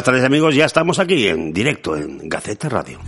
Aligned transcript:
Buenas 0.00 0.14
tardes 0.14 0.24
amigos, 0.24 0.54
ya 0.54 0.64
estamos 0.64 0.98
aquí 0.98 1.28
en 1.28 1.52
directo 1.52 1.94
en 1.94 2.26
Gaceta 2.26 2.70
Radio. 2.70 2.98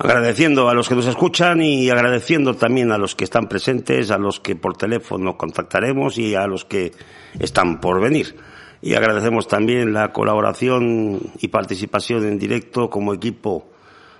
Agradeciendo 0.00 0.68
a 0.68 0.74
los 0.74 0.88
que 0.88 0.94
nos 0.94 1.06
escuchan 1.06 1.60
y 1.60 1.90
agradeciendo 1.90 2.54
también 2.54 2.92
a 2.92 2.98
los 2.98 3.16
que 3.16 3.24
están 3.24 3.48
presentes, 3.48 4.12
a 4.12 4.18
los 4.18 4.38
que 4.38 4.54
por 4.54 4.76
teléfono 4.76 5.36
contactaremos 5.36 6.18
y 6.18 6.36
a 6.36 6.46
los 6.46 6.64
que 6.64 6.92
están 7.40 7.80
por 7.80 8.00
venir. 8.00 8.36
Y 8.80 8.94
agradecemos 8.94 9.48
también 9.48 9.92
la 9.92 10.12
colaboración 10.12 11.18
y 11.40 11.48
participación 11.48 12.26
en 12.26 12.38
directo 12.38 12.88
como 12.88 13.12
equipo 13.12 13.68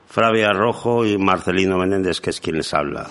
Flavia 0.08 0.52
Rojo 0.52 1.06
y 1.06 1.16
Marcelino 1.16 1.78
Menéndez, 1.78 2.20
que 2.20 2.30
es 2.30 2.40
quien 2.40 2.56
les 2.56 2.74
habla. 2.74 3.08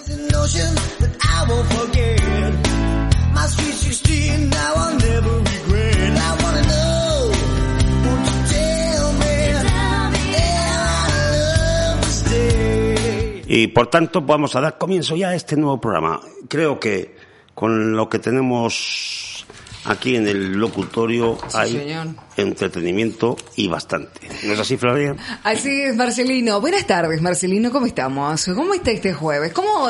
Y 13.48 13.68
por 13.68 13.88
tanto 13.88 14.22
vamos 14.22 14.56
a 14.56 14.62
dar 14.62 14.78
comienzo 14.78 15.16
ya 15.16 15.30
a 15.30 15.36
este 15.36 15.56
nuevo 15.56 15.80
programa. 15.80 16.20
Creo 16.50 16.80
que 16.80 17.16
con 17.56 17.96
lo 17.96 18.10
que 18.10 18.20
tenemos 18.20 19.46
aquí 19.86 20.18
en 20.18 20.28
el 20.28 20.54
locutorio 20.54 21.38
hay 21.54 21.96
entretenimiento 22.36 23.38
y 23.56 23.68
bastante. 23.68 24.28
¿No 24.44 24.54
es 24.54 24.60
así, 24.60 24.78
Flavia? 24.78 25.16
Así 25.44 25.82
es, 25.82 25.96
Marcelino. 25.96 26.60
Buenas 26.60 26.86
tardes, 26.86 27.22
Marcelino. 27.22 27.72
¿Cómo 27.72 27.86
estamos? 27.86 28.46
¿Cómo 28.54 28.74
está 28.74 28.92
este 28.92 29.14
jueves? 29.14 29.54
¿Cómo, 29.54 29.88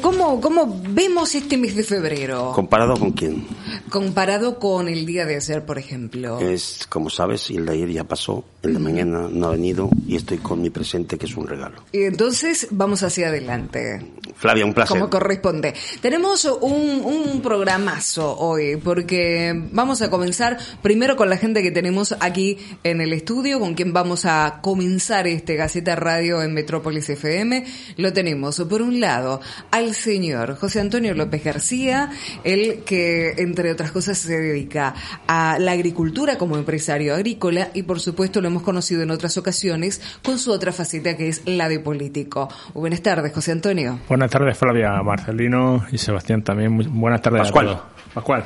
cómo, 0.00 0.40
cómo 0.40 0.82
vemos 0.88 1.34
este 1.34 1.58
mes 1.58 1.76
de 1.76 1.84
febrero? 1.84 2.52
¿Comparado 2.54 2.96
con 2.96 3.12
quién? 3.12 3.46
Comparado 3.90 4.58
con 4.58 4.88
el 4.88 5.04
día 5.04 5.26
de 5.26 5.36
ayer, 5.36 5.64
por 5.64 5.78
ejemplo. 5.78 6.40
Es, 6.40 6.86
como 6.88 7.10
sabes, 7.10 7.50
el 7.50 7.66
de 7.66 7.72
ayer 7.72 7.90
ya 7.90 8.04
pasó, 8.04 8.44
el 8.62 8.74
de 8.74 8.78
mañana 8.78 9.28
no 9.30 9.48
ha 9.48 9.50
venido 9.50 9.90
y 10.06 10.16
estoy 10.16 10.38
con 10.38 10.62
mi 10.62 10.70
presente, 10.70 11.18
que 11.18 11.26
es 11.26 11.36
un 11.36 11.48
regalo. 11.48 11.82
Y 11.92 12.02
entonces 12.02 12.68
vamos 12.70 13.02
hacia 13.02 13.28
adelante. 13.28 14.12
Flavia, 14.36 14.64
un 14.64 14.72
placer. 14.72 14.96
Como 14.96 15.10
corresponde. 15.10 15.74
Tenemos 16.00 16.44
un, 16.44 17.02
un 17.04 17.42
programazo 17.42 18.36
hoy, 18.38 18.76
porque 18.76 19.52
vamos 19.72 20.00
a 20.02 20.10
comenzar 20.10 20.58
primero 20.80 21.16
con 21.16 21.28
la 21.28 21.36
gente 21.36 21.62
que 21.62 21.70
tenemos 21.70 22.14
aquí 22.20 22.58
en 22.84 23.00
el 23.00 23.12
estudio, 23.12 23.58
con 23.58 23.74
quien 23.74 23.92
vamos 23.92 24.24
a 24.24 24.60
comenzar 24.62 25.26
este 25.26 25.56
Gaceta 25.56 25.96
Radio 25.96 26.42
en 26.42 26.54
Metrópolis 26.54 27.08
FM. 27.08 27.64
Lo 27.96 28.12
tenemos, 28.12 28.60
por 28.68 28.82
un 28.82 29.00
lado, 29.00 29.40
al 29.70 29.94
señor 29.94 30.56
José 30.56 30.80
Antonio 30.80 31.14
López 31.14 31.42
García, 31.42 32.10
el 32.44 32.84
que, 32.84 33.34
entre 33.38 33.72
otras 33.72 33.90
cosas 33.90 34.18
se 34.18 34.38
dedica 34.38 34.94
a 35.26 35.58
la 35.58 35.72
agricultura 35.72 36.38
como 36.38 36.56
empresario 36.56 37.14
agrícola 37.14 37.70
y 37.74 37.82
por 37.82 37.98
supuesto 37.98 38.40
lo 38.40 38.51
hemos 38.52 38.62
conocido 38.62 39.02
en 39.02 39.10
otras 39.10 39.36
ocasiones 39.38 40.00
con 40.22 40.38
su 40.38 40.52
otra 40.52 40.72
faceta 40.72 41.16
que 41.16 41.28
es 41.28 41.42
la 41.46 41.68
de 41.68 41.80
político. 41.80 42.48
Buenas 42.74 43.02
tardes, 43.02 43.32
José 43.32 43.52
Antonio. 43.52 43.98
Buenas 44.08 44.30
tardes, 44.30 44.56
Flavia, 44.56 45.02
Marcelino 45.02 45.84
y 45.90 45.98
Sebastián 45.98 46.42
también. 46.42 46.76
Buenas 47.00 47.22
tardes 47.22 47.42
Pascual. 47.42 47.68
a 47.68 47.70
todos. 47.72 47.82
Pascual. 48.14 48.44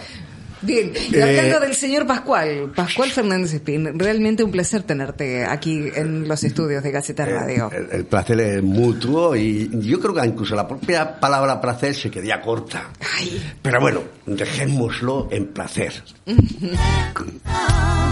Bien, 0.63 0.91
y 1.13 1.21
hablando 1.21 1.61
del 1.61 1.75
señor 1.75 2.07
Pascual, 2.07 2.73
Pascual 2.75 3.11
Fernández 3.11 3.53
Espín, 3.53 3.99
realmente 3.99 4.43
un 4.43 4.51
placer 4.51 4.83
tenerte 4.85 5.45
aquí 5.45 5.85
en 5.95 6.27
los 6.27 6.43
estudios 6.45 6.83
de 6.83 6.91
Gaceta 6.91 7.27
Radio. 7.27 7.71
El, 7.71 7.89
el 7.93 8.05
placer 8.07 8.41
es 8.41 8.63
mutuo 8.63 9.37
y 9.37 9.69
yo 9.83 10.01
creo 10.01 10.15
que 10.15 10.27
incluso 10.27 10.57
la 10.57 10.67
propia 10.67 11.21
palabra 11.21 11.61
placer 11.61 11.95
se 11.95 12.11
quedaría 12.11 12.41
corta. 12.41 12.89
Ay. 13.19 13.55
Pero 13.61 13.81
bueno, 13.81 14.01
dejémoslo 14.25 15.29
en 15.31 15.49
placer. 15.49 15.93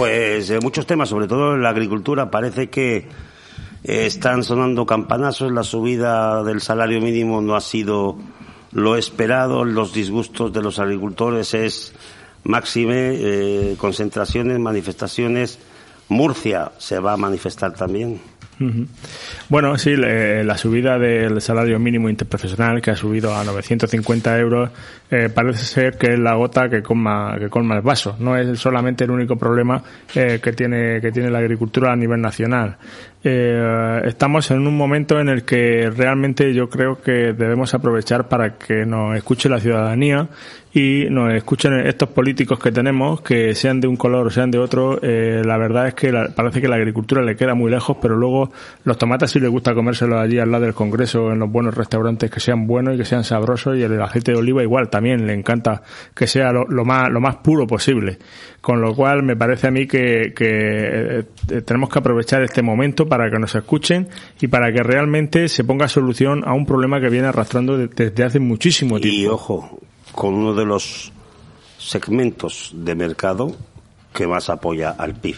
Pues 0.00 0.48
eh, 0.48 0.58
muchos 0.62 0.86
temas, 0.86 1.10
sobre 1.10 1.28
todo 1.28 1.56
en 1.56 1.62
la 1.62 1.68
agricultura, 1.68 2.30
parece 2.30 2.70
que 2.70 2.96
eh, 2.96 3.06
están 3.84 4.44
sonando 4.44 4.86
campanazos, 4.86 5.52
la 5.52 5.62
subida 5.62 6.42
del 6.42 6.62
salario 6.62 7.02
mínimo 7.02 7.42
no 7.42 7.54
ha 7.54 7.60
sido 7.60 8.16
lo 8.72 8.96
esperado, 8.96 9.62
los 9.62 9.92
disgustos 9.92 10.54
de 10.54 10.62
los 10.62 10.78
agricultores 10.78 11.52
es 11.52 11.92
máxime, 12.44 13.10
eh, 13.12 13.74
concentraciones, 13.76 14.58
manifestaciones. 14.58 15.58
Murcia 16.08 16.72
se 16.78 16.98
va 16.98 17.12
a 17.12 17.18
manifestar 17.18 17.74
también. 17.74 18.22
Bueno, 19.50 19.76
sí, 19.78 19.96
la 19.96 20.56
subida 20.56 20.98
del 20.98 21.40
salario 21.42 21.78
mínimo 21.78 22.08
interprofesional, 22.08 22.80
que 22.80 22.90
ha 22.90 22.96
subido 22.96 23.34
a 23.34 23.44
950 23.44 24.38
euros, 24.38 24.70
eh, 25.10 25.28
parece 25.34 25.64
ser 25.64 25.98
que 25.98 26.12
es 26.14 26.18
la 26.18 26.34
gota 26.34 26.68
que 26.68 26.82
colma, 26.82 27.36
que 27.38 27.48
colma 27.48 27.74
el 27.76 27.82
vaso. 27.82 28.16
No 28.18 28.36
es 28.36 28.58
solamente 28.58 29.04
el 29.04 29.10
único 29.10 29.36
problema 29.36 29.82
eh, 30.14 30.38
que, 30.42 30.52
tiene, 30.52 31.00
que 31.00 31.10
tiene 31.12 31.30
la 31.30 31.38
agricultura 31.38 31.92
a 31.92 31.96
nivel 31.96 32.20
nacional. 32.20 32.76
Eh, 33.22 34.00
estamos 34.06 34.50
en 34.50 34.66
un 34.66 34.74
momento 34.76 35.20
en 35.20 35.28
el 35.28 35.42
que 35.44 35.90
realmente 35.94 36.54
yo 36.54 36.70
creo 36.70 37.02
que 37.02 37.34
debemos 37.34 37.74
aprovechar 37.74 38.28
para 38.28 38.54
que 38.56 38.86
nos 38.86 39.14
escuche 39.14 39.48
la 39.50 39.60
ciudadanía 39.60 40.28
y 40.72 41.06
nos 41.10 41.34
escuchen 41.34 41.80
estos 41.86 42.08
políticos 42.10 42.58
que 42.58 42.72
tenemos, 42.72 43.20
que 43.20 43.54
sean 43.54 43.80
de 43.80 43.88
un 43.88 43.96
color 43.96 44.28
o 44.28 44.30
sean 44.30 44.50
de 44.50 44.58
otro. 44.58 44.98
eh, 45.02 45.42
la 45.44 45.58
verdad 45.58 45.88
es 45.88 45.94
que 45.94 46.12
la- 46.12 46.28
parece 46.28 46.60
que 46.62 46.68
la 46.68 46.76
agricultura 46.76 47.20
le 47.22 47.36
queda 47.36 47.54
muy 47.54 47.70
lejos, 47.70 47.98
pero 48.00 48.16
luego 48.16 48.52
los 48.84 48.96
tomates 48.96 49.30
sí 49.32 49.40
les 49.40 49.50
gusta 49.50 49.74
comérselos 49.74 50.18
allí 50.18 50.38
al 50.38 50.50
lado 50.50 50.64
del 50.64 50.74
Congreso, 50.74 51.30
en 51.32 51.40
los 51.40 51.50
buenos 51.50 51.74
restaurantes, 51.74 52.30
que 52.30 52.40
sean 52.40 52.66
buenos 52.66 52.94
y 52.94 52.98
que 52.98 53.04
sean 53.04 53.24
sabrosos, 53.24 53.76
y 53.76 53.82
el 53.82 54.00
aceite 54.00 54.32
de 54.32 54.38
oliva 54.38 54.62
igual 54.62 54.88
también 55.00 55.26
le 55.26 55.32
encanta 55.32 55.82
que 56.14 56.26
sea 56.26 56.52
lo, 56.52 56.64
lo 56.68 56.84
más, 56.84 57.08
lo 57.10 57.20
más 57.20 57.36
puro 57.36 57.66
posible. 57.66 58.18
Con 58.60 58.82
lo 58.82 58.94
cual 58.94 59.22
me 59.22 59.34
parece 59.34 59.68
a 59.68 59.70
mí 59.70 59.86
que, 59.86 60.34
que 60.36 61.24
eh, 61.48 61.62
tenemos 61.62 61.88
que 61.88 61.98
aprovechar 61.98 62.42
este 62.42 62.60
momento 62.60 63.08
para 63.08 63.30
que 63.30 63.38
nos 63.38 63.54
escuchen 63.54 64.08
y 64.40 64.48
para 64.48 64.70
que 64.72 64.82
realmente 64.82 65.48
se 65.48 65.64
ponga 65.64 65.88
solución 65.88 66.42
a 66.46 66.52
un 66.52 66.66
problema 66.66 67.00
que 67.00 67.08
viene 67.08 67.28
arrastrando 67.28 67.78
de- 67.78 67.88
desde 67.88 68.22
hace 68.24 68.38
muchísimo 68.40 69.00
tiempo. 69.00 69.18
Y 69.18 69.26
ojo, 69.26 69.80
con 70.12 70.34
uno 70.34 70.52
de 70.54 70.66
los 70.66 71.10
segmentos 71.78 72.70
de 72.74 72.94
mercado 72.94 73.56
que 74.12 74.26
más 74.26 74.50
apoya 74.50 74.90
al 74.90 75.14
PIB. 75.14 75.36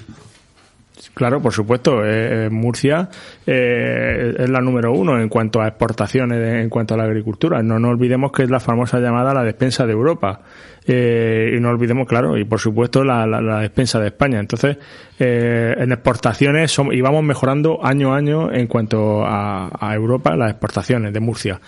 Claro, 1.15 1.43
por 1.43 1.53
supuesto. 1.53 2.03
eh, 2.05 2.47
eh, 2.47 2.51
Murcia 2.51 3.09
eh, 3.47 4.35
es 4.39 4.49
la 4.49 4.61
número 4.61 4.93
uno 4.93 5.21
en 5.21 5.29
cuanto 5.29 5.61
a 5.61 5.69
exportaciones, 5.69 6.63
en 6.63 6.71
cuanto 6.71 6.95
a 6.95 6.97
la 6.97 7.05
agricultura. 7.05 7.63
No 7.63 7.79
nos 7.79 7.91
olvidemos 7.91 8.33
que 8.33 8.45
es 8.45 8.51
la 8.51 8.61
famosa 8.61 8.99
llamada 8.99 9.35
la 9.35 9.45
despensa 9.45 9.87
de 9.87 9.93
Europa. 9.93 10.41
Eh, 10.87 11.55
y 11.57 11.61
no 11.61 11.69
olvidemos, 11.69 12.09
claro, 12.09 12.37
y 12.37 12.45
por 12.45 12.59
supuesto 12.59 13.05
la, 13.05 13.27
la- 13.27 13.41
la 13.43 13.61
despensa 13.61 14.01
de 14.01 14.07
España. 14.09 14.41
Entonces, 14.41 14.79
eh, 15.19 15.75
en 15.79 15.93
exportaciones 15.93 16.77
som- 16.77 16.93
y 16.93 17.01
vamos 17.03 17.23
mejorando 17.23 17.85
año 17.85 18.15
a 18.15 18.17
año 18.17 18.51
en 18.51 18.67
cuanto 18.67 19.25
a, 19.25 19.69
a 19.79 19.95
Europa 19.95 20.35
las 20.35 20.51
exportaciones 20.51 21.13
de 21.13 21.21
Murcia. 21.21 21.61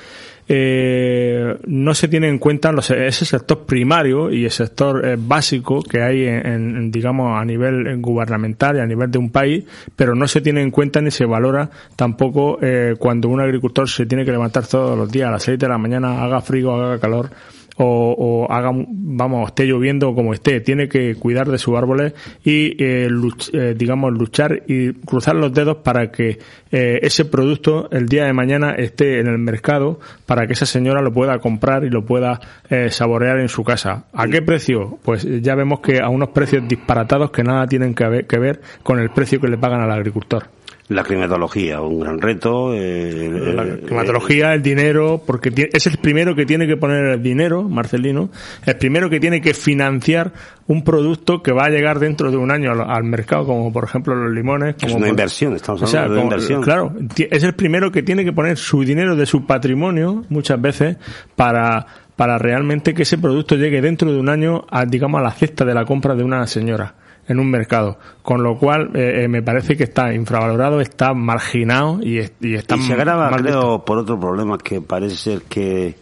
Eh, 0.49 1.57
no 1.67 1.95
se 1.95 2.09
tiene 2.09 2.29
en 2.29 2.39
cuenta 2.39 2.71
los- 2.73 2.91
ese 2.91 3.25
sector 3.25 3.65
primario 3.65 4.31
y 4.31 4.45
el 4.45 4.51
sector 4.51 5.05
eh, 5.07 5.17
básico 5.19 5.83
que 5.83 6.03
hay 6.03 6.25
en, 6.27 6.91
digamos 6.91 7.41
a 7.41 7.45
nivel 7.45 7.87
eh, 7.87 7.97
gubernamental 7.97 8.77
y 8.77 8.81
a 8.81 8.87
nivel 8.87 9.11
de 9.11 9.19
un 9.19 9.31
país, 9.31 9.65
pero 9.97 10.15
no 10.15 10.29
se 10.29 10.41
tiene 10.41 10.61
en 10.63 10.71
cuenta 10.71 11.01
ni 11.01 11.11
se 11.11 11.25
valora 11.25 11.71
tampoco 11.97 12.59
eh, 12.63 12.95
cuando 12.99 13.29
un 13.29 13.41
agricultor 13.41 13.89
se 13.89 14.07
tiene 14.07 14.25
que 14.25 14.33
levantar 14.33 14.67
todos 14.67 14.97
los 14.99 15.11
días 15.11 15.29
a 15.29 15.33
las 15.33 15.43
6 15.45 15.59
de 15.59 15.69
la 15.69 15.79
mañana, 15.79 16.23
haga 16.23 16.41
frío, 16.41 16.75
haga 16.75 16.99
calor 16.99 17.31
o, 17.77 18.47
o 18.47 18.53
haga, 18.53 18.71
vamos, 18.73 19.49
esté 19.49 19.67
lloviendo 19.67 20.15
como 20.15 20.33
esté, 20.33 20.61
tiene 20.61 20.89
que 20.89 21.15
cuidar 21.17 21.49
de 21.49 21.59
sus 21.59 21.77
árboles 21.77 22.15
y, 22.45 22.77
eh, 22.83 23.09
luch- 23.11 23.51
eh, 23.53 23.75
digamos, 23.77 24.13
luchar 24.13 24.63
y 24.69 24.93
cruzar 24.93 25.35
los 25.37 25.53
dedos 25.53 25.79
para 25.79 26.11
que 26.13 26.39
eh, 26.71 26.99
ese 27.03 27.25
producto 27.25 27.89
el 27.91 28.07
día 28.07 28.25
de 28.27 28.33
mañana 28.33 28.73
esté 28.73 29.21
en 29.21 29.27
el 29.27 29.39
mercado 29.39 29.99
para 30.27 30.47
que 30.47 30.53
esa 30.53 30.67
señora 30.67 31.03
lo 31.03 31.13
pueda 31.13 31.39
comprar 31.39 31.85
y 31.85 31.91
lo 31.91 32.05
pueda 32.05 32.41
eh, 32.71 32.91
saborear 32.91 33.39
en 33.41 33.49
su 33.49 33.65
casa. 33.65 34.05
¿A 34.13 34.27
qué 34.29 34.41
precio? 34.43 34.99
Pues 35.03 35.27
ya 35.43 35.55
vemos 35.55 35.81
que 35.81 36.01
a 36.01 36.09
unos 36.09 36.29
precios 36.31 36.63
disparatados 36.69 37.31
que 37.31 37.43
nada 37.43 37.67
tienen 37.67 37.95
que 37.95 38.09
ver, 38.09 38.27
que 38.27 38.39
ver 38.39 38.61
con 38.83 38.99
el 39.01 39.11
precio 39.11 39.41
que 39.41 39.49
le 39.49 39.59
pagan 39.59 39.81
al 39.81 39.91
agricultor. 39.91 40.45
La 40.89 41.03
climatología, 41.03 41.81
un 41.81 42.01
gran 42.01 42.21
reto. 42.21 42.75
Eh, 42.75 43.55
la 43.55 43.77
climatología, 43.79 44.53
el 44.53 44.61
dinero, 44.61 45.23
porque 45.25 45.71
es 45.73 45.87
el 45.87 45.97
primero 45.97 46.35
que 46.35 46.45
tiene 46.45 46.67
que 46.67 46.77
poner 46.77 47.07
el 47.07 47.23
dinero, 47.23 47.63
Marcelino, 47.63 48.29
el 48.67 48.77
primero 48.77 49.09
que 49.09 49.19
tiene 49.19 49.41
que 49.41 49.55
financiar 49.55 50.33
un 50.67 50.85
producto 50.85 51.43
que 51.43 51.53
va 51.53 51.65
a 51.65 51.71
llegar 51.71 52.01
dentro 52.01 52.31
de 52.31 52.37
un 52.37 52.51
año 52.51 52.73
al, 52.73 53.05
mercado, 53.05 53.47
como 53.47 53.73
por 53.73 53.85
ejemplo 53.85 54.15
los 54.15 54.35
limones. 54.35 54.75
Como 54.75 54.89
es 54.89 54.95
una 54.95 55.09
inversión, 55.09 55.55
estamos 55.57 55.83
hablando 55.95 56.17
de 56.17 56.23
inversión. 56.23 56.63
Claro, 56.63 56.93
es 57.17 57.43
el 57.43 57.55
primero 57.55 57.91
que 57.91 58.03
tiene 58.03 58.23
que 58.23 58.35
poner 58.35 58.59
su 58.59 58.85
dinero 58.85 59.17
de 59.17 59.25
su 59.25 59.47
patrimonio, 59.47 60.25
muchas 60.29 60.61
veces, 60.61 60.99
para 61.35 61.87
para 62.15 62.39
realmente 62.39 62.95
que 62.95 63.03
ese 63.03 63.19
producto 63.19 63.57
llegue 63.57 63.81
dentro 63.81 64.13
de 64.13 64.21
un 64.21 64.29
año 64.29 64.65
a, 64.71 64.85
digamos, 64.85 65.19
a 65.19 65.25
la 65.25 65.33
cesta 65.33 65.65
de 65.65 65.75
la 65.75 65.85
compra 65.85 66.15
de 66.15 66.23
una 66.23 66.47
señora 66.47 66.95
en 67.29 67.41
un 67.41 67.51
mercado, 67.51 67.99
con 68.23 68.43
lo 68.43 68.59
cual 68.59 68.91
eh, 68.95 69.25
eh, 69.25 69.29
me 69.29 69.43
parece 69.43 69.77
que 69.77 69.85
está 69.85 70.13
infravalorado, 70.13 70.81
está 70.81 71.15
marginado 71.15 72.01
y, 72.03 72.21
y 72.41 72.55
está 72.55 72.77
y 72.77 72.83
se 72.83 72.93
agrava, 72.93 73.31
creo, 73.37 73.85
por 73.85 73.99
otro 73.99 74.19
problema 74.19 74.59
que 74.59 74.81
parece 74.81 75.17
ser 75.17 75.43
que 75.43 75.97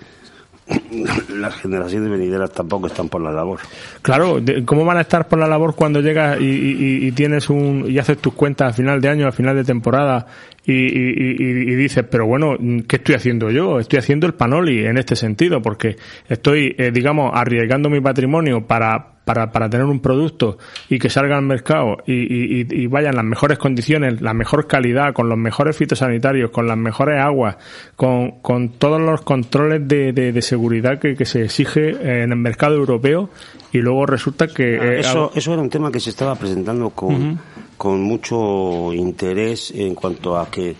las 1.36 1.54
generaciones 1.56 2.10
venideras 2.10 2.52
tampoco 2.52 2.86
están 2.86 3.08
por 3.08 3.20
la 3.20 3.32
labor. 3.32 3.60
Claro, 4.02 4.40
¿cómo 4.64 4.84
van 4.84 4.98
a 4.98 5.02
estar 5.02 5.28
por 5.28 5.38
la 5.38 5.46
labor 5.46 5.74
cuando 5.74 6.00
llegas 6.00 6.40
y, 6.40 7.06
y, 7.06 7.12
tienes 7.12 7.50
un 7.50 7.84
y 7.88 7.98
haces 7.98 8.18
tus 8.18 8.34
cuentas 8.34 8.70
a 8.70 8.72
final 8.72 9.00
de 9.00 9.08
año, 9.08 9.26
a 9.26 9.32
final 9.32 9.56
de 9.56 9.64
temporada 9.64 10.26
y, 10.64 11.74
dices, 11.74 12.04
pero 12.08 12.26
bueno, 12.26 12.56
¿qué 12.86 12.96
estoy 12.96 13.16
haciendo 13.16 13.50
yo? 13.50 13.80
Estoy 13.80 13.98
haciendo 13.98 14.26
el 14.26 14.34
panoli 14.34 14.84
en 14.84 14.96
este 14.96 15.16
sentido, 15.16 15.60
porque 15.60 15.96
estoy, 16.28 16.74
eh, 16.78 16.92
digamos, 16.92 17.32
arriesgando 17.34 17.90
mi 17.90 18.00
patrimonio 18.00 18.64
para, 18.64 19.12
para, 19.24 19.50
para 19.50 19.68
tener 19.68 19.86
un 19.86 19.98
producto 19.98 20.58
y 20.88 21.00
que 21.00 21.10
salga 21.10 21.36
al 21.36 21.42
mercado 21.42 21.98
y, 22.06 22.62
y, 22.72 22.86
vaya 22.86 23.10
en 23.10 23.16
las 23.16 23.24
mejores 23.24 23.58
condiciones, 23.58 24.20
la 24.20 24.34
mejor 24.34 24.68
calidad, 24.68 25.12
con 25.12 25.28
los 25.28 25.38
mejores 25.38 25.76
fitosanitarios, 25.76 26.50
con 26.50 26.68
las 26.68 26.76
mejores 26.76 27.20
aguas, 27.20 27.56
con, 27.96 28.40
con 28.40 28.70
todos 28.70 29.00
los 29.00 29.22
controles 29.22 29.86
de, 29.88 30.12
de, 30.12 30.42
seguridad 30.42 31.00
que, 31.00 31.16
que, 31.16 31.24
se 31.24 31.42
exige 31.42 32.22
en 32.22 32.30
el 32.30 32.38
mercado 32.38 32.76
europeo 32.76 33.30
y 33.72 33.78
luego 33.78 34.06
resulta 34.06 34.46
que... 34.46 34.78
Ah, 34.80 34.84
eh, 34.84 35.00
eso, 35.00 35.32
eso 35.34 35.52
era 35.52 35.62
un 35.62 35.70
tema 35.70 35.90
que 35.90 35.98
se 35.98 36.10
estaba 36.10 36.36
presentando 36.36 36.90
con 36.90 37.40
con 37.82 38.00
mucho 38.00 38.92
interés 38.92 39.72
en 39.72 39.96
cuanto 39.96 40.38
a 40.38 40.48
que 40.48 40.72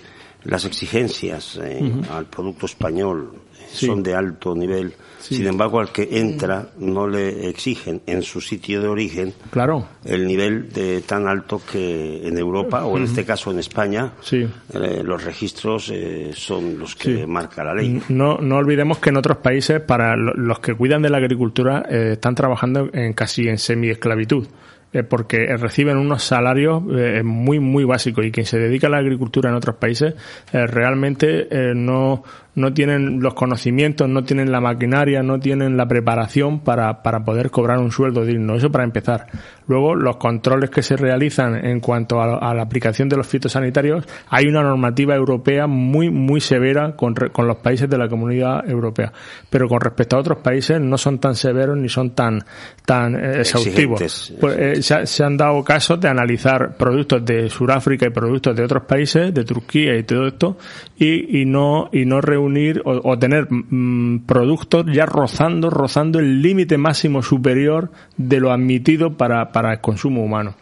las 0.45 0.65
exigencias 0.65 1.59
eh, 1.61 1.83
al 2.13 2.27
producto 2.27 2.67
español 2.67 3.33
son 3.73 4.05
de 4.05 4.15
alto 4.15 4.55
nivel. 4.55 4.95
Sin 5.19 5.49
embargo, 5.49 5.81
al 5.81 5.91
que 5.91 6.09
entra 6.13 6.69
no 6.79 7.09
le 7.09 7.49
exigen 7.49 8.03
en 8.07 8.23
su 8.23 8.41
sitio 8.41 8.81
de 8.81 8.87
origen 8.87 9.35
claro. 9.51 9.85
el 10.05 10.29
nivel 10.29 10.73
de 10.73 11.01
tan 11.01 11.27
alto 11.27 11.61
que 11.73 12.25
en 12.25 12.39
Europa 12.39 12.85
o 12.85 12.97
en 12.97 13.03
este 13.03 13.25
caso 13.25 13.51
en 13.51 13.59
España 13.59 14.13
eh, 14.31 15.03
los 15.05 15.25
registros 15.25 15.91
eh, 15.93 16.31
son 16.35 16.79
los 16.79 16.95
que 16.95 17.27
marca 17.27 17.65
la 17.65 17.75
ley. 17.75 18.01
No, 18.11 18.39
no 18.39 18.59
olvidemos 18.59 18.99
que 18.99 19.11
en 19.11 19.17
otros 19.17 19.39
países 19.39 19.81
para 19.81 20.15
los 20.15 20.61
que 20.61 20.73
cuidan 20.77 21.03
de 21.03 21.11
la 21.11 21.19
agricultura 21.19 21.81
están 21.81 22.37
trabajando 22.37 22.91
en 22.93 23.13
casi 23.13 23.49
en 23.49 23.59
semi-esclavitud. 23.59 24.47
Eh, 24.95 25.05
porque 25.05 25.47
reciben 25.57 25.97
unos 25.97 26.23
salarios 26.23 26.83
eh, 26.95 27.23
muy, 27.25 27.61
muy 27.61 27.85
básicos 27.85 28.27
y 28.27 28.31
quien 28.31 28.45
se 28.45 28.59
dedica 28.59 28.89
a 28.89 28.91
la 28.91 28.99
agricultura 28.99 29.49
en 29.49 29.57
otros 29.57 29.77
países 29.77 30.15
eh, 30.53 30.67
realmente 30.67 31.49
no, 31.75 32.23
no 32.55 32.75
tienen 32.75 33.21
los 33.21 33.33
conocimientos, 33.33 34.07
no 34.07 34.25
tienen 34.25 34.53
la 34.53 34.61
maquinaria, 34.61 35.23
no 35.23 35.41
tienen 35.41 35.79
la 35.79 35.89
preparación 35.89 36.61
para, 36.61 37.03
para 37.03 37.25
poder 37.25 37.51
cobrar 37.51 37.79
un 37.79 37.91
sueldo 37.91 38.27
digno. 38.27 38.55
Eso 38.55 38.71
para 38.71 38.85
empezar. 38.85 39.29
Luego, 39.69 39.95
los 39.95 40.17
controles 40.17 40.71
que 40.71 40.83
se 40.83 40.97
realizan 40.97 41.65
en 41.65 41.81
cuanto 41.81 42.21
a, 42.21 42.55
la 42.55 42.63
aplicación 42.63 43.09
de 43.09 43.17
los 43.17 43.27
fitosanitarios, 43.27 44.05
hay 44.29 44.47
una 44.47 44.63
normativa 44.63 45.15
europea 45.15 45.67
muy, 45.67 46.11
muy 46.11 46.41
severa 46.41 46.97
con, 46.97 47.15
con 47.15 47.47
los 47.47 47.59
países 47.59 47.89
de 47.89 47.99
la 47.99 48.09
comunidad 48.09 48.69
europea. 48.69 49.13
Pero 49.49 49.69
con 49.69 49.81
respecto 49.81 50.17
a 50.17 50.21
otros 50.21 50.39
países 50.39 50.81
no 50.81 50.99
son 50.99 51.19
tan 51.19 51.35
severos 51.35 51.77
ni 51.77 51.89
son 51.89 52.11
tan, 52.11 52.43
tan 52.85 53.15
eh, 53.15 53.41
exhaustivos. 53.41 54.33
Pues, 54.41 54.57
eh, 54.59 55.07
se, 55.07 55.25
han 55.25 55.37
dado 55.37 55.63
casos 55.63 56.01
de 56.01 56.09
analizar 56.09 56.77
productos 56.77 57.25
de 57.25 57.49
Sudáfrica 57.49 58.07
y 58.07 58.11
productos 58.11 58.57
de 58.57 58.65
otros 58.65 58.85
países, 58.85 59.33
de 59.33 59.45
Turquía 59.45 59.97
y 59.97 60.03
todo 60.03 60.27
esto, 60.27 60.57
y, 60.99 61.41
y 61.41 61.45
no, 61.45 61.89
y 61.93 62.05
no 62.05 62.21
unir 62.39 62.83
o, 62.85 63.19
tener 63.19 63.47
mm, 63.51 64.25
productos 64.27 64.87
ya 64.93 65.07
rozando, 65.07 65.71
rozando 65.71 66.19
el 66.19 66.43
límite 66.43 66.79
máximo 66.79 67.23
superior 67.23 67.91
de 68.17 68.41
lo 68.41 68.53
admitido 68.53 69.17
para, 69.17 69.52
para 69.53 69.73
el 69.73 69.81
consumo 69.81 70.25
humano. 70.25 70.55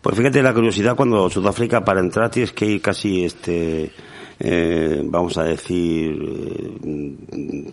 Pues 0.00 0.16
fíjate 0.16 0.42
la 0.42 0.52
curiosidad 0.52 0.94
cuando 0.96 1.30
Sudáfrica 1.30 1.82
para 1.82 2.00
entrar 2.00 2.30
tienes 2.30 2.52
que 2.52 2.66
ir 2.66 2.82
casi 2.82 3.24
este 3.24 3.90
eh, 4.38 5.00
vamos 5.04 5.38
a 5.38 5.44
decir 5.44 6.14
eh, 6.84 7.72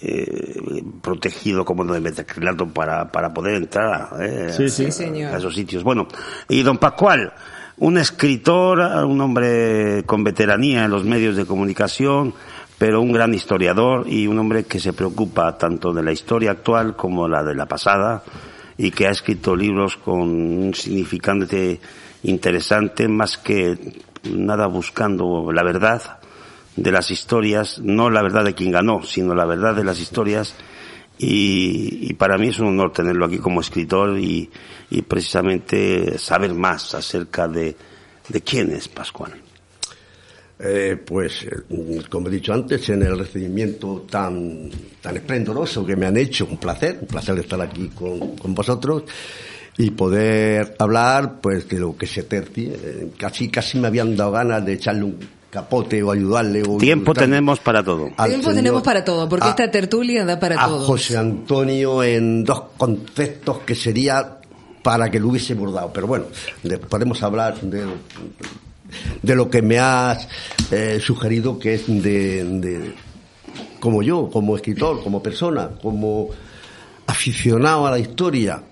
eh, 0.00 0.84
protegido 1.02 1.64
como 1.64 1.84
de 1.84 2.00
metacrilato 2.00 2.66
para, 2.68 3.10
para 3.10 3.32
poder 3.32 3.56
entrar 3.56 4.08
eh, 4.20 4.50
a, 4.50 5.34
a 5.34 5.38
esos 5.38 5.54
sitios. 5.54 5.82
Bueno, 5.82 6.06
y 6.48 6.62
don 6.62 6.78
Pascual, 6.78 7.32
un 7.78 7.98
escritor, 7.98 8.78
un 9.04 9.20
hombre 9.20 10.04
con 10.06 10.22
veteranía 10.22 10.84
en 10.84 10.90
los 10.90 11.04
medios 11.04 11.36
de 11.36 11.46
comunicación, 11.46 12.34
pero 12.78 13.00
un 13.00 13.12
gran 13.12 13.34
historiador 13.34 14.06
y 14.08 14.26
un 14.26 14.38
hombre 14.38 14.64
que 14.64 14.80
se 14.80 14.92
preocupa 14.92 15.56
tanto 15.56 15.92
de 15.92 16.02
la 16.02 16.12
historia 16.12 16.52
actual 16.52 16.96
como 16.96 17.28
la 17.28 17.42
de 17.42 17.54
la 17.54 17.66
pasada 17.66 18.22
y 18.76 18.90
que 18.90 19.06
ha 19.06 19.10
escrito 19.10 19.54
libros 19.54 19.96
con 19.96 20.20
un 20.20 20.74
significante 20.74 21.80
interesante 22.22 23.08
más 23.08 23.38
que 23.38 23.78
nada 24.24 24.66
buscando 24.66 25.52
la 25.52 25.62
verdad 25.62 26.18
de 26.76 26.90
las 26.90 27.10
historias, 27.10 27.78
no 27.78 28.10
la 28.10 28.22
verdad 28.22 28.44
de 28.44 28.54
quien 28.54 28.72
ganó, 28.72 29.02
sino 29.02 29.34
la 29.34 29.44
verdad 29.44 29.74
de 29.74 29.84
las 29.84 30.00
historias 30.00 30.56
y, 31.16 32.12
para 32.14 32.38
mí 32.38 32.48
es 32.48 32.58
un 32.58 32.68
honor 32.68 32.92
tenerlo 32.92 33.26
aquí 33.26 33.38
como 33.38 33.60
escritor 33.60 34.18
y, 34.18 34.50
precisamente 35.06 36.18
saber 36.18 36.54
más 36.54 36.94
acerca 36.94 37.46
de 37.48 37.76
quién 38.44 38.72
es 38.72 38.88
Pascual. 38.88 39.43
Eh, 40.66 40.96
pues, 40.96 41.42
eh, 41.42 42.02
como 42.08 42.28
he 42.28 42.30
dicho 42.30 42.54
antes, 42.54 42.88
en 42.88 43.02
el 43.02 43.18
recibimiento 43.18 44.06
tan, 44.10 44.70
tan 45.02 45.16
esplendoroso 45.16 45.84
que 45.84 45.94
me 45.94 46.06
han 46.06 46.16
hecho, 46.16 46.46
un 46.50 46.56
placer, 46.56 46.98
un 47.02 47.06
placer 47.06 47.38
estar 47.38 47.60
aquí 47.60 47.88
con, 47.88 48.34
con 48.36 48.54
vosotros 48.54 49.02
y 49.76 49.90
poder 49.90 50.74
hablar, 50.78 51.40
pues, 51.42 51.68
de 51.68 51.78
lo 51.78 51.94
que 51.96 52.06
se 52.06 52.22
tercie. 52.22 52.72
Eh, 52.72 53.10
casi, 53.18 53.50
casi 53.50 53.78
me 53.78 53.88
habían 53.88 54.16
dado 54.16 54.32
ganas 54.32 54.64
de 54.64 54.72
echarle 54.72 55.04
un 55.04 55.18
capote 55.50 56.02
o 56.02 56.10
ayudarle. 56.10 56.62
O 56.66 56.78
Tiempo 56.78 57.12
tenemos 57.12 57.60
para 57.60 57.84
todo. 57.84 58.10
Tiempo 58.26 58.54
tenemos 58.54 58.82
para 58.82 59.04
todo, 59.04 59.28
porque 59.28 59.48
esta 59.48 59.70
tertulia 59.70 60.24
da 60.24 60.40
para 60.40 60.56
todo. 60.64 60.80
José 60.86 61.18
Antonio 61.18 62.02
en 62.02 62.42
dos 62.42 62.62
conceptos 62.78 63.58
que 63.60 63.74
sería 63.74 64.38
para 64.82 65.10
que 65.10 65.20
lo 65.20 65.28
hubiese 65.28 65.54
bordado. 65.54 65.92
Pero 65.92 66.06
bueno, 66.06 66.24
podemos 66.88 67.22
hablar 67.22 67.60
de 67.60 67.84
de 69.22 69.34
lo 69.34 69.48
que 69.48 69.62
me 69.62 69.78
has 69.78 70.28
eh, 70.70 70.98
sugerido 71.00 71.58
que 71.58 71.74
es 71.74 71.86
de, 71.86 72.94
como 73.80 74.02
yo, 74.02 74.30
como 74.30 74.56
escritor, 74.56 75.02
como 75.02 75.22
persona, 75.22 75.70
como 75.80 76.28
aficionado 77.06 77.86
a 77.86 77.90
la 77.90 77.98
historia. 77.98 78.62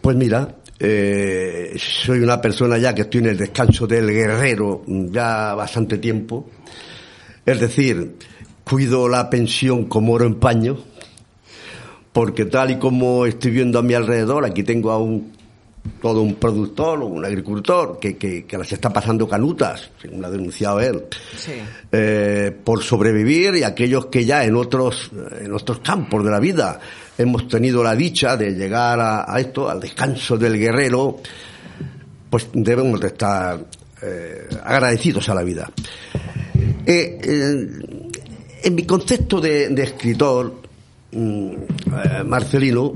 Pues 0.00 0.16
mira, 0.16 0.56
eh, 0.78 1.74
soy 1.78 2.20
una 2.20 2.40
persona 2.40 2.78
ya 2.78 2.94
que 2.94 3.02
estoy 3.02 3.20
en 3.20 3.26
el 3.26 3.36
descanso 3.36 3.86
del 3.86 4.10
guerrero 4.10 4.84
ya 4.86 5.54
bastante 5.54 5.98
tiempo. 5.98 6.48
Es 7.44 7.60
decir, 7.60 8.16
cuido 8.64 9.08
la 9.08 9.30
pensión 9.30 9.84
como 9.84 10.12
oro 10.12 10.26
en 10.26 10.34
paño, 10.34 10.76
porque 12.12 12.46
tal 12.46 12.72
y 12.72 12.78
como 12.78 13.26
estoy 13.26 13.52
viendo 13.52 13.78
a 13.78 13.82
mi 13.82 13.94
alrededor, 13.94 14.44
aquí 14.44 14.64
tengo 14.64 14.90
a 14.90 14.98
un 14.98 15.32
todo 16.00 16.22
un 16.22 16.34
productor 16.36 17.02
o 17.02 17.06
un 17.06 17.24
agricultor 17.24 17.98
que, 18.00 18.16
que, 18.16 18.44
que, 18.44 18.58
las 18.58 18.70
está 18.72 18.92
pasando 18.92 19.28
canutas, 19.28 19.90
según 20.00 20.24
ha 20.24 20.30
denunciado 20.30 20.80
él, 20.80 21.04
eh, 21.92 22.56
por 22.64 22.82
sobrevivir 22.82 23.56
y 23.56 23.62
aquellos 23.62 24.06
que 24.06 24.24
ya 24.24 24.44
en 24.44 24.56
otros, 24.56 25.10
en 25.40 25.52
otros 25.52 25.80
campos 25.80 26.24
de 26.24 26.30
la 26.30 26.40
vida 26.40 26.80
hemos 27.18 27.48
tenido 27.48 27.82
la 27.82 27.94
dicha 27.94 28.36
de 28.36 28.52
llegar 28.52 28.98
a, 29.00 29.38
esto, 29.40 29.68
al 29.68 29.80
descanso 29.80 30.36
del 30.36 30.58
guerrero, 30.58 31.18
pues 32.28 32.48
debemos 32.52 33.00
de 33.00 33.06
estar 33.08 33.58
eh, 34.02 34.48
agradecidos 34.64 35.28
a 35.28 35.34
la 35.34 35.42
vida. 35.42 35.70
Eh, 36.86 37.18
en 38.62 38.74
mi 38.74 38.84
concepto 38.84 39.40
de, 39.40 39.72
escritor, 39.82 40.62
mm, 41.12 41.52
Marcelino, 42.26 42.94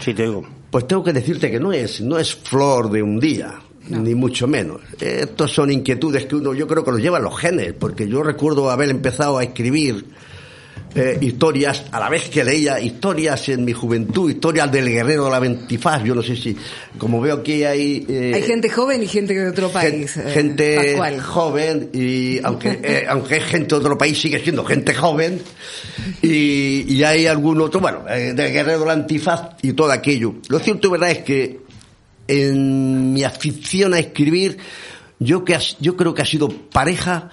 sí, 0.00 0.14
te 0.14 0.22
digo 0.24 0.61
pues 0.72 0.86
tengo 0.86 1.04
que 1.04 1.12
decirte 1.12 1.50
que 1.50 1.60
no 1.60 1.70
es, 1.70 2.00
no 2.00 2.18
es 2.18 2.34
flor 2.34 2.90
de 2.90 3.02
un 3.02 3.20
día. 3.20 3.60
Ni 3.90 4.14
mucho 4.14 4.46
menos. 4.46 4.80
Estos 4.98 5.52
son 5.52 5.70
inquietudes 5.70 6.24
que 6.24 6.36
uno, 6.36 6.54
yo 6.54 6.66
creo 6.66 6.82
que 6.82 6.92
los 6.92 7.00
lleva 7.00 7.18
los 7.18 7.38
genes, 7.38 7.74
porque 7.74 8.08
yo 8.08 8.22
recuerdo 8.22 8.70
haber 8.70 8.88
empezado 8.88 9.36
a 9.36 9.42
escribir 9.42 10.06
eh, 10.94 11.18
historias, 11.20 11.84
a 11.90 11.98
la 11.98 12.08
vez 12.08 12.28
que 12.28 12.44
leía 12.44 12.78
historias 12.80 13.48
en 13.48 13.64
mi 13.64 13.72
juventud, 13.72 14.30
historias 14.30 14.70
del 14.70 14.88
guerrero 14.88 15.24
de 15.24 15.30
la 15.30 15.38
ventifaz, 15.38 16.04
yo 16.04 16.14
no 16.14 16.22
sé 16.22 16.36
si, 16.36 16.56
como 16.98 17.20
veo 17.20 17.36
aquí 17.36 17.64
hay... 17.64 18.04
Eh, 18.08 18.32
hay 18.34 18.42
gente 18.42 18.68
joven 18.68 19.02
y 19.02 19.06
gente 19.06 19.34
de 19.34 19.48
otro 19.48 19.70
país. 19.70 20.16
Eh, 20.16 20.30
gente 20.32 20.98
joven 21.20 21.90
y 21.92 22.44
aunque, 22.44 23.06
aunque 23.08 23.36
es 23.38 23.44
gente 23.44 23.74
de 23.74 23.80
otro 23.80 23.96
país 23.96 24.20
sigue 24.20 24.38
siendo 24.40 24.64
gente 24.64 24.94
joven 24.94 25.40
y, 26.20 26.84
y 26.92 27.02
hay 27.04 27.26
algún 27.26 27.60
otro, 27.60 27.80
bueno, 27.80 28.04
del 28.04 28.52
guerrero 28.52 28.80
de 28.80 28.86
la 28.86 28.92
antifaz 28.92 29.56
y 29.62 29.72
todo 29.72 29.90
aquello. 29.92 30.34
Lo 30.48 30.58
cierto 30.58 30.88
y 30.88 30.90
verdad 30.90 31.10
es 31.10 31.18
que 31.18 31.60
en 32.28 33.12
mi 33.12 33.24
afición 33.24 33.94
a 33.94 33.98
escribir, 33.98 34.58
yo, 35.18 35.44
que, 35.44 35.58
yo 35.80 35.96
creo 35.96 36.14
que 36.14 36.22
ha 36.22 36.26
sido 36.26 36.48
pareja 36.48 37.30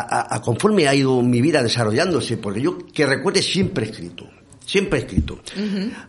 a, 0.00 0.40
conforme 0.42 0.88
ha 0.88 0.94
ido 0.94 1.20
mi 1.22 1.40
vida 1.40 1.62
desarrollándose, 1.62 2.36
porque 2.36 2.60
yo 2.60 2.78
que 2.92 3.06
recuerde 3.06 3.42
siempre 3.42 3.86
he 3.86 3.90
escrito. 3.90 4.28
Siempre 4.66 4.98
he 4.98 5.02
escrito. 5.02 5.40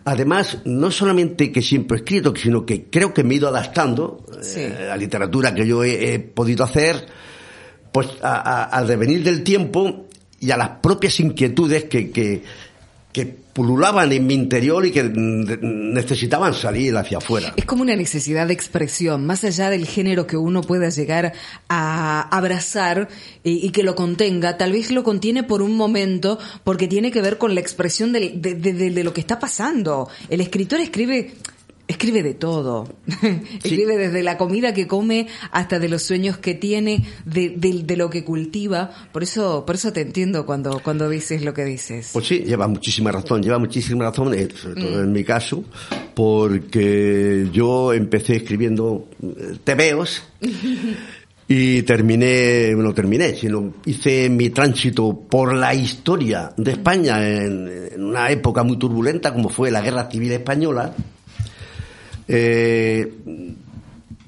Además, 0.05 0.59
no 0.63 0.89
solamente 0.89 1.51
que 1.51 1.61
siempre 1.61 1.97
he 1.97 1.99
escrito, 1.99 2.33
sino 2.35 2.65
que 2.65 2.85
creo 2.85 3.13
que 3.13 3.23
me 3.23 3.33
he 3.33 3.37
ido 3.37 3.49
adaptando 3.49 4.25
eh, 4.55 4.77
a 4.81 4.85
la 4.85 4.97
literatura 4.97 5.53
que 5.53 5.67
yo 5.67 5.83
he, 5.83 6.19
podido 6.19 6.63
hacer, 6.63 7.05
pues 7.91 8.07
al 8.21 8.87
devenir 8.87 9.23
del 9.23 9.43
tiempo 9.43 10.07
y 10.39 10.51
a 10.51 10.57
las 10.57 10.69
propias 10.81 11.19
inquietudes 11.19 11.85
que, 11.85 12.11
que, 12.11 12.43
que 13.15 13.25
pululaban 13.25 14.11
en 14.11 14.27
mi 14.27 14.33
interior 14.33 14.85
y 14.85 14.91
que 14.91 15.01
necesitaban 15.03 16.53
salir 16.53 16.97
hacia 16.97 17.19
afuera. 17.19 17.53
Es 17.55 17.63
como 17.63 17.83
una 17.83 17.95
necesidad 17.95 18.47
de 18.47 18.53
expresión, 18.53 19.25
más 19.25 19.45
allá 19.45 19.69
del 19.69 19.85
género 19.85 20.27
que 20.27 20.35
uno 20.35 20.59
pueda 20.59 20.89
llegar 20.89 21.31
a 21.69 22.27
abrazar 22.35 23.07
y, 23.41 23.69
que 23.69 23.83
lo 23.83 23.95
contenga, 23.95 24.57
tal 24.57 24.73
vez 24.73 24.91
lo 24.91 25.05
contiene 25.05 25.43
por 25.43 25.61
un 25.61 25.77
momento 25.77 26.37
porque 26.65 26.89
tiene 26.89 27.09
que 27.09 27.21
ver 27.21 27.37
con 27.37 27.55
la 27.55 27.61
expresión 27.61 28.11
de, 28.11 28.31
de 28.31 29.03
lo 29.05 29.13
que 29.13 29.21
está 29.21 29.39
pasando. 29.39 30.09
El 30.29 30.41
escritor 30.41 30.81
escribe 30.81 31.35
Escribe 31.87 32.23
de 32.23 32.33
todo. 32.33 32.87
Escribe 33.63 33.95
desde 33.97 34.23
la 34.23 34.37
comida 34.37 34.73
que 34.73 34.87
come 34.87 35.27
hasta 35.51 35.77
de 35.77 35.87
los 35.87 36.01
sueños 36.01 36.37
que 36.37 36.55
tiene, 36.55 37.05
de, 37.25 37.49
de, 37.57 37.95
lo 37.95 38.09
que 38.09 38.23
cultiva. 38.23 38.89
Por 39.11 39.21
eso, 39.21 39.65
por 39.67 39.75
eso 39.75 39.93
te 39.93 40.01
entiendo 40.01 40.47
cuando, 40.47 40.79
cuando 40.79 41.07
dices 41.07 41.43
lo 41.43 41.53
que 41.53 41.63
dices. 41.63 42.09
Pues 42.11 42.25
sí, 42.25 42.39
lleva 42.39 42.67
muchísima 42.67 43.11
razón, 43.11 43.43
lleva 43.43 43.59
muchísima 43.59 44.05
razón, 44.05 44.33
eh, 44.33 44.47
sobre 44.55 44.81
todo 44.81 45.03
en 45.03 45.11
mi 45.11 45.23
caso, 45.23 45.63
porque 46.15 47.49
yo 47.51 47.93
empecé 47.93 48.37
escribiendo 48.37 49.07
eh, 49.21 49.57
tebeos 49.63 50.23
y 51.47 51.83
terminé, 51.83 52.73
no 52.75 52.95
terminé, 52.95 53.35
sino 53.35 53.75
hice 53.85 54.27
mi 54.31 54.49
tránsito 54.49 55.19
por 55.29 55.53
la 55.53 55.75
historia 55.75 56.51
de 56.57 56.71
España 56.71 57.23
en 57.27 58.03
una 58.03 58.31
época 58.31 58.63
muy 58.63 58.79
turbulenta 58.79 59.31
como 59.31 59.49
fue 59.49 59.69
la 59.69 59.81
Guerra 59.81 60.09
Civil 60.09 60.31
Española 60.31 60.95
eh, 62.27 63.11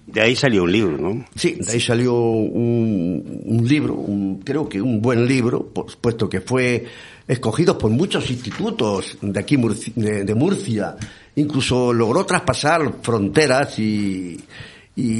de 0.07 0.21
ahí 0.21 0.35
salió 0.35 0.63
un 0.63 0.71
libro, 0.71 0.97
¿no? 0.97 1.25
Sí, 1.35 1.57
de 1.59 1.73
ahí 1.73 1.81
salió 1.81 2.15
un, 2.15 3.63
libro, 3.67 4.03
creo 4.43 4.67
que 4.69 4.81
un 4.81 5.01
buen 5.01 5.27
libro, 5.27 5.67
puesto 5.67 6.29
que 6.29 6.41
fue 6.41 6.85
escogido 7.27 7.77
por 7.77 7.91
muchos 7.91 8.29
institutos 8.31 9.17
de 9.21 9.39
aquí 9.39 9.57
de, 9.95 10.33
Murcia, 10.33 10.95
incluso 11.35 11.91
logró 11.91 12.25
traspasar 12.25 12.95
fronteras 13.01 13.77
y, 13.79 14.39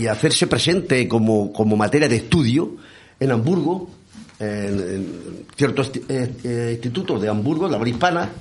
hacerse 0.09 0.47
presente 0.47 1.07
como, 1.07 1.51
materia 1.75 2.07
de 2.07 2.15
estudio 2.15 2.77
en 3.19 3.31
Hamburgo, 3.31 3.89
en, 4.39 5.45
ciertos 5.55 5.91
eh, 6.07 6.31
eh, 6.43 6.69
institutos 6.75 7.21
de 7.21 7.27
Hamburgo, 7.27 7.67
de 7.67 7.77
la 7.77 7.89
hispana, 7.89 8.31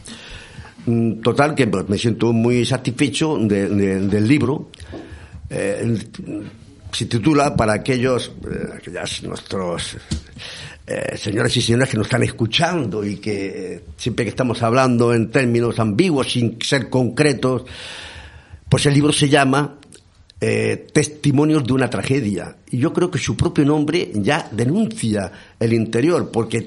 total, 1.23 1.55
que 1.55 1.67
pues, 1.67 1.89
me 1.89 1.99
siento 1.99 2.33
muy 2.33 2.65
satisfecho 2.65 3.37
del 3.39 4.29
libro. 4.29 4.71
Eh, 5.51 5.99
se 6.93 7.07
titula 7.07 7.55
para 7.55 7.75
aquellos, 7.75 8.33
eh, 8.49 8.75
aquellas 8.77 9.23
nuestros 9.23 9.97
eh, 10.87 11.17
señores 11.17 11.57
y 11.57 11.61
señoras 11.61 11.89
que 11.89 11.97
nos 11.97 12.07
están 12.07 12.23
escuchando 12.23 13.05
y 13.05 13.17
que 13.17 13.83
siempre 13.97 14.25
que 14.25 14.31
estamos 14.31 14.63
hablando 14.63 15.13
en 15.13 15.31
términos 15.31 15.79
ambiguos, 15.79 16.33
sin 16.33 16.59
ser 16.63 16.89
concretos, 16.89 17.65
pues 18.69 18.87
el 18.87 18.95
libro 18.95 19.13
se 19.13 19.29
llama 19.29 19.79
Testimonios 20.39 21.65
de 21.65 21.73
una 21.73 21.89
tragedia. 21.89 22.57
Y 22.71 22.79
yo 22.79 22.93
creo 22.93 23.11
que 23.11 23.19
su 23.19 23.37
propio 23.37 23.65
nombre 23.65 24.11
ya 24.15 24.49
denuncia 24.53 25.33
el 25.59 25.73
interior, 25.73 26.31
porque 26.31 26.61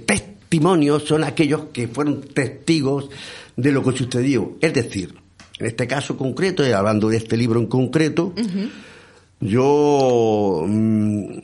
testimonios 0.49 1.03
son 1.03 1.23
aquellos 1.23 1.65
que 1.71 1.87
fueron 1.87 2.21
testigos 2.21 3.09
de 3.55 3.71
lo 3.71 3.83
que 3.83 3.95
sucedió. 3.95 4.57
Es 4.61 4.73
decir, 4.73 5.13
en 5.59 5.67
este 5.67 5.87
caso 5.87 6.17
concreto, 6.17 6.67
y 6.67 6.71
hablando 6.71 7.09
de 7.09 7.17
este 7.17 7.37
libro 7.37 7.59
en 7.59 7.67
concreto, 7.67 8.33
yo 9.39 10.65
mm, 10.67 11.37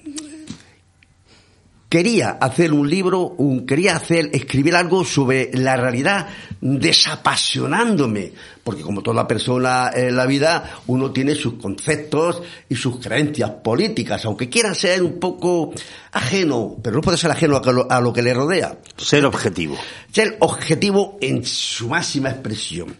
quería 1.89 2.31
hacer 2.31 2.73
un 2.73 2.89
libro, 2.89 3.35
un, 3.37 3.65
quería 3.65 3.95
hacer, 3.95 4.29
escribir 4.33 4.75
algo 4.75 5.05
sobre 5.05 5.51
la 5.53 5.77
realidad, 5.77 6.27
desapasionándome, 6.59 8.31
porque 8.63 8.81
como 8.81 9.03
toda 9.03 9.27
persona 9.27 9.91
en 9.93 10.15
la 10.15 10.25
vida, 10.25 10.81
uno 10.87 11.11
tiene 11.11 11.35
sus 11.35 11.53
conceptos 11.55 12.41
y 12.67 12.75
sus 12.75 12.99
creencias 12.99 13.51
políticas, 13.51 14.25
aunque 14.25 14.49
quiera 14.49 14.73
ser 14.73 15.03
un 15.03 15.19
poco 15.19 15.73
ajeno, 16.11 16.75
pero 16.81 16.95
no 16.95 17.01
puede 17.01 17.17
ser 17.17 17.31
ajeno 17.31 17.61
a 17.89 18.01
lo, 18.01 18.13
que 18.13 18.23
le 18.23 18.33
rodea. 18.33 18.77
Ser 18.97 19.25
objetivo. 19.25 19.77
Ser 20.11 20.37
objetivo 20.39 21.17
en 21.21 21.45
su 21.45 21.89
máxima 21.89 22.29
expresión. 22.29 22.95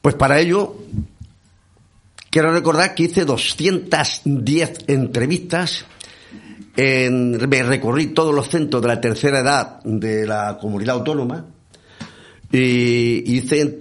Pues 0.00 0.14
para 0.14 0.38
ello, 0.38 0.76
quiero 2.30 2.52
recordar 2.52 2.94
que 2.94 3.04
hice 3.04 3.24
210 3.24 4.84
entrevistas, 4.86 5.84
en, 6.80 7.32
me 7.48 7.62
recorrí 7.64 8.06
todos 8.14 8.32
los 8.32 8.48
centros 8.48 8.80
de 8.80 8.86
la 8.86 9.00
tercera 9.00 9.40
edad 9.40 9.82
de 9.82 10.24
la 10.24 10.58
comunidad 10.60 10.94
autónoma 10.94 11.44
y 12.52 13.36
hice 13.36 13.80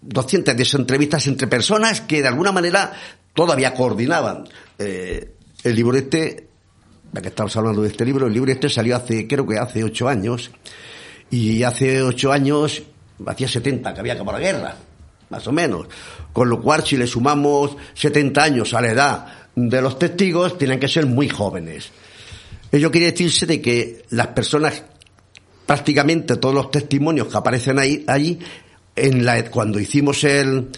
210 0.00 0.74
entrevistas 0.74 1.26
entre 1.26 1.48
personas 1.48 2.00
que 2.00 2.22
de 2.22 2.28
alguna 2.28 2.50
manera 2.50 2.94
todavía 3.34 3.74
coordinaban. 3.74 4.48
Eh, 4.78 5.34
el 5.62 5.76
libro 5.76 5.98
este 5.98 6.48
ya 7.12 7.20
que 7.20 7.28
estamos 7.28 7.54
hablando 7.58 7.82
de 7.82 7.88
este 7.88 8.06
libro, 8.06 8.26
el 8.26 8.32
libro 8.32 8.50
este 8.50 8.70
salió 8.70 8.96
hace, 8.96 9.26
creo 9.28 9.46
que 9.46 9.58
hace 9.58 9.84
ocho 9.84 10.08
años, 10.08 10.50
y 11.30 11.62
hace 11.62 12.02
ocho 12.02 12.32
años, 12.32 12.82
hacía 13.26 13.48
70 13.48 13.92
que 13.92 14.00
había 14.00 14.14
acabado 14.14 14.38
la 14.38 14.44
guerra, 14.44 14.76
más 15.28 15.46
o 15.46 15.52
menos. 15.52 15.88
Con 16.32 16.48
lo 16.48 16.62
cual, 16.62 16.86
si 16.86 16.96
le 16.96 17.06
sumamos 17.06 17.76
70 17.94 18.42
años 18.42 18.72
a 18.72 18.80
la 18.80 18.88
edad 18.88 19.26
de 19.54 19.82
los 19.82 19.98
testigos, 19.98 20.56
tienen 20.56 20.80
que 20.80 20.88
ser 20.88 21.04
muy 21.04 21.28
jóvenes. 21.28 21.90
Ello 22.72 22.90
quiere 22.90 23.10
decirse 23.10 23.46
de 23.46 23.60
que 23.60 24.04
las 24.10 24.28
personas, 24.28 24.84
prácticamente 25.66 26.36
todos 26.36 26.54
los 26.54 26.70
testimonios 26.70 27.28
que 27.28 27.36
aparecen 27.36 27.78
ahí, 27.78 28.38
en 28.96 29.24
la, 29.24 29.50
cuando 29.50 29.80
hicimos 29.80 30.24
el, 30.24 30.68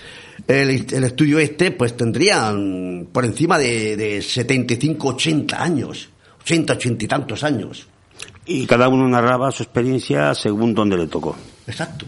el, 0.46 1.04
estudio 1.04 1.38
este, 1.38 1.70
pues 1.72 1.96
tendrían 1.96 3.08
por 3.12 3.25
encima 3.25 3.58
de, 3.58 3.96
de 3.96 4.22
75, 4.22 5.08
80 5.08 5.62
años. 5.62 6.08
80, 6.42 6.72
80 6.75 7.04
y 7.04 7.08
tantos 7.08 7.44
años. 7.44 7.87
Y 8.44 8.66
cada 8.66 8.88
uno 8.88 9.08
narraba 9.08 9.52
su 9.52 9.62
experiencia 9.62 10.34
según 10.34 10.75
donde 10.75 10.96
le 10.96 11.06
tocó. 11.06 11.37
Exacto. 11.66 12.06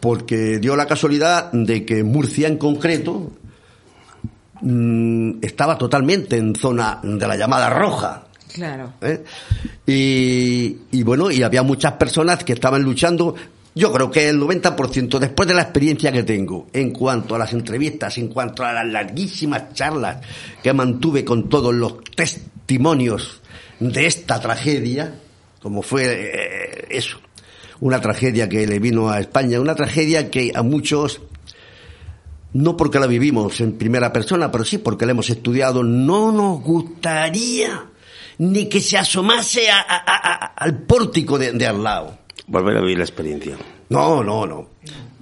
Porque 0.00 0.58
dio 0.58 0.76
la 0.76 0.86
casualidad 0.86 1.50
de 1.52 1.84
que 1.84 2.04
Murcia 2.04 2.46
en 2.46 2.56
concreto 2.56 3.32
mm, 4.60 5.42
estaba 5.42 5.76
totalmente 5.76 6.36
en 6.36 6.54
zona 6.54 7.00
de 7.02 7.26
la 7.26 7.36
llamada 7.36 7.68
roja. 7.70 8.26
Claro. 8.52 8.94
¿Eh? 9.00 9.24
Y, 10.90 11.02
bueno, 11.02 11.30
y 11.30 11.42
había 11.42 11.62
muchas 11.62 11.92
personas 11.92 12.44
que 12.44 12.52
estaban 12.52 12.82
luchando. 12.82 13.34
Yo 13.74 13.92
creo 13.92 14.10
que 14.10 14.28
el 14.28 14.38
90%, 14.38 15.18
después 15.18 15.48
de 15.48 15.54
la 15.54 15.62
experiencia 15.62 16.12
que 16.12 16.22
tengo 16.22 16.66
en 16.72 16.90
cuanto 16.90 17.34
a 17.34 17.38
las 17.38 17.52
entrevistas, 17.54 18.18
en 18.18 18.28
cuanto 18.28 18.64
a 18.64 18.72
las 18.72 18.86
larguísimas 18.86 19.72
charlas 19.72 20.18
que 20.62 20.72
mantuve 20.74 21.24
con 21.24 21.48
todos 21.48 21.74
los 21.74 22.04
testimonios 22.04 23.40
de 23.80 24.06
esta 24.06 24.40
tragedia, 24.40 25.14
como 25.60 25.80
fue 25.80 26.04
eh, 26.04 26.86
eso, 26.90 27.18
una 27.80 28.00
tragedia 28.00 28.48
que 28.48 28.66
le 28.66 28.78
vino 28.78 29.08
a 29.08 29.20
España, 29.20 29.58
una 29.58 29.74
tragedia 29.74 30.30
que 30.30 30.52
a 30.54 30.62
muchos, 30.62 31.22
no 32.52 32.76
porque 32.76 33.00
la 33.00 33.06
vivimos 33.06 33.58
en 33.62 33.72
primera 33.78 34.12
persona, 34.12 34.52
pero 34.52 34.64
sí 34.64 34.76
porque 34.76 35.06
la 35.06 35.12
hemos 35.12 35.30
estudiado, 35.30 35.82
no 35.82 36.30
nos 36.30 36.62
gustaría 36.62 37.91
ni 38.42 38.68
que 38.68 38.80
se 38.80 38.98
asomase 38.98 39.68
al 39.70 40.82
pórtico 40.82 41.38
de, 41.38 41.52
de 41.52 41.64
al 41.64 41.80
lado. 41.80 42.18
Volver 42.48 42.76
a 42.76 42.80
vivir 42.80 42.98
la 42.98 43.04
experiencia. 43.04 43.56
No, 43.88 44.24
no, 44.24 44.46
no. 44.46 44.68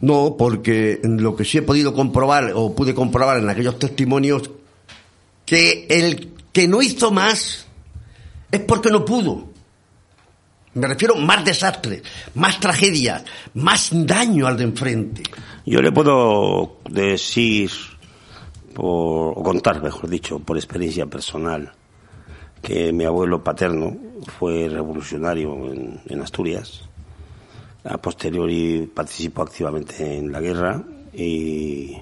No, 0.00 0.36
porque 0.38 1.00
lo 1.02 1.36
que 1.36 1.44
sí 1.44 1.58
he 1.58 1.62
podido 1.62 1.92
comprobar 1.92 2.52
o 2.54 2.74
pude 2.74 2.94
comprobar 2.94 3.36
en 3.38 3.50
aquellos 3.50 3.78
testimonios 3.78 4.50
que 5.44 5.86
el 5.90 6.32
que 6.50 6.66
no 6.66 6.80
hizo 6.80 7.10
más 7.10 7.66
es 8.50 8.60
porque 8.60 8.90
no 8.90 9.04
pudo. 9.04 9.50
Me 10.72 10.86
refiero 10.86 11.14
más 11.16 11.44
desastres, 11.44 12.02
más 12.34 12.58
tragedias, 12.58 13.24
más 13.52 13.90
daño 13.92 14.46
al 14.46 14.56
de 14.56 14.64
enfrente. 14.64 15.22
Yo 15.66 15.82
le 15.82 15.92
puedo 15.92 16.78
decir, 16.88 17.70
por, 18.72 19.38
o 19.38 19.42
contar, 19.42 19.82
mejor 19.82 20.08
dicho, 20.08 20.38
por 20.38 20.56
experiencia 20.56 21.04
personal, 21.04 21.74
que 22.62 22.92
mi 22.92 23.04
abuelo 23.04 23.42
paterno 23.42 23.96
fue 24.38 24.68
revolucionario 24.68 25.72
en, 25.72 26.00
en 26.08 26.20
Asturias. 26.20 26.82
A 27.84 27.96
posteriori 27.98 28.90
participó 28.94 29.42
activamente 29.42 30.18
en 30.18 30.30
la 30.30 30.40
guerra 30.40 30.82
y 31.14 31.96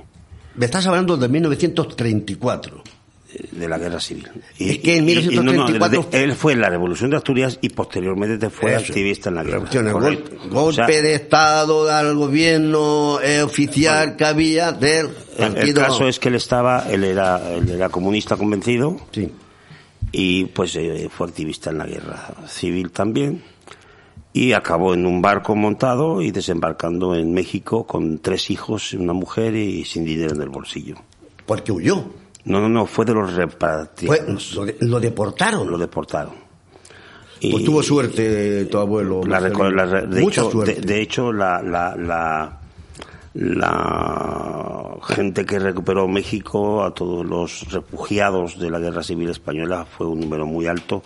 Me 0.57 0.65
estás 0.67 0.87
hablando 0.87 1.17
de 1.17 1.29
1934. 1.29 2.83
de 3.53 3.69
la 3.69 3.77
guerra 3.79 4.01
civil. 4.01 4.27
Es 4.59 4.79
que 4.79 4.97
en 4.97 5.07
y- 5.09 5.13
y- 5.13 5.37
no, 5.37 5.43
no, 5.43 5.53
1934 5.53 6.19
él 6.19 6.33
fue 6.35 6.55
en 6.55 6.61
la 6.63 6.71
revolución 6.71 7.11
de 7.11 7.19
Asturias 7.19 7.59
y 7.61 7.69
posteriormente 7.69 8.49
fue 8.51 8.75
Eso. 8.75 8.87
activista 8.87 9.29
en 9.29 9.35
la 9.37 9.45
guerra. 9.45 9.69
Gol- 9.93 10.25
golpe 10.51 10.57
O 10.57 10.73
sea, 10.73 10.87
de 10.87 11.15
Estado 11.15 11.89
al 11.93 12.17
gobierno 12.17 13.21
eh, 13.23 13.43
oficial 13.43 14.17
que 14.17 14.25
había 14.25 14.73
del 14.73 15.11
el, 15.37 15.45
el 15.45 15.53
partido. 15.55 15.83
caso 15.83 16.09
es 16.09 16.19
que 16.19 16.29
él 16.31 16.37
estaba, 16.37 16.87
él 16.91 17.05
era, 17.05 17.53
él 17.53 17.69
era 17.69 17.91
comunista 17.91 18.37
convencido 18.37 18.97
Sí. 19.13 19.31
Y 20.13 20.45
pues 20.47 20.75
eh, 20.77 21.09
fue 21.11 21.27
activista 21.29 21.71
en 21.71 21.79
la 21.79 21.87
guerra 21.87 22.29
civil 22.47 22.91
también 22.91 23.43
y 24.33 24.53
acabó 24.53 24.95
en 24.95 25.07
un 25.07 25.21
barco 25.23 25.55
montado 25.57 26.23
y 26.23 26.31
desembarcando 26.31 27.15
en 27.15 27.33
México 27.33 27.87
con 27.87 28.19
tres 28.19 28.51
hijos, 28.51 28.93
una 28.95 29.13
mujer 29.13 29.55
y 29.55 29.85
sin 29.85 30.05
dinero 30.05 30.35
en 30.35 30.43
el 30.43 30.49
bolsillo. 30.51 30.97
Porque 31.47 31.73
huyó. 31.73 32.05
No, 32.45 32.61
no, 32.61 32.69
no, 32.69 32.87
fue 32.87 33.05
de 33.05 33.15
los 33.15 33.35
repatriados. 33.35 34.55
lo, 34.55 34.65
de- 34.65 34.77
lo 34.81 35.01
deportaron. 35.01 35.71
lo 35.71 35.77
deportaron. 35.79 36.35
Pues 37.41 37.65
tuvo 37.65 37.83
suerte 37.83 38.65
tu 38.67 38.79
abuelo. 38.79 39.23
la 39.25 39.39
la 39.41 39.87
de, 40.07 40.21
Mucha 40.21 40.41
hecho, 40.43 40.51
suerte. 40.51 40.75
de, 40.75 40.81
de 40.81 41.01
hecho, 41.03 41.33
la, 41.33 41.63
la, 43.39 44.97
gente 45.03 45.47
que 45.47 45.61
recuperó 45.61 46.09
México, 46.09 46.83
a 46.83 46.93
todos 46.93 47.25
los 47.25 47.73
refugiados 47.73 48.59
de 48.59 48.69
la 48.69 48.81
Guerra 48.81 49.05
Civil 49.05 49.31
Española, 49.31 49.85
fue 49.85 50.09
un 50.09 50.21
número 50.21 50.45
muy 50.45 50.67
alto, 50.67 51.05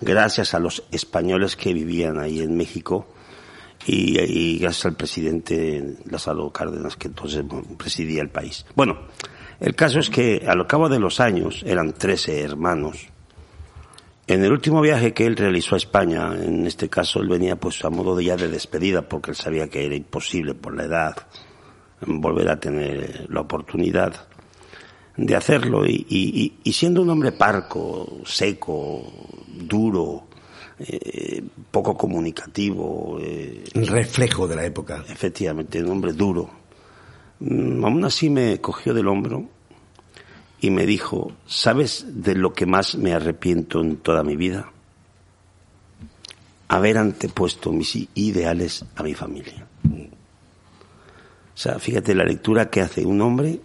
gracias 0.00 0.54
a 0.54 0.60
los 0.60 0.84
españoles 0.92 1.56
que 1.56 1.74
vivían 1.74 2.20
ahí 2.20 2.40
en 2.40 2.56
México. 2.56 3.06
Y, 3.84 4.58
gracias 4.60 4.86
al 4.86 4.94
presidente 4.94 5.96
Lázaro 6.08 6.50
Cárdenas, 6.50 6.94
que 6.94 7.08
entonces 7.08 7.44
presidía 7.76 8.22
el 8.22 8.28
país. 8.28 8.64
Bueno, 8.76 9.08
el 9.58 9.74
caso 9.74 9.98
es 9.98 10.08
que 10.08 10.44
al 10.46 10.64
cabo 10.68 10.88
de 10.88 11.00
los 11.00 11.18
años, 11.18 11.64
eran 11.66 11.92
13 11.92 12.42
hermanos, 12.42 13.08
en 14.28 14.44
el 14.44 14.52
último 14.52 14.80
viaje 14.80 15.12
que 15.12 15.26
él 15.26 15.34
realizó 15.34 15.74
a 15.74 15.78
España, 15.78 16.32
en 16.32 16.64
este 16.64 16.88
caso 16.88 17.18
él 17.18 17.28
venía 17.28 17.56
pues 17.56 17.84
a 17.84 17.90
modo 17.90 18.14
de 18.14 18.26
ya 18.26 18.36
de 18.36 18.46
despedida 18.46 19.02
porque 19.02 19.32
él 19.32 19.36
sabía 19.36 19.68
que 19.68 19.84
era 19.84 19.96
imposible 19.96 20.54
por 20.54 20.76
la 20.76 20.84
edad 20.84 21.16
volver 22.06 22.48
a 22.48 22.58
tener 22.60 23.26
la 23.30 23.40
oportunidad 23.40 24.26
de 25.16 25.36
hacerlo 25.36 25.86
y, 25.86 26.06
y- 26.08 26.40
y- 26.42 26.52
y 26.64 26.72
siendo 26.72 27.02
un 27.02 27.10
hombre 27.10 27.32
parco, 27.32 28.20
seco, 28.24 29.36
duro, 29.48 30.24
eh, 30.78 31.42
poco 31.70 31.96
comunicativo, 31.96 33.18
eh, 33.20 33.62
Reflejo 33.74 34.48
de 34.48 34.56
la 34.56 34.64
época. 34.64 35.04
efectivamente, 35.08 35.82
un 35.82 35.90
hombre 35.90 36.12
duro. 36.12 36.48
Mm, 37.40 37.84
Aún 37.84 38.04
así 38.04 38.30
me 38.30 38.60
cogió 38.60 38.94
del 38.94 39.08
hombro 39.08 39.44
y 40.60 40.70
me 40.70 40.86
dijo, 40.86 41.32
¿sabes 41.46 42.06
de 42.08 42.34
lo 42.34 42.52
que 42.54 42.66
más 42.66 42.94
me 42.96 43.12
arrepiento 43.12 43.80
en 43.80 43.96
toda 43.96 44.22
mi 44.24 44.36
vida? 44.36 44.70
Haber 46.68 46.96
antepuesto 46.96 47.70
mis 47.70 48.08
ideales 48.14 48.84
a 48.96 49.02
mi 49.02 49.12
familia. 49.14 49.66
O 51.54 51.58
sea, 51.58 51.78
fíjate 51.78 52.14
la 52.14 52.24
lectura 52.24 52.70
que 52.70 52.80
hace 52.80 53.04
un 53.04 53.20
hombre, 53.20 53.60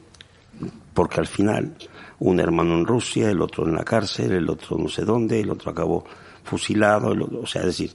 porque 0.93 1.19
al 1.19 1.27
final, 1.27 1.75
un 2.19 2.39
hermano 2.39 2.75
en 2.75 2.85
Rusia, 2.85 3.29
el 3.29 3.41
otro 3.41 3.65
en 3.65 3.75
la 3.75 3.83
cárcel, 3.83 4.31
el 4.31 4.49
otro 4.49 4.77
no 4.77 4.89
sé 4.89 5.03
dónde, 5.03 5.39
el 5.39 5.49
otro 5.49 5.71
acabó 5.71 6.05
fusilado, 6.43 7.15
o 7.41 7.45
sea, 7.45 7.61
es 7.61 7.67
decir, 7.67 7.91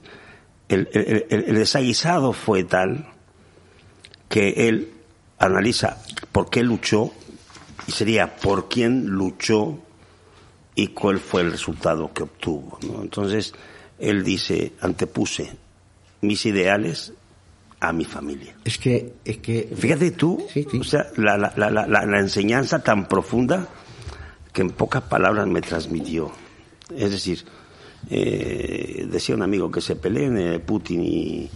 el, 0.69 0.87
el- 1.29 1.55
desaguisado 1.55 2.33
fue 2.33 2.63
tal 2.63 3.07
que 4.29 4.67
él 4.69 4.91
analiza 5.37 5.97
por 6.31 6.49
qué 6.49 6.63
luchó 6.63 7.11
y 7.87 7.91
sería 7.91 8.35
por 8.37 8.69
quién 8.69 9.07
luchó 9.07 9.77
y 10.75 10.87
cuál 10.87 11.19
fue 11.19 11.41
el 11.41 11.51
resultado 11.51 12.11
que 12.13 12.23
obtuvo. 12.23 12.79
Entonces, 13.01 13.53
él 13.99 14.23
dice, 14.23 14.73
antepuse 14.81 15.55
mis 16.21 16.45
ideales 16.45 17.13
a 17.87 17.93
mi 17.93 18.05
familia. 18.05 18.55
Es 18.63 18.77
que, 18.77 19.13
es 19.25 19.37
que. 19.37 19.69
Fíjate 19.75 20.11
tú, 20.11 20.45
Sí, 20.53 20.65
sí. 20.69 20.79
o 20.79 20.83
sea, 20.83 21.05
la, 21.17 21.37
la, 21.37 21.69
la, 21.69 22.19
enseñanza 22.19 22.81
tan 22.83 23.07
profunda 23.07 23.67
que 24.53 24.61
en 24.61 24.69
pocas 24.71 25.03
palabras 25.03 25.47
me 25.47 25.61
transmitió. 25.61 26.31
Es 26.95 27.11
decir, 27.11 27.43
eh, 28.09 29.07
decía 29.09 29.35
un 29.35 29.41
amigo 29.41 29.71
que 29.71 29.81
se 29.81 29.95
peleen 29.95 30.37
eh, 30.37 30.59
Putin 30.59 31.01
y, 31.03 31.49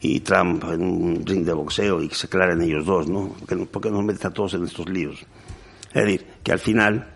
y 0.00 0.20
Trump 0.20 0.64
en 0.64 0.82
un 0.82 1.26
ring 1.26 1.44
de 1.44 1.52
boxeo 1.52 2.02
y 2.02 2.08
que 2.08 2.14
se 2.14 2.26
aclaren 2.26 2.62
ellos 2.62 2.84
dos, 2.86 3.08
¿no? 3.08 3.34
Porque, 3.38 3.56
no- 3.56 3.66
porque 3.66 3.90
nos 3.90 4.04
meten 4.04 4.28
a 4.28 4.34
todos 4.34 4.54
en 4.54 4.64
estos 4.64 4.88
líos. 4.88 5.18
Es 5.92 6.04
decir, 6.04 6.26
que 6.42 6.52
al 6.52 6.58
final, 6.58 7.08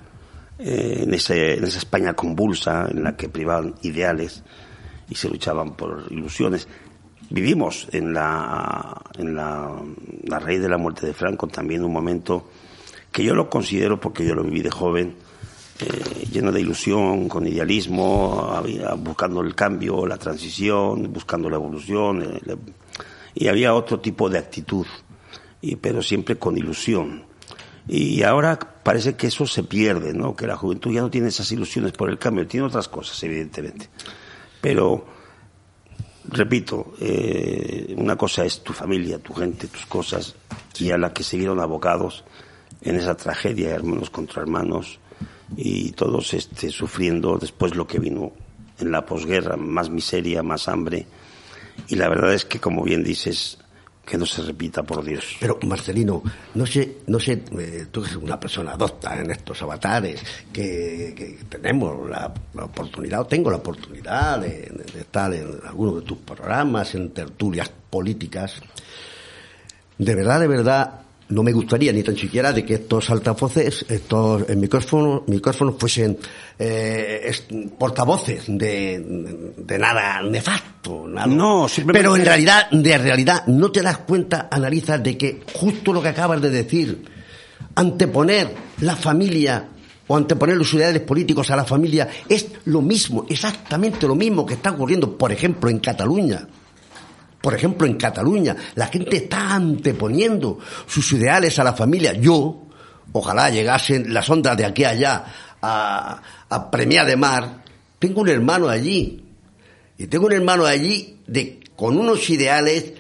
eh, 0.59 1.01
en, 1.05 1.15
ese, 1.15 1.55
en 1.55 1.65
esa 1.65 1.79
España 1.79 2.15
convulsa, 2.15 2.89
en 2.91 3.05
la 3.05 3.17
que 3.17 3.29
privaban 3.29 3.75
ideales 3.83 4.43
y 5.09 5.15
se 5.15 5.29
luchaban 5.29 5.75
por 5.77 6.07
ilusiones, 6.11 6.67
vivimos 7.31 7.89
en 7.93 8.13
la, 8.13 9.01
en 9.17 9.35
la, 9.35 9.81
la 10.25 10.39
raíz 10.39 10.61
de 10.61 10.69
la 10.69 10.79
muerte 10.79 11.07
de 11.07 11.15
Franco 11.15 11.47
también 11.47 11.85
un 11.85 11.93
momento 11.93 12.49
que 13.11 13.25
yo 13.25 13.35
lo 13.35 13.49
considero, 13.49 13.99
porque 13.99 14.25
yo 14.25 14.35
lo 14.35 14.45
viví 14.45 14.63
de 14.63 14.71
joven, 14.71 15.17
eh, 15.81 16.27
lleno 16.31 16.53
de 16.53 16.61
ilusión, 16.61 17.29
con 17.29 17.47
idealismo, 17.47 18.63
buscando 18.99 19.41
el 19.41 19.55
cambio, 19.55 20.07
la 20.07 20.19
transición, 20.19 21.13
buscando 21.13 21.49
la 21.49 21.57
evolución, 21.57 22.23
eh, 22.23 22.57
y 23.35 23.49
había 23.49 23.75
otro 23.75 24.01
tipo 24.01 24.29
de 24.29 24.39
actitud, 24.39 24.87
y, 25.61 25.77
pero 25.77 26.03
siempre 26.03 26.37
con 26.37 26.57
ilusión. 26.57 27.25
Y 27.89 28.23
ahora 28.23 28.59
parece 28.59 29.17
que 29.17 29.29
eso 29.29 29.47
se 29.47 29.65
pierde, 29.65 30.13
¿no? 30.13 30.37
Que 30.37 30.47
la 30.47 30.57
juventud 30.57 30.93
ya 30.93 31.01
no 31.01 31.11
tiene 31.11 31.29
esas 31.29 31.51
ilusiones 31.51 31.93
por 31.93 32.11
el 32.11 32.19
cambio, 32.19 32.47
tiene 32.47 32.67
otras 32.67 32.89
cosas, 32.89 33.21
evidentemente. 33.25 33.89
Pero, 34.61 35.07
repito, 36.25 36.95
eh, 37.01 37.95
una 37.97 38.17
cosa 38.17 38.45
es 38.45 38.63
tu 38.63 38.73
familia, 38.73 39.19
tu 39.19 39.35
gente, 39.35 39.69
tus 39.69 39.87
cosas, 39.87 40.35
y 40.79 40.91
a 40.91 40.99
la 40.99 41.13
que 41.13 41.23
se 41.23 41.37
vieron 41.37 41.61
abocados 41.61 42.25
en 42.83 42.97
esa 42.97 43.17
tragedia, 43.17 43.71
hermanos 43.71 44.11
contra 44.11 44.43
hermanos, 44.43 44.99
y 45.57 45.93
todos 45.93 46.33
este, 46.35 46.71
sufriendo 46.71 47.39
después 47.39 47.75
lo 47.75 47.87
que 47.87 47.99
vino 47.99 48.33
en 48.79 48.91
la 48.91 49.05
posguerra, 49.05 49.57
más 49.57 49.91
miseria, 49.91 50.43
más 50.43 50.69
hambre, 50.69 51.07
y 51.89 51.97
la 51.97 52.09
verdad 52.09 52.35
es 52.35 52.45
que, 52.45 52.61
como 52.61 52.83
bien 52.83 53.03
dices, 53.03 53.59
que 54.11 54.19
no 54.19 54.27
se 54.27 54.43
repita, 54.43 54.83
por 54.83 55.05
Dios. 55.05 55.37
Pero 55.39 55.57
Marcelino, 55.63 56.21
no 56.55 56.67
sé, 56.67 56.97
no 57.07 57.21
sé, 57.21 57.45
eh, 57.59 57.87
tú 57.93 58.03
eres 58.03 58.17
una 58.17 58.41
persona 58.41 58.77
docta 58.77 59.17
en 59.21 59.31
estos 59.31 59.63
avatares, 59.63 60.21
que, 60.53 61.39
tenemos 61.49 62.11
la, 62.11 62.35
oportunidad, 62.65 63.21
o 63.21 63.27
tengo 63.27 63.51
la 63.53 63.59
oportunidad 63.59 64.41
de, 64.41 64.49
de- 64.49 64.93
de 64.93 65.01
estar 65.01 65.33
en 65.33 65.61
algunos 65.65 65.95
de 65.97 66.03
tus 66.03 66.19
programas, 66.19 66.93
en 66.97 67.11
tertulias 67.11 67.71
políticas. 67.89 68.61
De 69.97 70.15
verdad, 70.17 70.41
de 70.41 70.49
verdad, 70.49 71.01
no 71.31 71.43
me 71.43 71.53
gustaría 71.53 71.93
ni 71.93 72.03
tan 72.03 72.17
siquiera 72.17 72.53
de 72.53 72.65
que 72.65 72.75
estos 72.75 73.09
altavoces, 73.11 73.85
estos 73.89 74.49
eh, 74.49 74.57
micrófonos, 74.57 75.23
micrófonos 75.29 75.77
fuesen 75.79 76.19
eh, 76.59 77.23
es- 77.25 77.47
portavoces 77.79 78.45
de, 78.47 79.53
de 79.57 79.79
nada 79.79 80.23
nefasto. 80.23 81.07
nada. 81.09 81.27
No, 81.27 81.69
simplemente- 81.69 82.03
Pero 82.03 82.17
en 82.17 82.25
realidad, 82.25 82.71
de 82.71 82.99
realidad, 82.99 83.47
no 83.47 83.71
te 83.73 83.81
das 83.83 83.99
cuenta, 83.99 84.49
analizas 84.51 85.03
de 85.03 85.17
que 85.17 85.43
justo 85.55 85.93
lo 85.93 86.03
que 86.03 86.09
acabas 86.09 86.41
de 86.43 86.51
decir, 86.51 87.05
anteponer 87.75 88.55
la 88.81 88.97
familia 88.97 89.69
o 90.09 90.17
anteponer 90.17 90.57
los 90.57 90.73
ideales 90.75 91.03
políticos 91.03 91.51
a 91.51 91.57
la 91.57 91.65
familia 91.65 92.09
es 92.29 92.49
lo 92.65 92.83
mismo, 92.83 93.27
exactamente 93.29 94.07
lo 94.09 94.17
mismo 94.17 94.45
que 94.45 94.55
está 94.55 94.71
ocurriendo, 94.73 95.17
por 95.17 95.31
ejemplo, 95.33 95.71
en 95.71 95.79
Cataluña. 95.79 96.49
Por 97.41 97.55
ejemplo, 97.55 97.87
en 97.87 97.97
Cataluña, 97.97 98.55
la 98.75 98.89
gente 98.89 99.17
está 99.17 99.55
anteponiendo 99.55 100.59
sus 100.87 101.13
ideales 101.13 101.59
a 101.59 101.65
la 101.65 101.73
familia. 101.73 102.13
Yo, 102.13 102.67
ojalá 103.13 103.49
llegasen 103.51 104.13
las 104.13 104.29
ondas 104.29 104.57
de 104.57 104.67
aquí 104.67 104.85
a 104.85 104.91
allá 104.91 105.25
a, 105.63 106.23
a 106.49 106.71
de 106.71 107.17
Mar, 107.17 107.63
tengo 107.99 108.21
un 108.21 108.29
hermano 108.29 108.69
allí. 108.69 109.25
Y 109.99 110.07
tengo 110.07 110.27
un 110.27 110.33
hermano 110.33 110.65
allí 110.65 111.19
de, 111.27 111.61
con 111.77 111.99
unos 111.99 112.29
ideales, 112.31 112.95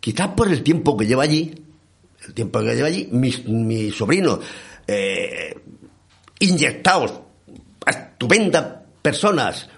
quizás 0.00 0.28
por 0.28 0.48
el 0.48 0.62
tiempo 0.62 0.96
que 0.96 1.06
lleva 1.06 1.22
allí, 1.22 1.54
el 2.26 2.34
tiempo 2.34 2.60
que 2.60 2.74
lleva 2.74 2.88
allí, 2.88 3.08
mis, 3.12 3.44
mis 3.46 3.94
sobrinos, 3.94 4.40
eh, 4.86 5.54
inyectados, 6.40 7.12
estupendas 7.86 8.66
personas, 9.00 9.68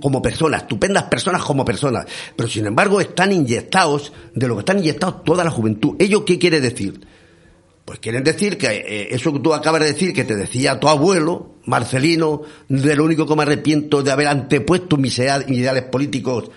como, 0.00 0.22
personas, 0.22 0.62
estupendas 0.62 1.04
personas 1.04 1.42
como 1.42 1.64
personas, 1.64 2.06
pero 2.34 2.48
sin 2.48 2.66
embargo 2.66 3.00
están 3.00 3.32
inyectados 3.32 4.12
de 4.34 4.48
lo 4.48 4.54
que 4.54 4.60
están 4.60 4.78
inyectados 4.78 5.24
toda 5.24 5.44
la 5.44 5.50
juventud. 5.50 5.96
¿Ello 5.98 6.24
qué 6.24 6.38
quiere 6.38 6.60
decir? 6.60 7.00
Pues 7.84 8.00
quieren 8.00 8.22
decir 8.22 8.58
que 8.58 8.66
eh, 8.66 9.08
eso 9.12 9.32
que 9.32 9.40
tú 9.40 9.54
acabas 9.54 9.80
de 9.80 9.92
decir, 9.92 10.12
que 10.12 10.24
te 10.24 10.36
decía 10.36 10.78
tu 10.78 10.88
abuelo, 10.88 11.54
Marcelino, 11.64 12.42
de 12.68 12.94
lo 12.94 13.04
único 13.04 13.26
que 13.26 13.34
me 13.34 13.42
arrepiento 13.42 14.02
de 14.02 14.10
haber 14.10 14.28
antepuesto 14.28 14.96
mis 14.96 15.18
ideales 15.18 15.84
políticos 15.84 16.50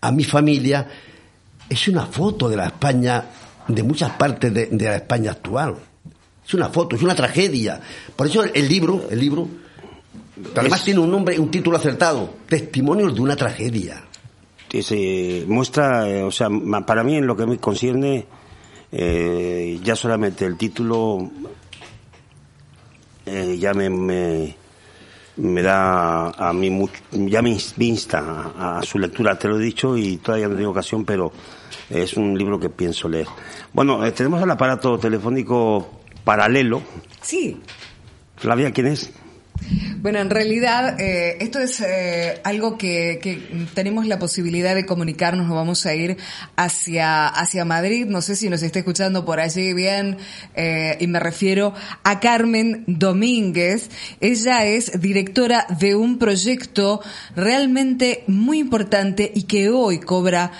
a 0.00 0.12
mi 0.12 0.24
familia, 0.24 0.88
es 1.68 1.88
una 1.88 2.06
foto 2.06 2.48
de 2.48 2.56
la 2.56 2.66
España, 2.66 3.24
de 3.68 3.82
muchas 3.82 4.12
partes 4.12 4.52
de, 4.52 4.68
la 4.72 4.96
España 4.96 5.32
actual. 5.32 5.76
Es 6.46 6.54
una 6.54 6.68
foto, 6.68 6.96
es 6.96 7.02
una 7.02 7.14
tragedia. 7.14 7.80
Por 8.16 8.26
eso 8.26 8.42
el, 8.42 8.68
libro, 8.68 9.08
el 9.10 9.20
libro, 9.20 9.48
además 10.56 10.84
tiene 10.84 11.00
un 11.00 11.10
nombre, 11.10 11.38
un 11.38 11.50
título 11.50 11.76
acertado, 11.76 12.34
Testimonios 12.48 13.14
de 13.14 13.20
una 13.20 13.36
tragedia. 13.36 14.04
Se 14.70 15.44
muestra, 15.48 16.08
eh, 16.08 16.22
o 16.22 16.30
sea, 16.30 16.48
para 16.86 17.04
mí 17.04 17.16
en 17.16 17.26
lo 17.26 17.36
que 17.36 17.44
me 17.44 17.58
concierne, 17.58 18.26
eh, 18.90 19.78
ya 19.82 19.94
solamente 19.94 20.46
el 20.46 20.56
título 20.56 21.30
eh, 23.24 23.56
ya 23.58 23.72
me, 23.72 23.88
me, 25.36 25.62
da 25.62 26.30
a 26.30 26.52
mí 26.52 26.70
mucho, 26.70 26.94
ya 27.12 27.40
me 27.40 27.58
insta 27.78 28.52
a, 28.58 28.82
su 28.82 28.98
lectura, 28.98 29.38
te 29.38 29.48
lo 29.48 29.58
he 29.58 29.62
dicho 29.62 29.96
y 29.96 30.16
todavía 30.16 30.48
no 30.48 30.56
tengo 30.56 30.70
ocasión, 30.70 31.04
pero 31.04 31.32
es 31.88 32.14
un 32.14 32.36
libro 32.36 32.58
que 32.58 32.68
pienso 32.68 33.08
leer. 33.08 33.26
Bueno, 33.72 34.04
eh, 34.04 34.12
tenemos 34.12 34.42
el 34.42 34.50
aparato 34.50 34.98
telefónico 34.98 36.00
paralelo. 36.24 36.82
Sí. 37.20 37.60
Flavia, 38.36 38.72
¿quién 38.72 38.88
es? 38.88 39.12
Bueno, 40.02 40.18
en 40.18 40.30
realidad 40.30 41.00
eh, 41.00 41.36
esto 41.38 41.60
es 41.60 41.80
eh, 41.80 42.40
algo 42.42 42.76
que, 42.76 43.68
tenemos 43.72 44.04
la 44.06 44.18
posibilidad 44.18 44.74
de 44.74 44.84
comunicarnos, 44.84 45.46
nos 45.46 45.54
vamos 45.54 45.86
a 45.86 45.94
ir 45.94 46.16
hacia, 46.56 47.28
hacia 47.28 47.64
Madrid, 47.64 48.06
no 48.06 48.20
sé 48.20 48.34
si 48.34 48.50
nos 48.50 48.64
está 48.64 48.80
escuchando 48.80 49.24
por 49.24 49.38
allí 49.38 49.72
bien, 49.74 50.18
eh, 50.56 50.96
y 50.98 51.06
me 51.06 51.20
refiero 51.20 51.72
a 52.02 52.18
Carmen 52.18 52.82
Domínguez. 52.88 53.90
Ella 54.20 54.66
es 54.66 55.00
directora 55.00 55.66
de 55.78 55.94
un 55.94 56.18
proyecto 56.18 57.00
realmente 57.36 58.24
muy 58.26 58.58
importante 58.58 59.30
y 59.32 59.44
que 59.44 59.70
hoy 59.70 60.00
cobra 60.00 60.50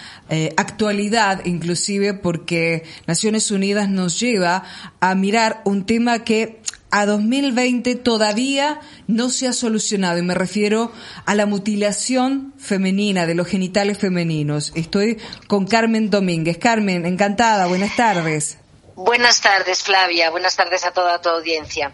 actualidad, 0.56 1.44
inclusive 1.44 2.14
porque 2.14 2.84
Naciones 3.06 3.50
Unidas 3.50 3.90
nos 3.90 4.18
lleva 4.18 4.64
a 4.98 5.14
mirar 5.14 5.60
un 5.66 5.84
tema 5.84 6.24
que 6.24 6.61
a 6.92 7.06
2020 7.06 7.96
todavía 7.96 8.78
no 9.08 9.30
se 9.30 9.48
ha 9.48 9.54
solucionado 9.54 10.18
y 10.18 10.22
me 10.22 10.34
refiero 10.34 10.92
a 11.24 11.34
la 11.34 11.46
mutilación 11.46 12.52
femenina 12.58 13.26
de 13.26 13.34
los 13.34 13.48
genitales 13.48 13.96
femeninos. 13.96 14.72
Estoy 14.74 15.18
con 15.48 15.66
Carmen 15.66 16.10
Domínguez. 16.10 16.58
Carmen, 16.58 17.06
encantada, 17.06 17.66
buenas 17.66 17.96
tardes. 17.96 18.58
Buenas 18.94 19.40
tardes, 19.40 19.82
Flavia. 19.82 20.30
Buenas 20.30 20.54
tardes 20.54 20.84
a 20.84 20.92
toda 20.92 21.18
tu 21.22 21.30
audiencia. 21.30 21.90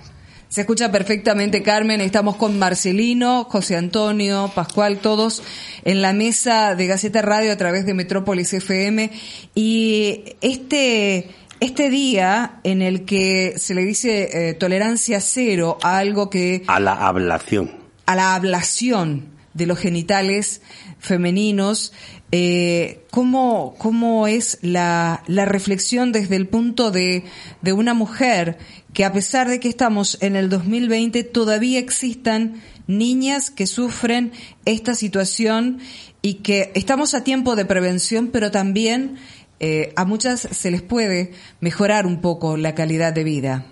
Se 0.48 0.62
escucha 0.62 0.90
perfectamente, 0.90 1.62
Carmen. 1.62 2.00
Estamos 2.00 2.34
con 2.34 2.58
Marcelino, 2.58 3.44
José 3.44 3.76
Antonio, 3.76 4.50
Pascual, 4.52 4.98
todos 4.98 5.44
en 5.84 6.02
la 6.02 6.12
mesa 6.12 6.74
de 6.74 6.87
Gaceta 6.88 7.22
Radio 7.22 7.52
a 7.52 7.56
través 7.56 7.87
de 7.87 7.94
Metrópolis 7.94 8.52
FM. 8.52 9.12
Y 9.54 10.37
este 10.40 11.30
este 11.60 11.90
día 11.90 12.60
en 12.64 12.82
el 12.82 13.04
que 13.04 13.54
se 13.58 13.74
le 13.74 13.84
dice 13.84 14.50
eh, 14.50 14.54
tolerancia 14.54 15.20
cero 15.20 15.78
a 15.82 15.98
algo 15.98 16.30
que... 16.30 16.62
A 16.66 16.80
la 16.80 16.92
ablación. 16.92 17.70
A 18.06 18.14
la 18.14 18.34
ablación 18.34 19.26
de 19.54 19.66
los 19.66 19.78
genitales 19.78 20.62
femeninos, 20.98 21.92
eh, 22.30 23.04
¿cómo, 23.10 23.74
¿cómo, 23.78 24.26
es 24.26 24.58
la, 24.62 25.22
la, 25.26 25.44
reflexión 25.46 26.12
desde 26.12 26.36
el 26.36 26.46
punto 26.46 26.90
de, 26.90 27.24
de 27.62 27.72
una 27.72 27.94
mujer 27.94 28.58
que 28.92 29.04
a 29.04 29.12
pesar 29.12 29.48
de 29.48 29.60
que 29.60 29.68
estamos 29.68 30.18
en 30.20 30.36
el 30.36 30.48
2020 30.48 31.24
todavía 31.24 31.78
existan 31.78 32.60
niñas 32.86 33.50
que 33.50 33.66
sufren 33.66 34.32
esta 34.64 34.94
situación 34.94 35.78
y 36.22 36.34
que 36.34 36.72
estamos 36.74 37.14
a 37.14 37.22
tiempo 37.22 37.54
de 37.54 37.64
prevención, 37.64 38.28
pero 38.28 38.50
también 38.50 39.18
eh, 39.60 39.92
a 39.96 40.04
muchas 40.04 40.40
se 40.40 40.70
les 40.70 40.82
puede 40.82 41.34
mejorar 41.60 42.06
un 42.06 42.20
poco 42.20 42.56
la 42.56 42.74
calidad 42.74 43.12
de 43.12 43.24
vida. 43.24 43.64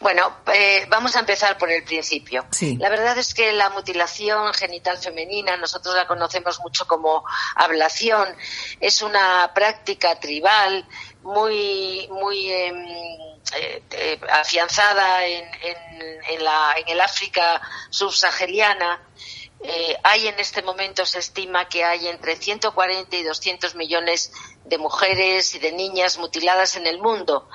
Bueno, 0.00 0.36
eh, 0.54 0.86
vamos 0.88 1.16
a 1.16 1.20
empezar 1.20 1.58
por 1.58 1.70
el 1.70 1.82
principio. 1.82 2.46
La 2.78 2.88
verdad 2.88 3.18
es 3.18 3.34
que 3.34 3.52
la 3.52 3.70
mutilación 3.70 4.54
genital 4.54 4.96
femenina, 4.96 5.56
nosotros 5.56 5.94
la 5.96 6.06
conocemos 6.06 6.60
mucho 6.60 6.86
como 6.86 7.24
ablación, 7.56 8.28
es 8.80 9.02
una 9.02 9.50
práctica 9.54 10.20
tribal 10.20 10.86
muy, 11.22 12.06
muy 12.12 12.50
em, 12.52 12.86
eh, 13.56 14.20
afianzada 14.30 15.24
en, 15.26 15.44
en, 16.28 16.44
la, 16.44 16.74
en 16.76 16.88
el 16.88 17.00
África 17.00 17.60
subsahariana 17.90 19.02
eh, 19.60 19.96
hay 20.04 20.28
en 20.28 20.38
este 20.38 20.62
momento, 20.62 21.04
se 21.04 21.18
estima 21.18 21.68
que 21.68 21.84
hay 21.84 22.06
entre 22.06 22.36
140 22.36 23.16
y 23.16 23.22
200 23.24 23.74
millones 23.74 24.32
de 24.64 24.78
mujeres 24.78 25.54
y 25.54 25.58
de 25.58 25.72
niñas 25.72 26.18
mutiladas 26.18 26.76
en 26.76 26.86
el 26.86 26.98
mundo. 27.00 27.48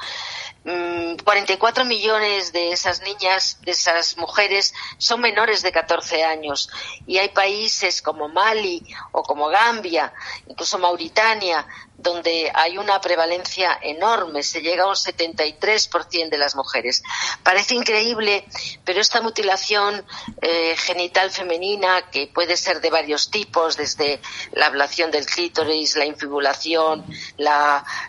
44 0.64 1.84
mm, 1.84 1.88
millones 1.88 2.52
de 2.52 2.72
esas 2.72 3.02
niñas, 3.02 3.60
de 3.62 3.72
esas 3.72 4.18
mujeres, 4.18 4.74
son 4.98 5.22
menores 5.22 5.62
de 5.62 5.72
14 5.72 6.24
años. 6.24 6.70
Y 7.08 7.20
hay 7.20 7.30
países 7.30 8.02
como 8.02 8.28
Mali 8.28 8.84
o 9.14 9.24
como 9.24 9.48
Gambia, 9.48 10.14
incluso 10.48 10.78
Mauritania, 10.80 11.66
donde 11.98 12.52
hay 12.54 12.78
una 12.78 13.00
prevalencia 13.00 13.78
enorme, 13.82 14.44
se 14.44 14.62
llega 14.62 14.84
a 14.84 14.88
un 14.88 14.96
73% 14.96 16.30
de 16.30 16.38
las 16.38 16.56
mujeres. 16.56 17.04
Parece 17.44 17.76
increíble, 17.76 18.46
pero 18.84 19.00
esta 19.00 19.22
mutilación 19.22 20.06
eh, 20.42 20.76
genital 20.78 21.32
femenina, 21.32 22.10
que 22.10 22.28
puede 22.28 22.58
ser 22.58 22.82
de 22.82 22.90
varios 22.90 23.30
tipos, 23.30 23.78
desde 23.78 24.20
la 24.52 24.68
ablación 24.68 25.12
del 25.12 25.26
clítoris, 25.26 25.96
la 25.96 26.06
infibulación, 26.06 27.06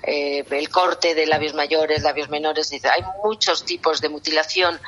eh, 0.03 0.45
el 0.51 0.69
corte 0.71 1.15
de 1.15 1.27
labios 1.27 1.55
mayores, 1.55 2.03
labios 2.03 2.29
menores, 2.29 2.73
hay 2.73 3.03
muchos 3.23 3.65
tipos 3.65 4.01
de 4.01 4.09
mutilación, 4.09 4.81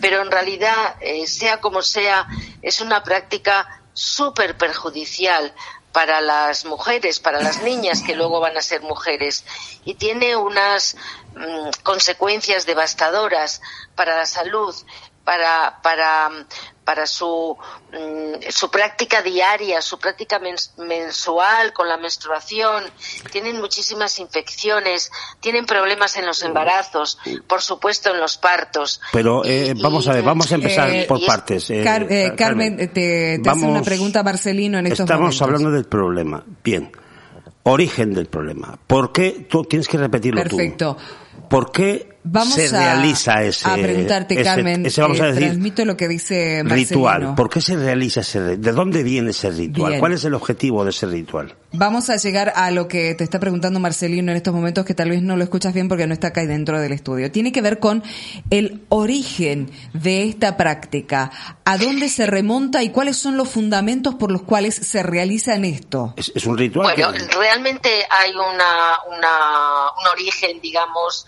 pero 0.00 0.20
en 0.22 0.30
realidad, 0.30 0.96
eh, 1.00 1.26
sea 1.26 1.60
como 1.60 1.82
sea, 1.82 2.26
es 2.62 2.80
una 2.80 3.02
práctica 3.02 3.80
súper 3.92 4.56
perjudicial 4.56 5.52
para 5.92 6.20
las 6.20 6.64
mujeres, 6.64 7.20
para 7.20 7.40
las 7.40 7.62
niñas 7.62 8.02
que 8.02 8.14
luego 8.14 8.40
van 8.40 8.56
a 8.56 8.62
ser 8.62 8.82
mujeres. 8.82 9.44
Y 9.84 9.94
tiene 9.94 10.36
unas 10.36 10.96
mm, 11.34 11.82
consecuencias 11.82 12.66
devastadoras 12.66 13.60
para 13.94 14.16
la 14.16 14.26
salud, 14.26 14.74
para, 15.24 15.80
para, 15.82 16.30
para 16.84 17.06
su, 17.06 17.56
mm, 17.92 18.50
su 18.50 18.70
práctica 18.70 19.22
diaria, 19.22 19.80
su 19.82 19.98
práctica 19.98 20.40
mensual 20.78 21.72
con 21.72 21.88
la 21.88 21.96
menstruación, 21.96 22.84
tienen 23.30 23.60
muchísimas 23.60 24.18
infecciones, 24.18 25.10
tienen 25.40 25.66
problemas 25.66 26.16
en 26.16 26.26
los 26.26 26.42
embarazos, 26.42 27.18
por 27.46 27.62
supuesto 27.62 28.10
en 28.10 28.20
los 28.20 28.38
partos. 28.38 29.00
Pero 29.12 29.44
eh, 29.44 29.74
vamos 29.80 30.08
a 30.08 30.14
ver, 30.14 30.24
vamos 30.24 30.50
a 30.50 30.54
empezar 30.56 30.90
eh, 30.90 31.04
por 31.06 31.24
partes. 31.24 31.70
Eh, 31.70 31.84
Carmen, 32.36 32.76
te, 32.92 33.38
te 33.38 33.50
hace 33.50 33.64
una 33.64 33.82
pregunta 33.82 34.22
Marcelino 34.22 34.78
en 34.78 34.86
estos 34.86 35.00
Estamos 35.00 35.40
hablando 35.42 35.70
del 35.70 35.84
problema. 35.84 36.44
Bien. 36.64 36.90
Origen 37.62 38.14
del 38.14 38.26
problema. 38.26 38.78
¿Por 38.86 39.12
qué? 39.12 39.46
Tú 39.48 39.64
tienes 39.64 39.86
que 39.86 39.98
repetirlo 39.98 40.42
Perfecto. 40.42 40.96
¿Por 41.48 41.70
qué 41.70 42.19
Vamos 42.22 42.54
se 42.54 42.68
realiza 42.68 43.42
ese 43.42 43.68
a 43.68 43.74
preguntarte 43.74 44.42
Carmen 44.42 44.84
ese, 44.84 45.00
vamos 45.00 45.20
a 45.20 45.26
decir, 45.26 45.44
transmito 45.44 45.84
lo 45.84 45.96
que 45.96 46.06
dice 46.06 46.62
ritual. 46.64 47.34
¿por 47.34 47.48
qué 47.48 47.60
se 47.60 47.76
realiza 47.76 48.20
ese 48.20 48.40
de 48.58 48.72
dónde 48.72 49.02
viene 49.02 49.30
ese 49.30 49.50
ritual 49.50 49.98
cuál 49.98 50.12
es 50.12 50.24
el 50.24 50.34
objetivo 50.34 50.84
de 50.84 50.90
ese 50.90 51.06
ritual 51.06 51.56
vamos 51.72 52.10
a 52.10 52.16
llegar 52.16 52.52
a 52.56 52.70
lo 52.70 52.88
que 52.88 53.14
te 53.14 53.24
está 53.24 53.40
preguntando 53.40 53.80
Marcelino 53.80 54.32
en 54.32 54.36
estos 54.36 54.52
momentos 54.52 54.84
que 54.84 54.94
tal 54.94 55.10
vez 55.10 55.22
no 55.22 55.36
lo 55.36 55.44
escuchas 55.44 55.72
bien 55.72 55.88
porque 55.88 56.06
no 56.06 56.12
está 56.12 56.28
acá 56.28 56.44
dentro 56.44 56.80
del 56.80 56.92
estudio. 56.92 57.30
Tiene 57.30 57.52
que 57.52 57.62
ver 57.62 57.78
con 57.78 58.02
el 58.50 58.84
origen 58.88 59.70
de 59.92 60.24
esta 60.24 60.56
práctica. 60.56 61.30
A 61.64 61.78
dónde 61.78 62.08
se 62.08 62.26
remonta 62.26 62.82
y 62.82 62.90
cuáles 62.90 63.16
son 63.16 63.36
los 63.36 63.48
fundamentos 63.48 64.14
por 64.14 64.30
los 64.30 64.42
cuales 64.42 64.74
se 64.74 65.02
realiza 65.02 65.54
en 65.54 65.64
esto 65.64 66.14
es, 66.16 66.32
es 66.34 66.46
un 66.46 66.58
ritual 66.58 66.94
bueno 66.96 67.12
realmente 67.38 67.88
hay 68.10 68.32
una, 68.32 68.98
una 69.08 69.90
un 70.00 70.06
origen 70.12 70.60
digamos 70.60 71.26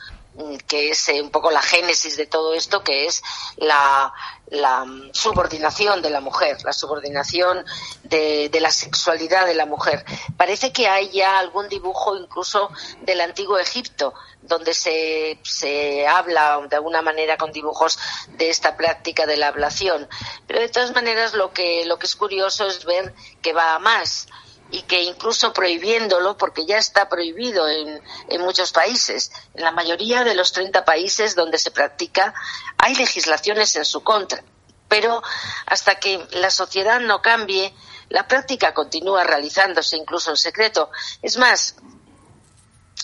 que 0.66 0.90
es 0.90 1.09
eh, 1.09 1.21
un 1.21 1.31
poco 1.31 1.51
la 1.51 1.62
génesis 1.62 2.16
de 2.16 2.27
todo 2.27 2.55
esto, 2.55 2.83
que 2.83 3.07
es 3.07 3.23
la, 3.57 4.12
la 4.47 4.87
subordinación 5.12 6.03
de 6.03 6.11
la 6.11 6.21
mujer, 6.21 6.59
la 6.64 6.73
subordinación 6.73 7.64
de, 8.05 8.51
la 8.61 8.71
sexualidad 8.71 9.47
de 9.47 9.55
la 9.55 9.66
mujer. 9.66 10.05
Parece 10.37 10.73
que 10.73 10.88
hay 10.88 11.11
ya 11.11 11.38
algún 11.38 11.68
dibujo 11.68 12.16
incluso 12.16 12.71
del 13.03 13.21
antiguo 13.21 13.59
Egipto, 13.59 14.14
donde 14.42 14.75
se, 14.75 15.38
se 15.42 16.07
habla 16.07 16.61
de 16.68 16.77
alguna 16.77 17.03
manera 17.03 17.37
con 17.37 17.53
dibujos 17.53 17.99
de 18.29 18.51
esta 18.51 18.77
práctica 18.77 19.27
de 19.27 19.37
la 19.37 19.49
ablación. 19.49 20.09
Pero 20.47 20.61
de 20.61 20.68
todas 20.68 20.95
maneras 20.95 21.35
lo 21.35 21.53
que, 21.53 21.85
lo 21.85 21.99
que 21.99 22.07
es 22.07 22.16
curioso 22.16 22.66
es 22.66 22.85
ver 22.85 23.14
que 23.40 23.53
va 23.53 23.75
a 23.75 23.79
más 23.79 24.29
y 24.73 24.83
que 24.83 25.03
incluso 25.03 25.53
prohibiéndolo, 25.53 26.37
porque 26.37 26.67
ya 26.67 26.79
está 26.79 27.09
prohibido 27.09 27.69
en, 27.69 28.03
en, 28.29 28.41
muchos 28.41 28.73
países, 28.73 29.31
en 29.55 29.63
la 29.63 29.71
mayoría 29.71 30.25
de 30.25 30.35
los 30.35 30.53
30 30.53 30.85
países 30.85 31.37
donde 31.37 31.59
se 31.59 31.71
practica, 31.71 32.35
hay 32.79 32.95
legislaciones 32.95 33.77
en 33.77 33.85
su 33.85 34.03
contra. 34.03 34.43
Pero 34.89 35.23
hasta 35.67 35.97
que 35.97 36.27
la 36.33 36.51
sociedad 36.51 37.01
no 37.01 37.23
cambie, 37.23 37.75
la 38.09 38.27
práctica 38.27 38.75
continúa 38.75 39.25
realizándose 39.25 39.97
incluso 39.97 40.31
en 40.31 40.37
secreto. 40.37 40.91
Es 41.21 41.37
más, 41.37 41.77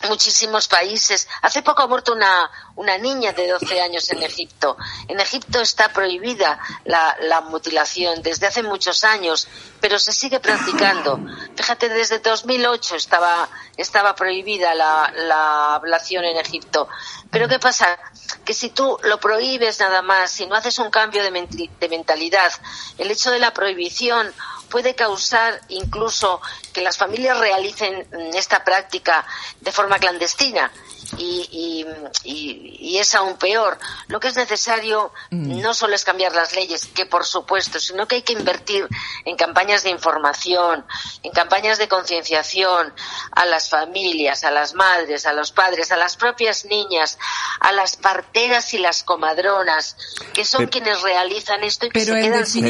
muchísimos 0.06 0.68
países. 0.68 1.28
Hace 1.42 1.62
poco 1.62 1.82
ha 1.82 1.86
muerto 1.86 2.12
una, 2.12 2.50
una 2.76 2.98
niña 2.98 3.32
de 3.32 3.48
12 3.48 3.80
años 3.80 4.10
en 4.10 4.22
Egipto. 4.22 4.76
En 5.08 5.18
Egipto 5.20 5.60
está 5.60 5.92
prohibida 5.92 6.58
la, 6.84 7.16
la, 7.22 7.40
mutilación 7.40 8.22
desde 8.22 8.46
hace 8.46 8.62
muchos 8.62 9.04
años, 9.04 9.48
pero 9.80 9.98
se 9.98 10.12
sigue 10.12 10.40
practicando. 10.40 11.18
Fíjate, 11.56 11.88
desde 11.88 12.18
2008 12.18 12.96
estaba, 12.96 13.48
estaba 13.76 14.14
prohibida 14.14 14.74
la, 14.74 15.12
la 15.16 15.74
ablación 15.74 16.24
en 16.24 16.36
Egipto. 16.36 16.88
Pero 17.30 17.48
¿qué 17.48 17.58
pasa? 17.58 17.98
Que 18.44 18.54
si 18.54 18.70
tú 18.70 18.98
lo 19.02 19.18
prohíbes 19.18 19.80
nada 19.80 20.02
más, 20.02 20.30
si 20.30 20.46
no 20.46 20.54
haces 20.54 20.78
un 20.78 20.90
cambio 20.90 21.22
de, 21.22 21.68
de 21.80 21.88
mentalidad, 21.88 22.52
el 22.98 23.10
hecho 23.10 23.30
de 23.30 23.38
la 23.38 23.52
prohibición 23.52 24.32
puede 24.68 24.94
causar 24.94 25.60
incluso 25.68 26.40
que 26.72 26.82
las 26.82 26.96
familias 26.96 27.38
realicen 27.38 28.06
esta 28.34 28.64
práctica 28.64 29.24
de 29.60 29.72
forma 29.72 29.98
clandestina 29.98 30.70
y, 31.16 31.86
y, 32.24 32.98
es 32.98 33.14
aún 33.14 33.36
peor. 33.36 33.78
Lo 34.08 34.20
que 34.20 34.28
es 34.28 34.36
necesario 34.36 35.12
mm. 35.30 35.60
no 35.60 35.72
solo 35.72 35.94
es 35.94 36.04
cambiar 36.04 36.34
las 36.34 36.54
leyes, 36.54 36.86
que 36.86 37.06
por 37.06 37.24
supuesto, 37.24 37.78
sino 37.78 38.06
que 38.06 38.16
hay 38.16 38.22
que 38.22 38.32
invertir 38.32 38.86
en 39.24 39.36
campañas 39.36 39.84
de 39.84 39.90
información, 39.90 40.84
en 41.22 41.32
campañas 41.32 41.78
de 41.78 41.88
concienciación 41.88 42.92
a 43.30 43.46
las 43.46 43.70
familias, 43.70 44.44
a 44.44 44.50
las 44.50 44.74
madres, 44.74 45.26
a 45.26 45.32
los 45.32 45.52
padres, 45.52 45.92
a 45.92 45.96
las 45.96 46.16
propias 46.16 46.64
niñas, 46.64 47.18
a 47.60 47.72
las 47.72 47.96
parteras 47.96 48.74
y 48.74 48.78
las 48.78 49.04
comadronas, 49.04 49.96
que 50.34 50.44
son 50.44 50.66
quienes 50.66 51.00
realizan 51.02 51.62
esto 51.62 51.86
y 51.86 51.90
que 51.90 52.04
se 52.04 52.20
quedan 52.20 52.46
sin 52.46 52.64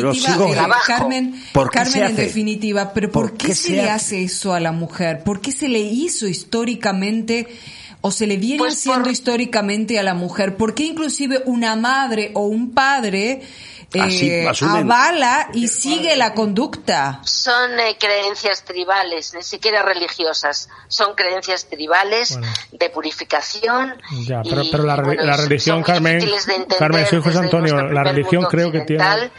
trabajo. 0.52 0.84
Carmen, 0.86 1.42
Carmen 1.92 2.10
en 2.10 2.16
definitiva, 2.16 2.92
pero 2.92 3.10
¿por, 3.10 3.36
qué, 3.36 3.54
se, 3.54 3.72
le 3.72 3.90
hace 3.90 4.22
eso 4.22 4.52
a 4.52 4.60
la 4.60 4.72
mujer? 4.72 5.22
¿Por 5.24 5.40
qué 5.40 5.52
se 5.52 5.68
le 5.68 5.80
hizo 5.80 6.26
históricamente 6.26 7.46
o 8.00 8.10
se 8.10 8.26
le 8.26 8.36
viene 8.36 8.58
pues 8.58 8.74
haciendo 8.74 9.10
históricamente 9.10 9.98
a 9.98 10.02
la 10.02 10.14
mujer? 10.14 10.56
¿Por 10.56 10.74
qué 10.74 10.84
inclusive 10.84 11.42
una 11.46 11.76
madre 11.76 12.30
o 12.34 12.46
un 12.46 12.72
padre 12.72 13.42
eh, 13.94 14.46
avala 14.60 15.48
y 15.54 15.68
sigue 15.68 16.14
la 16.16 16.34
conducta? 16.34 17.20
Son 17.24 17.78
eh, 17.80 17.96
creencias 17.98 18.62
tribales, 18.64 19.34
ni 19.34 19.42
siquiera 19.42 19.82
religiosas. 19.82 20.68
Son 20.88 21.14
creencias 21.14 21.66
tribales 21.66 22.38
de 22.70 22.90
purificación. 22.90 23.94
Ya, 24.26 24.42
pero, 24.42 24.82
la, 24.82 24.96
religión, 25.36 25.82
Carmen, 25.82 26.20
Carmen, 26.78 27.06
soy 27.06 27.22
José 27.22 27.38
Antonio, 27.38 27.82
la 27.88 28.04
religión 28.04 28.44
creo 28.44 28.70
que 28.70 28.80
tiene... 28.80 29.30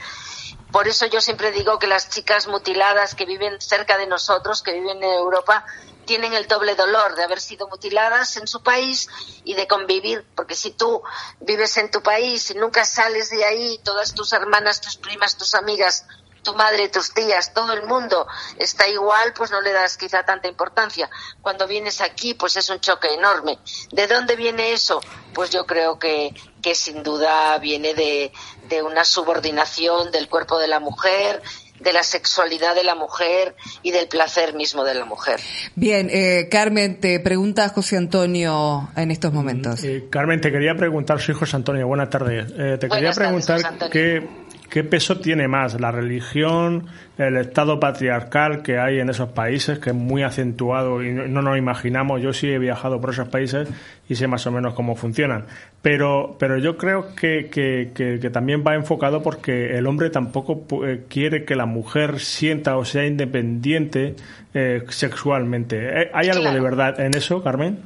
Por 0.72 0.88
eso 0.88 1.08
yo 1.08 1.20
siempre 1.20 1.52
digo 1.52 1.80
que 1.80 1.88
las 1.88 2.10
chicas 2.10 2.48
mutiladas 2.48 3.16
que 3.16 3.26
viven 3.26 3.60
cerca 3.60 3.98
de 3.98 4.06
nosotros, 4.06 4.62
que 4.62 4.74
viven 4.74 4.98
en 5.04 5.12
Europa, 5.12 5.66
tienen 6.06 6.34
el 6.34 6.48
doble 6.48 6.76
dolor 6.76 7.16
de 7.16 7.24
haber 7.24 7.40
sido 7.40 7.68
mutiladas 7.68 8.38
en 8.38 8.48
su 8.48 8.62
país 8.62 9.08
y 9.44 9.54
de 9.54 9.68
convivir, 9.68 10.26
porque 10.36 10.56
si 10.56 10.72
tú 10.72 11.02
vives 11.40 11.78
en 11.78 11.92
tu 11.92 12.02
país 12.02 12.50
y 12.52 12.56
nunca 12.56 12.86
sales 12.86 13.30
de 13.30 13.46
ahí, 13.46 13.80
todas 13.84 14.14
tus 14.14 14.34
hermanas, 14.34 14.82
tus 14.82 14.98
primas, 14.98 15.38
tus 15.38 15.54
amigas, 15.54 16.06
tu 16.42 16.54
madre, 16.56 16.90
tus 16.90 17.14
tías, 17.14 17.54
todo 17.54 17.74
el 17.74 17.84
mundo 17.84 18.28
está 18.58 18.88
igual, 18.88 19.34
pues 19.36 19.52
no 19.52 19.62
le 19.62 19.72
das 19.72 19.98
quizá 19.98 20.24
tanta 20.24 20.48
importancia. 20.48 21.10
Cuando 21.42 21.68
vienes 21.68 22.02
aquí, 22.02 22.34
pues 22.34 22.56
es 22.58 22.70
un 22.70 22.80
choque 22.80 23.14
enorme. 23.14 23.60
¿De 23.92 24.08
dónde 24.08 24.36
viene 24.36 24.74
eso? 24.74 25.02
Pues 25.34 25.50
yo 25.50 25.66
creo 25.66 26.00
que, 26.00 26.34
que 26.62 26.76
sin 26.76 27.04
duda 27.04 27.58
viene 27.60 27.94
de, 27.94 28.32
de 28.68 28.82
una 28.84 29.04
subordinación 29.04 30.12
del 30.12 30.28
cuerpo 30.28 30.60
de 30.60 30.68
la 30.68 30.80
mujer, 30.80 31.42
de 31.80 31.94
la 31.94 32.04
sexualidad 32.04 32.76
de 32.76 32.84
la 32.84 32.96
mujer 32.96 33.56
y 33.84 33.92
del 33.92 34.08
placer 34.08 34.54
mismo 34.54 34.84
de 34.84 34.96
la 34.96 35.06
mujer. 35.06 35.40
Bien, 35.76 36.10
eh, 36.12 36.48
Carmen, 36.52 37.00
te 37.00 37.20
pregunta 37.20 37.70
José 37.70 37.98
Antonio 37.98 38.90
en 38.96 39.12
estos 39.12 39.32
momentos. 39.32 39.84
Eh, 39.84 40.08
Carmen, 40.10 40.42
te 40.42 40.52
quería 40.52 40.76
preguntar, 40.76 41.22
soy 41.22 41.36
José 41.36 41.56
Antonio, 41.56 41.88
buenas 41.88 42.10
tardes. 42.10 42.52
Eh, 42.58 42.78
te 42.80 42.90
quería 42.90 43.12
preguntar 43.12 43.62
qué 43.90 44.28
¿Qué 44.70 44.84
peso 44.84 45.20
tiene 45.20 45.48
más 45.48 45.80
la 45.82 45.92
religión, 45.92 46.88
el 47.18 47.38
estado 47.38 47.80
patriarcal 47.80 48.62
que 48.62 48.78
hay 48.78 49.00
en 49.00 49.10
esos 49.10 49.30
países, 49.30 49.80
que 49.80 49.90
es 49.90 49.96
muy 49.96 50.22
acentuado 50.22 51.02
y 51.02 51.12
no 51.12 51.42
nos 51.42 51.58
imaginamos? 51.58 52.22
Yo 52.22 52.34
sí 52.34 52.48
he 52.48 52.60
viajado 52.60 53.02
por 53.02 53.10
esos 53.10 53.30
países 53.30 53.68
y 54.08 54.16
sé 54.16 54.28
más 54.28 54.46
o 54.46 54.52
menos 54.52 54.76
cómo 54.76 54.96
funcionan. 54.96 55.48
Pero, 55.82 56.36
pero 56.38 56.60
yo 56.60 56.78
creo 56.78 57.16
que, 57.16 57.50
que, 57.50 58.30
también 58.30 58.64
va 58.66 58.76
enfocado 58.76 59.24
porque 59.24 59.76
el 59.76 59.88
hombre 59.88 60.12
tampoco 60.12 60.64
eh, 60.86 61.06
quiere 61.10 61.46
que 61.46 61.56
la 61.56 61.66
mujer 61.66 62.20
sienta 62.20 62.78
o 62.78 62.86
sea 62.86 63.08
independiente 63.08 64.16
eh, 64.54 64.84
sexualmente. 64.90 66.02
¿Eh, 66.02 66.12
¿Hay 66.14 66.30
algo 66.30 66.52
de 66.52 66.60
verdad 66.60 67.00
en 67.00 67.16
eso, 67.16 67.42
Carmen? 67.42 67.84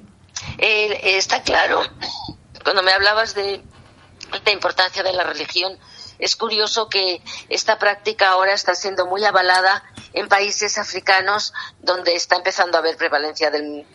está 0.57 1.41
claro. 1.43 1.81
Cuando 2.63 2.83
me 2.83 2.91
hablabas 2.91 3.35
de 3.35 3.61
la 4.45 4.51
importancia 4.51 5.01
de 5.01 5.13
la 5.13 5.23
religión, 5.23 5.77
es 6.23 6.37
curioso 6.37 6.87
que 6.87 7.21
esta 7.49 7.77
práctica 7.77 8.29
ahora 8.29 8.53
está 8.53 8.75
siendo 8.75 9.05
muy 9.05 9.25
avalada 9.25 9.83
en 10.13 10.29
países 10.29 10.77
africanos 10.77 11.53
donde 11.81 12.15
está 12.15 12.37
empezando 12.37 12.77
a 12.77 12.79
haber 12.79 12.95
prevalencia 12.95 13.51
del, 13.51 13.85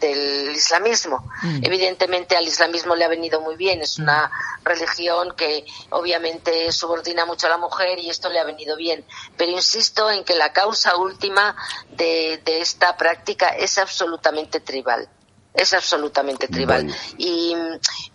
islamismo. 0.54 1.24
Mm. 1.42 1.64
Evidentemente 1.64 2.36
al 2.36 2.46
islamismo 2.46 2.94
le 2.96 3.04
ha 3.04 3.08
venido 3.08 3.40
muy 3.40 3.56
bien, 3.56 3.80
es 3.80 3.98
una 3.98 4.30
religión 4.62 5.34
que 5.36 5.64
obviamente 5.90 6.70
subordina 6.72 7.24
mucho 7.24 7.46
a 7.46 7.50
la 7.50 7.58
mujer 7.58 7.98
y 7.98 8.10
esto 8.10 8.28
le 8.28 8.40
ha 8.40 8.44
venido 8.44 8.76
bien. 8.76 9.06
Pero 9.38 9.52
insisto 9.52 10.10
en 10.10 10.24
que 10.24 10.34
la 10.34 10.52
causa 10.52 10.96
última 10.96 11.56
de 11.90 12.42
esta 12.44 12.96
práctica 12.98 13.48
es 13.48 13.78
absolutamente 13.78 14.60
tribal 14.60 15.08
es 15.54 15.72
absolutamente 15.72 16.46
tribal. 16.46 16.94
Y, 17.16 17.52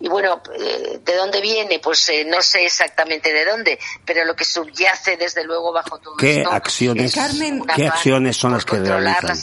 y, 0.00 0.08
bueno, 0.08 0.40
eh, 0.58 1.00
¿de 1.04 1.16
dónde 1.16 1.40
viene? 1.40 1.78
Pues 1.78 2.08
eh, 2.08 2.24
no 2.24 2.40
sé 2.40 2.64
exactamente 2.64 3.32
de 3.32 3.44
dónde, 3.44 3.78
pero 4.04 4.24
lo 4.24 4.34
que 4.34 4.44
subyace 4.44 5.16
desde 5.16 5.44
luego 5.44 5.72
bajo 5.72 5.98
todo 5.98 6.16
¿Qué 6.16 6.44
acciones, 6.48 7.14
¿qué 7.74 7.86
acciones 7.86 8.36
son 8.36 8.52
las 8.52 8.64
que 8.64 8.78
realizan? 8.78 9.36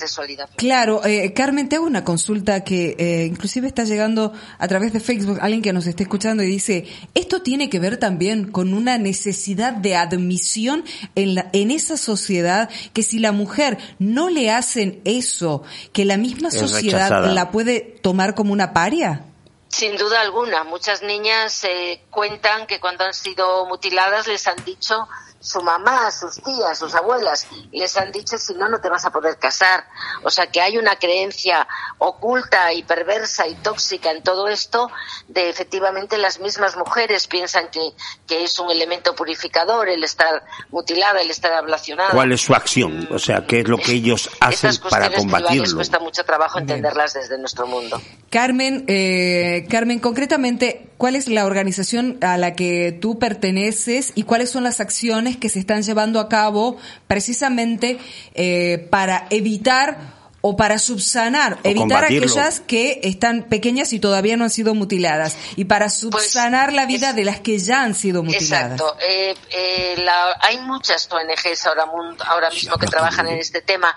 Claro, 0.55 1.05
eh, 1.05 1.33
Carmen, 1.33 1.69
te 1.69 1.75
hago 1.75 1.85
una 1.85 2.03
consulta 2.03 2.63
que 2.63 2.95
eh, 2.97 3.25
inclusive 3.25 3.67
está 3.67 3.83
llegando 3.83 4.33
a 4.57 4.67
través 4.67 4.93
de 4.93 4.99
Facebook, 4.99 5.39
alguien 5.41 5.61
que 5.61 5.73
nos 5.73 5.85
esté 5.85 6.03
escuchando 6.03 6.43
y 6.43 6.47
dice, 6.47 6.87
esto 7.13 7.41
tiene 7.41 7.69
que 7.69 7.79
ver 7.79 7.97
también 7.97 8.51
con 8.51 8.73
una 8.73 8.97
necesidad 8.97 9.73
de 9.73 9.95
admisión 9.95 10.83
en, 11.15 11.35
la, 11.35 11.49
en 11.53 11.71
esa 11.71 11.97
sociedad 11.97 12.69
que 12.93 13.03
si 13.03 13.19
la 13.19 13.31
mujer 13.31 13.77
no 13.99 14.29
le 14.29 14.51
hacen 14.51 15.01
eso, 15.05 15.63
que 15.93 16.05
la 16.05 16.17
misma 16.17 16.51
sociedad 16.51 17.31
la 17.31 17.51
puede 17.51 17.80
tomar 18.01 18.35
como 18.35 18.53
una 18.53 18.73
paria? 18.73 19.25
Sin 19.67 19.95
duda 19.97 20.21
alguna. 20.21 20.63
Muchas 20.63 21.01
niñas 21.01 21.63
eh, 21.63 22.01
cuentan 22.09 22.67
que 22.67 22.79
cuando 22.79 23.05
han 23.05 23.13
sido 23.13 23.65
mutiladas 23.65 24.27
les 24.27 24.47
han 24.47 24.63
dicho 24.65 25.07
su 25.41 25.61
mamá, 25.61 26.11
sus 26.11 26.35
tías, 26.35 26.77
sus 26.77 26.93
abuelas, 26.93 27.47
les 27.71 27.97
han 27.97 28.11
dicho 28.11 28.37
si 28.37 28.53
no, 28.53 28.69
no 28.69 28.79
te 28.79 28.89
vas 28.89 29.05
a 29.05 29.11
poder 29.11 29.37
casar. 29.37 29.83
O 30.23 30.29
sea 30.29 30.47
que 30.47 30.61
hay 30.61 30.77
una 30.77 30.95
creencia 30.95 31.67
oculta 31.97 32.71
y 32.73 32.83
perversa 32.83 33.47
y 33.47 33.55
tóxica 33.55 34.11
en 34.11 34.21
todo 34.21 34.47
esto 34.47 34.89
de 35.27 35.49
efectivamente 35.49 36.17
las 36.19 36.39
mismas 36.39 36.77
mujeres 36.77 37.27
piensan 37.27 37.69
que, 37.71 37.81
que 38.27 38.43
es 38.43 38.59
un 38.59 38.69
elemento 38.69 39.15
purificador 39.15 39.89
el 39.89 40.03
estar 40.03 40.43
mutilada, 40.69 41.21
el 41.21 41.31
estar 41.31 41.53
ablacionada. 41.53 42.11
¿Cuál 42.11 42.31
es 42.31 42.41
su 42.41 42.53
acción? 42.53 43.09
O 43.11 43.17
sea, 43.17 43.45
¿qué 43.47 43.61
es 43.61 43.67
lo 43.67 43.77
que 43.77 43.93
ellos 43.93 44.29
hacen 44.39 44.71
para 44.89 45.11
combatirlo? 45.11 45.75
cuesta 45.75 45.99
mucho 45.99 46.23
trabajo 46.23 46.59
entenderlas 46.59 47.13
desde 47.15 47.37
nuestro 47.39 47.65
mundo. 47.65 47.99
Carmen, 48.29 48.85
eh, 48.87 49.65
Carmen, 49.69 49.99
concretamente, 49.99 50.89
¿cuál 50.97 51.15
es 51.15 51.27
la 51.27 51.45
organización 51.45 52.19
a 52.21 52.37
la 52.37 52.53
que 52.53 52.91
tú 52.91 53.17
perteneces 53.17 54.11
y 54.13 54.23
cuáles 54.23 54.51
son 54.51 54.63
las 54.63 54.79
acciones 54.79 55.30
que 55.37 55.49
se 55.49 55.59
están 55.59 55.83
llevando 55.83 56.19
a 56.19 56.29
cabo 56.29 56.77
precisamente 57.07 57.97
eh, 58.33 58.87
para 58.89 59.27
evitar 59.29 60.21
o 60.41 60.57
para 60.57 60.79
subsanar, 60.79 61.59
evitar 61.63 62.05
aquellas 62.05 62.59
que 62.59 62.99
están 63.03 63.43
pequeñas 63.43 63.93
y 63.93 63.99
todavía 63.99 64.37
no 64.37 64.43
han 64.43 64.49
sido 64.49 64.73
mutiladas, 64.73 65.37
y 65.55 65.65
para 65.65 65.85
pues, 65.85 65.99
subsanar 65.99 66.73
la 66.73 66.87
vida 66.87 67.13
de 67.13 67.25
las 67.25 67.39
que 67.39 67.59
ya 67.59 67.83
han 67.83 67.93
sido 67.93 68.23
mutiladas. 68.23 68.79
Exacto. 68.79 68.97
Eh, 69.07 69.35
eh, 69.51 70.05
hay 70.39 70.57
muchas 70.59 71.07
ONGs 71.11 71.67
ahora, 71.67 71.85
ahora 72.25 72.49
mismo 72.49 72.77
que 72.77 72.87
trabajan 72.87 73.27
en 73.27 73.37
este 73.37 73.61
tema 73.61 73.95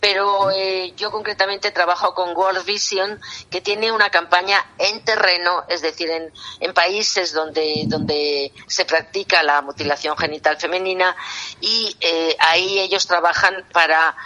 pero 0.00 0.50
eh, 0.50 0.92
yo 0.96 1.10
concretamente 1.10 1.70
trabajo 1.72 2.14
con 2.14 2.36
World 2.36 2.64
Vision, 2.64 3.20
que 3.50 3.60
tiene 3.60 3.90
una 3.90 4.10
campaña 4.10 4.64
en 4.78 5.04
terreno, 5.04 5.64
es 5.68 5.82
decir, 5.82 6.08
en, 6.10 6.32
en 6.60 6.72
países 6.72 7.32
donde, 7.32 7.84
donde 7.86 8.52
se 8.66 8.84
practica 8.84 9.42
la 9.42 9.60
mutilación 9.62 10.16
genital 10.16 10.56
femenina, 10.56 11.16
y 11.60 11.96
eh, 12.00 12.36
ahí 12.38 12.78
ellos 12.78 13.06
trabajan 13.06 13.64
para 13.72 14.16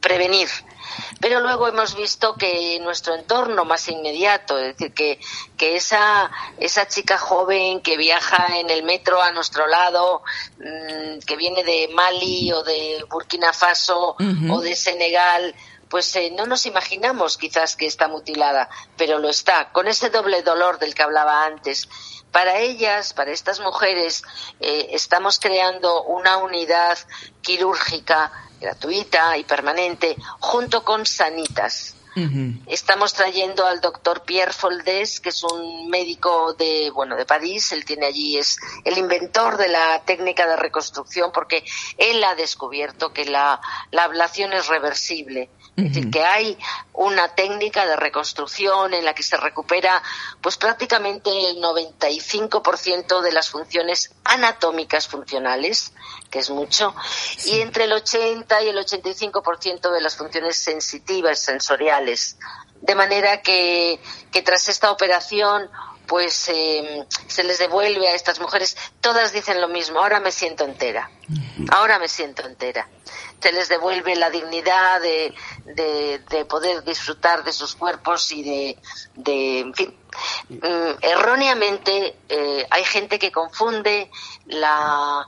prevenir 0.00 0.48
pero 1.20 1.40
luego 1.40 1.68
hemos 1.68 1.94
visto 1.94 2.34
que 2.34 2.78
nuestro 2.80 3.14
entorno 3.14 3.64
más 3.64 3.88
inmediato, 3.88 4.58
es 4.58 4.76
decir, 4.76 4.92
que, 4.92 5.20
que 5.56 5.76
esa, 5.76 6.30
esa 6.58 6.88
chica 6.88 7.18
joven 7.18 7.80
que 7.80 7.96
viaja 7.96 8.58
en 8.58 8.70
el 8.70 8.82
metro 8.82 9.22
a 9.22 9.30
nuestro 9.32 9.66
lado, 9.66 10.22
mm, 10.58 11.20
que 11.26 11.36
viene 11.36 11.64
de 11.64 11.88
Mali 11.94 12.52
o 12.52 12.62
de 12.62 13.04
Burkina 13.08 13.52
Faso 13.52 14.16
o 14.50 14.60
de 14.60 14.74
Senegal, 14.74 15.54
pues 15.88 16.14
eh, 16.16 16.32
no 16.34 16.46
nos 16.46 16.66
imaginamos 16.66 17.36
quizás 17.36 17.76
que 17.76 17.86
está 17.86 18.08
mutilada, 18.08 18.68
pero 18.96 19.18
lo 19.18 19.28
está, 19.28 19.70
con 19.72 19.88
ese 19.88 20.10
doble 20.10 20.42
dolor 20.42 20.78
del 20.78 20.94
que 20.94 21.02
hablaba 21.02 21.44
antes. 21.44 21.88
Para 22.32 22.58
ellas, 22.58 23.12
para 23.12 23.30
estas 23.30 23.60
mujeres, 23.60 24.22
eh, 24.58 24.88
estamos 24.92 25.38
creando 25.38 26.02
una 26.04 26.38
unidad 26.38 26.98
quirúrgica 27.42 28.32
gratuita 28.62 29.36
y 29.36 29.44
permanente, 29.44 30.16
junto 30.40 30.84
con 30.84 31.04
Sanitas. 31.04 31.96
Estamos 32.66 33.14
trayendo 33.14 33.64
al 33.64 33.80
doctor 33.80 34.22
Pierre 34.22 34.52
Foldés, 34.52 35.18
que 35.18 35.30
es 35.30 35.42
un 35.44 35.88
médico 35.88 36.52
de, 36.52 36.90
bueno, 36.90 37.16
de 37.16 37.24
París. 37.24 37.72
Él 37.72 37.86
tiene 37.86 38.04
allí, 38.04 38.36
es 38.36 38.58
el 38.84 38.98
inventor 38.98 39.56
de 39.56 39.68
la 39.68 40.02
técnica 40.04 40.46
de 40.46 40.56
reconstrucción, 40.56 41.32
porque 41.32 41.64
él 41.96 42.22
ha 42.22 42.34
descubierto 42.34 43.14
que 43.14 43.24
la, 43.24 43.60
la 43.90 44.04
ablación 44.04 44.52
es 44.52 44.68
reversible 44.68 45.48
es 45.74 45.84
decir, 45.84 46.10
que 46.10 46.22
hay 46.22 46.58
una 46.92 47.34
técnica 47.34 47.86
de 47.86 47.96
reconstrucción 47.96 48.92
en 48.92 49.06
la 49.06 49.14
que 49.14 49.22
se 49.22 49.38
recupera 49.38 50.02
pues 50.42 50.58
prácticamente 50.58 51.30
el 51.30 51.62
95% 51.62 53.22
de 53.22 53.32
las 53.32 53.48
funciones 53.48 54.10
anatómicas 54.22 55.08
funcionales, 55.08 55.92
que 56.30 56.40
es 56.40 56.50
mucho, 56.50 56.94
y 57.46 57.60
entre 57.60 57.84
el 57.84 57.92
80 57.94 58.62
y 58.62 58.68
el 58.68 58.76
85% 58.76 59.90
de 59.90 60.00
las 60.02 60.16
funciones 60.16 60.56
sensitivas, 60.56 61.38
sensoriales. 61.38 62.36
De 62.82 62.94
manera 62.94 63.40
que, 63.40 63.98
que 64.30 64.42
tras 64.42 64.68
esta 64.68 64.90
operación 64.90 65.70
pues 66.12 66.46
eh, 66.50 67.06
se 67.26 67.42
les 67.42 67.58
devuelve 67.58 68.06
a 68.06 68.14
estas 68.14 68.38
mujeres, 68.38 68.76
todas 69.00 69.32
dicen 69.32 69.62
lo 69.62 69.68
mismo, 69.68 69.98
ahora 69.98 70.20
me 70.20 70.30
siento 70.30 70.62
entera, 70.62 71.10
ahora 71.70 71.98
me 71.98 72.06
siento 72.06 72.46
entera. 72.46 72.86
Se 73.40 73.50
les 73.50 73.70
devuelve 73.70 74.14
la 74.16 74.28
dignidad 74.28 75.00
de, 75.00 75.32
de, 75.64 76.44
poder 76.44 76.84
disfrutar 76.84 77.44
de 77.44 77.52
sus 77.54 77.74
cuerpos 77.76 78.30
y 78.30 78.42
de, 78.42 78.78
de 79.14 79.60
en 79.60 79.72
fin, 79.72 79.96
mm, 80.50 81.00
erróneamente 81.00 82.14
eh, 82.28 82.66
hay 82.68 82.84
gente 82.84 83.18
que 83.18 83.32
confunde 83.32 84.10
la, 84.44 85.26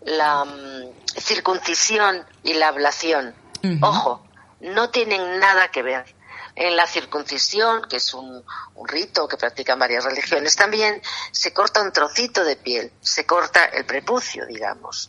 la 0.00 0.46
mm, 0.46 1.20
circuncisión 1.20 2.24
y 2.42 2.54
la 2.54 2.68
ablación. 2.68 3.34
Ojo, 3.82 4.24
no 4.60 4.88
tienen 4.88 5.38
nada 5.40 5.68
que 5.68 5.82
ver 5.82 6.21
en 6.54 6.76
la 6.76 6.86
circuncisión, 6.86 7.82
que 7.88 7.96
es 7.96 8.14
un, 8.14 8.44
rito 8.84 9.28
que 9.28 9.36
practican 9.36 9.78
varias 9.78 10.04
religiones 10.04 10.56
también, 10.56 11.00
se 11.30 11.52
corta 11.52 11.82
un 11.82 11.92
trocito 11.92 12.44
de 12.44 12.56
piel, 12.56 12.90
se 13.00 13.24
corta 13.24 13.64
el 13.66 13.84
prepucio, 13.84 14.44
digamos. 14.46 15.08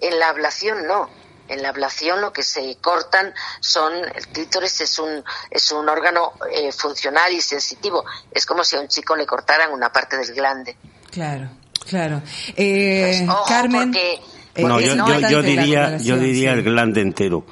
En 0.00 0.18
la 0.18 0.28
ablación 0.28 0.86
no. 0.86 1.08
En 1.46 1.62
la 1.62 1.70
ablación 1.70 2.20
lo 2.20 2.32
que 2.32 2.42
se 2.42 2.76
cortan 2.80 3.34
son, 3.60 3.92
el 4.14 4.26
clítoris 4.28 4.80
es 4.80 4.98
un, 4.98 5.22
es 5.50 5.72
un 5.72 5.88
órgano 5.88 6.32
eh, 6.50 6.72
funcional 6.72 7.32
y 7.32 7.40
sensitivo. 7.40 8.04
Es 8.30 8.46
como 8.46 8.64
si 8.64 8.76
a 8.76 8.80
un 8.80 8.88
chico 8.88 9.14
le 9.14 9.26
cortaran 9.26 9.70
una 9.72 9.92
parte 9.92 10.16
del 10.16 10.34
glande. 10.34 10.76
Claro, 11.10 11.50
claro. 11.86 12.22
Eh, 12.56 13.24
pues, 13.26 13.48
Carmen. 13.48 13.94
Eh, 13.94 14.20
yo, 14.56 15.28
yo, 15.28 15.42
diría, 15.42 15.98
yo 15.98 16.16
diría 16.16 16.52
el 16.52 16.62
glande 16.62 17.02
entero 17.02 17.44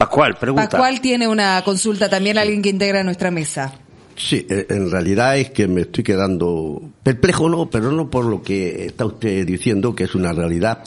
Pascual, 0.00 0.34
pregunta. 0.40 0.66
Pascual 0.66 1.02
tiene 1.02 1.28
una 1.28 1.60
consulta 1.62 2.08
también, 2.08 2.38
alguien 2.38 2.62
que 2.62 2.70
integra 2.70 3.04
nuestra 3.04 3.30
mesa. 3.30 3.74
Sí, 4.16 4.46
eh, 4.48 4.66
en 4.70 4.90
realidad 4.90 5.36
es 5.36 5.50
que 5.50 5.68
me 5.68 5.82
estoy 5.82 6.02
quedando 6.02 6.80
perplejo, 7.02 7.50
no, 7.50 7.68
pero 7.68 7.92
no 7.92 8.08
por 8.08 8.24
lo 8.24 8.40
que 8.40 8.86
está 8.86 9.04
usted 9.04 9.46
diciendo, 9.46 9.94
que 9.94 10.04
es 10.04 10.14
una 10.14 10.32
realidad. 10.32 10.82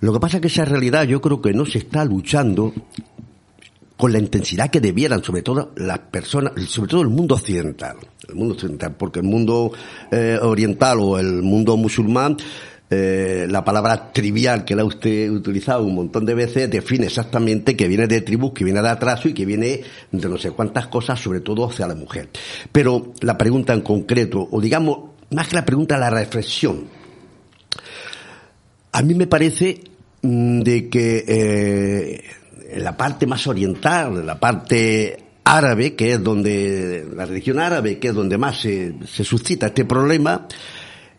Lo 0.00 0.12
que 0.12 0.20
pasa 0.20 0.36
es 0.36 0.40
que 0.42 0.48
esa 0.48 0.66
realidad 0.66 1.04
yo 1.04 1.22
creo 1.22 1.40
que 1.40 1.54
no 1.54 1.64
se 1.64 1.78
está 1.78 2.04
luchando 2.04 2.74
con 3.96 4.12
la 4.12 4.18
intensidad 4.18 4.68
que 4.68 4.82
debieran, 4.82 5.24
sobre 5.24 5.40
todo 5.40 5.72
las 5.76 6.00
personas, 6.00 6.52
sobre 6.68 6.90
todo 6.90 7.00
el 7.00 7.08
mundo 7.08 7.36
occidental, 7.36 7.96
el 8.28 8.34
mundo 8.34 8.52
occidental, 8.52 8.94
porque 8.98 9.20
el 9.20 9.26
mundo 9.26 9.72
eh, 10.10 10.38
oriental 10.42 10.98
o 11.00 11.18
el 11.18 11.42
mundo 11.42 11.78
musulmán 11.78 12.36
eh, 12.94 13.46
la 13.48 13.64
palabra 13.64 14.12
trivial 14.12 14.64
que 14.64 14.76
la 14.76 14.84
usted 14.84 15.28
utilizado 15.30 15.84
un 15.84 15.94
montón 15.94 16.24
de 16.24 16.34
veces 16.34 16.70
define 16.70 17.06
exactamente 17.06 17.76
que 17.76 17.88
viene 17.88 18.06
de 18.06 18.20
tribus, 18.20 18.52
que 18.52 18.64
viene 18.64 18.80
de 18.80 18.88
atraso 18.88 19.28
y 19.28 19.34
que 19.34 19.44
viene 19.44 19.82
de 20.12 20.28
no 20.28 20.38
sé 20.38 20.52
cuántas 20.52 20.86
cosas, 20.86 21.20
sobre 21.20 21.40
todo 21.40 21.68
hacia 21.68 21.88
la 21.88 21.94
mujer. 21.94 22.28
Pero 22.70 23.12
la 23.20 23.36
pregunta 23.36 23.72
en 23.72 23.80
concreto, 23.80 24.48
o 24.50 24.60
digamos, 24.60 25.10
más 25.30 25.48
que 25.48 25.56
la 25.56 25.64
pregunta, 25.64 25.98
la 25.98 26.10
reflexión. 26.10 26.84
A 28.92 29.02
mí 29.02 29.14
me 29.14 29.26
parece 29.26 29.80
mm, 30.22 30.60
de 30.60 30.88
que 30.88 31.24
eh, 31.26 32.24
en 32.70 32.84
la 32.84 32.96
parte 32.96 33.26
más 33.26 33.46
oriental, 33.48 34.24
la 34.24 34.38
parte 34.38 35.18
árabe, 35.42 35.94
que 35.94 36.12
es 36.12 36.22
donde, 36.22 37.06
la 37.14 37.26
religión 37.26 37.58
árabe, 37.58 37.98
que 37.98 38.08
es 38.08 38.14
donde 38.14 38.38
más 38.38 38.60
se, 38.60 38.94
se 39.06 39.24
suscita 39.24 39.66
este 39.66 39.84
problema, 39.84 40.46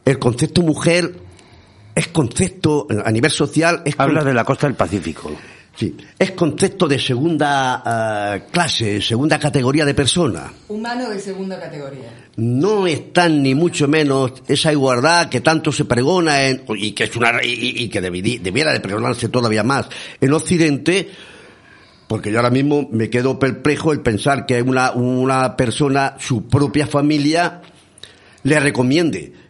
el 0.06 0.20
concepto 0.20 0.62
mujer 0.62 1.26
es 1.96 2.10
concepto 2.10 2.88
a 3.04 3.10
nivel 3.10 3.32
social. 3.32 3.82
Es 3.86 3.96
Habla 3.98 4.24
de 4.24 4.34
la 4.34 4.44
costa 4.44 4.68
del 4.68 4.76
Pacífico. 4.76 5.32
Sí, 5.78 5.96
es 6.18 6.32
concepto 6.32 6.88
de 6.88 6.98
segunda 6.98 7.82
ah, 7.86 8.40
clase, 8.50 9.02
segunda 9.02 9.38
categoría 9.38 9.84
de 9.84 9.94
persona. 9.94 10.52
Humano 10.70 11.10
de 11.10 11.20
segunda 11.20 11.60
categoría. 11.60 12.14
No 12.38 12.88
están 12.88 13.44
ni 13.44 13.56
mucho 13.56 13.86
menos 13.88 14.32
esa 14.48 14.72
igualdad 14.72 15.28
que 15.28 15.42
tanto 15.42 15.74
se 15.74 15.84
pregona 15.84 16.46
en, 16.46 16.64
y 16.78 16.94
que 16.94 17.06
es 17.06 17.16
una 17.18 17.44
y, 17.44 17.90
que 17.90 18.00
debiera 18.00 18.72
de 18.72 18.80
pregonarse 18.80 19.28
todavía 19.28 19.64
más 19.64 19.88
en 20.22 20.32
Occidente, 20.32 21.10
porque 22.08 22.32
yo 22.32 22.38
ahora 22.38 22.52
mismo 22.52 22.88
me 22.90 23.10
quedo 23.10 23.38
perplejo 23.38 23.92
el 23.92 24.00
pensar 24.00 24.46
que 24.46 24.62
una, 24.62 24.92
una 24.92 25.58
persona, 25.58 26.16
su 26.20 26.48
propia 26.48 26.88
familia, 26.88 27.62
le 28.44 28.60
recomiende 28.62 29.45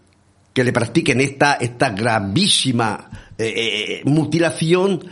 que 0.55 0.63
le 0.63 0.71
practiquen 0.71 1.19
esta, 1.19 1.55
esta 1.55 1.89
gravísima 1.89 3.09
eh, 3.37 3.43
eh, 3.45 4.01
mutilación, 4.05 5.05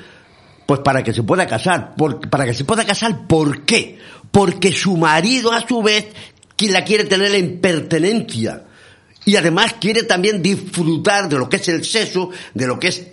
pues 0.65 0.79
para 0.79 1.03
que 1.03 1.11
se 1.11 1.21
pueda 1.23 1.45
casar. 1.45 1.95
para 2.29 2.45
que 2.45 2.53
se 2.53 2.63
pueda 2.63 2.85
casar, 2.85 3.27
¿por 3.27 3.65
qué? 3.65 3.99
Porque 4.31 4.71
su 4.71 4.95
marido, 4.95 5.51
a 5.51 5.67
su 5.67 5.83
vez, 5.83 6.07
quien 6.55 6.71
la 6.71 6.85
quiere 6.85 7.03
tener 7.03 7.35
en 7.35 7.59
pertenencia. 7.59 8.63
Y 9.25 9.35
además 9.35 9.75
quiere 9.81 10.03
también 10.03 10.41
disfrutar 10.41 11.27
de 11.27 11.37
lo 11.37 11.49
que 11.49 11.57
es 11.57 11.67
el 11.67 11.83
sexo, 11.83 12.29
de 12.53 12.65
lo 12.65 12.79
que 12.79 12.87
es, 12.87 13.07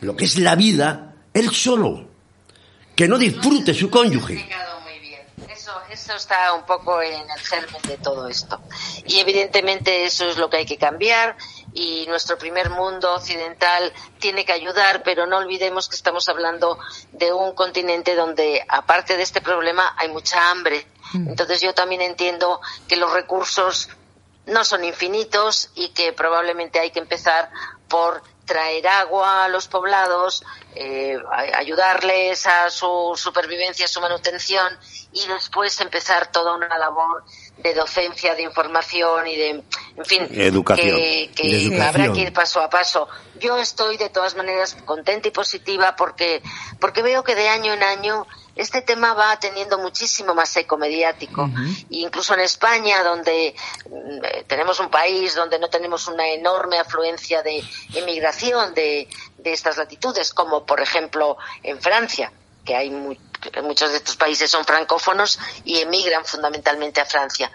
lo 0.00 0.16
que 0.16 0.24
es 0.24 0.40
la 0.40 0.56
vida, 0.56 1.14
él 1.32 1.50
solo. 1.50 2.08
Que 2.96 3.06
no 3.06 3.16
disfrute 3.16 3.72
su 3.72 3.88
cónyuge 3.88 4.44
eso 5.96 6.14
está 6.14 6.52
un 6.52 6.64
poco 6.64 7.00
en 7.02 7.28
el 7.30 7.40
germen 7.40 7.82
de 7.82 7.96
todo 7.98 8.28
esto. 8.28 8.60
Y 9.06 9.18
evidentemente 9.18 10.04
eso 10.04 10.28
es 10.28 10.36
lo 10.36 10.48
que 10.50 10.58
hay 10.58 10.66
que 10.66 10.76
cambiar 10.76 11.36
y 11.76 12.06
nuestro 12.06 12.38
primer 12.38 12.70
mundo 12.70 13.14
occidental 13.14 13.92
tiene 14.18 14.46
que 14.46 14.52
ayudar, 14.52 15.02
pero 15.02 15.26
no 15.26 15.36
olvidemos 15.36 15.90
que 15.90 15.94
estamos 15.94 16.26
hablando 16.30 16.78
de 17.12 17.34
un 17.34 17.54
continente 17.54 18.14
donde, 18.14 18.64
aparte 18.66 19.18
de 19.18 19.22
este 19.22 19.42
problema, 19.42 19.94
hay 19.98 20.08
mucha 20.08 20.50
hambre. 20.50 20.86
Mm. 21.12 21.28
Entonces 21.28 21.60
yo 21.60 21.74
también 21.74 22.00
entiendo 22.00 22.62
que 22.88 22.96
los 22.96 23.12
recursos 23.12 23.90
no 24.46 24.64
son 24.64 24.84
infinitos 24.84 25.70
y 25.74 25.90
que 25.90 26.14
probablemente 26.14 26.80
hay 26.80 26.92
que 26.92 27.00
empezar 27.00 27.50
por 27.88 28.22
traer 28.46 28.86
agua 28.88 29.44
a 29.44 29.48
los 29.48 29.68
poblados, 29.68 30.44
eh, 30.74 31.18
ayudarles 31.56 32.46
a 32.46 32.70
su 32.70 33.12
supervivencia, 33.16 33.84
a 33.84 33.88
su 33.88 34.00
manutención 34.00 34.78
y 35.12 35.26
después 35.26 35.78
empezar 35.82 36.32
toda 36.32 36.54
una 36.54 36.78
labor 36.78 37.24
de 37.58 37.74
docencia, 37.74 38.34
de 38.34 38.42
información 38.42 39.26
y 39.26 39.36
de, 39.36 39.48
en 39.48 40.04
fin, 40.04 40.28
educación. 40.30 40.96
que, 40.96 41.80
habrá 41.82 42.12
que 42.12 42.20
ir 42.20 42.32
paso 42.32 42.60
a 42.60 42.68
paso. 42.68 43.08
Yo 43.40 43.56
estoy 43.58 43.96
de 43.96 44.08
todas 44.10 44.36
maneras 44.36 44.76
contenta 44.84 45.28
y 45.28 45.30
positiva 45.30 45.96
porque, 45.96 46.42
porque 46.80 47.02
veo 47.02 47.24
que 47.24 47.34
de 47.34 47.48
año 47.48 47.72
en 47.72 47.82
año 47.82 48.26
este 48.56 48.80
tema 48.80 49.12
va 49.12 49.38
teniendo 49.38 49.78
muchísimo 49.78 50.34
más 50.34 50.56
eco 50.56 50.76
mediático. 50.78 51.48
Incluso 51.90 52.34
en 52.34 52.40
España, 52.40 53.02
donde 53.02 53.54
mm, 53.88 54.24
eh, 54.24 54.44
tenemos 54.46 54.80
un 54.80 54.90
país 54.90 55.34
donde 55.34 55.58
no 55.58 55.68
tenemos 55.68 56.08
una 56.08 56.28
enorme 56.28 56.78
afluencia 56.78 57.42
de 57.42 57.62
emigración 57.94 58.74
de, 58.74 59.08
de 59.38 59.52
estas 59.52 59.76
latitudes, 59.76 60.32
como 60.32 60.64
por 60.64 60.80
ejemplo 60.80 61.36
en 61.62 61.80
Francia, 61.80 62.32
que 62.66 62.76
hay 62.76 62.90
muchos 63.62 63.90
de 63.90 63.96
estos 63.96 64.16
países 64.16 64.50
son 64.50 64.64
francófonos 64.64 65.38
y 65.64 65.78
emigran 65.78 66.24
fundamentalmente 66.24 67.00
a 67.00 67.06
Francia. 67.06 67.50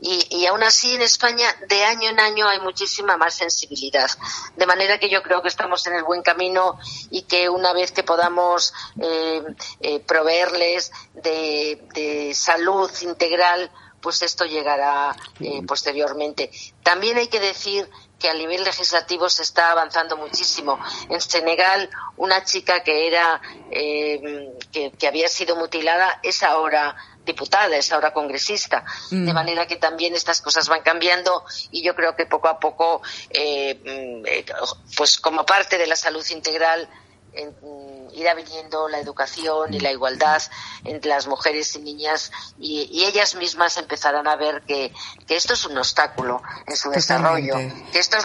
Y, 0.00 0.44
aún 0.46 0.62
así 0.62 0.94
en 0.94 1.02
España 1.02 1.46
de 1.68 1.84
año 1.84 2.10
en 2.10 2.20
año 2.20 2.46
hay 2.48 2.60
muchísima 2.60 3.16
más 3.16 3.34
sensibilidad. 3.34 4.10
De 4.56 4.66
manera 4.66 4.98
que 4.98 5.08
yo 5.08 5.22
creo 5.22 5.40
que 5.40 5.48
estamos 5.48 5.86
en 5.86 5.94
el 5.94 6.04
buen 6.04 6.22
camino 6.22 6.78
y 7.10 7.22
que 7.22 7.48
una 7.48 7.72
vez 7.72 7.92
que 7.92 8.02
podamos 8.02 8.74
eh, 9.00 9.42
eh, 9.80 10.00
proveerles 10.00 10.92
de, 11.14 12.32
salud 12.34 12.90
integral, 13.02 13.70
pues 14.00 14.22
esto 14.22 14.44
llegará 14.44 15.16
eh, 15.40 15.62
posteriormente. 15.66 16.50
También 16.82 17.16
hay 17.16 17.28
que 17.28 17.40
decir 17.40 17.88
que 18.18 18.28
a 18.28 18.34
nivel 18.34 18.64
legislativo 18.64 19.28
se 19.28 19.42
está 19.42 19.72
avanzando 19.72 20.16
muchísimo. 20.16 20.78
En 21.10 21.20
Senegal, 21.20 21.90
una 22.16 22.44
chica 22.44 22.82
que 22.82 23.06
era 23.06 23.40
eh, 23.70 24.52
que, 24.72 25.06
había 25.06 25.28
sido 25.28 25.56
mutilada 25.56 26.20
es 26.22 26.42
ahora 26.42 26.96
diputada, 27.24 27.76
es 27.76 27.92
ahora 27.92 28.12
congresista. 28.12 28.84
De 29.10 29.16
mm. 29.16 29.34
manera 29.34 29.66
que 29.66 29.76
también 29.76 30.14
estas 30.14 30.40
cosas 30.40 30.68
van 30.68 30.82
cambiando 30.82 31.44
y 31.70 31.82
yo 31.82 31.94
creo 31.94 32.16
que 32.16 32.26
poco 32.26 32.48
a 32.48 32.58
poco, 32.58 33.02
eh, 33.30 33.74
mm, 33.84 34.26
eh, 34.26 34.46
pues 34.96 35.18
como 35.18 35.44
parte 35.44 35.76
de 35.76 35.86
la 35.86 35.96
salud 35.96 36.24
integral, 36.30 36.88
irá 38.16 38.34
viniendo 38.34 38.88
la 38.88 38.98
educación 38.98 39.74
y 39.74 39.80
la 39.80 39.92
igualdad 39.92 40.42
entre 40.84 41.10
las 41.10 41.26
mujeres 41.26 41.74
y 41.76 41.80
niñas 41.80 42.32
y, 42.58 43.04
ellas 43.06 43.36
mismas 43.36 43.76
empezarán 43.76 44.26
a 44.26 44.34
ver 44.36 44.62
que, 44.66 44.92
esto 45.28 45.52
es 45.52 45.64
un 45.66 45.78
obstáculo 45.78 46.42
en 46.66 46.76
su 46.76 46.90
desarrollo, 46.90 47.54
que 47.92 47.98
esto 47.98 48.16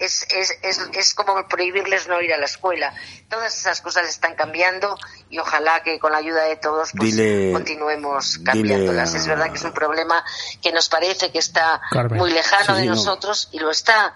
es, 0.00 0.26
es, 0.30 0.80
es, 0.92 1.14
como 1.14 1.46
prohibirles 1.48 2.08
no 2.08 2.22
ir 2.22 2.32
a 2.32 2.38
la 2.38 2.46
escuela. 2.46 2.94
Todas 3.28 3.58
esas 3.58 3.80
cosas 3.80 4.08
están 4.08 4.34
cambiando 4.34 4.96
y 5.28 5.38
ojalá 5.38 5.82
que 5.82 5.98
con 5.98 6.12
la 6.12 6.18
ayuda 6.18 6.44
de 6.44 6.56
todos 6.56 6.90
pues, 6.96 7.14
continuemos 7.52 8.38
cambiándolas. 8.44 9.14
Es 9.14 9.26
verdad 9.26 9.50
que 9.50 9.58
es 9.58 9.64
un 9.64 9.72
problema 9.74 10.24
que 10.62 10.72
nos 10.72 10.88
parece 10.88 11.30
que 11.30 11.38
está 11.38 11.82
muy 12.10 12.30
lejano 12.30 12.76
de 12.76 12.86
nosotros 12.86 13.48
y 13.52 13.58
lo 13.58 13.70
está 13.70 14.14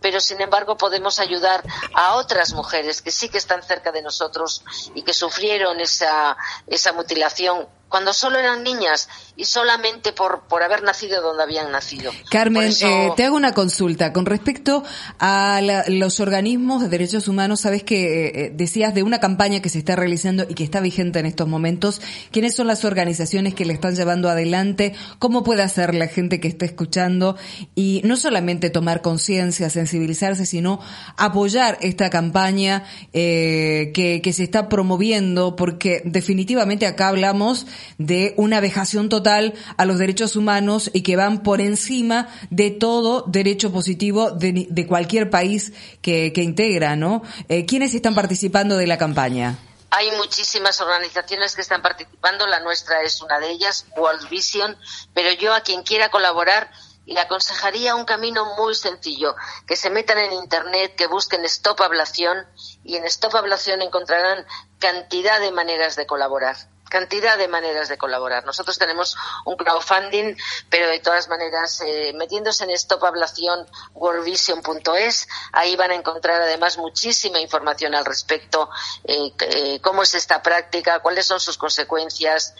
pero 0.00 0.20
sin 0.20 0.40
embargo 0.40 0.76
podemos 0.76 1.18
ayudar 1.18 1.64
a 1.94 2.14
otras 2.14 2.52
mujeres 2.52 3.02
que 3.02 3.10
sí 3.10 3.28
que 3.28 3.38
están 3.38 3.62
cerca 3.62 3.92
de 3.92 4.02
nosotros 4.02 4.64
y 4.94 5.02
que 5.02 5.12
sufrieron 5.12 5.80
esa, 5.80 6.36
esa 6.66 6.92
mutilación 6.92 7.68
cuando 7.88 8.12
solo 8.12 8.38
eran 8.38 8.62
niñas 8.62 9.08
y 9.36 9.44
solamente 9.44 10.12
por, 10.12 10.42
por 10.48 10.62
haber 10.62 10.82
nacido 10.82 11.22
donde 11.22 11.42
habían 11.42 11.70
nacido. 11.70 12.10
Carmen, 12.30 12.72
eh, 12.80 13.10
te 13.16 13.24
hago 13.24 13.36
una 13.36 13.52
consulta. 13.52 14.12
Con 14.12 14.26
respecto 14.26 14.82
a 15.20 15.60
los 15.86 16.20
organismos 16.20 16.82
de 16.82 16.88
derechos 16.88 17.28
humanos, 17.28 17.60
sabes 17.60 17.84
que 17.84 18.26
eh, 18.26 18.32
eh, 18.34 18.52
decías 18.52 18.94
de 18.94 19.04
una 19.04 19.20
campaña 19.20 19.62
que 19.62 19.68
se 19.68 19.78
está 19.78 19.96
realizando 19.96 20.44
y 20.48 20.54
que 20.54 20.64
está 20.64 20.80
vigente 20.80 21.20
en 21.20 21.26
estos 21.26 21.48
momentos. 21.48 22.00
¿Quiénes 22.32 22.56
son 22.56 22.66
las 22.66 22.84
organizaciones 22.84 23.54
que 23.54 23.64
le 23.64 23.72
están 23.72 23.94
llevando 23.94 24.28
adelante? 24.28 24.94
¿Cómo 25.18 25.44
puede 25.44 25.62
hacer 25.62 25.94
la 25.94 26.08
gente 26.08 26.40
que 26.40 26.48
está 26.48 26.64
escuchando? 26.64 27.36
Y 27.74 28.02
no 28.04 28.16
solamente 28.16 28.70
tomar 28.70 29.02
conciencia, 29.02 29.70
sensibilizarse, 29.70 30.46
sino 30.46 30.80
apoyar 31.16 31.78
esta 31.80 32.10
campaña 32.10 32.84
que, 33.12 34.20
que 34.22 34.32
se 34.32 34.42
está 34.42 34.68
promoviendo, 34.68 35.54
porque 35.54 36.02
definitivamente 36.04 36.86
acá 36.86 37.08
hablamos 37.08 37.66
de 37.98 38.34
una 38.36 38.60
vejación 38.60 39.08
total 39.08 39.54
a 39.76 39.84
los 39.84 39.98
derechos 39.98 40.36
humanos 40.36 40.90
y 40.92 41.02
que 41.02 41.16
van 41.16 41.42
por 41.42 41.60
encima 41.60 42.28
de 42.50 42.70
todo 42.70 43.24
derecho 43.26 43.72
positivo 43.72 44.30
de, 44.30 44.86
cualquier 44.86 45.30
país 45.30 45.72
que, 46.02 46.32
integra, 46.36 46.96
¿no? 46.96 47.22
Eh, 47.48 47.66
¿Quiénes 47.66 47.94
están 47.94 48.14
participando 48.14 48.76
de 48.76 48.86
la 48.86 48.98
campaña? 48.98 49.58
Hay 49.90 50.10
muchísimas 50.12 50.80
organizaciones 50.80 51.54
que 51.54 51.62
están 51.62 51.80
participando, 51.80 52.46
la 52.46 52.60
nuestra 52.60 53.02
es 53.02 53.22
una 53.22 53.38
de 53.40 53.50
ellas, 53.50 53.86
World 53.96 54.28
Vision, 54.28 54.76
pero 55.14 55.32
yo 55.32 55.54
a 55.54 55.62
quien 55.62 55.82
quiera 55.82 56.10
colaborar 56.10 56.70
le 57.08 57.20
aconsejaría 57.20 57.94
un 57.94 58.04
camino 58.04 58.54
muy 58.56 58.74
sencillo, 58.74 59.34
que 59.66 59.76
se 59.76 59.88
metan 59.88 60.18
en 60.18 60.34
Internet, 60.34 60.94
que 60.94 61.06
busquen 61.06 61.42
Stop 61.46 61.80
Ablación 61.80 62.46
y 62.84 62.96
en 62.96 63.06
Stop 63.06 63.34
Ablación 63.34 63.80
encontrarán 63.80 64.46
cantidad 64.78 65.40
de 65.40 65.50
maneras 65.50 65.96
de 65.96 66.06
colaborar 66.06 66.56
cantidad 66.88 67.36
de 67.38 67.48
maneras 67.48 67.88
de 67.88 67.98
colaborar. 67.98 68.44
Nosotros 68.44 68.78
tenemos 68.78 69.16
un 69.44 69.56
crowdfunding, 69.56 70.36
pero 70.68 70.86
de 70.88 71.00
todas 71.00 71.28
maneras, 71.28 71.80
eh, 71.80 72.12
metiéndose 72.14 72.62
en 72.64 72.70
stopablación.worldvision.es, 72.70 75.28
ahí 75.52 75.76
van 75.76 75.92
a 75.92 75.94
encontrar 75.94 76.42
además 76.42 76.76
muchísima 76.78 77.40
información 77.40 77.94
al 77.94 78.04
respecto, 78.04 78.68
eh, 79.04 79.32
eh, 79.40 79.80
cómo 79.80 80.02
es 80.02 80.14
esta 80.14 80.42
práctica, 80.42 81.00
cuáles 81.00 81.26
son 81.26 81.40
sus 81.40 81.58
consecuencias, 81.58 82.54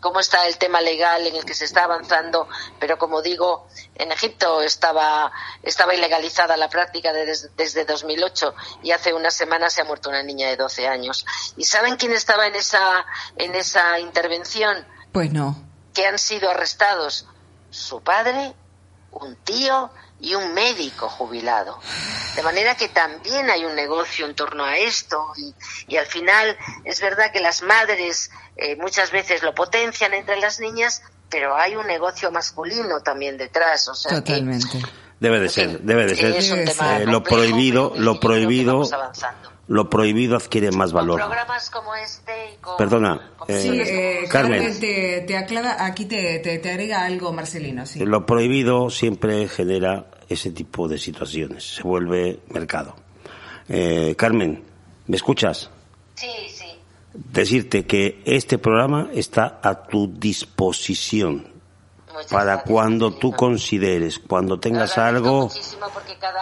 cómo 0.00 0.20
está 0.20 0.46
el 0.46 0.58
tema 0.58 0.80
legal 0.80 1.26
en 1.26 1.36
el 1.36 1.44
que 1.44 1.54
se 1.54 1.64
está 1.64 1.84
avanzando, 1.84 2.48
pero 2.78 2.98
como 2.98 3.22
digo, 3.22 3.68
en 3.94 4.12
Egipto 4.12 4.62
estaba, 4.62 5.32
estaba 5.62 5.94
ilegalizada 5.94 6.56
la 6.56 6.68
práctica 6.68 7.12
desde, 7.12 7.48
desde 7.56 7.84
2008 7.84 8.54
y 8.82 8.92
hace 8.92 9.14
unas 9.14 9.34
semanas 9.34 9.72
se 9.72 9.82
ha 9.82 9.84
muerto 9.84 10.08
una 10.08 10.22
niña 10.22 10.48
de 10.48 10.56
12 10.56 10.88
años. 10.88 11.24
¿Y 11.56 11.64
saben 11.64 11.96
quién 11.96 12.12
estaba 12.12 12.46
en 12.46 12.54
esa, 12.54 13.04
en 13.36 13.54
esa 13.54 13.98
intervención? 14.00 14.86
Pues 15.12 15.32
no. 15.32 15.56
Que 15.94 16.06
han 16.06 16.18
sido 16.18 16.50
arrestados 16.50 17.26
su 17.70 18.00
padre, 18.00 18.54
un 19.10 19.36
tío 19.36 19.90
y 20.20 20.34
un 20.34 20.52
médico 20.54 21.08
jubilado. 21.08 21.78
De 22.34 22.42
manera 22.42 22.74
que 22.76 22.88
también 22.88 23.50
hay 23.50 23.64
un 23.64 23.74
negocio 23.74 24.26
en 24.26 24.34
torno 24.34 24.64
a 24.64 24.76
esto 24.76 25.32
y, 25.36 25.54
y 25.86 25.96
al 25.96 26.06
final 26.06 26.56
es 26.84 27.00
verdad 27.00 27.32
que 27.32 27.40
las 27.40 27.62
madres 27.62 28.30
eh, 28.56 28.76
muchas 28.76 29.12
veces 29.12 29.42
lo 29.42 29.54
potencian 29.54 30.14
entre 30.14 30.36
las 30.40 30.58
niñas, 30.58 31.02
pero 31.30 31.56
hay 31.56 31.76
un 31.76 31.86
negocio 31.86 32.30
masculino 32.32 33.00
también 33.00 33.36
detrás. 33.36 33.86
O 33.88 33.94
sea 33.94 34.16
Totalmente. 34.16 34.82
debe 35.20 35.38
de 35.38 35.48
ser, 35.48 35.80
debe 35.80 36.06
de 36.06 36.16
ser. 36.16 36.34
Eh, 36.36 37.06
lo 37.06 37.22
prohibido, 37.22 37.92
lo 37.96 38.18
prohibido, 38.18 38.82
lo 39.68 39.88
prohibido 39.88 40.36
adquiere 40.36 40.70
más 40.72 40.92
valor. 40.92 41.18
programas 41.18 41.70
como 41.70 41.94
este 41.94 42.54
y 42.54 42.56
con, 42.56 42.76
Perdona, 42.76 43.32
eh, 43.46 44.24
Carmen. 44.28 44.78
Te, 44.80 45.36
aclara, 45.36 45.84
aquí 45.84 46.06
te, 46.06 46.40
te, 46.40 46.70
agrega 46.70 47.04
algo, 47.04 47.32
Marcelino. 47.32 47.86
Sí. 47.86 48.04
Lo 48.04 48.26
prohibido 48.26 48.90
siempre 48.90 49.46
genera 49.48 50.06
ese 50.28 50.50
tipo 50.50 50.88
de 50.88 50.98
situaciones, 50.98 51.76
se 51.76 51.82
vuelve 51.82 52.40
mercado. 52.48 52.96
Carmen, 54.16 54.64
¿me 55.06 55.16
escuchas? 55.16 55.70
Sí, 56.14 56.28
sí 56.48 56.78
decirte 57.12 57.86
que 57.86 58.22
este 58.24 58.58
programa 58.58 59.10
está 59.12 59.60
a 59.62 59.82
tu 59.82 60.08
disposición 60.08 61.58
para 62.30 62.62
cuando 62.62 63.12
tú 63.14 63.32
consideres, 63.32 64.18
cuando 64.18 64.58
tengas 64.58 64.98
algo 64.98 65.50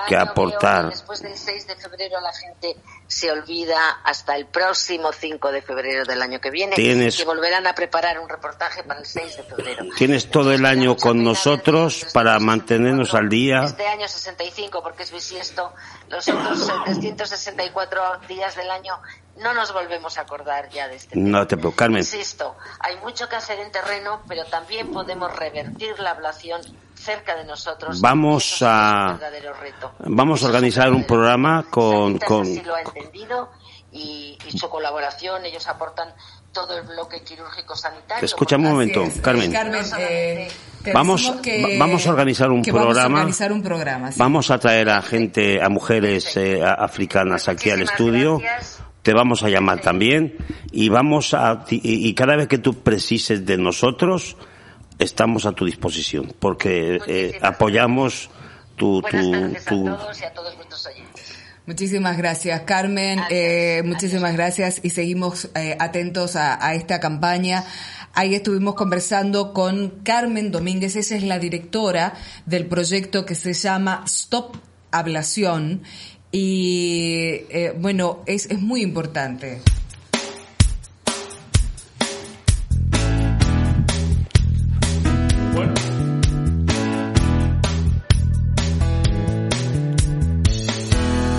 que 0.09 0.17
aportar. 0.17 0.89
después 0.91 1.23
del 1.23 1.37
6 1.37 1.67
de 1.67 1.77
febrero 1.77 2.21
la 2.21 2.33
gente 2.33 2.77
se 3.09 3.31
olvida 3.31 4.01
hasta 4.05 4.37
el 4.37 4.47
próximo 4.47 5.13
5 5.13 5.53
de 5.53 5.63
febrero 5.63 6.05
del 6.05 6.21
año 6.23 6.41
que 6.41 6.51
viene 6.51 6.75
tienes, 6.75 7.17
que 7.17 7.25
volverán 7.25 7.67
a 7.67 7.75
preparar 7.75 8.19
un 8.19 8.29
reportaje 8.29 8.83
para 8.83 9.01
el 9.01 9.07
6 9.07 9.37
de 9.37 9.43
febrero. 9.45 9.85
Tienes 9.97 10.31
todo 10.31 10.53
el 10.53 10.67
año 10.67 10.97
con 10.97 11.23
nosotros 11.23 12.07
para 12.13 12.39
mantenernos 12.39 13.15
al 13.15 13.29
día. 13.29 13.65
Este 13.65 13.87
año 13.87 14.09
65 14.09 14.83
porque 14.83 15.05
es 15.05 15.13
bisiesto, 15.13 15.73
los 16.09 16.27
otros 16.29 16.71
364 16.85 18.21
días 18.29 18.57
del 18.57 18.71
año 18.71 19.01
no 19.39 19.55
nos 19.55 19.73
volvemos 19.73 20.19
a 20.19 20.23
acordar 20.23 20.69
ya 20.71 20.89
de 20.89 20.97
este 20.97 21.19
No 21.19 21.47
te 21.47 21.57
preocupes, 21.57 21.79
Carmen. 21.79 21.99
Insisto, 21.99 22.57
hay 22.81 22.97
mucho 22.97 23.29
que 23.29 23.37
hacer 23.37 23.61
en 23.61 23.71
terreno, 23.71 24.23
pero 24.27 24.45
también 24.47 24.91
podemos 24.91 25.35
revertir 25.37 25.99
la 26.01 26.11
ablación 26.13 26.63
cerca 26.97 27.37
de 27.37 27.45
nosotros. 27.45 28.01
Vamos 28.01 28.59
a 28.63 29.19
vamos 29.99 30.43
a 30.43 30.47
organizar 30.47 30.93
un 30.93 31.05
programa 31.05 31.67
con 31.71 32.19
con 32.19 32.47
lo 32.65 32.75
ha 32.75 32.81
entendido 32.81 33.51
y, 33.93 34.39
su 34.57 34.69
colaboración. 34.69 35.45
Ellos 35.45 35.67
aportan 35.67 36.09
todo 36.53 36.79
el 36.79 36.87
bloque 36.87 37.23
quirúrgico 37.23 37.77
sanitario. 37.77 38.25
Escucha 38.25 38.57
un 38.57 38.63
momento, 38.63 39.05
Carmen. 39.23 39.53
Eh, 39.99 40.49
vamos, 40.95 41.33
vamos 41.79 42.07
a 42.07 42.11
organizar 42.11 42.51
un 42.51 42.63
programa. 42.63 42.93
Vamos 42.95 42.99
a 42.99 43.07
organizar 43.07 43.53
un 43.53 43.63
programa. 43.63 44.11
Vamos 44.17 44.51
a 44.51 44.59
traer 44.59 44.89
a 44.89 45.03
gente, 45.03 45.63
a 45.63 45.69
mujeres 45.69 46.37
eh, 46.37 46.63
africanas 46.65 47.49
aquí 47.49 47.71
al 47.71 47.83
estudio 47.83 48.41
te 49.07 49.15
vamos 49.15 49.45
a 49.45 49.49
llamar 49.49 49.81
también 49.81 50.37
y 50.73 50.89
vamos 50.89 51.33
a 51.33 51.65
y, 51.71 52.13
cada 52.15 52.35
vez 52.35 52.49
que 52.49 52.59
tú 52.59 52.83
precises 52.83 53.47
de 53.47 53.57
nosotros 53.57 54.37
estamos 54.99 55.47
a 55.47 55.53
tu 55.53 55.65
disposición 55.65 56.35
porque 56.39 57.01
eh, 57.07 57.39
apoyamos 57.43 58.31
tu, 58.77 59.03
tu, 59.03 59.55
tu... 59.67 59.89
A 59.89 59.97
todos 59.99 60.21
y 60.21 60.25
a 60.25 60.33
todos 60.33 60.57
Muchísimas 61.67 62.17
gracias, 62.17 62.61
Carmen. 62.61 63.19
Eh, 63.29 63.83
muchísimas 63.85 64.35
gracias 64.35 64.79
y 64.85 64.91
seguimos 64.91 65.51
eh, 65.57 65.77
atentos 65.81 66.37
a, 66.37 66.65
a, 66.65 66.75
esta 66.75 67.01
campaña. 67.01 67.65
Ahí 68.15 68.37
estuvimos 68.37 68.77
conversando 68.77 69.53
con 69.53 70.01
Carmen 70.05 70.53
Domínguez, 70.53 70.95
esa 70.95 71.17
es 71.17 71.25
la 71.25 71.41
directora 71.41 72.15
del 72.47 72.67
proyecto 72.67 73.27
que 73.27 73.35
se 73.35 73.53
llama 73.53 74.05
Stop 74.07 74.57
Ablación. 74.93 75.83
Y 76.31 77.43
eh, 77.51 77.75
bueno, 77.77 78.23
es, 78.27 78.47
es 78.47 78.61
muy 78.61 78.83
importante. 78.83 79.61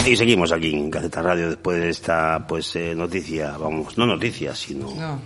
Y 0.07 0.15
seguimos 0.15 0.53
aquí 0.53 0.73
en 0.73 0.89
Gaceta 0.89 1.21
Radio 1.21 1.49
después 1.49 1.81
de 1.81 1.89
esta 1.89 2.47
pues 2.47 2.73
eh, 2.77 2.95
noticia, 2.95 3.57
vamos, 3.57 3.97
no 3.97 4.05
noticia, 4.05 4.55
sino 4.55 5.19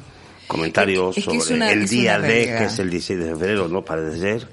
comentarios 0.47 1.17
sobre 1.17 1.71
el 1.71 1.87
día 1.87 2.19
de, 2.19 2.45
que 2.45 2.63
es 2.65 2.79
el 2.79 2.89
16 2.89 3.19
de 3.19 3.25
febrero, 3.27 3.67
¿no? 3.67 3.85
Parece 3.85 4.17
ser, 4.17 4.47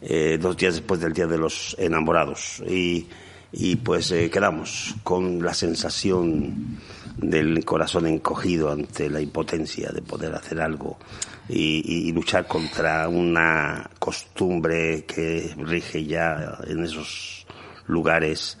eh, 0.00 0.38
dos 0.40 0.56
días 0.56 0.76
después 0.76 1.00
del 1.00 1.12
Día 1.12 1.26
de 1.26 1.36
los 1.36 1.76
Enamorados. 1.78 2.62
Y, 2.66 3.08
y 3.52 3.76
pues 3.76 4.10
eh, 4.10 4.30
quedamos 4.30 4.94
con 5.04 5.44
la 5.44 5.52
sensación 5.52 6.78
del 7.18 7.62
corazón 7.66 8.06
encogido 8.06 8.72
ante 8.72 9.10
la 9.10 9.20
impotencia 9.20 9.90
de 9.90 10.00
poder 10.00 10.34
hacer 10.34 10.62
algo 10.62 10.98
y, 11.46 12.08
y, 12.08 12.12
luchar 12.12 12.46
contra 12.46 13.06
una 13.06 13.90
costumbre 13.98 15.04
que 15.04 15.54
rige 15.58 16.06
ya 16.06 16.58
en 16.66 16.84
esos 16.84 17.46
lugares 17.86 18.56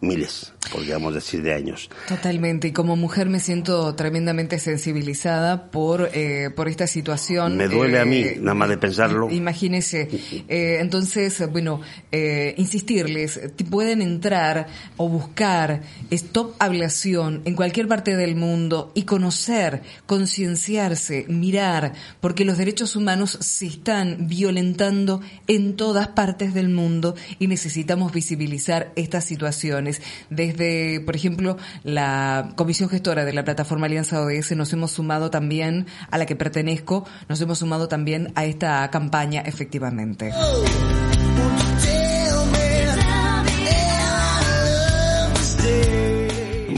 miles, 0.00 0.52
podríamos 0.72 1.14
decir, 1.14 1.42
de 1.42 1.54
años. 1.54 1.90
Totalmente. 2.08 2.68
Y 2.68 2.72
como 2.72 2.96
mujer 2.96 3.28
me 3.28 3.40
siento 3.40 3.94
tremendamente 3.94 4.58
sensibilizada 4.58 5.70
por, 5.70 6.10
eh, 6.14 6.50
por 6.54 6.68
esta 6.68 6.86
situación. 6.86 7.56
Me 7.56 7.68
duele 7.68 8.00
a 8.00 8.04
mí, 8.04 8.20
eh, 8.20 8.38
nada 8.40 8.54
más 8.54 8.68
de 8.68 8.78
pensarlo. 8.78 9.30
Imagínese. 9.30 10.08
Eh, 10.48 10.78
entonces, 10.80 11.48
bueno, 11.50 11.80
insistirles, 12.56 13.40
pueden 13.70 14.02
entrar 14.02 14.66
o 14.96 15.08
buscar 15.08 15.82
Stop 16.10 16.54
Ablación 16.58 17.42
en 17.44 17.54
cualquier 17.54 17.86
parte 17.86 18.16
del 18.16 18.36
mundo 18.36 18.90
y 18.94 19.02
conocer, 19.02 19.82
concienciarse, 20.06 21.26
mirar, 21.28 21.92
porque 22.20 22.44
los 22.44 22.58
derechos 22.58 22.96
humanos 22.96 23.38
se 23.40 23.66
están 23.66 24.28
violentando 24.28 25.20
en 25.46 25.76
todas 25.76 26.08
partes 26.08 26.54
del 26.54 26.68
mundo 26.68 27.14
y 27.38 27.46
necesitamos 27.46 28.12
visibilizar 28.12 28.92
estas 28.96 29.24
situaciones. 29.24 29.89
Desde, 30.30 31.00
por 31.00 31.16
ejemplo, 31.16 31.56
la 31.84 32.52
comisión 32.56 32.88
gestora 32.88 33.24
de 33.24 33.32
la 33.32 33.44
plataforma 33.44 33.86
Alianza 33.86 34.22
ODS 34.22 34.52
nos 34.52 34.72
hemos 34.72 34.92
sumado 34.92 35.30
también, 35.30 35.86
a 36.10 36.18
la 36.18 36.26
que 36.26 36.36
pertenezco, 36.36 37.06
nos 37.28 37.40
hemos 37.40 37.58
sumado 37.58 37.88
también 37.88 38.32
a 38.34 38.44
esta 38.44 38.88
campaña 38.90 39.42
efectivamente. 39.42 40.32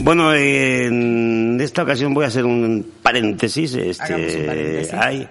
Bueno, 0.03 0.33
en 0.33 1.57
esta 1.61 1.83
ocasión 1.83 2.13
voy 2.13 2.25
a 2.25 2.27
hacer 2.27 2.45
un 2.45 2.91
paréntesis. 3.01 3.73
Este, 3.73 4.13
un 4.13 4.45
paréntesis. 4.45 4.93
Hay 4.93 5.29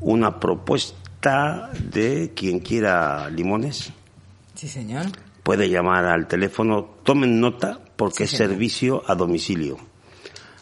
una 0.00 0.38
propuesta 0.38 1.70
de 1.90 2.32
quien 2.34 2.60
quiera 2.60 3.30
limones. 3.30 3.90
Sí, 4.54 4.68
señor 4.68 5.06
puede 5.42 5.68
llamar 5.68 6.04
al 6.04 6.28
teléfono, 6.28 6.88
tomen 7.02 7.40
nota 7.40 7.80
porque 7.96 8.24
es 8.24 8.30
servicio 8.30 9.02
a 9.06 9.14
domicilio, 9.14 9.78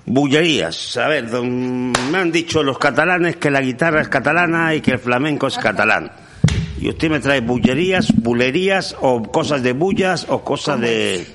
Bullerías. 0.05 0.97
A 0.97 1.07
ver, 1.07 1.25
me 1.31 2.17
han 2.17 2.31
dicho 2.31 2.61
los 2.61 2.77
catalanes 2.77 3.37
que 3.37 3.49
la 3.49 3.61
guitarra 3.61 4.01
es 4.01 4.09
catalana 4.09 4.75
y 4.75 4.81
que 4.81 4.91
el 4.91 4.99
flamenco 4.99 5.47
es 5.47 5.57
catalán. 5.57 6.11
Y 6.79 6.89
usted 6.89 7.09
me 7.09 7.19
trae 7.19 7.41
bullerías, 7.41 8.13
bulerías 8.15 8.95
o 9.01 9.23
cosas 9.23 9.63
de 9.63 9.73
bullas 9.73 10.27
o 10.29 10.43
cosas 10.43 10.79
de... 10.79 11.25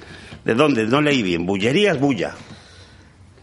¿De 0.44 0.54
dónde? 0.54 0.86
No 0.86 1.00
leí 1.00 1.22
bien. 1.22 1.44
Bullerías, 1.44 1.98
bulla. 1.98 2.34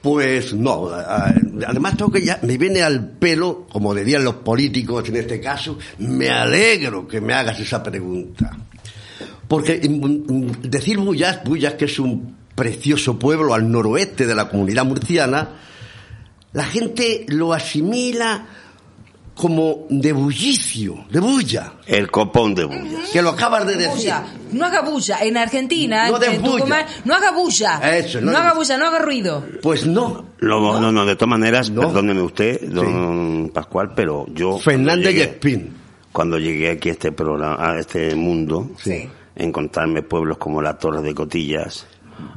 Pues 0.06 0.54
no, 0.54 0.88
además 0.88 1.98
tengo 1.98 2.12
que 2.12 2.24
ya, 2.24 2.38
me 2.44 2.60
viene 2.60 2.84
al 2.84 3.10
pelo, 3.10 3.66
como 3.68 3.92
dirían 3.96 4.24
los 4.24 4.36
políticos 4.36 5.10
en 5.10 5.16
este 5.16 5.42
caso, 5.42 5.80
me 5.98 6.30
alegro 6.30 7.08
que 7.08 7.20
me 7.20 7.34
hagas 7.34 7.60
esa 7.60 7.82
pregunta. 7.82 8.56
Porque 9.48 9.82
mm, 9.90 10.32
mm, 10.32 10.52
decir 10.62 11.00
Bullas, 11.00 11.44
Bullas 11.44 11.74
que 11.74 11.86
es 11.86 11.98
un 11.98 12.36
precioso 12.54 13.18
pueblo 13.18 13.56
al 13.56 13.72
noroeste 13.72 14.28
de 14.28 14.36
la 14.36 14.48
comunidad 14.48 14.86
murciana, 14.86 15.50
la 16.54 16.66
gente 16.66 17.26
lo 17.30 17.52
asimila 17.52 18.46
como 19.36 19.86
de 19.90 20.14
bullicio, 20.14 21.06
de 21.10 21.20
bulla. 21.20 21.74
El 21.86 22.10
copón 22.10 22.56
de 22.56 22.64
bulla. 22.64 23.00
Que 23.12 23.22
lo 23.22 23.32
acabas 23.32 23.68
de 23.68 23.76
decir. 23.76 24.14
No 24.54 24.66
haga 24.66 24.82
bulla. 24.82 25.20
En 25.22 25.36
Argentina, 25.36 26.10
no, 26.10 26.24
en 26.24 26.42
bulla. 26.42 26.88
no 27.04 27.14
haga 27.14 27.32
bulla. 27.32 27.82
no, 28.22 28.38
haga 28.38 28.54
bulla, 28.54 28.78
no 28.78 28.86
haga 28.88 29.00
ruido. 29.00 29.46
Pues 29.62 29.86
no. 29.86 30.26
no, 30.40 30.92
no, 30.92 31.06
de 31.06 31.16
todas 31.16 31.30
maneras, 31.30 31.70
perdóneme 31.70 32.22
usted, 32.22 32.62
don 32.62 33.52
Pascual, 33.54 33.92
pero 33.94 34.26
yo... 34.34 34.58
Fernández 34.58 35.14
y 35.14 35.22
Espín. 35.22 35.74
Cuando 36.14 36.40
llegué 36.40 36.72
aquí 36.72 36.90
a 36.90 36.94
este 36.94 37.12
programa, 37.12 37.58
a 37.60 37.78
este 37.78 38.16
mundo, 38.16 38.72
encontrarme 39.36 40.02
pueblos 40.02 40.38
como 40.38 40.62
la 40.62 40.78
Torre 40.78 41.02
de 41.02 41.14
Cotillas, 41.14 41.86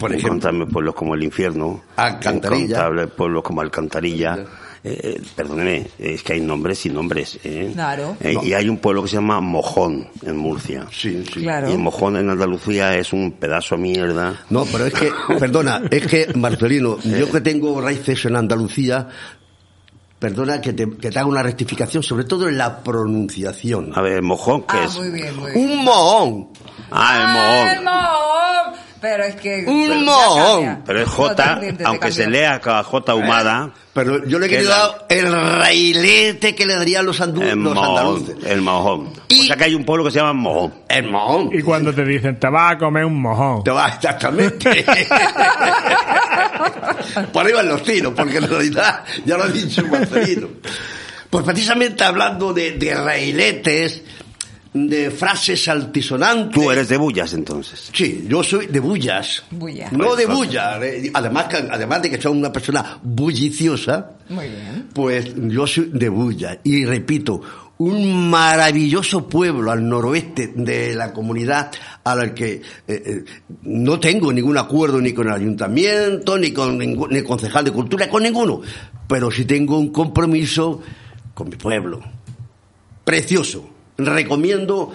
por 0.01 0.11
ejemplo, 0.11 0.31
encontrarme 0.31 0.67
pueblos 0.67 0.97
como 0.97 1.15
el 1.15 1.23
Infierno, 1.23 1.83
Alcantarilla, 1.95 2.65
encontrarme 2.65 3.07
pueblos 3.07 3.45
como 3.45 3.61
Alcantarilla 3.61 4.45
eh, 4.85 5.21
perdóneme, 5.35 5.87
es 5.99 6.23
que 6.23 6.35
hay 6.35 6.41
nombres 6.41 6.87
y 6.87 6.91
nombres. 6.91 7.39
¿eh? 7.45 7.71
Claro. 7.75 8.17
Eh, 8.21 8.35
y 8.43 8.53
hay 8.53 8.69
un 8.69 8.79
pueblo 8.79 9.03
que 9.03 9.09
se 9.09 9.17
llama 9.17 9.41
Mojón, 9.41 10.09
en 10.23 10.37
Murcia. 10.37 10.87
Sí, 10.93 11.25
sí. 11.33 11.41
Claro. 11.41 11.71
Y 11.73 11.77
Mojón 11.77 12.17
en 12.17 12.31
Andalucía 12.31 12.97
es 12.97 13.13
un 13.13 13.33
pedazo 13.33 13.77
de 13.77 13.83
mierda. 13.83 14.41
No, 14.51 14.65
pero 14.67 14.87
es 14.87 14.95
que, 14.95 15.11
perdona, 15.39 15.83
es 15.91 16.07
que, 16.07 16.33
Marcelino, 16.35 16.99
yo 17.03 17.31
que 17.31 17.41
tengo 17.41 17.81
raíces 17.81 18.25
en 18.25 18.37
Andalucía, 18.37 19.09
Perdona 20.19 20.61
que 20.61 20.73
te, 20.73 20.91
que 20.97 21.11
te, 21.11 21.19
haga 21.21 21.29
una 21.29 21.45
rectificación, 21.45 22.03
sobre 22.03 22.25
todo 22.25 22.49
en 22.49 22.59
la 22.59 22.83
pronunciación. 22.83 23.93
A 23.95 24.01
ver, 24.01 24.21
mojón, 24.21 24.63
¿qué 24.63 24.77
ah, 24.77 24.85
es? 24.85 24.97
Muy 24.97 25.11
bien, 25.11 25.37
muy 25.37 25.53
bien. 25.53 25.71
Un 25.71 25.85
mojón. 25.85 26.49
Ah, 26.91 27.21
el 27.21 27.29
mojón. 27.29 27.79
el 27.79 27.85
mojón. 27.85 28.88
Pero 29.01 29.25
es 29.25 29.37
que... 29.37 29.65
Un 29.67 30.05
mojón. 30.05 30.83
Pero 30.85 31.01
es 31.01 31.09
J, 31.09 31.61
aunque 31.85 32.11
se 32.11 32.29
lea 32.29 32.61
J 32.63 33.15
humada. 33.15 33.71
Pero 33.93 34.25
yo 34.27 34.39
le 34.39 34.47
he 34.47 34.49
querido 34.49 34.71
dar 34.71 35.07
el 35.09 35.33
railete 35.33 36.55
que 36.55 36.65
le 36.67 36.75
darían 36.75 37.05
los, 37.07 37.21
andu 37.21 37.43
el 37.43 37.59
los 37.59 37.77
andaluces. 37.77 38.37
El 38.45 38.63
mojón. 38.63 39.09
o 39.09 39.43
sea 39.45 39.57
que 39.57 39.65
hay 39.65 39.75
un 39.75 39.85
pueblo 39.85 40.05
que 40.05 40.11
se 40.11 40.19
llama 40.19 40.33
mojón. 40.33 40.75
El 40.89 41.11
mojón. 41.11 41.51
Y 41.53 41.63
cuando 41.63 41.93
te 41.93 42.05
dicen, 42.05 42.39
te 42.39 42.49
vas 42.49 42.75
a 42.75 42.79
comer 42.79 43.05
un 43.05 43.21
mojón. 43.21 43.65
Te 43.65 43.71
vas, 43.71 43.97
exactamente. 43.97 44.85
Por 47.33 47.47
ahí 47.47 47.53
van 47.53 47.69
los 47.69 47.83
tiros, 47.83 48.13
porque 48.15 48.39
en 48.39 48.49
realidad 48.49 49.05
ya 49.25 49.37
lo 49.37 49.45
ha 49.45 49.49
dicho 49.49 49.85
Marcelino. 49.87 50.49
Pues 51.31 51.45
precisamente 51.45 52.05
hablando 52.05 52.53
de, 52.53 52.73
de 52.73 52.95
railetes, 52.95 54.03
de 54.73 55.11
frases 55.11 55.69
altisonantes. 55.69 56.55
Tú 56.55 56.71
eres 56.71 56.89
de 56.89 56.97
bullas 56.97 57.33
entonces. 57.33 57.91
Sí, 57.93 58.27
yo 58.29 58.43
soy 58.43 58.67
de 58.67 58.81
bullas. 58.81 59.43
Bulla. 59.51 59.91
No 59.93 60.15
de 60.15 60.27
bullas. 60.27 60.81
Además, 61.15 61.47
además 61.71 62.03
de 62.03 62.11
que 62.11 62.21
soy 62.21 62.33
una 62.33 62.53
persona 62.53 62.99
bulliciosa. 63.03 64.13
Muy 64.29 64.49
bien. 64.49 64.89
Pues 64.93 65.33
yo 65.35 65.67
soy 65.67 65.91
de 65.93 66.09
bullas. 66.09 66.59
Y 66.65 66.85
repito, 66.85 67.41
un 67.79 68.29
maravilloso 68.29 69.29
pueblo 69.29 69.71
al 69.71 69.89
noroeste 69.89 70.53
de 70.55 70.95
la 70.95 71.13
comunidad 71.13 71.71
al 72.05 72.35
que 72.35 72.55
eh, 72.55 72.63
eh, 72.87 73.25
no 73.63 74.01
tengo 74.01 74.33
ningún 74.33 74.59
acuerdo 74.59 75.01
ni 75.01 75.13
con 75.13 75.29
el 75.29 75.35
ayuntamiento, 75.35 76.37
ni 76.37 76.53
con 76.53 76.77
ningún, 76.77 77.11
ni 77.11 77.23
concejal 77.23 77.65
de 77.65 77.71
cultura, 77.71 78.09
con 78.09 78.25
ninguno, 78.25 78.61
pero 79.07 79.31
sí 79.31 79.45
tengo 79.45 79.79
un 79.79 79.91
compromiso 79.91 80.83
con 81.35 81.49
mi 81.49 81.57
pueblo. 81.57 82.01
Precioso. 83.05 83.78
Recomiendo 83.99 84.93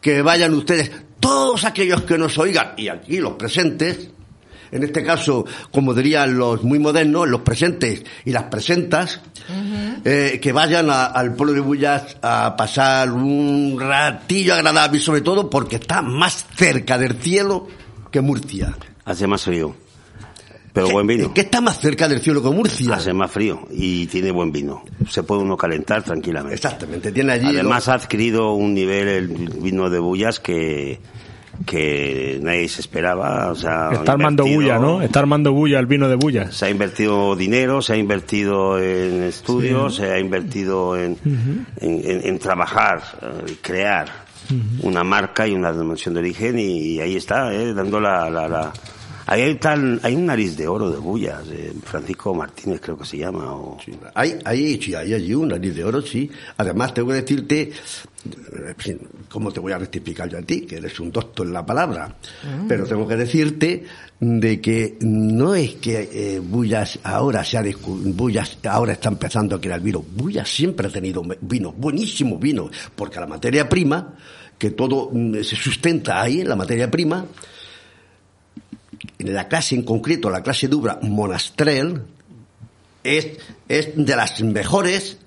que 0.00 0.20
vayan 0.20 0.52
ustedes, 0.52 0.90
todos 1.20 1.64
aquellos 1.64 2.02
que 2.02 2.18
nos 2.18 2.36
oigan, 2.36 2.74
y 2.76 2.88
aquí 2.88 3.18
los 3.18 3.32
presentes, 3.34 4.10
en 4.70 4.82
este 4.82 5.02
caso, 5.02 5.46
como 5.70 5.94
dirían 5.94 6.36
los 6.36 6.62
muy 6.62 6.78
modernos, 6.78 7.28
los 7.28 7.40
presentes 7.42 8.02
y 8.24 8.30
las 8.30 8.44
presentas, 8.44 9.20
eh, 10.04 10.38
que 10.42 10.52
vayan 10.52 10.90
al 10.90 11.34
pueblo 11.34 11.54
de 11.54 11.60
Bullas 11.60 12.16
a 12.20 12.54
pasar 12.56 13.10
un 13.10 13.78
ratillo 13.78 14.54
agradable, 14.54 15.00
sobre 15.00 15.20
todo 15.22 15.48
porque 15.48 15.76
está 15.76 16.02
más 16.02 16.46
cerca 16.54 16.98
del 16.98 17.14
cielo 17.14 17.68
que 18.10 18.20
Murcia. 18.20 18.76
Hace 19.04 19.26
más 19.26 19.44
frío. 19.44 19.74
Pero 20.72 20.88
buen 20.90 21.06
vino. 21.06 21.34
¿Qué 21.34 21.42
está 21.42 21.60
más 21.60 21.78
cerca 21.80 22.08
del 22.08 22.20
cielo 22.20 22.42
que 22.42 22.48
Murcia? 22.48 22.94
Hace 22.94 23.12
más 23.12 23.30
frío 23.30 23.66
y 23.70 24.06
tiene 24.06 24.30
buen 24.30 24.52
vino. 24.52 24.82
Se 25.08 25.22
puede 25.22 25.42
uno 25.42 25.56
calentar 25.56 26.02
tranquilamente. 26.02 26.54
Exactamente, 26.54 27.12
tiene 27.12 27.32
allí. 27.32 27.48
Además 27.48 27.88
ha 27.88 27.94
adquirido 27.94 28.54
un 28.54 28.72
nivel 28.72 29.08
el 29.08 29.28
vino 29.28 29.90
de 29.90 29.98
Bullas 29.98 30.40
que 30.40 30.98
que 31.66 32.40
nadie 32.42 32.68
se 32.68 32.80
esperaba. 32.80 33.50
O 33.50 33.54
sea, 33.54 33.90
está 33.92 34.12
armando 34.12 34.44
bulla, 34.44 34.78
¿no? 34.78 35.02
Está 35.02 35.20
armando 35.20 35.52
bulla 35.52 35.78
el 35.78 35.86
vino 35.86 36.08
de 36.08 36.16
bulla. 36.16 36.50
Se 36.50 36.66
ha 36.66 36.70
invertido 36.70 37.36
dinero, 37.36 37.82
se 37.82 37.94
ha 37.94 37.96
invertido 37.96 38.78
en 38.78 39.22
estudios, 39.22 39.96
se 39.96 40.10
ha 40.10 40.18
invertido 40.18 40.96
en, 40.96 41.18
en, 41.80 42.38
trabajar, 42.38 43.02
eh, 43.20 43.56
crear 43.60 44.08
una 44.82 45.04
marca 45.04 45.46
y 45.46 45.52
una 45.52 45.72
dimensión 45.72 46.14
de 46.14 46.20
origen 46.20 46.58
y, 46.58 47.00
ahí 47.00 47.16
está, 47.16 47.52
eh, 47.54 47.72
dando 47.72 48.00
la, 48.00 48.28
la 48.28 48.72
Ahí 49.26 49.42
hay, 49.42 49.54
tal, 49.56 50.00
hay 50.02 50.14
un 50.14 50.26
nariz 50.26 50.56
de 50.56 50.66
oro 50.66 50.90
de 50.90 50.98
bullas, 50.98 51.42
Francisco 51.84 52.34
Martínez 52.34 52.80
creo 52.80 52.98
que 52.98 53.04
se 53.04 53.18
llama. 53.18 53.52
O... 53.52 53.78
hay, 54.14 54.38
hay, 54.44 54.80
sí, 54.80 54.94
hay 54.94 55.14
allí 55.14 55.34
un 55.34 55.48
nariz 55.48 55.74
de 55.74 55.84
oro, 55.84 56.02
sí. 56.02 56.30
Además, 56.56 56.92
tengo 56.94 57.08
que 57.08 57.14
decirte, 57.14 57.72
¿cómo 59.28 59.52
te 59.52 59.60
voy 59.60 59.72
a 59.72 59.78
rectificar 59.78 60.28
yo 60.28 60.38
a 60.38 60.42
ti? 60.42 60.62
Que 60.62 60.76
eres 60.76 60.98
un 61.00 61.10
doctor 61.10 61.46
en 61.46 61.52
la 61.52 61.64
palabra. 61.64 62.08
Mm. 62.08 62.66
Pero 62.66 62.84
tengo 62.84 63.06
que 63.06 63.16
decirte 63.16 63.84
de 64.20 64.60
que 64.60 64.98
no 65.00 65.54
es 65.54 65.74
que 65.74 66.08
eh, 66.12 66.38
Bullas 66.38 66.98
ahora 67.02 67.44
se 67.44 67.58
ha 67.58 67.64
Bullas 67.84 68.58
ahora 68.68 68.92
está 68.92 69.08
empezando 69.08 69.56
a 69.56 69.60
crear 69.60 69.80
vino. 69.80 70.00
Bullas 70.00 70.48
siempre 70.48 70.86
ha 70.86 70.90
tenido 70.90 71.22
vino, 71.40 71.72
buenísimo 71.72 72.38
vino, 72.38 72.70
porque 72.94 73.18
la 73.18 73.26
materia 73.26 73.68
prima, 73.68 74.14
que 74.58 74.70
todo 74.70 75.10
mm, 75.12 75.42
se 75.42 75.56
sustenta 75.56 76.22
ahí 76.22 76.40
en 76.40 76.48
la 76.48 76.56
materia 76.56 76.90
prima, 76.90 77.26
la 79.18 79.48
clase 79.48 79.74
en 79.74 79.82
concreto, 79.82 80.30
la 80.30 80.42
clase 80.42 80.68
Dubra 80.68 80.98
Monastrel, 81.02 82.02
es, 83.04 83.38
es 83.68 83.90
de 83.96 84.16
las 84.16 84.40
mejores 84.42 85.18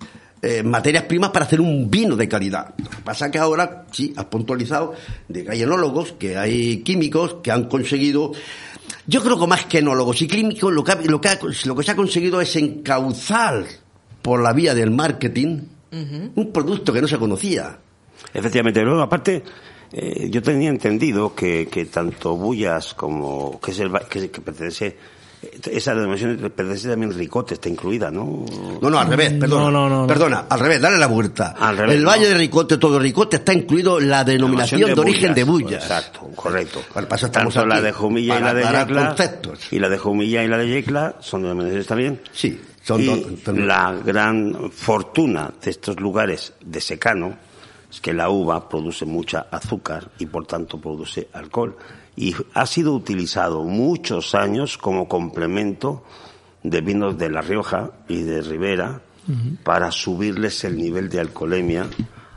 eh, 0.42 0.64
materias 0.64 1.04
primas 1.04 1.32
para 1.32 1.46
hacer 1.46 1.60
un 1.60 1.90
vino 1.90 2.16
de 2.16 2.28
calidad. 2.28 2.74
Lo 2.78 2.90
que 2.90 2.98
pasa 3.04 3.32
que 3.32 3.38
ahora, 3.38 3.86
sí, 3.92 4.14
has 4.16 4.26
puntualizado 4.26 4.94
de 5.28 5.44
que 5.44 5.52
hay 5.52 5.64
enólogos, 5.64 6.14
que 6.14 6.38
hay 6.38 6.78
químicos 6.78 7.38
que 7.44 7.52
han 7.52 7.66
conseguido 7.66 8.32
yo 9.08 9.24
creo 9.24 9.40
que 9.40 9.48
más 9.48 9.66
que 9.66 9.80
enólogos 9.80 10.22
y 10.22 10.28
químicos, 10.28 10.74
lo 10.74 10.84
que, 10.84 10.96
lo 11.08 11.22
que, 11.22 11.30
lo 11.66 11.76
que 11.76 11.84
se 11.84 11.92
ha 11.92 11.96
conseguido 11.96 12.42
es 12.42 12.56
encauzar 12.56 13.66
por 14.22 14.42
la 14.42 14.54
vía 14.54 14.74
del 14.74 14.92
marketing 14.92 15.62
un 16.36 16.52
producto 16.52 16.92
que 16.92 17.02
no 17.02 17.08
se 17.08 17.18
conocía. 17.18 17.78
Efectivamente, 18.34 18.82
luego 18.82 19.02
aparte, 19.02 19.44
eh, 19.98 20.28
yo 20.30 20.42
tenía 20.42 20.70
entendido 20.70 21.34
que, 21.34 21.68
que 21.68 21.86
tanto 21.86 22.36
Bullas 22.36 22.94
como 22.94 23.62
que, 23.62 23.72
es 23.72 23.80
el, 23.80 23.92
que, 24.10 24.30
que 24.30 24.42
pertenece 24.42 24.98
esa 25.72 25.94
denominación 25.94 26.38
pertenece 26.38 26.90
también 26.90 27.14
Ricote, 27.14 27.54
está 27.54 27.70
incluida, 27.70 28.12
¿no? 28.12 28.46
No, 28.82 28.90
no, 28.90 29.00
al 29.00 29.08
revés, 29.08 29.34
perdona. 29.34 29.72
No, 29.72 29.90
no, 29.90 30.08
perdona, 30.08 30.48
al 30.50 30.60
revés, 30.60 30.82
dale 30.82 30.98
la 30.98 31.08
vuelta. 31.08 31.56
Al 31.58 31.78
revés, 31.78 31.96
el 31.96 32.06
Valle 32.06 32.28
de 32.28 32.34
Ricote, 32.34 32.78
todo 32.78 33.00
Ricote, 33.00 33.38
está 33.38 33.54
incluido 33.54 34.00
la 34.00 34.26
denominación 34.26 34.94
de, 34.94 35.00
origen 35.00 35.34
de 35.34 35.44
Bullas. 35.46 35.84
Exacto, 35.84 36.30
correcto. 36.36 36.82
Bueno, 36.94 37.08
pasa, 37.08 37.32
Tanto 37.32 37.66
la 37.66 37.80
de 37.80 37.94
Jumilla 37.94 38.38
y 38.38 38.42
la 38.42 38.54
de 38.54 38.64
Yecla. 38.64 39.16
Y 39.72 39.80
la 39.80 39.88
de 39.88 39.98
Jumilla 39.98 40.44
y 40.44 40.48
la 40.48 40.58
de 40.58 40.68
Yecla 40.68 41.16
son 41.22 41.44
denominaciones 41.44 41.88
también. 41.88 42.22
Sí, 42.34 42.60
son 42.84 43.02
y 43.02 43.42
La 43.54 43.96
gran 44.04 44.72
fortuna 44.72 45.54
de 45.64 45.72
estos 45.72 46.00
lugares 46.00 46.54
de 46.62 46.82
secano 46.82 47.45
es 47.96 48.02
que 48.02 48.14
la 48.14 48.30
uva 48.30 48.68
produce 48.68 49.06
mucha 49.06 49.48
azúcar 49.50 50.12
y 50.20 50.26
por 50.26 50.46
tanto 50.46 50.82
produce 50.82 51.30
alcohol. 51.32 51.78
Y 52.18 52.36
ha 52.54 52.66
sido 52.66 52.94
utilizado 52.94 53.64
muchos 53.64 54.36
años 54.36 54.78
como 54.78 55.08
complemento 55.08 56.04
de 56.62 56.82
vinos 56.82 57.18
de 57.18 57.30
La 57.30 57.40
Rioja 57.40 57.92
y 58.10 58.24
de 58.24 58.42
Ribera 58.42 59.02
para 59.64 59.92
subirles 59.92 60.66
el 60.66 60.76
nivel 60.76 61.08
de 61.08 61.22
alcoholemia 61.22 61.88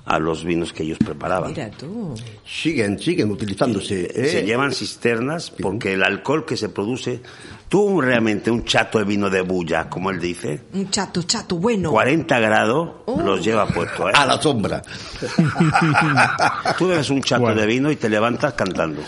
a 0.08 0.18
los 0.18 0.44
vinos 0.44 0.72
que 0.72 0.82
ellos 0.82 0.98
preparaban. 0.98 1.50
Mira 1.50 1.70
tú. 1.70 2.14
Siguen, 2.46 2.98
siguen 2.98 3.30
utilizándose. 3.30 4.08
Se 4.12 4.40
¿eh? 4.40 4.44
llevan 4.44 4.72
cisternas 4.72 5.50
porque 5.50 5.92
el 5.92 6.02
alcohol 6.02 6.46
que 6.46 6.56
se 6.56 6.68
produce 6.68 7.20
Tú 7.68 8.00
realmente 8.00 8.50
un 8.50 8.64
chato 8.64 8.98
de 8.98 9.04
vino 9.04 9.28
de 9.28 9.42
bulla, 9.42 9.90
como 9.90 10.10
él 10.10 10.18
dice. 10.18 10.60
Un 10.72 10.88
chato, 10.88 11.22
chato, 11.24 11.58
bueno. 11.58 11.90
40 11.90 12.40
grados 12.40 12.90
oh. 13.04 13.20
los 13.20 13.44
lleva 13.44 13.66
puesto, 13.66 14.08
¿eh? 14.08 14.12
A 14.14 14.24
la 14.24 14.40
sombra. 14.40 14.82
Tú 16.78 16.88
bebes 16.88 17.10
un 17.10 17.20
chato 17.20 17.54
de 17.54 17.66
vino 17.66 17.90
y 17.90 17.96
te 17.96 18.08
levantas 18.08 18.54
cantando. 18.54 19.02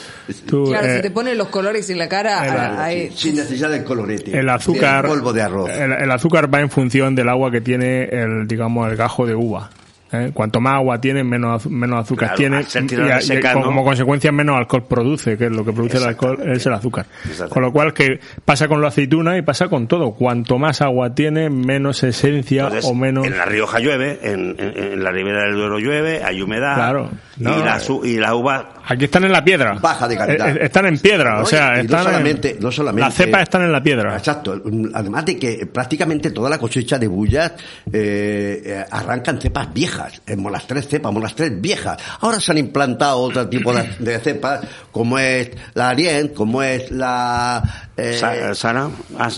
claro, 0.47 0.87
eh, 0.87 0.97
si 0.97 1.03
te 1.03 1.11
pones 1.11 1.39
los 1.39 1.49
colores 1.49 1.89
en 1.89 1.99
la 1.99 2.09
cara... 2.09 2.91
sin 3.15 3.37
necesidad 3.37 3.71
del 3.71 3.83
colorete. 3.83 4.39
El 4.39 4.51
azúcar... 4.51 5.07
polvo 5.07 5.33
de 5.33 5.41
arroz. 5.41 5.71
el, 5.71 6.11
azúcar 6.11 6.53
va 6.53 6.61
en 6.61 6.69
función 6.69 7.15
del 7.15 7.31
agua 7.31 7.51
que 7.51 7.63
tiene 7.63 8.05
el, 8.05 8.47
digamos, 8.47 8.91
el 8.91 8.97
gajo 8.97 9.27
de 9.27 9.35
uva. 9.35 9.71
¿Eh? 10.13 10.31
Cuanto 10.33 10.61
más 10.61 10.75
agua 10.75 11.01
tiene, 11.01 11.25
menos, 11.25 11.67
menos 11.67 12.05
azúcar 12.05 12.35
tiene. 12.35 12.63
Y, 12.63 13.41
como, 13.53 13.85
consecuencia, 13.85 14.33
menos 14.33 14.57
alcohol 14.57 14.85
produce, 14.87 15.37
que 15.37 15.47
es 15.47 15.53
lo 15.53 15.65
que 15.65 15.73
produce 15.73 15.99
el 15.99 16.05
alcohol 16.05 16.39
es 16.45 16.67
el 16.67 16.73
azúcar. 16.73 17.07
Con 17.49 17.63
lo 17.63 17.73
cual, 17.73 17.93
que 17.93 18.21
pasa 18.45 18.69
con 18.69 18.81
la 18.81 18.89
aceituna 18.89 19.37
y 19.37 19.43
pasa 19.43 19.69
con 19.69 19.87
todo. 19.87 20.13
Cuanto 20.13 20.59
más 20.59 20.81
agua 20.81 21.15
tiene, 21.15 21.51
menos 21.51 22.03
esencia 22.03 22.69
o 22.85 22.95
menos. 22.95 23.27
En 23.27 23.37
La 23.37 23.45
Rioja 23.45 23.79
llueve, 23.79 24.19
en, 24.23 24.57
en, 24.59 25.03
la 25.03 25.11
Ribera 25.11 25.45
del 25.45 25.55
Duero 25.55 25.79
llueve, 25.79 26.23
hay 26.23 26.43
humedad. 26.43 26.75
Claro. 26.75 27.11
y, 27.39 27.45
la, 27.45 27.81
y 28.05 28.17
la 28.17 28.35
uva. 28.35 28.75
Aquí 28.87 29.05
están 29.05 29.25
en 29.25 29.33
la 29.33 29.45
piedra. 29.45 29.75
Baja 29.81 30.09
de 30.09 30.17
calidad. 30.17 30.49
Eh, 30.49 30.53
eh, 30.53 30.65
están 30.67 30.87
en 30.87 30.99
piedra, 30.99 31.41
o 31.41 31.47
sea, 31.47 31.75
están 31.81 32.05
no 32.05 32.11
solamente, 32.11 32.57
no 32.61 32.73
solamente. 32.73 33.07
Las 33.07 33.15
cepas 33.15 33.43
están 33.43 33.63
en 33.63 33.73
la 33.73 33.83
piedra. 33.83 34.17
Exacto. 34.17 34.61
Además 34.95 35.25
de 35.27 35.39
que 35.39 35.67
prácticamente 35.67 36.31
toda 36.31 36.51
la 36.51 36.59
cosecha 36.59 36.99
de 36.99 37.07
bullas 37.07 37.53
eh, 37.93 38.85
arrancan 38.91 39.41
cepas 39.41 39.73
viejas 39.73 40.00
en 40.27 40.43
las 40.51 40.67
tres 40.67 40.89
cepas, 40.89 41.15
las 41.15 41.35
tres 41.35 41.61
viejas. 41.61 42.01
Ahora 42.21 42.41
se 42.41 42.53
han 42.53 42.59
implantado 42.59 43.19
otro 43.19 43.49
tipo 43.49 43.73
de, 43.73 44.19
cepas, 44.21 44.61
como 44.91 45.19
es 45.19 45.51
la 45.75 45.91
Arient, 45.91 46.35
como 46.35 46.63
es 46.63 46.91
la... 46.91 47.91
Eh, 47.97 48.19
Sara, 48.55 48.91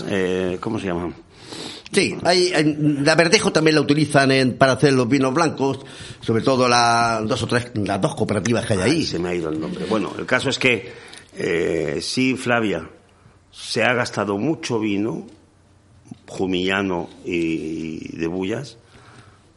eh, 0.09 0.57
¿cómo 0.59 0.79
se 0.79 0.87
llama? 0.87 1.13
Sí, 1.91 2.15
hay, 2.23 2.51
la 3.03 3.13
verdejo 3.13 3.51
también 3.51 3.75
la 3.75 3.81
utilizan 3.81 4.31
en, 4.31 4.57
para 4.57 4.73
hacer 4.73 4.93
los 4.93 5.07
vinos 5.07 5.33
blancos, 5.33 5.79
sobre 6.21 6.43
todo 6.43 6.67
la, 6.67 7.21
dos 7.23 7.43
o 7.43 7.47
tres, 7.47 7.71
las 7.75 8.01
dos 8.01 8.15
cooperativas 8.15 8.65
que 8.65 8.73
hay 8.73 8.79
ahí. 8.79 9.03
se 9.03 9.19
me 9.19 9.29
ha 9.29 9.35
ido 9.35 9.49
el 9.49 9.59
nombre. 9.59 9.85
Bueno, 9.85 10.11
el 10.17 10.25
caso 10.25 10.49
es 10.49 10.57
que 10.57 10.91
eh, 11.37 11.99
sí, 12.01 12.35
Flavia, 12.35 12.89
se 13.51 13.83
ha 13.83 13.93
gastado 13.93 14.37
mucho 14.39 14.79
vino, 14.79 15.27
jumillano 16.27 17.09
y 17.25 18.17
de 18.17 18.27
bullas, 18.27 18.77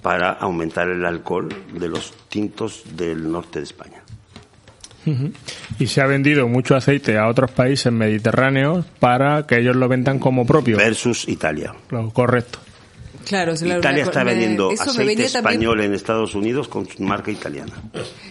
para 0.07 0.31
aumentar 0.31 0.89
el 0.89 1.05
alcohol 1.05 1.49
de 1.73 1.89
los 1.89 2.15
tintos 2.29 2.85
del 2.97 3.29
norte 3.29 3.59
de 3.59 3.65
España. 3.65 4.05
Y 5.81 5.89
se 5.89 6.01
ha 6.01 6.07
vendido 6.07 6.47
mucho 6.47 6.77
aceite 6.77 7.19
a 7.19 7.27
otros 7.27 7.51
países 7.51 7.93
mediterráneos 7.93 8.87
para 9.01 9.49
que 9.49 9.59
ellos 9.59 9.75
lo 9.75 9.89
vendan 9.89 10.21
como 10.21 10.47
propio. 10.47 10.77
Versus 10.77 11.27
Italia. 11.27 11.75
correcto. 12.13 12.61
Claro, 13.25 13.55
Italia 13.55 14.05
está 14.05 14.23
vendiendo 14.23 14.71
aceite 14.71 15.25
español 15.25 15.81
en 15.81 15.93
Estados 15.93 16.37
Unidos 16.37 16.69
con 16.69 16.89
su 16.89 17.03
marca 17.03 17.33
italiana. 17.33 17.73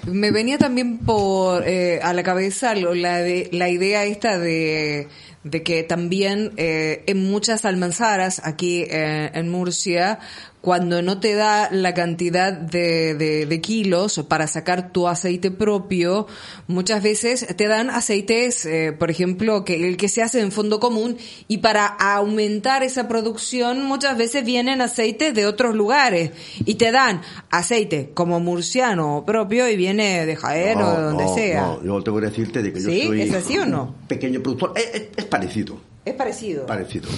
Me 0.06 0.32
venía 0.32 0.58
también 0.58 1.00
por 1.00 1.68
eh, 1.68 2.00
a 2.02 2.14
la 2.14 2.24
cabeza 2.24 2.74
la, 2.74 3.18
de, 3.18 3.50
la 3.52 3.68
idea 3.68 4.06
esta 4.06 4.40
de 4.40 5.10
de 5.46 5.62
que 5.62 5.84
también 5.84 6.54
eh, 6.58 7.04
en 7.06 7.24
muchas 7.24 7.66
almanzaras 7.66 8.42
aquí 8.44 8.84
eh, 8.90 9.30
en 9.32 9.50
Murcia 9.50 10.18
cuando 10.66 11.04
no 11.04 11.20
te 11.20 11.36
da 11.36 11.70
la 11.72 11.94
cantidad 11.94 12.52
de, 12.52 13.14
de, 13.14 13.62
kilos 13.62 14.26
para 14.28 14.48
sacar 14.48 14.92
tu 14.92 15.08
aceite 15.08 15.52
propio, 15.52 16.26
muchas 16.66 17.04
veces 17.04 17.46
te 17.56 17.68
dan 17.68 17.92
aceites, 17.92 18.66
eh, 18.66 18.92
por 18.92 19.12
ejemplo, 19.12 19.64
que 19.64 19.88
el 19.88 19.96
que 19.96 20.10
se 20.10 20.24
hace 20.24 20.42
en 20.42 20.52
fondo 20.52 20.80
común 20.80 21.18
y 21.48 21.60
para 21.60 21.86
aumentar 21.86 22.82
esa 22.82 23.08
producción 23.08 23.86
muchas 23.86 24.18
veces 24.18 24.44
vienen 24.44 24.82
aceites 24.82 25.36
de 25.36 25.46
otros 25.46 25.76
lugares 25.76 26.32
y 26.66 26.76
te 26.76 26.92
dan 26.92 27.22
aceite 27.52 28.10
como 28.16 28.40
murciano 28.40 29.24
propio 29.24 29.70
y 29.70 29.76
viene 29.76 30.26
de 30.26 30.36
Jaén 30.36 30.82
o 30.82 30.98
de 30.98 31.02
donde 31.04 31.28
sea. 31.28 31.62
No, 31.62 31.84
yo 31.84 32.02
tengo 32.02 32.20
que 32.20 32.26
decirte 32.26 32.64
de 32.64 32.74
que 32.74 32.80
yo 32.80 32.86
soy 32.90 33.22
¿Es 33.22 33.34
así 33.36 33.60
o 33.60 33.68
no? 33.68 33.94
pequeño 34.08 34.42
productor. 34.42 34.74
es 34.76 35.26
parecido. 35.26 35.78
Es 36.06 36.14
parecido. 36.14 36.68
Parecido. 36.68 37.10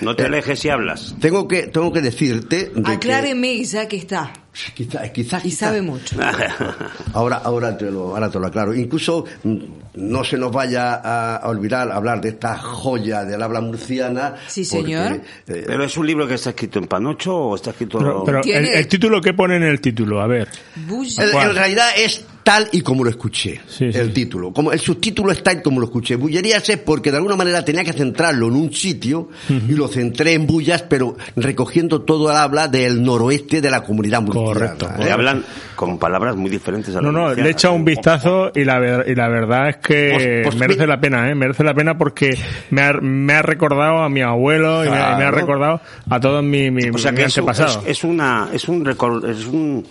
No 0.00 0.16
te 0.16 0.24
alejes 0.24 0.64
y 0.64 0.68
hablas. 0.68 1.14
Tengo 1.20 1.46
que, 1.46 1.68
tengo 1.68 1.92
que 1.92 2.00
decirte. 2.00 2.72
De 2.74 2.92
Acláreme 2.92 3.62
ya 3.64 3.86
que 3.86 3.96
está. 3.96 4.32
Quizás, 4.74 5.10
quizás. 5.10 5.44
Y 5.46 5.52
sabe 5.52 5.80
mucho. 5.80 6.16
ahora, 7.14 7.36
ahora 7.36 7.78
te 7.78 7.88
lo, 7.88 8.14
ahora 8.14 8.28
te 8.28 8.40
lo 8.40 8.48
aclaro. 8.48 8.74
Incluso 8.74 9.24
mm, 9.44 9.58
no 9.94 10.24
se 10.24 10.36
nos 10.36 10.50
vaya 10.50 10.94
a, 10.94 11.48
olvidar 11.48 11.90
hablar 11.92 12.20
de 12.20 12.30
esta 12.30 12.58
joya 12.58 13.24
del 13.24 13.40
habla 13.40 13.60
murciana. 13.60 14.34
Sí, 14.48 14.64
señor. 14.64 15.20
Eh, 15.46 15.64
pero 15.64 15.84
es 15.84 15.96
un 15.96 16.06
libro 16.06 16.26
que 16.26 16.34
está 16.34 16.50
escrito 16.50 16.80
en 16.80 16.86
panocho 16.86 17.34
o 17.34 17.54
está 17.54 17.70
escrito. 17.70 18.24
Pero, 18.26 18.42
el, 18.44 18.88
título 18.88 19.20
que 19.20 19.34
pone 19.34 19.54
en 19.56 19.62
el 19.62 19.80
título, 19.80 20.20
a 20.20 20.26
ver. 20.26 20.48
en 20.76 21.54
realidad 21.54 21.90
es 21.96 22.24
tal 22.42 22.68
y 22.72 22.80
como 22.80 23.04
lo 23.04 23.10
escuché, 23.10 23.60
el 23.80 24.12
título. 24.12 24.52
Como 24.52 24.72
el 24.72 24.80
subtítulo 24.80 25.32
es 25.32 25.42
tal 25.42 25.58
y 25.58 25.62
como 25.62 25.80
lo 25.80 25.86
escuché. 25.86 26.16
Bullerías 26.16 26.68
es 26.68 26.78
porque 26.78 27.10
de 27.10 27.18
alguna 27.18 27.36
manera 27.36 27.64
tenía 27.64 27.84
que 27.84 27.92
centrarlo 27.92 28.48
en 28.48 28.54
un 28.54 28.72
sitio 28.72 29.28
y 29.48 29.72
lo 29.72 29.88
centré 29.88 30.34
en 30.34 30.46
Bullas, 30.46 30.82
pero 30.82 31.16
recogiendo 31.36 32.02
todo 32.02 32.30
el 32.30 32.36
habla 32.36 32.68
del 32.68 33.02
noroeste 33.02 33.60
de 33.60 33.70
la 33.70 33.82
comunidad 33.82 34.22
murciana. 34.22 34.76
Correcto. 34.76 34.88
¿eh? 34.98 35.10
hablan 35.10 35.44
con 35.76 35.98
palabras 35.98 36.36
muy 36.36 36.50
diferentes 36.50 36.94
a 36.94 37.00
No, 37.00 37.12
no, 37.12 37.34
le 37.34 37.42
he 37.42 37.50
echado 37.50 37.74
un 37.74 37.84
vistazo 37.84 38.50
y 38.54 38.64
la, 38.64 39.04
y 39.06 39.14
la 39.14 39.28
verdad 39.28 39.68
es 39.70 39.76
que 39.76 40.10
pues, 40.14 40.46
pues 40.46 40.56
merece 40.56 40.86
la 40.86 41.00
pena, 41.00 41.30
¿eh? 41.30 41.34
Merece 41.34 41.64
la 41.64 41.74
pena 41.74 41.96
porque 41.96 42.36
me 42.70 42.82
ha, 42.82 42.92
me 42.94 43.34
ha 43.34 43.42
recordado 43.42 43.98
a 43.98 44.08
mi 44.08 44.22
abuelo 44.22 44.84
y, 44.84 44.90
me, 44.90 44.96
ha 44.96 45.30
recordado 45.30 45.80
a 46.08 46.20
todos 46.20 46.42
mis 46.42 46.72
mi, 46.72 46.88
o 46.90 46.98
sea 46.98 47.12
que 47.12 47.24
antepasados. 47.24 47.80
Es, 47.86 48.04
una, 48.04 48.48
es 48.52 48.68
un 48.68 48.86
es 49.28 49.46
un 49.46 49.84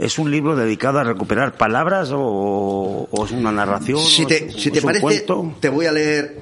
¿Es 0.00 0.18
un 0.18 0.30
libro 0.30 0.56
dedicado 0.56 0.98
a 0.98 1.04
recuperar 1.04 1.58
palabras 1.58 2.08
o, 2.10 3.06
es 3.22 3.32
una 3.32 3.52
narración? 3.52 3.98
Si 3.98 4.24
te, 4.24 4.50
si 4.50 4.70
te 4.70 4.80
parece, 4.80 5.26
te 5.60 5.68
voy 5.68 5.84
a 5.84 5.92
leer 5.92 6.40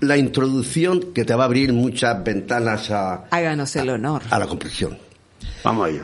la 0.00 0.18
introducción 0.18 1.14
que 1.14 1.24
te 1.24 1.34
va 1.34 1.44
a 1.44 1.46
abrir 1.46 1.72
muchas 1.72 2.22
ventanas 2.22 2.90
a... 2.90 3.24
Háganos 3.30 3.74
el 3.76 3.88
honor. 3.88 4.20
A, 4.28 4.38
la 4.38 4.46
comprensión. 4.46 4.98
Vamos 5.64 5.86
a 5.86 5.88
ello. 5.88 6.02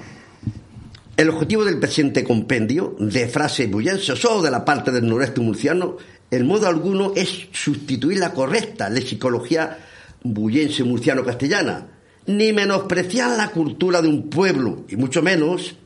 El 1.15 1.29
objetivo 1.29 1.63
del 1.63 1.79
presente 1.79 2.25
compendio 2.25 2.97
de 2.99 3.29
frases 3.29 3.71
bullenses 3.71 4.25
o 4.25 4.41
de 4.41 4.51
la 4.51 4.65
parte 4.65 4.91
del 4.91 5.07
noreste 5.07 5.43
murciano, 5.43 5.99
en 6.31 6.47
modo 6.47 6.69
alguno 6.69 7.13
es 7.15 7.49
sustituir 7.53 8.19
la 8.19 8.33
correcta 8.33 8.89
lexicología 8.89 9.77
bullense 10.23 10.85
murciano-castellana, 10.85 11.87
ni 12.25 12.55
menospreciar 12.55 13.37
la 13.37 13.51
cultura 13.51 14.01
de 14.01 14.09
un 14.09 14.31
pueblo, 14.31 14.87
y 14.89 14.97
mucho 14.97 15.23
menos 15.23 15.77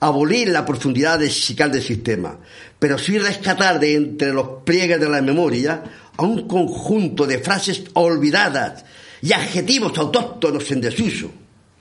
abolir 0.00 0.48
la 0.48 0.64
profundidad 0.64 1.20
lexical 1.20 1.70
del 1.70 1.82
sistema, 1.82 2.38
pero 2.78 2.98
sí 2.98 3.18
rescatar 3.18 3.78
de 3.78 3.94
entre 3.94 4.32
los 4.32 4.62
pliegues 4.64 4.98
de 4.98 5.08
la 5.08 5.20
memoria 5.20 5.82
a 6.16 6.22
un 6.22 6.48
conjunto 6.48 7.26
de 7.26 7.38
frases 7.38 7.84
olvidadas 7.92 8.84
y 9.20 9.32
adjetivos 9.32 9.96
autóctonos 9.98 10.70
en 10.70 10.80
desuso. 10.80 11.30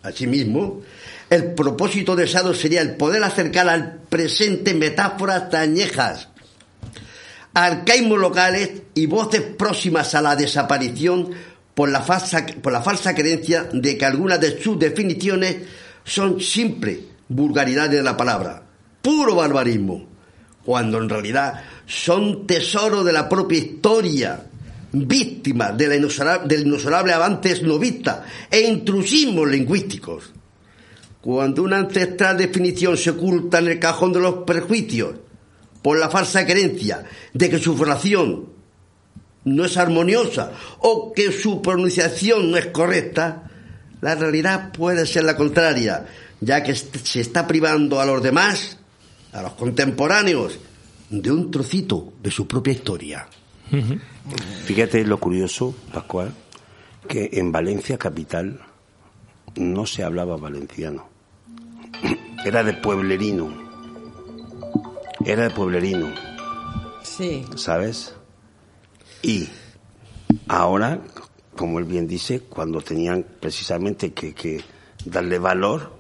Asimismo, 0.04 0.82
el 1.30 1.54
propósito 1.54 2.16
deseado 2.16 2.54
sería 2.54 2.82
el 2.82 2.96
poder 2.96 3.24
acercar 3.24 3.70
al 3.70 4.00
presente 4.10 4.74
metáforas 4.74 5.50
tañejas, 5.50 6.28
arcaísmos 7.54 8.20
locales 8.20 8.72
y 8.96 9.06
voces 9.06 9.42
próximas 9.42 10.14
a 10.16 10.22
la 10.22 10.36
desaparición 10.36 11.32
por 11.74 11.90
la 11.90 12.02
falsa, 12.02 12.46
por 12.62 12.74
la 12.74 12.82
falsa 12.82 13.16
creencia 13.16 13.70
de 13.72 13.98
que 13.98 14.06
algunas 14.06 14.42
de 14.42 14.62
sus 14.62 14.78
definiciones 14.78 15.58
son 16.04 16.42
simples 16.42 17.00
vulgaridades 17.30 17.92
de 17.92 18.04
la 18.04 18.18
palabra, 18.18 18.64
puro 19.02 19.36
barbarismo, 19.36 20.06
cuando 20.66 20.98
en 20.98 21.10
realidad 21.10 21.64
son 21.86 22.46
tesoro 22.46 23.04
de 23.04 23.14
la 23.14 23.30
propia 23.30 23.60
historia, 23.60 24.46
víctimas 24.92 25.78
de 25.78 25.88
del 25.88 26.68
inexorable 26.68 27.14
avances 27.14 27.64
novista 27.64 28.26
e 28.50 28.62
intrusismos 28.62 29.48
lingüísticos. 29.48 30.34
Cuando 31.22 31.64
una 31.64 31.78
ancestral 31.78 32.38
definición 32.38 32.98
se 32.98 33.12
oculta 33.12 33.60
en 33.60 33.68
el 33.68 33.80
cajón 33.80 34.14
de 34.14 34.20
los 34.20 34.36
prejuicios 34.46 35.16
por 35.82 36.00
la 36.00 36.10
falsa 36.10 36.46
creencia 36.46 37.04
de 37.34 37.50
que 37.50 37.60
su 37.60 37.76
formación 37.76 38.50
no 39.46 39.66
es 39.66 39.78
armoniosa 39.78 40.52
o 40.80 41.14
que 41.14 41.32
su 41.32 41.62
pronunciación 41.62 42.52
no 42.52 42.58
es 42.58 42.68
correcta, 42.68 43.50
la 44.02 44.16
realidad 44.16 44.72
puede 44.72 45.06
ser 45.06 45.26
la 45.26 45.36
contraria, 45.36 46.06
ya 46.42 46.64
que 46.64 46.76
se 46.76 47.22
está 47.22 47.48
privando 47.48 48.00
a 48.00 48.06
los 48.06 48.24
demás, 48.24 48.78
a 49.34 49.42
los 49.42 49.54
contemporáneos, 49.54 50.60
de 51.10 51.32
un 51.32 51.52
trocito 51.52 52.14
de 52.22 52.32
su 52.32 52.48
propia 52.48 52.74
historia. 52.74 53.28
Fíjate 54.66 55.04
lo 55.06 55.20
curioso, 55.20 55.76
Pascual, 55.94 56.34
que 57.08 57.30
en 57.34 57.52
Valencia 57.52 57.98
capital 57.98 58.62
no 59.56 59.86
se 59.86 60.04
hablaba 60.04 60.38
valenciano. 60.38 61.08
Era 62.46 62.64
de 62.64 62.74
pueblerino. 62.74 63.70
Era 65.26 65.44
de 65.44 65.50
pueblerino. 65.50 66.08
Sí. 67.04 67.46
¿Sabes? 67.56 68.14
Y 69.22 69.50
ahora, 70.48 71.02
como 71.56 71.80
él 71.80 71.86
bien 71.86 72.08
dice, 72.08 72.42
cuando 72.42 72.82
tenían 72.82 73.26
precisamente 73.40 74.14
que, 74.14 74.34
que 74.34 74.64
darle 75.06 75.38
valor, 75.38 75.99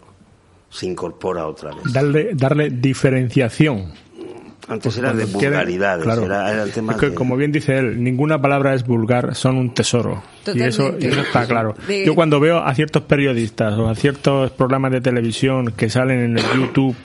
se 0.70 0.86
incorpora 0.86 1.48
otra 1.48 1.72
vez. 1.74 1.92
Darle, 1.92 2.32
darle 2.34 2.70
diferenciación. 2.70 3.94
Antes 4.68 4.98
era 5.00 5.14
de 5.14 5.26
vulgaridades, 5.26 6.06
era, 6.06 6.64
el 6.64 6.72
tema 6.72 6.96
Como 7.16 7.36
bien 7.36 7.52
dice 7.52 7.80
él, 7.80 8.04
ninguna 8.04 8.40
palabra 8.40 8.76
es 8.76 8.86
vulgar, 8.86 9.34
son 9.34 9.58
un 9.58 9.74
tesoro. 9.74 10.22
Y 10.54 10.62
eso, 10.62 10.96
está 11.00 11.48
claro. 11.48 11.74
Yo 12.06 12.14
cuando 12.14 12.40
veo 12.40 12.60
a 12.60 12.76
ciertos 12.76 13.02
periodistas 13.04 13.74
o 13.80 13.90
a 13.90 13.96
ciertos 13.96 14.52
programas 14.52 14.92
de 14.92 15.02
televisión 15.02 15.74
que 15.76 15.90
salen 15.90 16.20
en 16.20 16.38
el 16.38 16.46
YouTube 16.54 16.96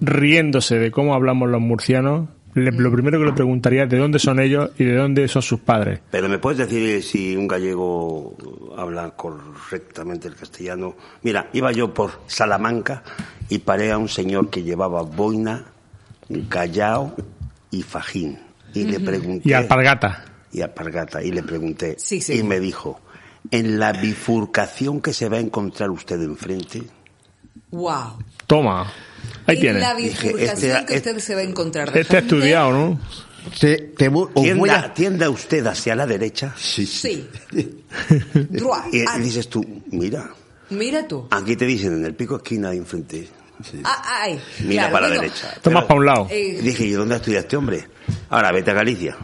riéndose 0.00 0.80
de 0.80 0.90
cómo 0.90 1.14
hablamos 1.14 1.48
los 1.48 1.60
murcianos, 1.60 2.28
lo 2.54 2.92
primero 2.92 3.18
que 3.18 3.24
le 3.26 3.32
preguntaría 3.32 3.84
es 3.84 3.90
de 3.90 3.98
dónde 3.98 4.18
son 4.18 4.40
ellos 4.40 4.70
y 4.78 4.84
de 4.84 4.94
dónde 4.96 5.26
son 5.28 5.42
sus 5.42 5.60
padres. 5.60 6.00
Pero 6.10 6.28
me 6.28 6.38
puedes 6.38 6.58
decir 6.58 7.02
si 7.02 7.36
un 7.36 7.48
gallego 7.48 8.36
habla 8.76 9.10
correctamente 9.10 10.28
el 10.28 10.36
castellano. 10.36 10.94
Mira, 11.22 11.48
iba 11.52 11.72
yo 11.72 11.92
por 11.92 12.20
Salamanca 12.26 13.02
y 13.48 13.58
paré 13.58 13.92
a 13.92 13.98
un 13.98 14.08
señor 14.08 14.50
que 14.50 14.62
llevaba 14.62 15.02
boina, 15.02 15.64
gallao 16.28 17.14
y 17.70 17.82
fajín. 17.82 18.38
Y 18.72 18.84
le 18.84 19.00
pregunté. 19.00 19.48
Y 19.48 19.52
alpargata. 19.52 20.24
Y 20.52 20.60
alpargata. 20.60 21.22
Y 21.22 21.30
le 21.30 21.42
pregunté. 21.42 21.96
Y 22.28 22.42
me 22.42 22.60
dijo, 22.60 23.00
en 23.50 23.78
la 23.78 23.92
bifurcación 23.92 25.00
que 25.00 25.12
se 25.12 25.28
va 25.28 25.36
a 25.36 25.40
encontrar 25.40 25.90
usted 25.90 26.20
enfrente. 26.22 26.82
Wow. 27.70 28.18
Toma. 28.46 28.92
Ahí 29.46 29.60
tiene. 29.60 29.80
la 29.80 29.94
bifurcación 29.94 30.76
este, 30.76 30.86
que 30.86 30.96
usted 30.96 31.18
se 31.18 31.34
va 31.34 31.40
a 31.40 31.44
encontrar. 31.44 31.96
Este 31.96 32.16
ha 32.16 32.20
estudiado, 32.20 32.72
¿no? 32.72 33.00
Te, 33.60 33.92
tienda, 34.94 35.28
usted 35.28 35.66
hacia 35.66 35.94
la 35.94 36.06
derecha. 36.06 36.54
Sí. 36.56 36.86
sí. 36.86 37.28
y, 38.92 39.20
dices 39.20 39.48
tú, 39.48 39.82
mira. 39.90 40.30
Mira 40.70 41.06
tú. 41.06 41.28
Aquí 41.30 41.54
te 41.56 41.66
dicen 41.66 41.92
en 41.92 42.04
el 42.06 42.14
pico 42.14 42.36
esquina 42.36 42.70
de 42.70 42.78
enfrente. 42.78 43.28
Ah, 43.84 44.20
ay, 44.22 44.40
mira 44.64 44.90
para 44.90 45.08
la 45.08 45.14
derecha. 45.14 45.54
Toma 45.62 45.86
para 45.86 46.00
un 46.00 46.06
lado. 46.06 46.28
Eh, 46.30 46.60
dije, 46.62 46.84
¿y 46.84 46.92
dónde 46.92 47.16
estudia 47.16 47.40
este 47.40 47.56
hombre? 47.56 47.86
Ahora 48.30 48.50
vete 48.50 48.70
a 48.70 48.74
Galicia, 48.74 49.16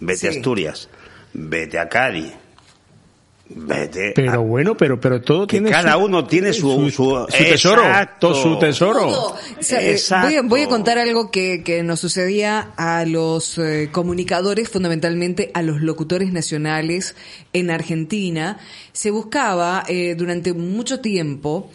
vete 0.00 0.26
a 0.26 0.30
Asturias, 0.30 0.88
vete 1.32 1.78
a 1.78 1.88
Cádiz, 1.88 2.32
pero 4.14 4.42
bueno, 4.42 4.76
pero 4.76 5.00
pero 5.00 5.22
todo 5.22 5.46
tiene 5.46 5.70
cada 5.70 5.96
uno 5.96 6.26
tiene 6.26 6.52
su, 6.52 6.90
su, 6.90 7.26
tesoro, 7.30 7.82
todo 8.20 8.34
su 8.34 8.58
tesoro. 8.58 9.34
voy, 10.44 10.62
a 10.62 10.68
contar 10.68 10.98
algo 10.98 11.30
que, 11.30 11.62
que 11.64 11.82
nos 11.82 12.00
sucedía 12.00 12.72
a 12.76 13.06
los 13.06 13.56
eh, 13.58 13.88
comunicadores, 13.90 14.68
fundamentalmente 14.68 15.50
a 15.54 15.62
los 15.62 15.80
locutores 15.80 16.32
nacionales 16.32 17.14
en 17.54 17.70
Argentina. 17.70 18.58
Se 18.92 19.10
buscaba 19.10 19.82
eh, 19.88 20.14
durante 20.14 20.52
mucho 20.52 21.00
tiempo 21.00 21.70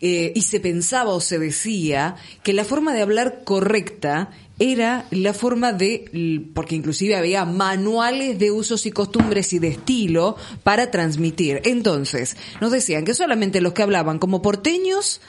eh, 0.00 0.32
y 0.34 0.42
se 0.42 0.58
pensaba 0.58 1.12
o 1.12 1.20
se 1.20 1.38
decía 1.38 2.16
que 2.42 2.52
la 2.52 2.64
forma 2.64 2.92
de 2.92 3.02
hablar 3.02 3.42
correcta 3.44 4.30
era 4.62 5.06
la 5.10 5.34
forma 5.34 5.72
de, 5.72 6.48
porque 6.54 6.76
inclusive 6.76 7.16
había 7.16 7.44
manuales 7.44 8.38
de 8.38 8.52
usos 8.52 8.86
y 8.86 8.92
costumbres 8.92 9.52
y 9.52 9.58
de 9.58 9.66
estilo 9.66 10.36
para 10.62 10.92
transmitir. 10.92 11.60
Entonces, 11.64 12.36
nos 12.60 12.70
decían 12.70 13.04
que 13.04 13.14
solamente 13.14 13.60
los 13.60 13.72
que 13.72 13.82
hablaban 13.82 14.20
como 14.20 14.40
porteños 14.40 15.20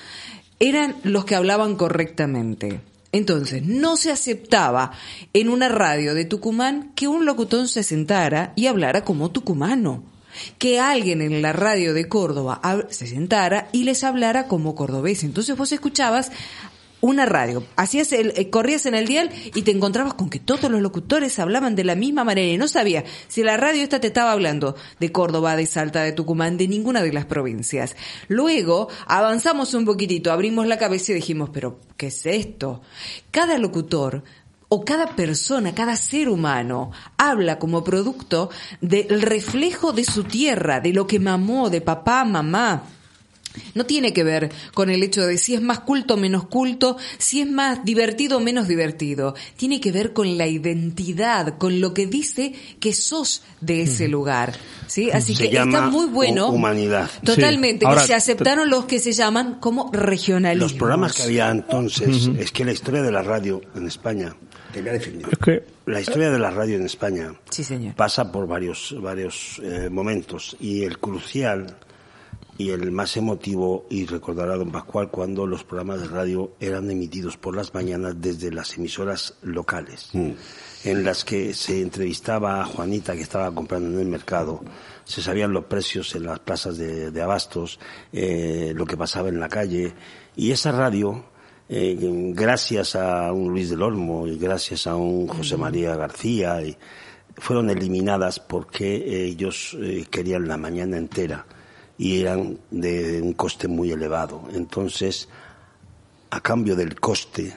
eran 0.60 0.98
los 1.02 1.26
que 1.26 1.34
hablaban 1.34 1.78
correctamente. 1.78 2.82
Entonces, 3.12 3.64
no 3.64 3.98
se 3.98 4.12
aceptaba 4.12 4.92
en 5.34 5.50
una 5.50 5.68
radio 5.68 6.14
de 6.14 6.26
Tucumán 6.26 6.92
que 6.96 7.08
un 7.08 7.26
locutor 7.26 7.68
se 7.68 7.82
sentara 7.82 8.54
y 8.56 8.68
hablara 8.68 9.04
como 9.04 9.32
tucumano 9.32 10.04
que 10.58 10.80
alguien 10.80 11.22
en 11.22 11.42
la 11.42 11.54
radio 11.54 11.94
de 11.94 12.08
Córdoba 12.08 12.62
se 12.90 13.08
sentara 13.08 13.70
y 13.72 13.84
les 13.84 14.04
hablara 14.04 14.48
como 14.48 14.76
cordobés. 14.76 15.24
Entonces 15.24 15.56
vos 15.56 15.72
escuchabas 15.72 16.32
una 17.04 17.26
radio, 17.26 17.66
hacías 17.76 18.14
el, 18.14 18.32
eh, 18.38 18.50
corrías 18.50 18.86
en 18.86 18.96
el 18.96 19.06
dial 19.06 19.30
y 19.54 19.64
te 19.64 19.72
encontrabas 19.72 20.14
con 20.14 20.30
que 20.30 20.40
todos 20.40 20.72
los 20.72 20.82
locutores 20.82 21.38
hablaban 21.38 21.76
de 21.76 21.84
la 21.84 21.96
misma 21.96 22.24
manera 22.24 22.48
y 22.48 22.58
no 22.58 22.70
sabías 22.70 23.04
si 23.28 23.44
la 23.44 23.58
radio 23.58 23.84
esta 23.84 24.00
te 24.00 24.08
estaba 24.08 24.32
hablando 24.32 24.78
de 25.02 25.12
Córdoba, 25.12 25.58
de 25.58 25.66
Salta, 25.66 26.02
de 26.02 26.14
Tucumán, 26.14 26.56
de 26.56 26.70
ninguna 26.70 27.02
de 27.02 27.12
las 27.12 27.26
provincias. 27.26 27.98
Luego 28.30 28.88
avanzamos 29.06 29.74
un 29.74 29.84
poquitito, 29.84 30.32
abrimos 30.32 30.66
la 30.66 30.78
cabeza 30.78 31.12
y 31.12 31.16
dijimos, 31.16 31.50
pero 31.52 31.82
¿qué 31.98 32.08
es 32.08 32.26
esto? 32.26 32.82
Cada 33.32 33.58
locutor 33.58 34.24
o 34.70 34.86
cada 34.86 35.14
persona, 35.14 35.76
cada 35.76 35.98
ser 35.98 36.30
humano 36.30 36.92
habla 37.18 37.60
como 37.60 37.84
producto 37.84 38.50
del 38.80 39.22
reflejo 39.22 39.92
de 39.92 40.06
su 40.06 40.24
tierra, 40.24 40.80
de 40.80 40.94
lo 40.94 41.06
que 41.06 41.20
mamó, 41.20 41.70
de 41.70 41.82
papá, 41.82 42.24
mamá. 42.24 42.84
No 43.74 43.86
tiene 43.86 44.14
que 44.14 44.24
ver 44.24 44.52
con 44.74 44.90
el 44.90 45.04
hecho 45.04 45.26
de 45.26 45.38
si 45.38 45.56
es 45.56 45.62
más 45.62 45.80
culto 45.82 46.16
o 46.16 46.18
menos 46.18 46.48
culto, 46.48 46.98
si 47.18 47.42
es 47.42 47.50
más 47.50 47.84
divertido 47.84 48.38
o 48.38 48.40
menos 48.40 48.68
divertido. 48.68 49.36
Tiene 49.58 49.80
que 49.80 49.92
ver 49.92 50.14
con 50.14 50.38
la 50.38 50.48
identidad, 50.48 51.58
con 51.58 51.80
lo 51.82 51.94
que 51.94 52.08
dice 52.08 52.54
que 52.80 52.94
sos 52.94 53.44
de 53.62 53.84
ese 53.84 54.08
lugar. 54.08 54.54
¿sí? 54.88 55.12
Así 55.12 55.36
que 55.36 55.46
está 55.46 55.90
muy 55.90 56.08
bueno. 56.08 56.50
Humanidad. 56.50 57.10
Totalmente. 57.24 57.86
que 57.86 58.00
se 58.00 58.14
aceptaron 58.14 58.70
los 58.70 58.86
que 58.86 59.00
se 59.00 59.12
llaman 59.14 59.56
como 59.60 59.92
regionalismo. 59.92 60.66
Los 60.66 60.74
programas 60.74 61.14
que 61.14 61.24
había 61.24 61.50
entonces, 61.50 62.30
es 62.38 62.52
que 62.52 62.66
la 62.66 62.72
historia 62.72 63.02
de 63.02 63.12
la 63.12 63.22
radio 63.22 63.62
en 63.76 63.88
España 63.88 64.36
es 64.76 65.38
que 65.38 65.64
la 65.86 66.02
historia 66.02 66.32
de 66.32 66.40
la 66.40 66.50
radio 66.50 66.78
en 66.78 66.86
España 66.86 67.34
pasa 67.96 68.32
por 68.32 68.48
varios, 68.48 68.96
varios 69.00 69.62
eh, 69.64 69.90
momentos 69.90 70.58
y 70.60 70.84
el 70.84 70.98
crucial 70.98 71.76
y 72.64 72.70
el 72.70 72.92
más 72.92 73.18
emotivo, 73.18 73.86
y 73.90 74.06
recordará 74.06 74.56
don 74.56 74.72
Pascual, 74.72 75.10
cuando 75.12 75.46
los 75.46 75.66
programas 75.66 76.00
de 76.00 76.08
radio 76.08 76.54
eran 76.62 76.90
emitidos 76.90 77.36
por 77.36 77.58
las 77.58 77.74
mañanas 77.74 78.16
desde 78.22 78.54
las 78.54 78.78
emisoras 78.78 79.36
locales, 79.42 80.10
mm. 80.14 80.32
en 80.86 81.04
las 81.04 81.26
que 81.26 81.54
se 81.54 81.82
entrevistaba 81.82 82.62
a 82.62 82.66
Juanita 82.66 83.16
que 83.16 83.22
estaba 83.22 83.54
comprando 83.54 83.90
en 83.90 84.00
el 84.00 84.08
mercado, 84.08 84.64
se 85.04 85.22
sabían 85.22 85.52
los 85.52 85.66
precios 85.66 86.16
en 86.16 86.24
las 86.24 86.40
plazas 86.40 86.78
de, 86.78 87.22
abastos, 87.22 87.80
eh, 88.14 88.72
lo 88.74 88.86
que 88.86 88.96
pasaba 88.96 89.28
en 89.28 89.42
la 89.42 89.50
calle, 89.50 89.94
y 90.38 90.52
esa 90.52 90.72
radio 90.72 91.26
eh, 91.68 91.98
gracias 92.34 92.96
a 92.96 93.34
un 93.34 93.52
Luis 93.52 93.72
del 93.72 93.82
Olmo 93.82 94.26
y 94.26 94.38
gracias 94.38 94.88
a 94.88 94.96
un 94.96 95.28
José 95.28 95.58
María 95.58 95.98
García, 95.98 96.62
y 96.62 96.78
fueron 97.36 97.70
eliminadas 97.70 98.40
porque 98.40 99.26
ellos 99.26 99.76
eh, 99.82 100.06
querían 100.10 100.48
la 100.48 100.56
mañana 100.56 100.96
entera 100.98 101.46
y 102.04 102.20
eran 102.20 102.60
de 102.70 103.22
un 103.22 103.32
coste 103.32 103.70
muy 103.70 103.90
elevado. 103.94 104.44
Entonces, 104.52 105.30
a 106.32 106.42
cambio 106.42 106.76
del 106.76 107.00
coste, 107.00 107.56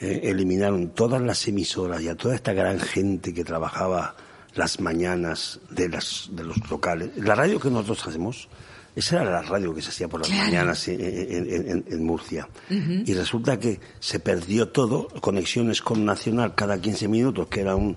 eh, 0.00 0.20
eliminaron 0.24 0.88
todas 0.88 1.22
las 1.22 1.46
emisoras 1.46 2.02
y 2.02 2.08
a 2.08 2.16
toda 2.16 2.34
esta 2.34 2.52
gran 2.52 2.80
gente 2.80 3.32
que 3.32 3.44
trabajaba 3.44 4.16
las 4.56 4.80
mañanas 4.80 5.60
de, 5.70 5.88
las, 5.88 6.28
de 6.32 6.42
los 6.42 6.56
locales. 6.68 7.10
La 7.18 7.36
radio 7.36 7.60
que 7.60 7.70
nosotros 7.70 8.08
hacemos 8.08 8.48
esa 8.96 9.20
era 9.20 9.30
la 9.30 9.42
radio 9.42 9.74
que 9.74 9.82
se 9.82 9.90
hacía 9.90 10.08
por 10.08 10.20
las 10.20 10.30
mañanas 10.30 10.88
en, 10.88 12.02
Murcia. 12.02 12.48
Y 12.70 13.12
resulta 13.12 13.60
que 13.60 13.78
se 14.00 14.20
perdió 14.20 14.70
todo, 14.70 15.08
conexiones 15.20 15.82
con 15.82 16.06
Nacional 16.06 16.54
cada 16.54 16.80
15 16.80 17.06
minutos, 17.06 17.46
que 17.48 17.60
era 17.60 17.76
un 17.76 17.96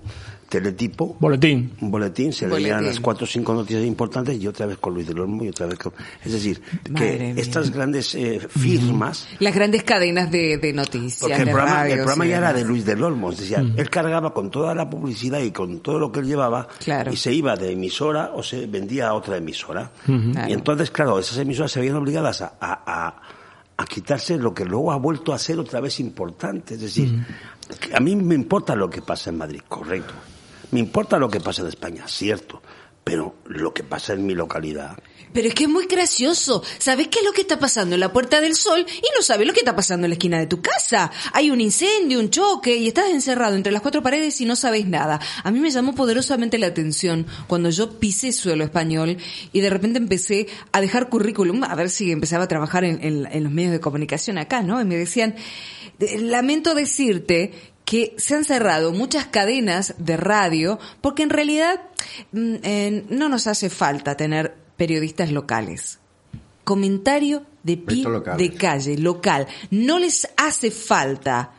teletipo. 0.50 1.16
Boletín. 1.18 1.72
Un 1.80 1.90
boletín, 1.90 2.32
se 2.32 2.46
leían 2.48 2.84
las 2.84 3.00
cuatro 3.00 3.24
o 3.24 3.26
cinco 3.26 3.54
noticias 3.54 3.84
importantes 3.84 4.36
y 4.38 4.46
otra 4.46 4.66
vez 4.66 4.76
con 4.78 4.92
Luis 4.92 5.06
del 5.06 5.20
Olmo 5.20 5.44
y 5.44 5.48
otra 5.48 5.66
vez 5.66 5.78
con... 5.78 5.92
Es 6.22 6.32
decir, 6.32 6.60
que 6.94 7.34
estas 7.36 7.70
grandes 7.70 8.14
eh, 8.16 8.40
firmas... 8.50 9.28
Las 9.38 9.54
grandes 9.54 9.84
cadenas 9.84 10.30
de, 10.30 10.72
noticias. 10.74 11.20
Porque 11.20 11.42
el 11.42 11.50
programa, 11.50 11.88
el 11.88 11.98
programa 11.98 12.26
ya 12.26 12.38
era 12.38 12.52
de 12.52 12.64
Luis 12.64 12.84
del 12.84 13.02
Olmo, 13.02 13.30
es 13.30 13.38
decir, 13.38 13.58
él 13.76 13.90
cargaba 13.90 14.34
con 14.34 14.50
toda 14.50 14.74
la 14.74 14.90
publicidad 14.90 15.40
y 15.40 15.52
con 15.52 15.80
todo 15.80 15.98
lo 15.98 16.10
que 16.12 16.20
él 16.20 16.26
llevaba 16.26 16.68
y 17.10 17.16
se 17.16 17.32
iba 17.32 17.56
de 17.56 17.72
emisora 17.72 18.32
o 18.34 18.42
se 18.42 18.66
vendía 18.66 19.08
a 19.08 19.14
otra 19.14 19.36
emisora. 19.36 19.92
Y 20.06 20.52
entonces, 20.52 20.90
claro, 20.90 21.18
esas 21.18 21.38
emisoras 21.38 21.70
se 21.70 21.78
habían 21.78 21.94
obligadas 21.94 22.42
a, 22.42 22.56
a, 22.60 23.22
a 23.76 23.84
quitarse 23.86 24.36
lo 24.36 24.52
que 24.52 24.64
luego 24.64 24.90
ha 24.90 24.96
vuelto 24.96 25.32
a 25.32 25.38
ser 25.38 25.60
otra 25.60 25.80
vez 25.80 26.00
importante. 26.00 26.74
Es 26.74 26.80
decir, 26.80 27.24
a 27.94 28.00
mí 28.00 28.16
me 28.16 28.34
importa 28.34 28.74
lo 28.74 28.90
que 28.90 29.00
pasa 29.00 29.30
en 29.30 29.38
Madrid, 29.38 29.60
correcto. 29.68 30.12
Me 30.70 30.80
importa 30.80 31.18
lo 31.18 31.28
que 31.28 31.40
pasa 31.40 31.62
en 31.62 31.68
España, 31.68 32.06
cierto, 32.06 32.62
pero 33.02 33.34
lo 33.46 33.74
que 33.74 33.82
pasa 33.82 34.12
en 34.12 34.24
mi 34.24 34.34
localidad. 34.34 34.96
Pero 35.32 35.48
es 35.48 35.54
que 35.54 35.64
es 35.64 35.70
muy 35.70 35.86
gracioso. 35.86 36.62
¿Sabes 36.78 37.08
qué 37.08 37.20
es 37.20 37.24
lo 37.24 37.32
que 37.32 37.42
está 37.42 37.58
pasando 37.58 37.94
en 37.94 38.00
la 38.00 38.12
Puerta 38.12 38.40
del 38.40 38.56
Sol 38.56 38.84
y 38.88 39.06
no 39.16 39.22
sabes 39.22 39.46
lo 39.46 39.52
que 39.52 39.60
está 39.60 39.76
pasando 39.76 40.06
en 40.06 40.10
la 40.10 40.14
esquina 40.14 40.38
de 40.38 40.46
tu 40.46 40.60
casa? 40.60 41.10
Hay 41.32 41.50
un 41.50 41.60
incendio, 41.60 42.18
un 42.18 42.30
choque 42.30 42.76
y 42.76 42.88
estás 42.88 43.10
encerrado 43.10 43.54
entre 43.54 43.72
las 43.72 43.82
cuatro 43.82 44.02
paredes 44.02 44.40
y 44.40 44.44
no 44.44 44.56
sabes 44.56 44.86
nada. 44.86 45.20
A 45.44 45.50
mí 45.50 45.60
me 45.60 45.70
llamó 45.70 45.94
poderosamente 45.94 46.58
la 46.58 46.66
atención 46.66 47.26
cuando 47.46 47.70
yo 47.70 47.98
pisé 47.98 48.32
suelo 48.32 48.64
español 48.64 49.18
y 49.52 49.60
de 49.60 49.70
repente 49.70 49.98
empecé 49.98 50.48
a 50.72 50.80
dejar 50.80 51.08
currículum, 51.08 51.62
a 51.64 51.74
ver 51.76 51.90
si 51.90 52.10
empezaba 52.10 52.44
a 52.44 52.48
trabajar 52.48 52.84
en, 52.84 53.00
en 53.02 53.44
los 53.44 53.52
medios 53.52 53.72
de 53.72 53.80
comunicación 53.80 54.36
acá, 54.38 54.62
¿no? 54.62 54.80
Y 54.80 54.84
me 54.84 54.96
decían, 54.96 55.36
lamento 56.18 56.74
decirte 56.74 57.52
que 57.90 58.14
se 58.18 58.36
han 58.36 58.44
cerrado 58.44 58.92
muchas 58.92 59.26
cadenas 59.26 59.96
de 59.98 60.16
radio 60.16 60.78
porque 61.00 61.24
en 61.24 61.30
realidad 61.30 61.80
mm, 62.30 62.58
no 63.08 63.28
nos 63.28 63.48
hace 63.48 63.68
falta 63.68 64.16
tener 64.16 64.54
periodistas 64.76 65.32
locales. 65.32 65.98
Comentario 66.62 67.42
de 67.64 67.76
pie 67.78 68.04
de 68.38 68.52
calle, 68.52 68.96
local. 68.96 69.48
No 69.72 69.98
les 69.98 70.28
hace 70.36 70.70
falta 70.70 71.50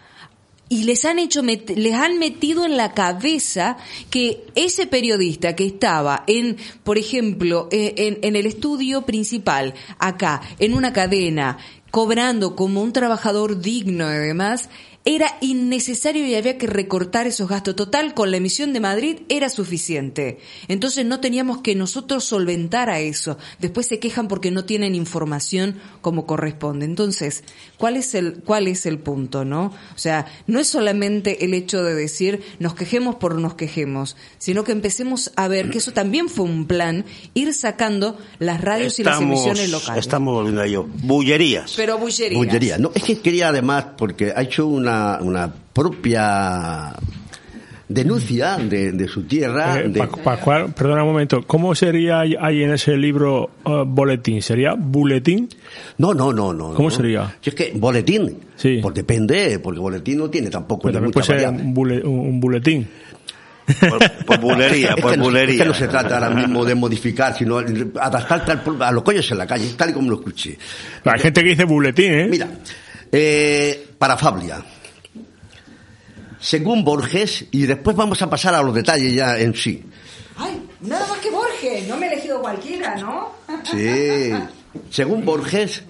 y 0.69 0.85
les 0.85 1.03
han 1.03 1.19
hecho 1.19 1.41
les 1.41 1.93
han 1.95 2.17
metido 2.17 2.63
en 2.63 2.77
la 2.77 2.93
cabeza 2.93 3.75
que 4.09 4.45
ese 4.55 4.87
periodista 4.87 5.53
que 5.53 5.65
estaba 5.65 6.23
en 6.27 6.55
por 6.85 6.97
ejemplo 6.97 7.67
e, 7.71 7.93
en, 7.97 8.19
en, 8.21 8.37
el 8.37 8.45
estudio 8.45 9.01
principal 9.01 9.73
acá 9.99 10.41
en 10.59 10.75
una 10.75 10.93
cadena 10.93 11.57
cobrando 11.91 12.55
como 12.55 12.81
un 12.81 12.93
trabajador 12.93 13.59
digno 13.59 14.09
y 14.09 14.17
demás 14.17 14.69
era 15.03 15.37
innecesario 15.41 16.25
y 16.27 16.35
había 16.35 16.57
que 16.57 16.67
recortar 16.67 17.25
esos 17.25 17.49
gastos. 17.49 17.75
Total, 17.75 18.13
con 18.13 18.29
la 18.29 18.37
emisión 18.37 18.71
de 18.71 18.79
Madrid 18.79 19.19
era 19.29 19.49
suficiente. 19.49 20.39
Entonces 20.67 21.05
no 21.05 21.19
teníamos 21.19 21.61
que 21.61 21.75
nosotros 21.75 22.23
solventar 22.23 22.89
a 22.89 22.99
eso. 22.99 23.37
Después 23.59 23.87
se 23.87 23.99
quejan 23.99 24.27
porque 24.27 24.51
no 24.51 24.65
tienen 24.65 24.93
información 24.93 25.79
como 26.01 26.27
corresponde. 26.27 26.85
Entonces, 26.85 27.43
¿cuál 27.77 27.97
es 27.97 28.13
el, 28.13 28.41
cuál 28.43 28.67
es 28.67 28.85
el 28.85 28.99
punto, 28.99 29.43
no? 29.43 29.73
O 29.95 29.97
sea, 29.97 30.27
no 30.45 30.59
es 30.59 30.67
solamente 30.67 31.45
el 31.45 31.53
hecho 31.55 31.83
de 31.83 31.95
decir 31.95 32.43
nos 32.59 32.75
quejemos 32.75 33.15
por 33.15 33.39
nos 33.39 33.55
quejemos, 33.55 34.15
sino 34.37 34.63
que 34.63 34.71
empecemos 34.71 35.31
a 35.35 35.47
ver 35.47 35.71
que 35.71 35.79
eso 35.79 35.93
también 35.93 36.29
fue 36.29 36.45
un 36.45 36.67
plan, 36.67 37.05
ir 37.33 37.53
sacando 37.53 38.19
las 38.37 38.61
radios 38.61 38.99
y 38.99 39.03
las 39.03 39.19
emisiones 39.19 39.69
locales. 39.71 40.05
Estamos 40.05 40.33
volviendo 40.35 40.61
a 40.61 40.67
ello. 40.67 40.83
Bullerías. 40.83 41.73
Pero 41.75 41.97
bullerías. 41.97 42.37
Bullerías. 42.37 42.79
No, 42.79 42.91
es 42.93 43.03
que 43.03 43.19
quería 43.19 43.49
además, 43.49 43.85
porque 43.97 44.33
ha 44.35 44.41
hecho 44.43 44.67
una 44.67 44.90
una, 45.21 45.51
propia 45.73 46.93
denuncia 47.93 48.57
de, 48.57 49.07
su 49.07 49.23
tierra. 49.23 49.79
Eh, 49.79 49.91
perdona 50.75 51.03
un 51.03 51.09
momento, 51.09 51.43
¿cómo 51.45 51.75
sería 51.75 52.21
ahí 52.21 52.63
en 52.63 52.71
ese 52.71 52.95
libro 52.95 53.51
uh, 53.65 53.83
boletín? 53.85 54.41
¿Sería 54.41 54.73
buletín? 54.77 55.49
No, 55.97 56.13
no, 56.13 56.31
no, 56.31 56.53
no. 56.53 56.73
¿Cómo 56.73 56.89
sería? 56.89 57.35
Si 57.41 57.49
es 57.49 57.55
que 57.55 57.71
boletín, 57.75 58.39
sí. 58.55 58.79
pues 58.81 58.95
depende, 58.95 59.59
porque 59.59 59.79
boletín 59.79 60.19
no 60.19 60.29
tiene 60.29 60.49
tampoco 60.49 60.83
Pero 60.83 61.01
mucha 61.01 61.21
puede 61.21 61.39
ser 61.39 61.49
un, 61.49 62.39
buletín. 62.39 62.87
Por, 64.25 64.39
bulería, 64.41 64.95
por 64.97 65.17
bulería. 65.17 65.55
Es 65.55 65.61
que 65.61 65.67
no 65.67 65.73
se 65.73 65.87
trata 65.87 66.15
ahora 66.15 66.31
mismo 66.31 66.65
de 66.65 66.75
modificar, 66.75 67.37
sino 67.37 67.59
adaptar 67.59 68.61
a 68.81 68.91
los 68.91 69.03
coños 69.03 69.31
en 69.31 69.37
la 69.37 69.47
calle, 69.47 69.71
tal 69.77 69.91
y 69.91 69.93
como 69.93 70.09
lo 70.09 70.15
escuché. 70.17 70.57
Hay 71.05 71.19
gente 71.19 71.41
que 71.41 71.51
dice 71.51 71.63
buletín, 71.63 72.11
¿eh? 72.11 72.27
Mira, 72.27 72.49
eh, 73.11 73.87
Fablia 73.97 74.61
según 76.41 76.83
Borges, 76.83 77.45
y 77.51 77.65
después 77.67 77.95
vamos 77.95 78.21
a 78.21 78.29
pasar 78.29 78.55
a 78.55 78.63
los 78.63 78.73
detalles 78.73 79.13
ya 79.13 79.37
en 79.37 79.53
sí. 79.53 79.83
Ay, 80.35 80.67
nada 80.81 81.07
más 81.07 81.19
que 81.19 81.29
Borges, 81.29 81.87
no 81.87 81.97
me 81.97 82.07
he 82.07 82.13
elegido 82.13 82.41
cualquiera, 82.41 82.95
¿no? 82.95 83.31
Sí, 83.63 84.31
según 84.89 85.23
Borges, 85.23 85.83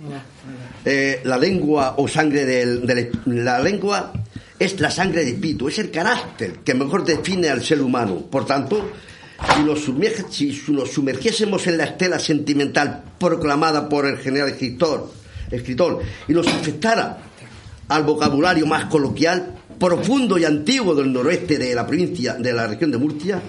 eh, 0.83 1.21
la 1.23 1.37
lengua 1.37 1.95
o 1.97 2.07
sangre 2.07 2.45
del, 2.45 2.85
de 2.85 3.11
la 3.25 3.59
lengua 3.59 4.11
es 4.59 4.79
la 4.79 4.91
sangre 4.91 5.23
de 5.23 5.31
espíritu, 5.31 5.69
es 5.69 5.79
el 5.79 5.89
carácter 5.89 6.59
que 6.59 6.73
mejor 6.73 7.05
define 7.05 7.49
al 7.49 7.63
ser 7.63 7.81
humano. 7.81 8.17
Por 8.29 8.45
tanto, 8.45 8.91
si 9.55 9.63
nos, 9.63 9.89
si 10.29 10.63
nos 10.67 10.91
sumergiésemos 10.91 11.65
en 11.67 11.77
la 11.77 11.85
estela 11.85 12.19
sentimental 12.19 13.03
proclamada 13.17 13.87
por 13.87 14.05
el 14.05 14.17
general 14.17 14.49
escritor, 14.49 15.11
escritor 15.49 16.01
y 16.27 16.33
nos 16.33 16.47
afectara 16.47 17.17
al 17.87 18.03
vocabulario 18.03 18.65
más 18.67 18.85
coloquial, 18.85 19.60
profundo 19.81 20.37
y 20.37 20.45
antiguo 20.45 20.93
del 20.93 21.11
noroeste 21.11 21.57
de 21.57 21.73
la 21.73 21.87
provincia, 21.87 22.35
de 22.35 22.53
la 22.53 22.67
región 22.67 22.91
de 22.91 22.99
Murcia, 22.99 23.41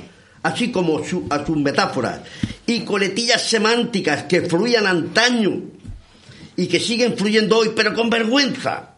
así 0.43 0.73
como 0.73 0.99
a 1.29 1.45
sus 1.47 1.57
metáforas 1.59 2.21
y 2.67 2.81
coletillas 2.81 3.43
semánticas 3.43 4.25
que 4.25 4.41
fluían 4.41 4.87
antaño 4.87 5.61
y 6.57 6.69
que 6.69 6.81
siguen 6.81 7.19
fluyendo 7.19 7.59
hoy, 7.59 7.73
pero 7.77 7.93
con 7.93 8.09
vergüenza. 8.09 8.95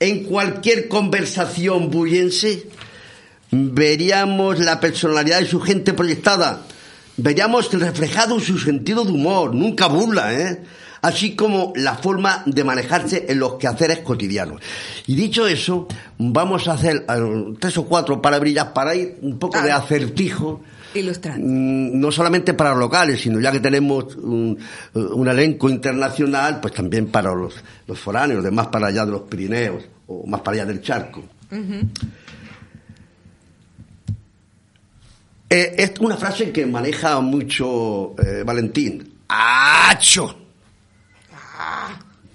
En 0.00 0.24
cualquier 0.24 0.88
conversación 0.88 1.88
bullense 1.88 2.66
veríamos 3.52 4.58
la 4.58 4.80
personalidad 4.80 5.38
de 5.38 5.46
su 5.46 5.60
gente 5.60 5.92
proyectada, 5.92 6.66
veríamos 7.16 7.72
reflejado 7.72 8.40
su 8.40 8.58
sentido 8.58 9.04
de 9.04 9.12
humor, 9.12 9.54
nunca 9.54 9.86
burla, 9.86 10.34
¿eh? 10.34 10.62
Así 11.02 11.34
como 11.34 11.72
la 11.76 11.94
forma 11.94 12.42
de 12.46 12.64
manejarse 12.64 13.26
en 13.28 13.38
los 13.38 13.54
quehaceres 13.54 14.00
cotidianos. 14.00 14.60
Y 15.06 15.14
dicho 15.14 15.46
eso, 15.46 15.86
vamos 16.18 16.68
a 16.68 16.72
hacer 16.72 17.04
eh, 17.08 17.54
tres 17.58 17.76
o 17.78 17.84
cuatro 17.84 18.20
palabrillas 18.20 18.66
para 18.66 18.94
ir 18.94 19.18
un 19.22 19.38
poco 19.38 19.60
de 19.60 19.72
acertijo. 19.72 20.62
Ilustrando. 20.94 21.46
Mm, 21.46 22.00
no 22.00 22.10
solamente 22.10 22.54
para 22.54 22.74
locales, 22.74 23.20
sino 23.20 23.40
ya 23.40 23.52
que 23.52 23.60
tenemos 23.60 24.16
un, 24.16 24.58
elenco 25.28 25.68
internacional, 25.68 26.60
pues 26.60 26.74
también 26.74 27.08
para 27.08 27.34
los, 27.34 27.54
foráneos, 27.98 28.42
de 28.42 28.50
más 28.50 28.68
para 28.68 28.88
allá 28.88 29.04
de 29.04 29.12
los 29.12 29.22
Pirineos 29.22 29.84
o 30.06 30.26
más 30.26 30.40
para 30.40 30.56
allá 30.56 30.66
del 30.66 30.80
charco. 30.80 31.22
Eh, 35.50 35.74
es 35.78 35.92
una 36.00 36.16
frase 36.16 36.52
que 36.52 36.66
maneja 36.66 37.20
mucho 37.20 38.14
eh, 38.18 38.42
Valentín. 38.44 39.14
¡Acho! 39.28 40.47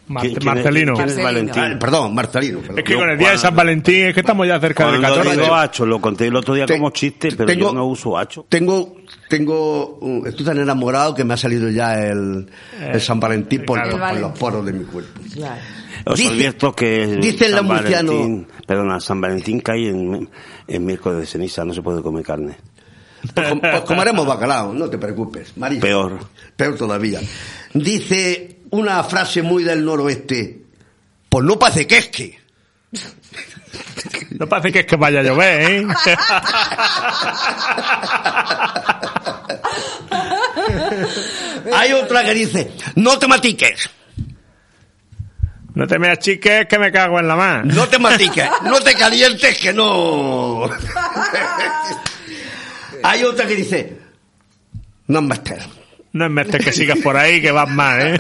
Marcelino. 0.07 0.93
Valentín? 0.95 1.79
perdón, 1.79 2.13
Marcelino. 2.13 2.59
Es 2.75 2.83
que 2.83 2.95
con 2.95 3.09
el 3.09 3.17
día 3.17 3.31
de 3.31 3.37
San 3.37 3.55
Valentín 3.55 4.07
es 4.07 4.13
que 4.13 4.19
estamos 4.19 4.47
ya 4.47 4.59
cerca 4.59 4.91
del 4.91 5.01
14. 5.01 5.31
Digo 5.31 5.55
hacho, 5.55 5.85
lo 5.85 6.01
conté 6.01 6.27
el 6.27 6.35
otro 6.35 6.53
día 6.53 6.65
como 6.67 6.89
chiste, 6.91 7.29
pero 7.35 7.53
yo 7.53 7.73
no 7.73 7.85
uso 7.85 8.17
hacho. 8.17 8.45
Tengo, 8.49 8.97
tengo, 9.29 10.23
estoy 10.25 10.45
tan 10.45 10.59
enamorado 10.59 11.15
que 11.15 11.23
me 11.23 11.33
ha 11.33 11.37
salido 11.37 11.69
ya 11.69 11.99
el, 12.05 12.49
el 12.79 13.01
San 13.01 13.19
Valentín 13.19 13.63
por, 13.65 13.79
los 14.19 14.37
poros 14.37 14.65
de 14.65 14.73
mi 14.73 14.83
cuerpo. 14.85 15.21
Os 16.05 16.17
dice, 16.17 16.33
advierto 16.33 16.73
que 16.73 17.07
dice 17.21 17.49
San 17.49 17.67
Valentín, 17.67 18.47
perdona, 18.67 18.99
San 18.99 19.21
Valentín 19.21 19.61
cae 19.61 19.89
en, 19.89 20.29
en 20.67 20.85
miércoles 20.85 21.19
de 21.19 21.25
ceniza, 21.25 21.63
no 21.63 21.73
se 21.73 21.81
puede 21.81 22.01
comer 22.01 22.25
carne. 22.25 22.57
Pues, 23.33 23.53
pues 23.61 23.81
comeremos 23.81 24.27
bacalao, 24.27 24.73
no 24.73 24.89
te 24.89 24.97
preocupes. 24.97 25.53
Peor. 25.79 26.19
Peor 26.57 26.75
todavía. 26.75 27.21
Dice 27.73 28.52
una 28.73 29.03
frase 29.03 29.41
muy 29.43 29.63
del 29.63 29.85
noroeste. 29.85 30.63
Pues 31.29 31.45
no 31.45 31.59
parece 31.59 31.85
que 31.85 31.97
es 31.97 32.07
que. 32.07 32.39
No 34.31 34.47
parece 34.49 34.71
que 34.71 34.79
es 34.79 34.85
que 34.87 34.95
vaya 34.95 35.19
a 35.19 35.23
llover, 35.23 35.61
¿eh? 35.61 35.87
Hay 41.71 41.93
otra 41.93 42.23
que 42.23 42.33
dice, 42.33 42.71
no 42.95 43.19
te 43.19 43.27
matiques. 43.27 43.91
No 45.75 45.85
te 45.87 45.99
me 45.99 46.09
achiques 46.09 46.65
que 46.67 46.79
me 46.79 46.91
cago 46.91 47.19
en 47.19 47.27
la 47.27 47.35
mano. 47.35 47.73
No 47.73 47.87
te 47.87 47.99
matiques, 47.99 48.49
no 48.63 48.79
te 48.79 48.95
calientes 48.95 49.59
que 49.59 49.71
no. 49.71 50.63
Hay 53.03 53.23
otra 53.23 53.45
que 53.45 53.55
dice, 53.55 53.99
no 55.07 55.19
es 55.19 55.25
menester. 55.25 55.82
No 56.13 56.25
es 56.25 56.31
menester 56.31 56.63
que 56.63 56.71
sigas 56.71 56.99
por 56.99 57.17
ahí, 57.17 57.41
que 57.41 57.51
vas 57.51 57.67
mal, 57.67 57.99
¿eh? 57.99 58.19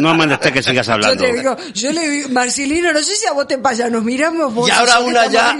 No 0.00 0.12
es 0.12 0.18
menester 0.18 0.50
que 0.54 0.62
sigas 0.62 0.88
hablando. 0.88 1.22
Yo 1.22 1.30
te 1.30 1.36
digo, 1.36 1.54
yo 1.74 1.92
le 1.92 2.08
digo, 2.08 2.28
Marcelino, 2.30 2.94
no 2.94 3.02
sé 3.02 3.14
si 3.14 3.26
a 3.26 3.32
vos 3.32 3.46
te 3.46 3.58
pasa, 3.58 3.90
nos 3.90 4.02
miramos 4.02 4.54
vos. 4.54 4.66
Y 4.66 4.70
ahora 4.70 5.00
una 5.00 5.26
ya, 5.26 5.54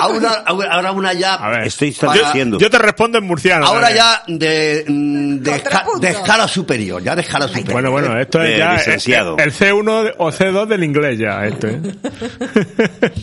ahora, 0.00 0.44
ahora 0.70 0.90
una 0.90 1.12
ya, 1.12 1.34
a 1.34 1.50
ver, 1.50 1.68
estoy 1.68 1.90
diciendo. 1.90 2.58
Yo 2.58 2.68
te 2.68 2.78
respondo 2.78 3.18
en 3.18 3.26
murciano. 3.26 3.64
Ahora 3.64 3.94
ya 3.94 4.24
de, 4.26 4.84
de, 4.88 5.62
de, 6.00 6.10
escala 6.10 6.48
superior, 6.48 7.00
ya 7.00 7.14
de 7.14 7.22
escala 7.22 7.46
superior. 7.46 7.74
Bueno, 7.74 7.92
bueno, 7.92 8.20
esto 8.20 8.42
es 8.42 8.58
ya 8.58 8.74
licenciado. 8.74 9.36
El, 9.38 9.52
C1 9.52 10.14
o 10.18 10.32
C2 10.32 10.66
del 10.66 10.82
inglés 10.82 11.16
ya, 11.20 11.44
esto, 11.44 11.68
¿eh? 11.68 11.80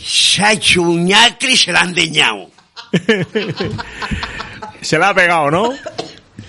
Se 0.02 0.42
ha 0.42 0.52
hecho 0.52 0.80
un 0.80 1.04
ñacri 1.04 1.52
y 1.52 1.56
se 1.58 1.72
la 1.72 1.82
han 1.82 1.92
deñado. 1.92 2.50
Se 4.80 4.98
la 4.98 5.08
ha 5.08 5.14
pegado, 5.14 5.50
¿no? 5.50 5.72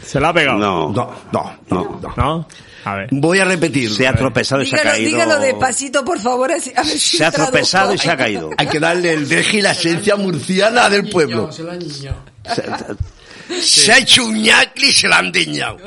Se 0.05 0.19
la 0.19 0.29
ha 0.29 0.33
pegado. 0.33 0.57
No, 0.57 0.91
no, 0.91 1.13
no, 1.31 1.57
no. 1.69 2.13
¿No? 2.15 2.47
A 2.85 2.95
ver. 2.95 3.09
Voy 3.11 3.39
a 3.39 3.45
repetir. 3.45 3.93
Se 3.93 4.07
ha 4.07 4.13
tropezado 4.13 4.61
y 4.61 4.65
se 4.65 4.75
ha 4.75 4.83
caído. 4.83 5.09
Dígalo 5.09 5.39
despacito, 5.39 6.05
por 6.05 6.19
favor. 6.19 6.51
A 6.51 6.59
se 6.59 7.25
ha 7.25 7.31
tropezado 7.31 7.93
y 7.93 7.97
se 7.97 8.09
ha 8.09 8.17
caído. 8.17 8.51
Hay 8.57 8.67
que 8.67 8.79
darle 8.79 9.13
el 9.13 9.27
deje 9.27 9.57
y 9.57 9.61
la 9.61 9.71
esencia 9.71 10.15
murciana 10.15 10.89
del 10.89 11.09
pueblo. 11.09 11.51
Se, 11.51 11.63
la 11.63 11.77
se 13.61 13.91
ha 13.91 13.97
hecho 13.99 14.25
un 14.25 14.41
ñacli 14.41 14.89
y 14.89 14.93
se 14.93 15.07
la 15.07 15.19
han 15.19 15.31
deñado. 15.31 15.77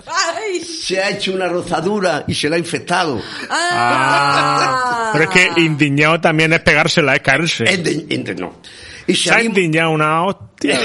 Se 0.82 1.01
ha 1.01 1.11
hecho 1.11 1.32
una 1.32 1.46
rozadura 1.46 2.24
y 2.26 2.34
se 2.34 2.48
la 2.48 2.57
ha 2.57 2.59
infectado. 2.59 3.20
Ah. 3.51 5.11
Pero 5.12 5.24
es 5.24 5.30
que 5.30 5.61
indignado 5.61 6.20
también 6.20 6.53
es 6.53 6.61
pegársela, 6.61 7.14
es 7.14 7.20
caerse. 7.20 7.64
Es 7.64 7.84
de, 7.84 8.34
no. 8.34 8.55
Y 9.11 9.28
ha 9.28 9.42
indignado 9.42 9.90
una 9.90 10.24
hostia. 10.24 10.78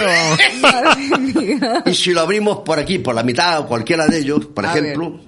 y 1.86 1.93
si 1.93 2.11
lo 2.11 2.21
abrimos 2.21 2.59
por 2.59 2.80
aquí, 2.80 2.99
por 2.99 3.15
la 3.15 3.23
mitad 3.23 3.59
o 3.59 3.67
cualquiera 3.67 4.07
de 4.07 4.19
ellos, 4.19 4.45
por 4.47 4.65
ejemplo. 4.65 5.19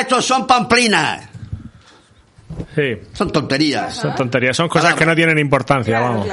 Estos 0.00 0.24
son 0.24 0.46
pamplinas. 0.46 1.28
Sí. 2.74 2.98
Son 3.12 3.30
tonterías. 3.30 3.94
Son 3.94 4.14
tonterías, 4.14 4.56
son 4.56 4.68
cosas 4.68 4.94
que 4.94 5.06
no 5.06 5.14
tienen 5.14 5.38
importancia, 5.38 6.00
vamos. 6.00 6.26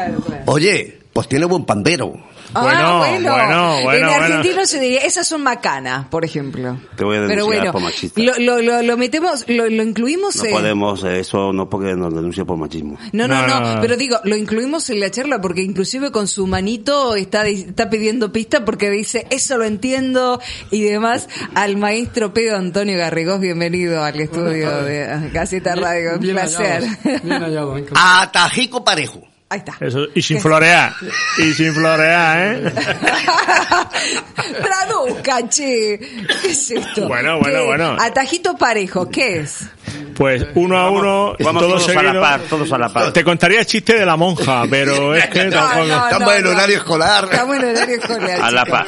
Oye, 0.45 0.98
pues 1.19 1.27
tiene 1.27 1.47
buen 1.47 1.65
pandero. 1.65 2.13
Ah, 2.53 2.61
bueno, 2.61 2.97
bueno, 2.99 3.83
bueno, 3.83 3.93
En 3.93 4.03
argentino 4.05 4.65
se 4.65 4.79
diría, 4.79 5.01
esas 5.01 5.27
son 5.27 5.43
macanas, 5.43 6.05
por 6.07 6.23
ejemplo. 6.23 6.79
Te 6.95 7.03
voy 7.03 7.17
a 7.17 7.21
denunciar 7.23 7.45
Pero 7.45 7.45
bueno, 7.45 7.71
por 7.73 7.81
machista. 7.81 8.21
Lo, 8.21 8.61
lo, 8.61 8.81
lo, 8.81 8.95
metemos, 8.95 9.43
lo, 9.49 9.69
lo 9.69 9.83
incluimos 9.83 10.37
No 10.37 10.49
podemos, 10.49 11.03
eh, 11.03 11.19
eso 11.19 11.51
no 11.51 11.69
porque 11.69 11.93
nos 11.97 12.15
denuncia 12.15 12.45
por 12.45 12.55
machismo. 12.55 12.97
No 13.11 13.27
no, 13.27 13.45
no, 13.45 13.81
pero 13.81 13.97
digo, 13.97 14.15
lo 14.23 14.37
incluimos 14.37 14.89
en 14.91 15.01
la 15.01 15.11
charla 15.11 15.41
porque 15.41 15.61
inclusive 15.61 16.09
con 16.13 16.29
su 16.29 16.47
manito 16.47 17.15
está, 17.15 17.45
está 17.47 17.89
pidiendo 17.89 18.31
pista 18.31 18.63
porque 18.63 18.89
dice, 18.89 19.27
eso 19.29 19.57
lo 19.57 19.65
entiendo 19.65 20.39
y 20.71 20.83
demás 20.83 21.27
al 21.53 21.75
maestro 21.75 22.33
Pedro 22.33 22.55
Antonio 22.55 22.97
Garrigós, 22.97 23.41
bienvenido 23.41 24.01
al 24.05 24.17
estudio 24.21 24.83
de 24.83 25.29
Gaceta 25.33 25.75
Radio, 25.75 26.13
un 26.13 26.19
placer. 26.21 26.85
bien 27.23 27.41
hallado, 27.43 27.75
A 27.93 28.29
Tajico 28.31 28.85
Parejo. 28.85 29.28
Ahí 29.51 29.59
está. 29.59 29.75
Eso, 29.79 30.05
y 30.13 30.21
sin 30.21 30.39
florear. 30.39 30.93
Y 31.39 31.53
sin 31.53 31.73
florear, 31.73 32.37
¿eh? 32.39 32.71
Traduzca, 34.61 35.49
che. 35.49 35.97
¿Qué 35.97 36.51
es 36.51 36.69
esto? 36.69 37.07
Bueno, 37.07 37.39
bueno, 37.39 37.65
bueno. 37.65 37.97
Atajito 37.99 38.55
parejo, 38.55 39.09
¿qué 39.09 39.39
es? 39.39 39.67
Pues 40.13 40.45
uno 40.53 40.77
a 40.77 40.91
uno, 40.91 41.35
vamos 41.39 41.63
todos, 41.63 41.83
todos 41.87 41.97
a 41.97 42.03
la 42.03 42.21
par, 42.21 42.41
todos 42.41 42.71
a 42.71 42.77
la 42.77 42.89
par. 42.89 43.11
Te 43.11 43.23
contaría 43.23 43.61
el 43.61 43.65
chiste 43.65 43.95
de 43.95 44.05
la 44.05 44.15
monja, 44.15 44.65
pero 44.69 45.15
es 45.15 45.25
que 45.29 45.45
no, 45.45 45.83
estamos 45.83 46.35
en 46.35 46.45
horario 46.45 46.77
escolar. 46.77 47.23
Estamos 47.31 47.55
en 47.57 47.65
horario 47.65 47.95
escolar. 47.95 48.41
A 48.41 48.51
la 48.51 48.65
par. 48.65 48.87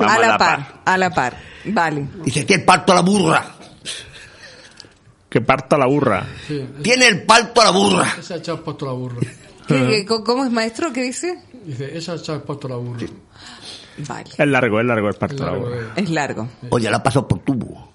a 0.00 0.18
la, 0.18 0.38
par, 0.38 0.80
a 0.84 0.98
la 0.98 1.10
par. 1.10 1.36
Vale. 1.66 2.08
Dice 2.24 2.44
que 2.44 2.54
el 2.54 2.64
parto 2.64 2.90
a 2.90 2.96
la 2.96 3.02
burra. 3.02 3.46
Que 5.28 5.40
parta 5.40 5.78
la 5.78 5.86
burra. 5.86 6.26
Tiene 6.82 7.06
el 7.06 7.22
parto 7.22 7.60
a 7.60 7.64
la 7.64 7.70
burra. 7.70 8.16
Ese 8.18 8.34
ha 8.34 8.36
echado 8.38 8.64
puesto 8.64 8.86
la 8.86 8.92
burra. 8.92 9.20
Cómo 10.24 10.44
es 10.44 10.50
maestro? 10.50 10.92
¿Qué 10.92 11.02
dice? 11.02 11.38
Dice, 11.64 11.96
esa 11.96 12.12
ha 12.12 12.16
echado 12.16 12.44
puesto 12.44 12.68
la 12.68 12.76
burra. 12.76 13.06
Vale. 13.98 14.30
Es 14.36 14.48
largo, 14.48 14.80
es 14.80 14.86
largo 14.86 15.08
el 15.08 15.14
parto 15.14 15.44
la 15.44 15.52
burra. 15.52 15.92
Es 15.96 16.10
largo. 16.10 16.48
Oye, 16.70 16.90
la 16.90 17.02
pasó 17.02 17.26
por 17.26 17.38
tubo. 17.40 17.92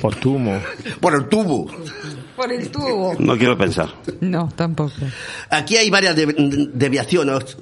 por 0.00 0.16
tubo. 0.16 0.60
Por 1.00 1.14
el 1.14 1.28
tubo. 1.28 1.66
Por 2.36 2.52
el 2.52 2.70
tubo. 2.70 3.14
No 3.18 3.36
quiero 3.36 3.56
pensar. 3.58 3.88
No, 4.20 4.48
tampoco. 4.56 4.92
Aquí 5.50 5.76
hay 5.76 5.90
varias 5.90 6.16
deviaciones. 6.16 7.58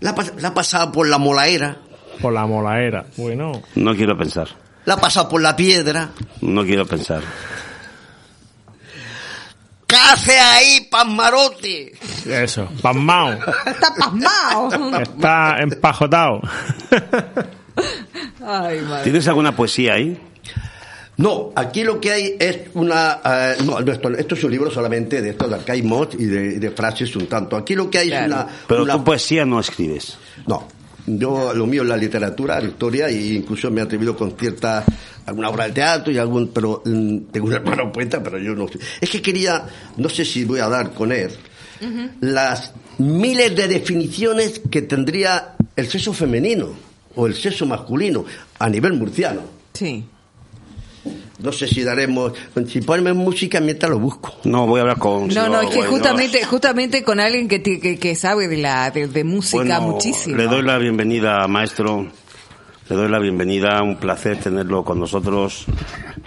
La, 0.00 0.14
la 0.38 0.48
ha 0.48 0.54
pasado 0.54 0.92
por 0.92 1.08
la 1.08 1.18
molaera. 1.18 1.78
Por 2.20 2.32
la 2.32 2.46
molaera. 2.46 3.06
Bueno. 3.16 3.62
No 3.76 3.94
quiero 3.94 4.16
pensar. 4.18 4.48
La 4.84 4.94
ha 4.94 4.96
pasado 4.98 5.28
por 5.28 5.40
la 5.40 5.56
piedra. 5.56 6.10
No 6.40 6.64
quiero 6.64 6.84
pensar. 6.86 7.22
¿Qué 9.92 9.98
hace 9.98 10.38
ahí, 10.38 10.88
pasmarote? 10.90 11.92
Eso, 12.24 12.66
pasmao. 12.80 13.32
Está 13.32 13.94
pasmao. 13.94 15.02
Está 15.02 15.58
empajotado. 15.60 16.40
Ay, 18.42 18.80
madre. 18.80 19.04
¿Tienes 19.04 19.28
alguna 19.28 19.54
poesía 19.54 19.92
ahí? 19.92 20.18
No, 21.18 21.52
aquí 21.54 21.84
lo 21.84 22.00
que 22.00 22.10
hay 22.10 22.36
es 22.40 22.70
una... 22.72 23.20
Eh, 23.22 23.56
no, 23.66 23.80
esto, 23.80 24.34
es 24.34 24.44
un 24.44 24.50
libro 24.50 24.70
solamente 24.70 25.20
de 25.20 25.28
estos 25.28 25.50
de 25.50 25.56
arcaísmos 25.56 26.08
y 26.18 26.24
de, 26.24 26.70
frases 26.70 27.14
un 27.14 27.26
tanto. 27.26 27.54
Aquí 27.54 27.74
lo 27.74 27.90
que 27.90 27.98
hay 27.98 28.12
es 28.12 28.26
una... 28.26 28.46
Pero 28.66 28.86
tu 28.86 29.04
poesía 29.04 29.44
no 29.44 29.60
escribes. 29.60 30.16
No, 30.46 30.68
yo 31.06 31.52
lo 31.54 31.66
mío 31.66 31.82
es 31.82 31.88
la 31.88 31.96
literatura, 31.96 32.60
la 32.60 32.68
historia, 32.68 33.08
e 33.08 33.34
incluso 33.34 33.70
me 33.70 33.80
he 33.80 33.84
atrevido 33.84 34.16
con 34.16 34.36
cierta 34.36 34.84
alguna 35.26 35.48
obra 35.48 35.66
de 35.66 35.72
teatro 35.72 36.12
y 36.12 36.18
algún, 36.18 36.48
pero 36.48 36.82
mm, 36.84 37.18
tengo 37.30 37.46
un 37.46 37.52
hermano 37.52 37.92
poeta, 37.92 38.22
pero 38.22 38.38
yo 38.38 38.54
no. 38.54 38.66
Es 39.00 39.10
que 39.10 39.22
quería, 39.22 39.66
no 39.96 40.08
sé 40.08 40.24
si 40.24 40.44
voy 40.44 40.60
a 40.60 40.68
dar 40.68 40.92
con 40.92 41.12
él, 41.12 41.30
las 42.20 42.72
miles 42.98 43.56
de 43.56 43.66
definiciones 43.66 44.60
que 44.70 44.82
tendría 44.82 45.56
el 45.74 45.88
sexo 45.88 46.12
femenino 46.12 46.68
o 47.16 47.26
el 47.26 47.34
sexo 47.34 47.66
masculino 47.66 48.24
a 48.58 48.68
nivel 48.68 48.92
murciano. 48.94 49.42
Sí. 49.72 50.04
No 51.40 51.50
sé 51.50 51.66
si 51.66 51.82
daremos, 51.82 52.32
si 52.68 52.80
ponemos 52.80 53.16
música 53.16 53.60
mientras 53.60 53.90
lo 53.90 53.98
busco. 53.98 54.32
No, 54.44 54.66
voy 54.66 54.78
a 54.78 54.82
hablar 54.82 54.98
con. 54.98 55.28
No, 55.28 55.48
no, 55.48 55.60
es 55.60 55.70
que 55.70 55.82
justamente, 55.82 56.44
justamente 56.44 57.02
con 57.02 57.18
alguien 57.18 57.48
que, 57.48 57.62
que, 57.62 58.14
sabe 58.14 58.46
de 58.46 58.58
la 58.58 58.90
de, 58.90 59.24
música 59.24 59.80
muchísimo. 59.80 60.36
Le 60.36 60.44
doy 60.44 60.62
la 60.62 60.78
bienvenida, 60.78 61.46
maestro. 61.48 62.06
Le 62.88 62.96
doy 62.96 63.08
la 63.08 63.18
bienvenida, 63.18 63.82
un 63.82 63.96
placer 63.96 64.38
tenerlo 64.38 64.84
con 64.84 65.00
nosotros. 65.00 65.66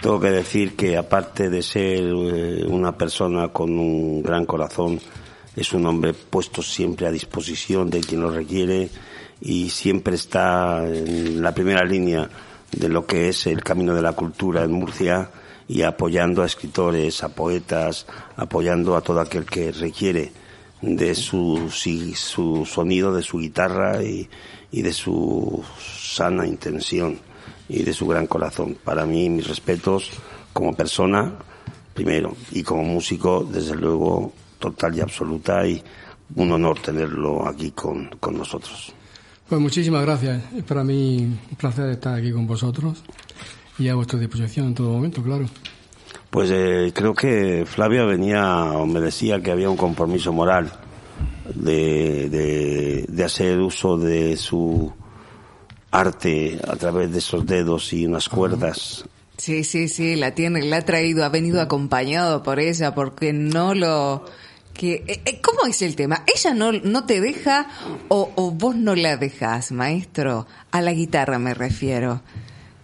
Tengo 0.00 0.20
que 0.20 0.30
decir 0.30 0.74
que 0.74 0.96
aparte 0.96 1.48
de 1.48 1.62
ser 1.62 2.02
eh, 2.02 2.64
una 2.66 2.96
persona 2.96 3.48
con 3.48 3.78
un 3.78 4.22
gran 4.22 4.44
corazón, 4.44 5.00
es 5.54 5.72
un 5.72 5.86
hombre 5.86 6.12
puesto 6.12 6.60
siempre 6.60 7.06
a 7.06 7.10
disposición 7.10 7.88
de 7.88 8.00
quien 8.00 8.20
lo 8.20 8.30
requiere 8.30 8.90
y 9.40 9.70
siempre 9.70 10.16
está 10.16 10.86
en 10.86 11.42
la 11.42 11.54
primera 11.54 11.84
línea 11.84 12.28
de 12.76 12.88
lo 12.88 13.06
que 13.06 13.28
es 13.28 13.46
el 13.46 13.62
camino 13.62 13.94
de 13.94 14.02
la 14.02 14.12
cultura 14.12 14.62
en 14.62 14.72
Murcia 14.72 15.30
y 15.66 15.82
apoyando 15.82 16.42
a 16.42 16.46
escritores, 16.46 17.22
a 17.24 17.30
poetas, 17.30 18.06
apoyando 18.36 18.96
a 18.96 19.00
todo 19.00 19.20
aquel 19.20 19.44
que 19.46 19.72
requiere 19.72 20.32
de 20.82 21.14
su, 21.14 21.70
su 21.70 22.66
sonido, 22.66 23.14
de 23.14 23.22
su 23.22 23.38
guitarra 23.38 24.02
y, 24.02 24.28
y 24.70 24.82
de 24.82 24.92
su 24.92 25.64
sana 25.78 26.46
intención 26.46 27.18
y 27.68 27.82
de 27.82 27.92
su 27.92 28.06
gran 28.06 28.26
corazón. 28.26 28.76
Para 28.84 29.06
mí, 29.06 29.28
mis 29.30 29.48
respetos 29.48 30.10
como 30.52 30.74
persona, 30.74 31.32
primero, 31.94 32.36
y 32.52 32.62
como 32.62 32.84
músico, 32.84 33.42
desde 33.42 33.74
luego, 33.74 34.32
total 34.58 34.96
y 34.96 35.00
absoluta, 35.00 35.66
y 35.66 35.82
un 36.34 36.52
honor 36.52 36.78
tenerlo 36.80 37.48
aquí 37.48 37.70
con, 37.70 38.08
con 38.20 38.36
nosotros. 38.36 38.92
Pues 39.48 39.60
muchísimas 39.60 40.02
gracias. 40.02 40.42
Es 40.56 40.64
para 40.64 40.82
mí 40.82 41.18
un 41.18 41.56
placer 41.56 41.90
estar 41.90 42.18
aquí 42.18 42.32
con 42.32 42.46
vosotros 42.46 43.02
y 43.78 43.88
a 43.88 43.94
vuestra 43.94 44.18
disposición 44.18 44.68
en 44.68 44.74
todo 44.74 44.90
momento, 44.90 45.22
claro. 45.22 45.46
Pues 46.30 46.50
eh, 46.52 46.92
creo 46.94 47.14
que 47.14 47.64
Flavia 47.66 48.04
venía 48.04 48.64
o 48.72 48.86
me 48.86 49.00
decía 49.00 49.40
que 49.40 49.52
había 49.52 49.70
un 49.70 49.76
compromiso 49.76 50.32
moral 50.32 50.72
de, 51.54 52.28
de, 52.28 53.04
de 53.08 53.24
hacer 53.24 53.60
uso 53.60 53.96
de 53.96 54.36
su 54.36 54.92
arte 55.90 56.58
a 56.66 56.76
través 56.76 57.12
de 57.12 57.18
esos 57.18 57.46
dedos 57.46 57.92
y 57.92 58.04
unas 58.06 58.28
cuerdas. 58.28 59.04
Sí, 59.36 59.64
sí, 59.64 59.88
sí, 59.88 60.16
la 60.16 60.34
tiene, 60.34 60.62
la 60.62 60.78
ha 60.78 60.84
traído, 60.84 61.24
ha 61.24 61.28
venido 61.28 61.60
acompañado 61.60 62.42
por 62.42 62.58
ella, 62.58 62.94
porque 62.94 63.32
no 63.32 63.74
lo 63.74 64.24
que 64.76 65.04
eh, 65.06 65.20
eh, 65.24 65.40
¿Cómo 65.42 65.66
es 65.66 65.82
el 65.82 65.96
tema? 65.96 66.24
¿Ella 66.32 66.54
no, 66.54 66.72
no 66.72 67.04
te 67.06 67.20
deja 67.20 67.68
o, 68.08 68.50
vos 68.52 68.76
no 68.76 68.94
la 68.94 69.16
dejas, 69.16 69.72
maestro? 69.72 70.46
A 70.70 70.80
la 70.80 70.92
guitarra 70.92 71.38
me 71.38 71.54
refiero. 71.54 72.22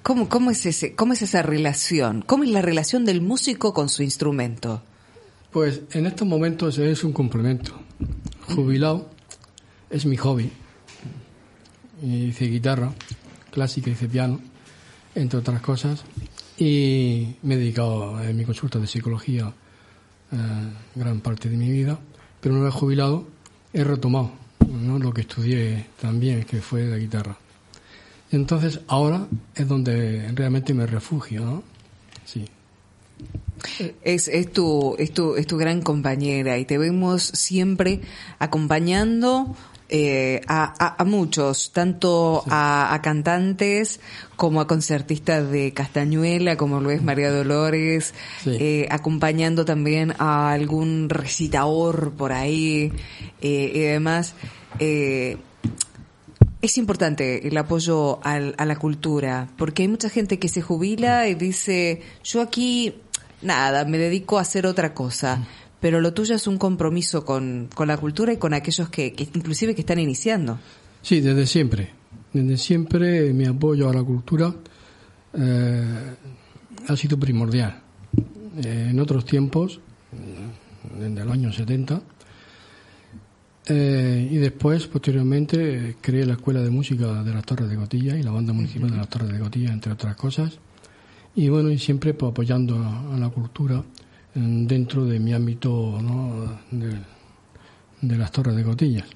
¿Cómo, 0.03 0.28
cómo, 0.28 0.51
es 0.51 0.66
ese, 0.66 0.95
¿Cómo 0.95 1.12
es 1.12 1.22
esa 1.22 1.43
relación? 1.43 2.22
¿Cómo 2.22 2.45
es 2.45 2.51
la 2.51 2.62
relación 2.62 3.05
del 3.05 3.20
músico 3.20 3.72
con 3.72 3.88
su 3.88 4.03
instrumento? 4.03 4.82
Pues 5.53 5.82
en 5.93 6.07
estos 6.07 6.26
momentos 6.26 6.78
es 6.78 7.05
un 7.05 7.12
complemento. 7.12 7.78
Jubilado 8.55 9.11
es 9.90 10.07
mi 10.07 10.16
hobby. 10.16 10.51
Hice 12.03 12.47
guitarra 12.47 12.93
clásica, 13.53 13.90
hice 13.90 14.09
piano, 14.09 14.40
entre 15.14 15.38
otras 15.38 15.61
cosas. 15.61 16.03
Y 16.59 17.36
me 17.43 17.55
he 17.55 17.59
dedicado 17.59 18.20
en 18.22 18.36
mi 18.36 18.45
consulta 18.45 18.78
de 18.78 18.86
psicología 18.86 19.53
eh, 20.33 20.37
gran 20.95 21.20
parte 21.20 21.49
de 21.49 21.57
mi 21.57 21.70
vida, 21.70 21.99
pero 22.41 22.55
una 22.55 22.64
vez 22.64 22.74
jubilado 22.74 23.26
he 23.72 23.85
retomado 23.85 24.33
lo 24.68 25.12
que 25.12 25.22
estudié 25.22 25.87
también, 26.01 26.45
que 26.45 26.61
fue 26.61 26.87
la 26.87 26.97
guitarra. 26.97 27.37
Entonces 28.30 28.80
ahora 28.89 29.26
es 29.55 29.68
donde 29.68 30.30
realmente 30.35 30.72
me 30.72 30.87
refugio. 30.87 31.62
Sí. 32.24 32.47
Es, 34.03 34.28
es, 34.28 34.53
tu, 34.53 34.97
es, 34.99 35.12
tu, 35.12 35.37
es 35.37 35.47
tu 35.47 35.57
gran 35.57 35.83
compañera 35.83 36.59
y 36.59 36.64
te 36.64 36.78
vemos 36.78 37.22
siempre 37.22 38.01
acompañando 38.39 39.55
eh, 39.95 40.40
a, 40.49 41.03
a, 41.03 41.05
muchos, 41.05 41.70
tanto 41.70 42.45
a, 42.49 42.99
cantantes 43.03 44.01
como 44.36 44.62
a 44.62 44.66
concertistas 44.66 45.51
de 45.51 45.74
Castañuela, 45.74 46.57
como 46.57 46.80
lo 46.80 46.90
es 46.90 47.03
María 47.03 47.30
Dolores, 47.30 48.14
eh, 48.47 48.88
acompañando 48.90 49.66
también 49.66 50.14
a 50.18 50.51
algún 50.53 51.11
recitador 51.11 52.12
por 52.12 52.32
ahí 52.32 52.90
eh, 53.43 53.72
y 53.74 53.80
demás. 53.80 54.34
es 54.78 55.36
importante 56.78 57.47
el 57.47 57.57
apoyo 57.59 58.18
al, 58.24 58.55
a 58.57 58.64
la 58.64 58.76
cultura, 58.76 59.49
porque 59.59 59.82
hay 59.82 59.88
mucha 59.88 60.09
gente 60.09 60.38
que 60.38 60.49
se 60.49 60.62
jubila 60.62 61.28
y 61.28 61.34
dice, 61.34 62.01
yo 62.24 62.40
aquí, 62.40 62.95
nada, 63.43 63.84
me 63.84 63.99
dedico 63.99 64.38
a 64.38 64.40
hacer 64.40 64.66
otra 64.66 64.95
cosa 64.95 65.47
pero 65.83 66.01
lo 66.01 66.14
tuyo 66.14 66.37
es 66.37 66.47
un 66.47 66.59
compromiso 66.59 67.24
con, 67.24 67.68
con 67.74 67.89
la 67.89 67.97
cultura 67.97 68.33
y 68.33 68.37
con 68.37 68.55
aquellos 68.55 68.89
que, 68.89 69.12
inclusive 69.35 69.74
que 69.74 69.80
están 69.80 69.99
iniciando. 69.99 70.61
Sí, 71.03 71.20
desde 71.20 71.45
siempre. 71.45 71.91
Desde 72.33 72.57
siempre 72.57 73.33
mi 73.33 73.47
apoyo 73.47 73.91
a 73.91 73.93
la 73.93 74.05
cultura 74.05 74.55
eh, 75.35 76.14
ha 76.87 76.97
sido 76.97 77.18
primordial. 77.18 77.83
Eh, 78.64 78.91
en 78.91 79.01
otros 79.01 79.24
tiempos, 79.24 79.80
desde 81.01 81.24
los 81.24 81.33
años 81.33 81.57
70, 81.57 82.01
eh, 83.66 84.28
y 84.30 84.37
después, 84.37 84.87
posteriormente, 84.87 85.97
creé 86.01 86.24
la 86.26 86.35
Escuela 86.35 86.62
de 86.62 86.70
Música 86.70 87.24
de 87.24 87.35
las 87.35 87.45
Torres 87.45 87.68
de 87.68 87.74
Gotilla 87.74 88.16
y 88.16 88.22
la 88.22 88.30
Banda 88.30 88.53
Municipal 88.53 88.89
de 88.89 88.99
las 88.99 89.09
Torres 89.09 89.33
de 89.33 89.39
Gotilla, 89.41 89.72
entre 89.72 89.95
otras 89.95 90.14
cosas. 90.14 90.61
Y 91.35 91.49
bueno, 91.49 91.70
y 91.70 91.78
siempre 91.78 92.14
pues, 92.14 92.30
apoyando 92.30 92.76
a 92.76 93.16
la 93.18 93.30
cultura 93.30 93.83
dentro 94.35 95.05
de 95.05 95.18
mi 95.18 95.33
ámbito 95.33 95.99
de, 96.70 98.16
las 98.16 98.33
Torres 98.33 98.57
de 98.57 98.64
Cotillas. 98.64 99.07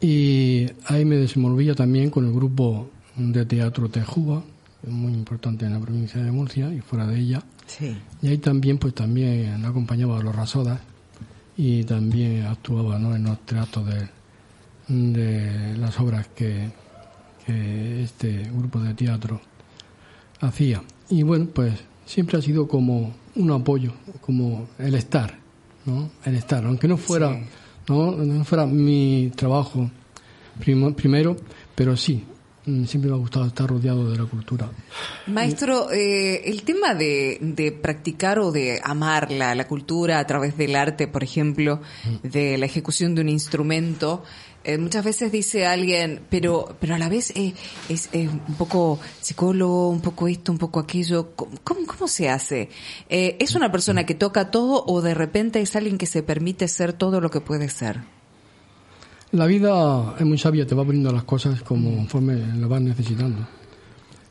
Y 0.00 0.66
ahí 0.86 1.04
me 1.04 1.16
desenvolvía 1.16 1.74
también 1.74 2.10
con 2.10 2.26
el 2.26 2.32
grupo 2.32 2.90
de 3.16 3.44
teatro 3.46 3.88
Tejuba, 3.88 4.42
muy 4.86 5.12
importante 5.12 5.66
en 5.66 5.72
la 5.72 5.80
provincia 5.80 6.22
de 6.22 6.30
Murcia 6.30 6.72
y 6.72 6.80
fuera 6.80 7.06
de 7.06 7.18
ella. 7.18 7.42
Y 8.22 8.28
ahí 8.28 8.38
también, 8.38 8.78
pues 8.78 8.94
también 8.94 9.64
acompañaba 9.64 10.18
a 10.18 10.22
los 10.22 10.34
Rasodas 10.34 10.80
y 11.56 11.84
también 11.84 12.46
actuaba 12.46 12.96
en 12.96 13.24
los 13.24 13.44
teatros 13.44 13.86
de, 13.86 14.08
de 14.88 15.76
las 15.76 15.98
obras 15.98 16.28
que, 16.28 16.70
que 17.44 18.02
este 18.02 18.44
grupo 18.52 18.80
de 18.80 18.94
teatro 18.94 19.40
hacía. 20.40 20.82
Y 21.10 21.22
bueno, 21.22 21.48
pues 21.52 21.74
siempre 22.06 22.38
ha 22.38 22.42
sido 22.42 22.68
como 22.68 23.12
un 23.38 23.50
apoyo, 23.52 23.92
como 24.20 24.68
el 24.78 24.94
estar, 24.94 25.38
¿no? 25.86 26.10
El 26.24 26.34
estar, 26.34 26.64
aunque 26.64 26.88
no 26.88 26.96
fuera, 26.96 27.40
¿no? 27.88 28.12
no 28.12 28.44
fuera 28.44 28.66
mi 28.66 29.30
trabajo 29.34 29.90
primero, 30.58 31.36
pero 31.74 31.96
sí, 31.96 32.24
mm, 32.66 32.84
siempre 32.84 33.10
me 33.10 33.16
ha 33.16 33.20
gustado 33.20 33.46
estar 33.46 33.68
rodeado 33.68 34.10
de 34.10 34.18
la 34.18 34.24
cultura. 34.24 34.68
Maestro, 35.28 35.90
eh, 35.92 36.42
el 36.50 36.62
tema 36.62 36.94
de, 36.94 37.38
de, 37.40 37.70
practicar 37.70 38.40
o 38.40 38.50
de 38.50 38.80
amar 38.82 39.30
la, 39.30 39.54
la, 39.54 39.68
cultura 39.68 40.18
a 40.18 40.26
través 40.26 40.56
del 40.56 40.74
arte, 40.74 41.06
por 41.06 41.22
ejemplo, 41.22 41.80
de 42.24 42.58
la 42.58 42.66
ejecución 42.66 43.14
de 43.14 43.20
un 43.20 43.28
instrumento, 43.28 44.24
eh, 44.64 44.76
muchas 44.76 45.04
veces 45.04 45.32
dice 45.32 45.66
alguien, 45.66 46.20
pero, 46.28 46.76
pero 46.80 46.94
a 46.94 46.98
la 46.98 47.08
vez 47.08 47.30
eh, 47.36 47.54
es, 47.88 48.10
un 48.12 48.54
poco 48.56 48.98
psicólogo, 49.20 49.88
un 49.88 50.00
poco 50.00 50.28
esto, 50.28 50.52
un 50.52 50.58
poco 50.58 50.80
aquello. 50.80 51.30
¿Cómo, 51.34 51.86
cómo 51.86 52.08
se 52.08 52.28
hace? 52.28 52.68
Eh, 53.08 53.36
¿Es 53.40 53.54
una 53.54 53.72
persona 53.72 54.04
que 54.04 54.14
toca 54.14 54.50
todo 54.50 54.84
o 54.86 55.00
de 55.00 55.14
repente 55.14 55.60
es 55.60 55.74
alguien 55.76 55.96
que 55.96 56.06
se 56.06 56.22
permite 56.22 56.68
ser 56.68 56.92
todo 56.92 57.20
lo 57.20 57.30
que 57.30 57.40
puede 57.40 57.68
ser? 57.68 58.00
La 59.30 59.46
vida 59.46 60.16
es 60.18 60.24
muy 60.24 60.38
sabia, 60.38 60.66
te 60.66 60.74
va 60.74 60.84
poniendo 60.84 61.12
las 61.12 61.24
cosas 61.24 61.62
como 61.62 61.94
conforme 61.94 62.34
lo 62.56 62.68
vas 62.68 62.80
necesitando. 62.80 63.46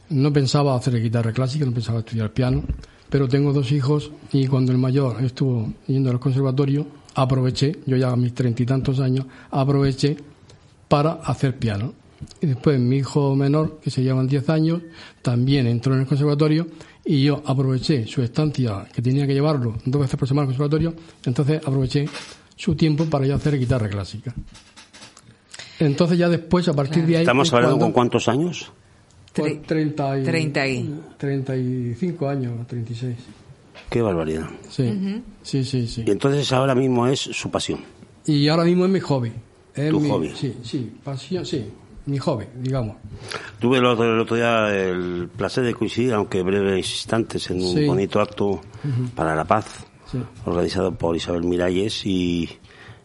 No 0.10 0.34
pensaba 0.34 0.76
hacer 0.76 1.02
guitarra 1.02 1.32
clásica, 1.32 1.66
no 1.66 1.72
pensaba 1.72 2.00
estudiar 2.00 2.34
piano, 2.34 2.64
pero 3.10 3.28
tengo 3.28 3.54
dos 3.54 3.72
hijos 3.72 4.12
y 4.32 4.48
cuando 4.48 4.72
el 4.72 4.78
mayor 4.78 5.24
estuvo 5.24 5.72
yendo 5.86 6.10
al 6.10 6.20
conservatorio, 6.20 6.88
aproveché, 7.18 7.80
yo 7.86 7.98
ya 7.98 8.12
a 8.12 8.16
mis 8.16 8.34
treinta 8.34 8.62
y 8.62 8.66
tantos 8.66 9.00
años, 9.00 9.26
aproveché 9.50 10.16
para 10.88 11.14
hacer 11.14 11.58
piano. 11.58 11.94
Y 12.42 12.48
después 12.48 12.80
mi 12.80 12.98
hijo 12.98 13.36
menor, 13.36 13.80
que 13.82 13.90
se 13.90 14.04
llevan 14.04 14.28
diez 14.28 14.50
años, 14.50 14.82
también 15.22 15.68
entró 15.68 15.94
en 15.96 16.02
el 16.02 16.08
conservatorio 16.08 16.68
y 17.04 17.24
yo 17.24 17.42
aproveché 17.46 18.06
su 18.06 18.22
estancia, 18.22 18.88
que 18.94 19.02
tenía 19.02 19.26
que 19.26 19.34
llevarlo 19.34 19.76
dos 19.86 20.02
veces 20.02 20.18
por 20.18 20.28
semana 20.28 20.44
al 20.44 20.48
conservatorio, 20.50 20.94
entonces 21.26 21.60
aproveché 21.66 22.08
su 22.56 22.76
tiempo 22.76 23.06
para 23.06 23.26
ya 23.26 23.36
hacer 23.36 23.58
guitarra 23.58 23.90
clásica. 23.90 24.34
Entonces 25.80 26.18
ya 26.18 26.30
después, 26.30 26.68
a 26.68 26.74
partir 26.74 27.06
de 27.06 27.18
ahí... 27.18 27.22
¿Estamos 27.22 27.52
hablando 27.54 27.80
con 27.80 27.92
cuántos 27.92 28.28
años? 28.28 28.72
Pues 29.34 29.62
30 29.64 30.20
y, 30.20 30.24
30 30.24 30.68
y... 30.68 31.02
35 31.18 32.30
años, 32.30 32.68
36. 32.68 33.16
Qué 33.90 34.02
barbaridad. 34.02 34.48
Sí, 34.70 35.24
sí, 35.44 35.64
sí, 35.64 35.88
sí. 35.88 36.04
Y 36.06 36.12
entonces 36.12 36.52
ahora 36.52 36.76
mismo 36.76 37.08
es 37.08 37.20
su 37.20 37.50
pasión. 37.50 37.80
Y 38.26 38.48
ahora 38.50 38.66
mismo 38.66 38.86
es 38.86 38.92
mi 38.92 39.00
hobby. 39.00 39.32
Es 39.74 39.90
¿Tu 39.92 40.00
mi, 40.00 40.10
hobby? 40.10 40.34
Sí, 40.36 40.56
sí, 40.64 40.92
pasión, 41.04 41.46
sí, 41.46 41.66
mi 42.08 42.18
hobby, 42.18 42.46
digamos. 42.62 42.98
Tuve 43.60 43.78
el 43.78 43.86
otro, 43.86 44.14
el 44.14 44.20
otro 44.20 44.36
día 44.36 44.68
el 44.76 45.30
placer 45.36 45.64
de 45.64 45.74
coincidir, 45.74 46.14
aunque 46.14 46.42
breves 46.42 46.90
instantes, 46.92 47.50
en 47.50 47.62
un 47.62 47.76
Sí. 47.76 47.86
bonito 47.86 48.20
acto 48.20 48.60
para 49.16 49.36
la 49.36 49.46
paz, 49.46 49.86
Sí. 50.12 50.18
organizado 50.46 50.94
por 50.96 51.16
Isabel 51.16 51.44
Miralles, 51.44 52.06
y 52.06 52.50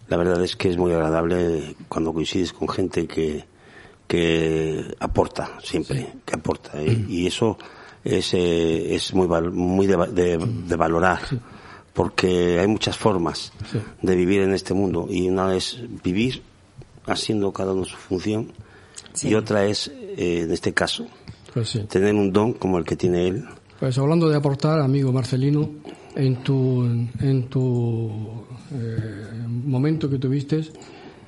la 0.08 0.16
verdad 0.16 0.42
es 0.42 0.56
que 0.56 0.68
es 0.70 0.76
muy 0.76 0.92
agradable 0.92 1.76
cuando 1.88 2.12
coincides 2.12 2.52
con 2.52 2.68
gente 2.68 3.06
que, 3.06 3.44
que 4.08 4.94
aporta 4.98 5.58
siempre, 5.62 6.14
que 6.24 6.34
aporta, 6.34 6.80
¿eh? 6.82 7.04
y 7.08 7.26
eso 7.26 7.56
es, 8.04 8.34
eh, 8.34 8.94
es 8.94 9.12
muy, 9.14 9.26
val- 9.26 9.52
muy 9.52 9.86
de, 9.86 9.96
de- 10.08 10.38
de 10.68 10.76
valorar. 10.76 11.20
Porque 11.92 12.58
hay 12.58 12.66
muchas 12.66 12.96
formas 12.96 13.52
Sí. 13.70 13.78
de 14.00 14.16
vivir 14.16 14.40
en 14.40 14.54
este 14.54 14.72
mundo 14.72 15.06
y 15.10 15.28
una 15.28 15.54
es 15.54 15.78
vivir 16.02 16.42
haciendo 17.06 17.52
cada 17.52 17.72
uno 17.72 17.84
su 17.84 17.96
función 17.96 18.50
y 19.22 19.34
otra 19.34 19.66
es, 19.66 19.88
eh, 20.16 20.42
en 20.44 20.52
este 20.52 20.72
caso, 20.72 21.06
Pues 21.52 21.68
sí. 21.68 21.80
tener 21.88 22.14
un 22.14 22.32
don 22.32 22.54
como 22.54 22.78
el 22.78 22.84
que 22.86 22.96
tiene 22.96 23.28
él. 23.28 23.44
Pues 23.78 23.98
hablando 23.98 24.28
de 24.30 24.36
aportar, 24.36 24.80
amigo 24.80 25.12
Marcelino, 25.12 25.68
en 26.14 26.36
tu, 26.36 26.82
en 27.20 27.48
tu 27.50 28.10
eh, 28.72 29.44
momento 29.66 30.08
que 30.08 30.18
tuviste, 30.18 30.64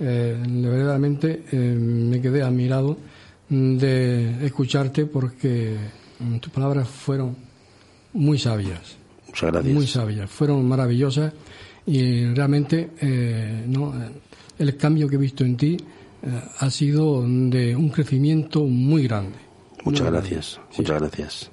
eh, 0.01 0.43
verdaderamente 0.47 1.45
eh, 1.53 1.57
me 1.57 2.21
quedé 2.23 2.43
admirado 2.43 2.97
de 3.51 4.47
escucharte 4.47 5.05
porque 5.07 5.77
tus 6.41 6.53
palabras 6.53 6.89
fueron 6.89 7.37
muy 8.13 8.39
sabias, 8.39 8.97
Muchas 9.27 9.53
gracias. 9.53 9.75
muy 9.75 9.87
sabias, 9.87 10.31
fueron 10.31 10.67
maravillosas 10.69 11.33
y 11.87 12.27
realmente 12.35 12.91
eh, 13.01 13.65
no, 13.67 13.93
el 14.59 14.77
cambio 14.77 15.09
que 15.09 15.17
he 15.17 15.19
visto 15.19 15.45
en 15.45 15.57
ti 15.57 15.77
eh, 16.23 16.29
ha 16.61 16.71
sido 16.71 17.23
de 17.27 17.75
un 17.77 17.89
crecimiento 17.91 18.65
muy 18.65 19.03
grande. 19.07 19.37
Muchas 19.85 20.03
Muy 20.03 20.11
gracias, 20.13 20.55
grande. 20.55 20.75
muchas 20.79 21.01
gracias. 21.01 21.51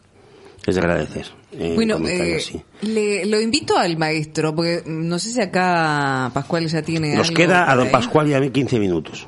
Es 0.66 0.76
de 0.76 0.82
agradecer. 0.82 1.26
eh, 1.54 1.74
Bueno, 1.76 1.98
eh, 2.08 2.36
así. 2.38 2.62
le, 2.84 3.26
lo 3.26 3.42
invito 3.42 3.76
al 3.78 3.98
maestro, 3.98 4.56
porque 4.56 4.84
no 4.86 5.18
sé 5.18 5.32
si 5.32 5.42
acá 5.42 6.30
Pascual 6.34 6.68
ya 6.68 6.84
tiene 6.84 7.16
Nos 7.16 7.30
algo 7.30 7.36
queda 7.38 7.70
a 7.72 7.76
don 7.76 7.88
ahí. 7.88 7.92
Pascual 7.92 8.28
y 8.30 8.34
a 8.36 8.40
mí 8.40 8.52
15 8.52 8.80
minutos. 8.80 9.28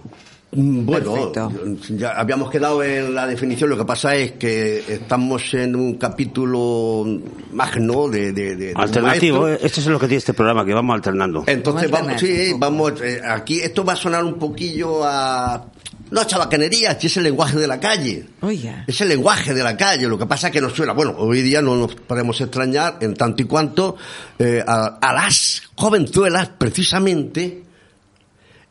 Mm, 0.56 0.86
Bueno, 0.86 1.32
Perfecto. 1.32 1.52
ya 1.98 2.12
habíamos 2.12 2.50
quedado 2.50 2.84
en 2.84 3.14
la 3.16 3.26
definición, 3.28 3.70
lo 3.70 3.78
que 3.78 3.86
pasa 3.86 4.16
es 4.16 4.34
que 4.34 4.84
estamos 4.88 5.54
en 5.54 5.76
un 5.76 5.96
capítulo 5.96 7.06
magno 7.52 8.08
de... 8.08 8.32
de, 8.34 8.56
de- 8.56 8.74
Alternativo, 8.76 9.42
maestro. 9.42 9.64
eh, 9.66 9.68
esto 9.68 9.80
es 9.82 9.88
lo 9.88 10.00
que 10.00 10.08
tiene 10.08 10.20
este 10.20 10.34
programa, 10.34 10.66
que 10.66 10.74
vamos 10.74 10.94
alternando. 10.96 11.44
Entonces 11.48 11.90
Vamos 11.90 12.20
sí, 12.20 12.54
vamos, 12.58 12.94
eh, 13.02 13.22
aquí 13.28 13.60
esto 13.62 13.84
va 13.84 13.94
a 13.94 13.96
sonar 13.96 14.24
un 14.24 14.36
poquillo 14.36 15.04
a... 15.04 15.66
No 16.12 16.22
a 16.22 16.28
chabacanería, 16.28 17.00
si 17.00 17.08
es 17.08 17.18
el 17.18 17.24
lenguaje 17.24 17.58
de 17.58 17.66
la 17.66 17.80
calle. 17.80 18.26
Es 18.86 19.02
el 19.02 19.10
lenguaje 19.10 19.52
de 19.56 19.64
la 19.64 19.76
calle, 19.76 20.08
lo 20.08 20.20
que 20.20 20.28
pasa 20.28 20.48
es 20.48 20.54
que 20.54 20.62
nos 20.62 20.74
suena. 20.74 20.94
Bueno, 20.94 21.16
hoy 21.18 21.42
día 21.42 21.60
no 21.60 21.76
nos 21.76 21.96
podemos 21.96 22.40
extrañar 22.40 22.98
en 23.02 23.16
tanto 23.16 23.42
y 23.42 23.46
cuanto 23.46 23.96
eh, 24.38 24.64
a, 24.68 25.00
a 25.02 25.14
las 25.14 25.64
jovenzuelas, 25.74 26.50
precisamente, 26.50 27.63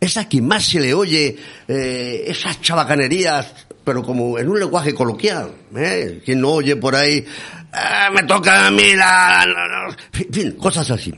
es 0.03 0.17
a 0.17 0.27
quien 0.29 0.47
más 0.49 0.65
se 0.67 0.81
le 0.81 0.93
oye 0.95 1.37
eh, 1.69 2.25
esas 2.27 2.61
chabacanerías, 2.61 3.55
pero 3.85 4.03
como 4.03 4.37
en 4.39 4.49
un 4.49 4.59
lenguaje 4.59 4.93
coloquial. 4.95 5.53
¿eh? 5.77 6.21
Quien 6.25 6.41
no 6.41 6.51
oye 6.51 6.75
por 6.75 6.97
ahí, 6.97 7.25
"Ah, 7.73 8.09
me 8.13 8.25
toca 8.25 8.67
a 8.67 8.71
mí 8.73 8.95
la... 8.97 9.45
la- 9.47 9.69
la-". 9.69 9.97
En 10.19 10.33
fin, 10.33 10.53
cosas 10.53 10.91
así. 10.91 11.15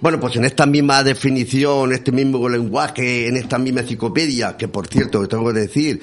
Bueno, 0.00 0.18
pues 0.18 0.36
en 0.36 0.44
esta 0.46 0.64
misma 0.64 1.02
definición, 1.02 1.92
este 1.92 2.10
mismo 2.10 2.48
lenguaje, 2.48 3.28
en 3.28 3.36
esta 3.36 3.58
misma 3.58 3.80
enciclopedia, 3.82 4.56
que 4.56 4.68
por 4.68 4.86
cierto, 4.86 5.26
tengo 5.28 5.52
que 5.52 5.60
decir 5.60 6.00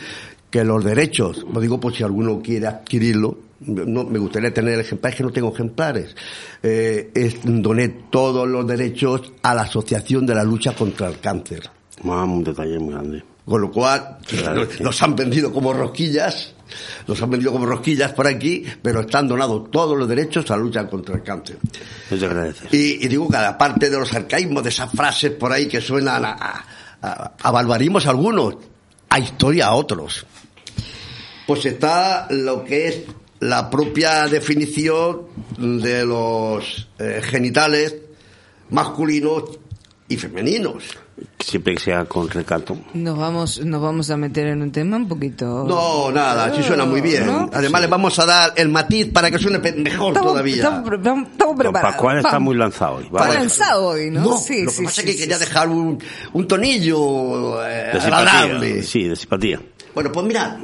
que 0.52 0.64
los 0.64 0.84
derechos, 0.86 1.44
lo 1.52 1.60
digo 1.60 1.80
por 1.80 1.95
si 1.95 2.03
alguno 2.03 2.40
quiere 2.41 2.68
adquirirlo, 2.68 3.40
no, 3.61 4.03
me 4.03 4.19
gustaría 4.19 4.53
tener 4.53 4.80
ejemplares, 4.80 5.18
que 5.18 5.23
no 5.23 5.32
tengo 5.32 5.52
ejemplares, 5.53 6.15
eh, 6.61 7.10
es- 7.15 7.38
doné 7.44 7.90
todos 8.11 8.48
los 8.48 8.68
derechos 8.68 9.34
a 9.41 9.56
la 9.56 9.64
Asociación 9.64 10.26
de 10.27 10.36
la 10.36 10.44
Lucha 10.44 10.73
contra 10.76 11.07
el 11.07 11.19
Cáncer. 11.19 11.64
Vamos, 12.03 12.38
un 12.38 12.43
detalle 12.43 12.77
muy 12.80 12.93
grande. 12.93 13.23
Con 13.45 13.61
lo 13.61 13.72
cual, 13.72 14.17
Claro, 14.27 14.63
los, 14.65 14.73
sí. 14.73 14.84
los 14.84 15.03
han 15.03 15.15
vendido 15.15 15.53
como 15.53 15.72
rosquillas, 15.72 16.53
los 17.07 17.22
han 17.22 17.30
vendido 17.30 17.51
como 17.51 17.65
rosquillas 17.67 18.11
por 18.13 18.26
aquí, 18.27 18.65
pero 18.81 19.01
están 19.01 19.27
donados 19.27 19.69
todos 19.69 19.95
los 19.97 20.07
derechos 20.07 20.49
a 20.49 20.57
la 20.57 20.63
lucha 20.63 20.88
contra 20.88 21.15
el 21.15 21.22
cáncer. 21.23 21.57
De 22.09 22.26
agradecer. 22.26 22.73
Y, 22.73 23.05
y 23.05 23.07
digo 23.07 23.30
que 23.30 23.38
aparte 23.38 23.89
de 23.89 23.99
los 23.99 24.11
arcaísmos, 24.13 24.63
de 24.63 24.69
esas 24.69 24.91
frases 24.91 25.31
por 25.31 25.51
ahí 25.51 25.67
que 25.67 25.80
suenan 25.80 26.26
a, 26.26 26.30
a, 26.31 26.65
a- 27.01 27.31
a 27.41 27.51
barbarismos 27.51 28.07
algunos, 28.07 28.55
a 29.09 29.19
historia 29.19 29.67
a 29.67 29.76
otros. 29.76 30.26
Pues 31.45 31.65
está 31.67 32.26
lo 32.31 32.63
que 32.63 32.88
es 32.88 33.01
la 33.41 33.69
propia 33.69 34.26
definición 34.26 35.27
de 35.57 36.03
los 36.03 36.88
eh, 36.97 37.22
genitales 37.23 37.95
masculinos 38.72 39.43
y 40.07 40.17
femeninos. 40.17 40.84
Siempre 41.39 41.75
que 41.75 41.79
sea 41.79 42.05
con 42.05 42.29
recato. 42.29 42.77
Nos 42.93 43.17
vamos, 43.17 43.59
nos 43.63 43.81
vamos 43.81 44.09
a 44.09 44.17
meter 44.17 44.47
en 44.47 44.61
un 44.61 44.71
tema 44.71 44.97
un 44.97 45.07
poquito. 45.07 45.63
No, 45.65 46.11
nada, 46.11 46.53
sí 46.53 46.61
suena 46.63 46.83
muy 46.85 46.99
bien. 46.99 47.25
¿No? 47.25 47.49
Además 47.53 47.81
le 47.81 47.87
vamos 47.87 48.19
a 48.19 48.25
dar 48.25 48.53
el 48.57 48.67
matiz 48.67 49.07
para 49.13 49.31
que 49.31 49.37
suene 49.39 49.59
mejor 49.59 50.09
Estamos, 50.09 50.31
todavía. 50.31 50.55
estamos, 50.55 50.89
preparados. 51.55 51.81
Pascual 51.93 52.17
está 52.17 52.31
Vamos. 52.31 52.45
muy 52.45 52.55
lanzado 52.57 52.95
hoy. 52.95 53.05
Está 53.05 53.33
lanzado 53.33 53.85
hoy, 53.87 54.09
¿no? 54.11 54.21
No, 54.21 54.37
sí, 54.37 54.63
lo 54.63 54.71
sí, 54.71 54.79
que 54.79 54.83
pasa 54.85 55.01
es 55.01 55.07
que 55.07 55.15
quería 55.15 55.37
dejar 55.37 55.69
un, 55.69 55.97
un 56.33 56.47
tonillo 56.47 57.65
eh, 57.65 57.91
De 57.93 57.99
agradable. 57.99 58.81
simpatía. 58.81 58.83
Sí, 58.83 59.03
de 59.07 59.15
simpatía. 59.15 59.61
Bueno, 59.93 60.11
pues 60.11 60.25
mira, 60.25 60.59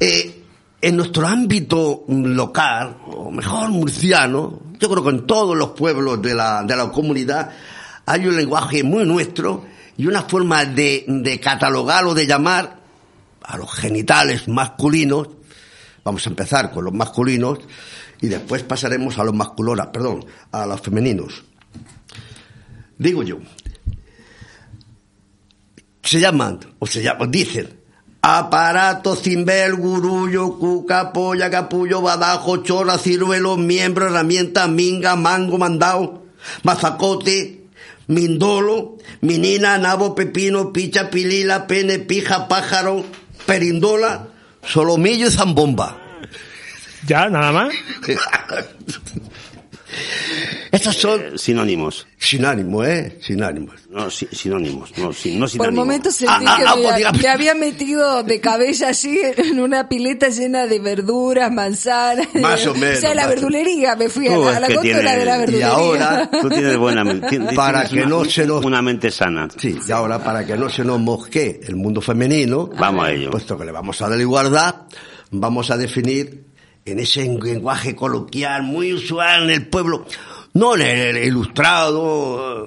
eh, 0.00 0.42
en 0.80 0.96
nuestro 0.96 1.26
ámbito 1.26 2.04
local, 2.08 2.96
o 3.06 3.30
mejor 3.30 3.68
murciano, 3.70 4.60
yo 4.78 4.88
creo 4.88 5.02
que 5.04 5.10
en 5.10 5.26
todos 5.26 5.56
los 5.56 5.70
pueblos 5.70 6.22
de 6.22 6.34
la, 6.34 6.62
de 6.62 6.74
la 6.76 6.88
comunidad 6.90 7.50
hay 8.06 8.26
un 8.26 8.36
lenguaje 8.36 8.82
muy 8.82 9.04
nuestro 9.04 9.64
y 9.96 10.06
una 10.06 10.22
forma 10.22 10.64
de, 10.64 11.04
de 11.06 11.40
catalogar 11.40 12.04
o 12.04 12.14
de 12.14 12.26
llamar 12.26 12.80
a 13.42 13.56
los 13.56 13.72
genitales 13.72 14.48
masculinos. 14.48 15.28
Vamos 16.04 16.26
a 16.26 16.30
empezar 16.30 16.70
con 16.72 16.84
los 16.84 16.94
masculinos 16.94 17.58
y 18.20 18.28
después 18.28 18.62
pasaremos 18.62 19.18
a 19.18 19.24
los 19.24 19.34
masculonas, 19.34 19.88
perdón, 19.88 20.24
a 20.50 20.66
los 20.66 20.80
femeninos. 20.80 21.44
Digo 22.98 23.22
yo, 23.22 23.38
se 26.02 26.20
llaman, 26.20 26.60
o 26.78 26.86
se 26.86 27.02
llaman, 27.02 27.30
dicen, 27.30 27.80
aparato, 28.20 29.16
cimbel, 29.16 29.74
gurullo, 29.74 30.58
cuca, 30.58 31.12
polla, 31.12 31.50
capullo, 31.50 32.00
badajo, 32.00 32.58
chora, 32.58 32.98
ciruelo, 32.98 33.56
miembro, 33.56 34.06
herramienta, 34.06 34.68
minga, 34.68 35.16
mango, 35.16 35.58
mandao, 35.58 36.26
mazacote, 36.62 37.61
mindolo, 38.08 38.98
minina, 39.20 39.78
nabo, 39.78 40.14
pepino, 40.14 40.72
picha, 40.72 41.10
pilila, 41.10 41.66
pene, 41.66 41.98
pija, 41.98 42.48
pájaro, 42.48 43.04
perindola, 43.46 44.28
solomillo 44.66 45.28
y 45.28 45.30
zambomba. 45.30 45.98
¿Ya? 47.06 47.28
¿Nada 47.28 47.52
más? 47.52 47.74
Estos 50.70 50.96
son 50.96 51.20
Eh, 51.20 51.32
sinónimos. 51.36 52.06
sin 52.18 52.44
ánimo, 52.46 52.82
¿eh? 52.82 53.18
Sin 53.20 53.42
ánimo. 53.42 53.72
No, 53.90 54.08
si- 54.10 54.26
sinónimos. 54.32 54.90
No, 54.96 55.12
sin, 55.12 55.34
no 55.34 55.40
Por 55.40 55.50
sinónimos. 55.50 55.74
momentos 55.86 56.16
sentí 56.16 56.32
Ah, 56.46 56.56
ah, 56.56 56.56
que 56.96 57.04
ah, 57.04 57.12
me, 57.12 57.28
había 57.28 57.54
metido 57.54 58.22
de 58.22 58.40
cabeza 58.40 58.88
así 58.88 59.20
en 59.36 59.60
una 59.60 59.88
pileta 59.88 60.28
llena 60.30 60.66
de 60.66 60.78
verduras, 60.78 61.52
manzanas. 61.52 62.26
Más 62.36 62.66
o 62.66 62.74
menos, 62.74 62.98
O 62.98 63.00
sea, 63.02 63.10
a 63.10 63.14
la 63.14 63.26
verdulería, 63.26 63.96
me 63.96 64.08
fui 64.08 64.28
a 64.28 64.34
Tú 64.34 64.44
la, 64.44 64.50
a 64.50 64.60
góndola 64.60 64.80
tienes- 64.80 64.96
de 64.96 65.02
la 65.02 65.36
y 65.36 65.38
verdulería. 65.40 65.68
ahora- 65.68 66.30
Tú 66.40 66.48
tienes 66.48 66.76
buena 66.78 67.04
mente. 67.04 67.40
Para 67.54 67.84
que 67.86 68.06
no 68.06 68.24
se 68.24 68.46
nos- 68.46 68.64
Una 68.64 68.80
mente 68.80 69.10
sana. 69.10 69.48
Sí, 69.58 69.78
y 69.86 69.92
ahora 69.92 70.22
para 70.24 70.46
que 70.46 70.56
no 70.56 70.70
se 70.70 70.84
nos 70.84 70.98
mosquee 70.98 71.60
el 71.64 71.76
mundo 71.76 72.00
femenino, 72.00 72.70
Vamos 72.78 73.04
a 73.06 73.10
ello. 73.12 73.30
puesto 73.30 73.58
que 73.58 73.64
le 73.66 73.72
vamos 73.72 74.00
a 74.00 74.08
dar 74.08 74.18
igualdad, 74.18 74.74
vamos 75.30 75.70
a 75.70 75.76
definir 75.76 76.44
en 76.84 76.98
ese 76.98 77.24
lenguaje 77.24 77.94
coloquial 77.94 78.62
muy 78.62 78.92
usual 78.92 79.44
en 79.44 79.50
el 79.50 79.68
pueblo, 79.68 80.06
no 80.54 80.74
en 80.74 80.82
el 80.82 81.16
ilustrado, 81.24 82.66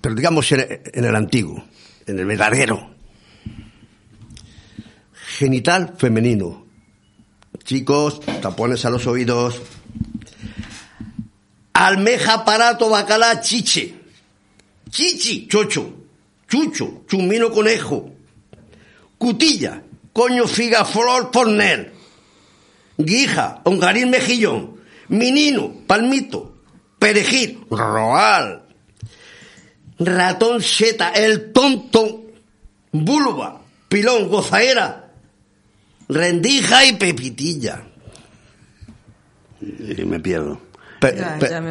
pero 0.00 0.14
digamos 0.14 0.50
en 0.52 1.04
el, 1.04 1.16
antiguo, 1.16 1.64
en 2.06 2.18
el 2.18 2.26
verdadero. 2.26 2.90
Genital 5.38 5.94
femenino. 5.96 6.66
Chicos, 7.64 8.20
tapones 8.40 8.84
a 8.84 8.90
los 8.90 9.06
oídos. 9.06 9.60
almeja, 11.72 12.34
aparato, 12.34 12.88
bacalá, 12.88 13.40
chiche, 13.40 13.94
chichi, 14.90 15.46
chocho, 15.46 15.92
chucho, 16.48 17.02
chumino, 17.08 17.50
conejo, 17.50 18.12
cutilla, 19.18 19.82
coño, 20.12 20.46
figa, 20.46 20.84
flor, 20.84 21.30
pornel, 21.30 21.91
guija, 23.04 23.60
hongarín, 23.64 24.10
mejillón, 24.10 24.76
menino, 25.08 25.72
palmito, 25.86 26.56
perejil, 26.98 27.60
roal, 27.70 28.64
ratón, 29.98 30.62
seta, 30.62 31.10
el 31.10 31.52
tonto, 31.52 32.24
vulva, 32.92 33.62
pilón, 33.88 34.28
gozaera, 34.28 35.12
rendija 36.08 36.84
y 36.84 36.94
pepitilla. 36.94 37.84
Y 39.60 40.04
me 40.04 40.18
pierdo 40.18 40.71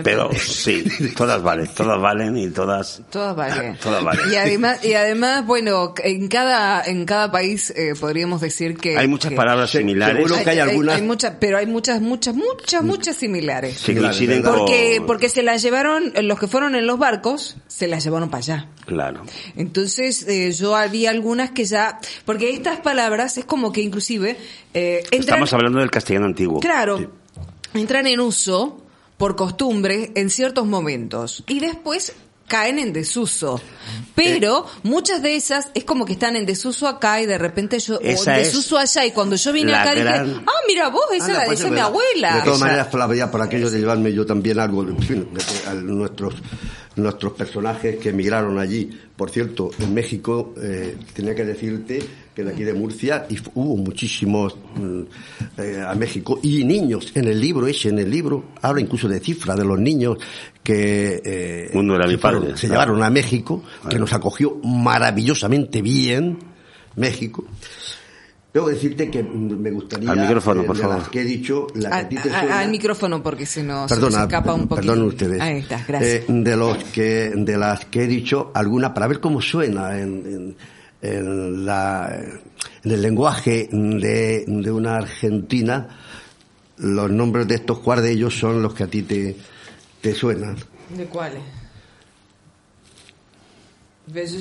pero 0.04 0.30
sí, 0.34 0.84
todas 1.16 1.42
valen, 1.42 1.68
todas 1.68 2.00
valen 2.00 2.38
y 2.38 2.50
todas. 2.50 3.02
Todas 3.10 3.36
valen. 3.36 3.78
todas 3.84 4.04
valen. 4.04 4.32
Y 4.32 4.36
además, 4.36 4.84
y 4.84 4.94
además, 4.94 5.46
bueno, 5.46 5.94
en 6.04 6.28
cada 6.28 6.84
en 6.84 7.06
cada 7.06 7.32
país 7.32 7.72
eh, 7.72 7.94
podríamos 8.00 8.42
decir 8.42 8.78
que 8.78 8.98
hay 8.98 9.08
muchas 9.08 9.34
palabras 9.34 9.72
similares. 9.72 10.30
Hay, 10.32 10.48
hay, 10.48 10.60
algunas. 10.60 10.96
Hay, 10.96 11.02
muchas, 11.02 11.36
pero 11.40 11.58
hay 11.58 11.66
muchas, 11.66 12.02
muchas, 12.02 12.36
muchas, 12.36 12.84
muchas 12.84 13.16
similares. 13.16 13.78
Sí, 13.78 13.96
porque 14.44 15.02
porque 15.06 15.30
se 15.30 15.44
las 15.44 15.62
llevaron 15.62 16.14
los 16.22 16.40
que 16.40 16.48
fueron 16.48 16.76
en 16.76 16.86
los 16.86 17.00
barcos, 17.00 17.58
se 17.68 17.88
las 17.88 18.04
llevaron 18.04 18.30
para 18.30 18.40
allá. 18.40 18.68
Claro. 18.86 19.24
Entonces 19.56 20.28
eh, 20.28 20.52
yo 20.52 20.76
había 20.76 21.12
algunas 21.12 21.52
que 21.52 21.66
ya, 21.66 22.00
porque 22.26 22.52
estas 22.52 22.80
palabras 22.80 23.38
es 23.38 23.46
como 23.46 23.72
que 23.72 23.82
inclusive 23.82 24.38
eh, 24.74 25.04
estamos 25.12 25.54
hablando 25.54 25.80
del 25.80 25.92
castellano 25.92 26.26
antiguo. 26.26 26.60
Claro. 26.60 27.12
Entran 27.74 28.06
en 28.08 28.20
uso 28.20 28.81
por 29.22 29.36
costumbre 29.36 30.12
en 30.16 30.32
ciertos 30.32 30.66
momentos 30.66 31.44
y 31.48 31.60
después 31.60 32.14
caen 32.48 32.80
en 32.80 32.92
desuso. 32.92 33.62
Pero 34.16 34.66
muchas 34.82 35.22
de 35.22 35.36
esas 35.36 35.70
es 35.76 35.84
como 35.84 36.06
que 36.08 36.14
están 36.14 36.36
en 36.36 36.48
desuso 36.48 36.88
acá 36.88 37.22
y 37.22 37.28
de 37.28 37.38
repente 37.38 37.78
yo, 37.78 37.98
o 37.98 38.02
en 38.02 38.26
desuso 38.26 38.80
allá 38.80 39.06
y 39.06 39.12
cuando 39.12 39.36
yo 39.36 39.54
vine 39.54 39.76
acá 39.76 39.94
dije, 39.94 40.10
ah, 40.10 40.52
mira 40.68 40.90
vos, 40.90 41.04
esa 41.14 41.34
la 41.34 41.46
dice 41.46 41.70
mi 41.70 41.80
abuela. 41.80 42.38
De 42.38 42.42
todas 42.42 42.60
maneras, 42.60 42.88
Flavia, 42.90 43.30
por 43.30 43.44
aquello 43.44 43.70
de 43.70 43.78
llevarme 43.78 44.12
yo 44.12 44.26
también 44.26 44.60
algo, 44.60 44.84
de, 44.86 44.94
nuestros 45.84 46.34
nuestros 46.96 47.34
personajes 47.34 47.98
que 47.98 48.10
emigraron 48.10 48.60
allí. 48.60 48.90
Por 49.16 49.30
cierto, 49.30 49.72
en 49.80 49.94
México, 49.94 50.54
eh, 50.62 50.98
tenía 51.14 51.36
que 51.36 51.46
decirte 51.46 52.00
que 52.36 52.44
de 52.44 52.52
aquí 52.52 52.64
de 52.64 52.74
Murcia 52.74 53.26
y 53.30 53.38
hubo 53.56 53.78
muchísimos 53.78 54.56
mm, 54.76 55.02
eh, 55.58 55.84
a 55.86 55.94
México 55.96 56.40
y 56.42 56.64
niños 56.64 57.12
en 57.14 57.26
el 57.26 57.40
libro 57.40 57.68
ese 57.68 57.90
en 57.90 58.00
el 58.00 58.10
libro 58.10 58.46
habla 58.62 58.80
incluso 58.80 59.10
de 59.10 59.20
cifras 59.20 59.58
de 59.58 59.66
los 59.66 59.78
niños 59.78 60.18
que 60.64 61.22
eh, 61.26 61.72
era 61.74 62.08
mi 62.08 62.16
padre, 62.16 62.56
se 62.56 62.70
llevaron 62.70 63.04
a 63.04 63.10
México 63.10 63.64
que 63.90 64.00
nos 64.00 64.14
acogió 64.14 64.56
maravillosamente 64.64 65.82
bien 65.82 66.40
México 66.96 67.46
Debo 68.54 68.68
decirte 68.68 69.10
que 69.10 69.24
me 69.24 69.72
gustaría. 69.72 70.12
Al 70.12 70.20
micrófono, 70.20 70.64
por 70.66 70.78
favor. 70.78 70.98
Las 70.98 71.10
que 71.10 71.22
he 71.22 71.24
dicho, 71.24 71.68
la 71.76 72.10
que 72.10 72.18
Al 72.18 72.70
micrófono, 72.70 73.24
porque 73.24 73.46
si 73.46 73.64
no 73.64 73.88
se 73.88 73.96
escapa 73.96 74.54
un 74.54 74.68
poquito. 74.68 74.88
Perdón 74.88 75.08
ustedes. 75.08 75.40
Ahí 75.40 75.60
está, 75.60 75.84
gracias. 75.88 76.12
Eh, 76.12 76.26
de, 76.28 76.58
los 76.58 76.78
que, 76.86 77.32
de 77.34 77.58
las 77.58 77.86
que 77.86 78.04
he 78.04 78.08
dicho, 78.08 78.52
alguna, 78.54 78.94
para 78.94 79.08
ver 79.08 79.22
cómo 79.22 79.42
suena 79.42 79.98
en 79.98 80.56
en, 81.02 81.66
la, 81.66 82.16
en 82.84 82.92
el 82.92 83.02
lenguaje 83.02 83.68
de, 83.72 84.46
de, 84.48 84.72
una 84.72 84.98
argentina, 84.98 85.88
los 86.78 87.10
nombres 87.10 87.48
de 87.48 87.56
estos 87.56 87.80
cuardellos 87.80 88.38
son 88.38 88.62
los 88.62 88.74
que 88.74 88.84
a 88.84 88.88
ti 88.88 89.04
te, 89.04 89.36
te 90.00 90.14
suenan. 90.14 90.58
¿De 90.96 91.06
cuáles? 91.06 91.42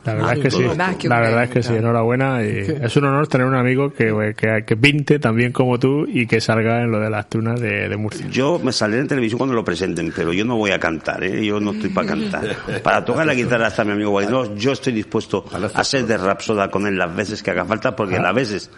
la 0.05 0.13
verdad 0.13 0.37
es 0.37 0.43
que 0.43 0.51
sí. 0.51 0.63
La 1.07 1.19
verdad 1.19 1.43
es 1.43 1.49
que 1.49 1.63
sí, 1.63 1.73
enhorabuena. 1.73 2.43
Y 2.43 2.59
es 2.81 2.95
un 2.95 3.05
honor 3.05 3.27
tener 3.27 3.47
un 3.47 3.55
amigo 3.55 3.91
que, 3.91 4.33
que, 4.37 4.63
que, 4.65 4.77
pinte 4.77 5.19
también 5.19 5.51
como 5.51 5.79
tú 5.79 6.05
y 6.07 6.27
que 6.27 6.39
salga 6.39 6.81
en 6.81 6.91
lo 6.91 6.99
de 6.99 7.09
las 7.09 7.29
tunas 7.29 7.59
de, 7.59 7.89
de 7.89 7.97
Murcia. 7.97 8.27
Yo 8.29 8.59
me 8.59 8.71
saldré 8.71 8.99
en 8.99 9.07
televisión 9.07 9.39
cuando 9.39 9.55
lo 9.55 9.65
presenten, 9.65 10.13
pero 10.15 10.31
yo 10.31 10.45
no 10.45 10.57
voy 10.57 10.71
a 10.71 10.79
cantar, 10.79 11.23
¿eh? 11.23 11.43
yo 11.43 11.59
no 11.59 11.71
estoy 11.71 11.89
para 11.89 12.07
cantar. 12.07 12.55
Para 12.83 13.03
tocar 13.03 13.25
la 13.25 13.33
guitarra 13.33 13.67
hasta 13.67 13.83
mi 13.83 13.91
amigo 13.93 14.11
Guaidó, 14.11 14.55
yo 14.55 14.71
estoy 14.71 14.93
dispuesto 14.93 15.45
a 15.73 15.83
ser 15.83 16.05
de 16.05 16.17
rapsoda 16.17 16.69
con 16.69 16.85
él 16.85 16.97
las 16.97 17.15
veces 17.15 17.41
que 17.41 17.51
haga 17.51 17.65
falta, 17.65 17.95
porque 17.95 18.19
las 18.19 18.35
veces 18.35 18.69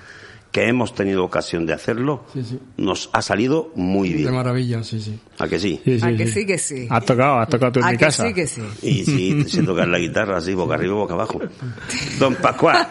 que 0.52 0.68
hemos 0.68 0.94
tenido 0.96 1.24
ocasión 1.24 1.66
de 1.66 1.74
hacerlo, 1.74 2.24
nos 2.78 3.10
ha 3.14 3.22
salido 3.22 3.72
muy 3.76 4.14
bien. 4.14 4.26
De 4.26 4.32
maravilla, 4.32 4.84
sí, 4.84 5.00
sí. 5.00 5.20
¿A 5.40 5.48
que 5.48 5.60
sí? 5.60 5.82
¿A 6.02 6.12
que 6.14 6.28
sí, 6.28 6.46
que 6.46 6.58
sí? 6.58 6.88
Has 6.90 7.06
tocado, 7.06 7.40
has 7.40 7.50
tocado 7.50 7.74
tú 7.74 7.80
en 7.80 7.88
mi 7.92 7.98
casa. 7.98 8.28
sí, 8.28 8.34
que 8.34 8.48
sí. 8.48 8.62
Y 8.82 9.06
sí, 9.06 9.44
sé 9.48 9.64
tocar 9.64 9.88
la 9.88 10.00
guitarra 10.00 10.38
así, 10.38 10.54
boca 10.54 10.76
arriba, 10.76 10.96
boca 10.96 11.14
abajo. 11.14 11.40
Don 12.20 12.36
Pascual. 12.36 12.88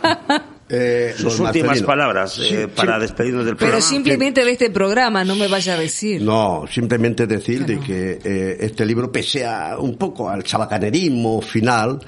Eh, 0.69 1.15
Sus 1.17 1.39
últimas 1.39 1.81
palabras 1.83 2.41
eh, 2.41 2.67
para 2.67 2.99
despedirnos 2.99 3.45
del 3.45 3.55
programa. 3.55 3.79
Pero 3.79 3.87
simplemente 3.87 4.45
de 4.45 4.51
este 4.51 4.71
programa, 4.71 5.25
no 5.25 5.37
me 5.37 5.47
vaya 5.47 5.75
a 5.75 5.79
decir. 5.79 6.23
No, 6.23 6.65
simplemente 6.69 7.27
decir 7.27 7.65
de 7.65 7.79
que 7.79 8.19
eh, 8.25 8.57
este 8.61 8.85
libro, 8.85 9.13
pese 9.13 9.47
a 9.47 9.79
un 9.79 9.97
poco 9.97 10.29
al 10.29 10.43
chabacanerismo 10.43 11.41
final, 11.41 12.01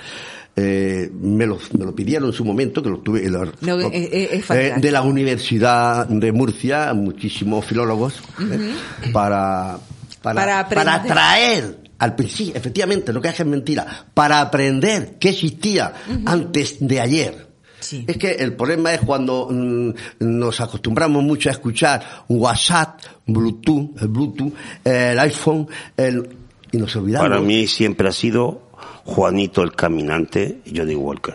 eh, 0.61 1.09
me, 1.13 1.47
lo, 1.47 1.57
me, 1.79 1.85
lo, 1.85 1.95
pidieron 1.95 2.31
en 2.31 2.35
su 2.35 2.45
momento, 2.45 2.83
que 2.83 2.91
lo 2.91 2.99
tuve 2.99 3.25
eh, 3.25 4.75
de 4.77 4.91
la 4.91 5.03
Universidad 5.03 6.09
de 6.09 6.33
Murcia, 6.33 6.93
muchísimos 6.95 7.65
filólogos, 7.65 8.15
eh, 8.41 8.75
para, 9.13 9.79
para, 10.21 10.69
para, 10.69 11.03
traer 11.05 11.79
al 11.99 12.17
principio, 12.17 12.57
efectivamente, 12.57 13.13
lo 13.13 13.21
que 13.21 13.29
es 13.29 13.47
mentira, 13.47 14.07
para 14.13 14.41
aprender 14.41 15.17
qué 15.21 15.29
existía 15.29 15.93
antes 16.27 16.79
de 16.81 17.01
ayer. 17.01 17.49
Es 17.81 18.17
que 18.17 18.33
el 18.33 18.55
problema 18.55 18.93
es 18.93 19.01
cuando 19.03 19.47
mm, 19.49 19.91
nos 20.19 20.61
acostumbramos 20.61 21.23
mucho 21.23 21.51
a 21.51 21.53
escuchar 21.53 22.25
WhatsApp, 22.29 23.01
Bluetooth, 23.27 24.03
el 24.03 24.09
Bluetooth, 24.09 24.53
el 24.83 25.19
iPhone, 25.21 25.69
el, 25.97 26.29
y 26.73 26.79
nos 26.79 26.97
olvidamos. 26.97 27.29
Para 27.29 27.41
mí 27.41 27.69
siempre 27.69 28.09
ha 28.09 28.13
sido 28.13 28.68
Juanito 29.09 29.63
el 29.63 29.73
Caminante 29.73 30.61
y 30.67 30.77
Johnny 30.77 30.95
Walker. 30.95 31.35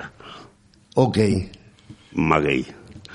Ok. 0.94 1.18
Maguey. 2.12 2.68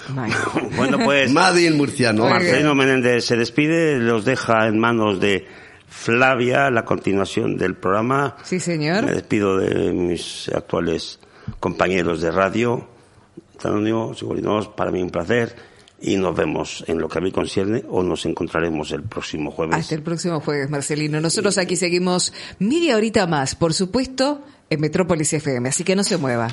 bueno, 0.76 0.98
pues. 1.04 1.30
Madrid 1.32 1.72
murciano. 1.74 2.28
Marcelino 2.28 2.74
Menéndez 2.74 3.24
se 3.24 3.36
despide, 3.36 4.00
los 4.00 4.24
deja 4.24 4.66
en 4.66 4.80
manos 4.80 5.20
de 5.20 5.46
Flavia 5.86 6.72
la 6.72 6.84
continuación 6.84 7.56
del 7.56 7.76
programa. 7.76 8.34
Sí, 8.42 8.58
señor. 8.58 9.04
Me 9.04 9.12
despido 9.12 9.58
de 9.58 9.92
mis 9.92 10.48
actuales 10.48 11.20
compañeros 11.60 12.20
de 12.20 12.32
radio. 12.32 12.88
Antonio, 13.54 14.12
para 14.74 14.90
mí 14.90 15.00
un 15.00 15.10
placer 15.10 15.54
y 16.00 16.16
nos 16.16 16.36
vemos 16.36 16.84
en 16.86 16.98
lo 16.98 17.08
que 17.08 17.18
a 17.18 17.20
mí 17.20 17.32
concierne 17.32 17.84
o 17.88 18.02
nos 18.02 18.24
encontraremos 18.26 18.92
el 18.92 19.02
próximo 19.02 19.50
jueves. 19.50 19.76
Hasta 19.76 19.94
el 19.94 20.02
próximo 20.02 20.40
jueves, 20.40 20.70
Marcelino. 20.70 21.20
Nosotros 21.20 21.58
aquí 21.58 21.76
seguimos 21.76 22.32
media 22.58 22.96
horita 22.96 23.26
más, 23.26 23.54
por 23.54 23.74
supuesto, 23.74 24.44
en 24.70 24.80
Metrópolis 24.80 25.32
FM, 25.32 25.68
así 25.68 25.84
que 25.84 25.96
no 25.96 26.04
se 26.04 26.16
mueva. 26.16 26.48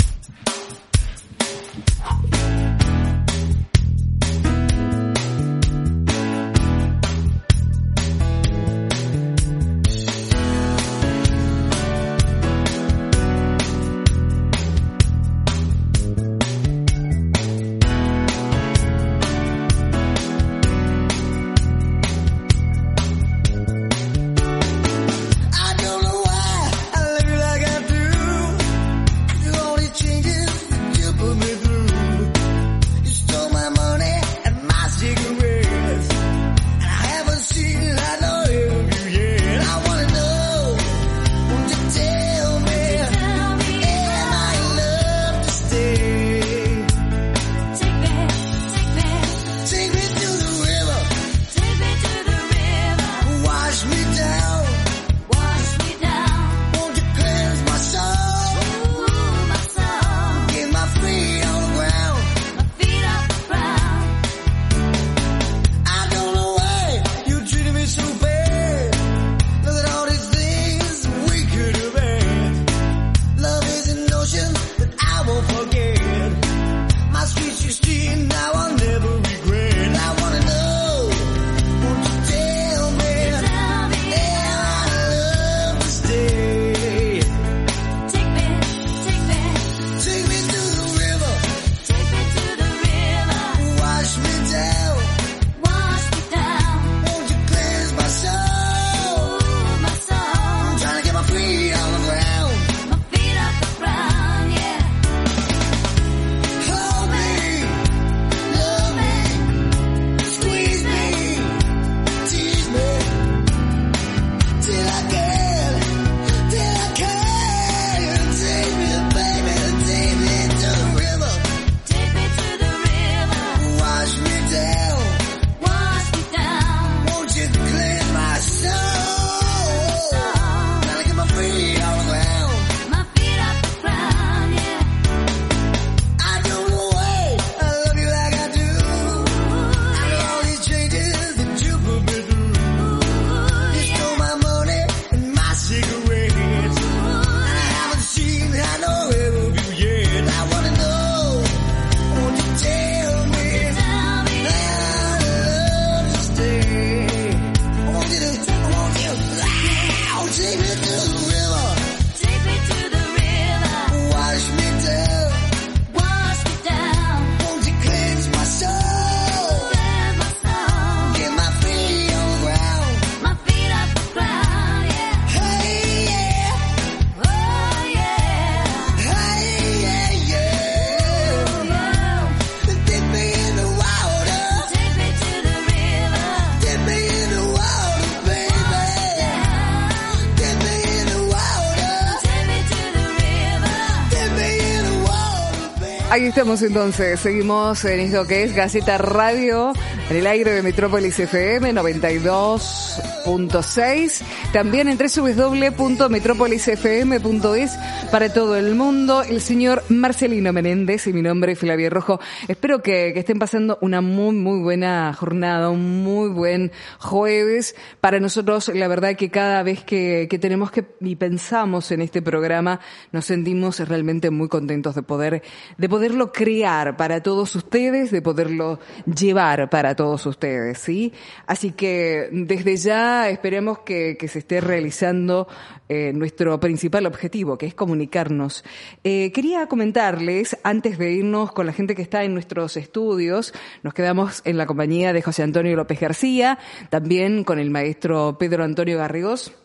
Ahí 196.16 196.28
estamos 196.28 196.62
entonces, 196.62 197.20
seguimos 197.20 197.84
en 197.84 198.00
esto 198.00 198.26
que 198.26 198.44
es 198.44 198.56
Gaceta 198.56 198.98
Radio, 198.98 199.74
en 200.10 200.16
el 200.16 200.26
aire 200.26 200.54
de 200.54 200.64
Metrópolis 200.64 201.20
FM 201.20 201.74
92.6, 201.74 204.22
también 204.54 204.88
en 204.88 204.98
www.metropolisfm.es 204.98 207.78
para 208.12 208.32
todo 208.32 208.56
el 208.56 208.76
mundo, 208.76 209.24
el 209.24 209.42
señor 209.42 209.84
Marcelino 209.90 210.54
Menéndez 210.54 211.06
y 211.08 211.12
mi 211.12 211.22
nombre 211.22 211.52
es 211.52 211.60
Flavia 211.60 211.90
Rojo. 211.90 212.22
Espero 212.48 212.82
que, 212.82 213.10
estén 213.10 213.38
pasando 213.38 213.78
una 213.82 214.00
muy, 214.00 214.34
muy 214.36 214.62
buena 214.62 215.14
jornada, 215.14 215.70
un 215.70 216.02
muy 216.02 216.30
buen 216.30 216.72
jueves. 216.98 217.76
Para 218.00 218.22
nosotros, 218.22 218.72
la 218.74 218.88
verdad 218.88 219.18
que 219.18 219.30
cada 219.30 219.64
vez 219.64 219.84
que, 219.84 220.28
que 220.30 220.40
tenemos 220.40 220.72
que 220.72 220.86
y 221.02 221.18
pensamos 221.18 221.92
en 221.92 222.00
este 222.00 222.22
programa, 222.22 222.80
nos 223.12 223.26
sentimos 223.26 223.86
realmente 223.86 224.30
muy 224.30 224.48
contentos 224.48 224.96
de 224.96 225.04
poder, 225.04 225.44
de 225.78 225.90
poderlo 226.06 226.32
crear 226.32 226.98
para 226.98 227.24
todos 227.24 227.56
ustedes, 227.56 228.12
de 228.12 228.22
poderlo 228.22 228.78
llevar 229.08 229.72
para 229.72 229.96
todos 229.96 230.24
ustedes, 230.28 230.78
¿sí? 230.78 231.12
Así 231.48 231.72
que 231.72 232.30
desde 232.32 232.78
ya 232.78 233.28
esperemos 233.28 233.80
que, 233.80 234.16
se 234.28 234.38
esté 234.38 234.62
realizando 234.62 235.48
eh, 235.90 236.14
nuestro 236.14 236.60
principal 236.60 237.08
objetivo, 237.08 237.58
que 237.58 237.66
es 237.66 237.74
comunicarnos. 237.74 238.64
Eh, 239.04 239.32
quería 239.32 239.66
comentarles, 239.66 240.56
antes 240.62 241.00
de 241.00 241.12
irnos 241.12 241.52
con 241.52 241.66
la 241.66 241.74
gente 241.74 241.96
que 241.96 242.04
está 242.04 242.24
en 242.24 242.36
nuestros 242.36 242.78
estudios, 242.78 243.52
nos 243.82 243.96
quedamos 243.96 244.44
en 244.46 244.58
la 244.58 244.68
compañía 244.68 245.12
de 245.12 245.24
José 245.24 245.42
Antonio 245.42 245.76
López 245.76 246.00
García, 246.00 246.60
también 246.92 247.44
con 247.44 247.58
el 247.58 247.72
maestro 247.72 248.38
Pedro 248.38 248.64
Antonio 248.64 249.00
Garrigos. 249.00 249.56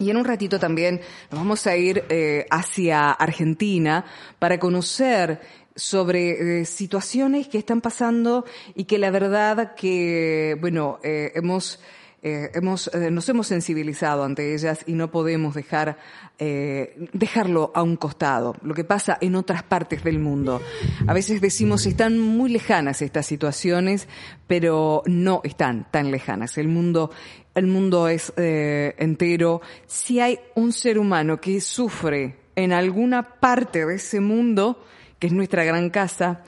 Y 0.00 0.08
en 0.08 0.16
un 0.16 0.24
ratito 0.24 0.58
también 0.58 1.02
nos 1.30 1.40
vamos 1.40 1.66
a 1.66 1.76
ir 1.76 2.04
eh, 2.08 2.46
hacia 2.50 3.10
Argentina 3.10 4.06
para 4.38 4.58
conocer 4.58 5.40
sobre 5.80 6.64
situaciones 6.64 7.48
que 7.48 7.58
están 7.58 7.80
pasando 7.80 8.44
y 8.74 8.84
que 8.84 8.98
la 8.98 9.10
verdad 9.10 9.74
que, 9.74 10.56
bueno, 10.60 10.98
hemos 11.02 11.80
eh, 12.22 12.50
hemos, 12.52 12.90
eh, 12.92 13.10
nos 13.10 13.26
hemos 13.30 13.46
sensibilizado 13.46 14.24
ante 14.24 14.54
ellas 14.54 14.80
y 14.86 14.92
no 14.92 15.10
podemos 15.10 15.54
dejar, 15.54 15.96
eh, 16.38 17.08
dejarlo 17.14 17.72
a 17.74 17.82
un 17.82 17.96
costado. 17.96 18.54
Lo 18.62 18.74
que 18.74 18.84
pasa 18.84 19.16
en 19.22 19.36
otras 19.36 19.62
partes 19.62 20.04
del 20.04 20.18
mundo. 20.18 20.60
A 21.06 21.14
veces 21.14 21.40
decimos 21.40 21.86
están 21.86 22.18
muy 22.18 22.50
lejanas 22.50 23.00
estas 23.00 23.24
situaciones, 23.24 24.06
pero 24.46 25.02
no 25.06 25.40
están 25.44 25.90
tan 25.90 26.10
lejanas. 26.10 26.58
El 26.58 26.68
mundo, 26.68 27.10
el 27.54 27.66
mundo 27.66 28.06
es 28.08 28.34
entero. 28.36 29.62
Si 29.86 30.20
hay 30.20 30.40
un 30.54 30.72
ser 30.72 30.98
humano 30.98 31.40
que 31.40 31.60
sufre 31.62 32.36
en 32.54 32.72
alguna 32.72 33.40
parte 33.40 33.86
de 33.86 33.94
ese 33.94 34.20
mundo, 34.20 34.84
que 35.20 35.28
es 35.28 35.32
nuestra 35.32 35.62
gran 35.62 35.90
casa, 35.90 36.42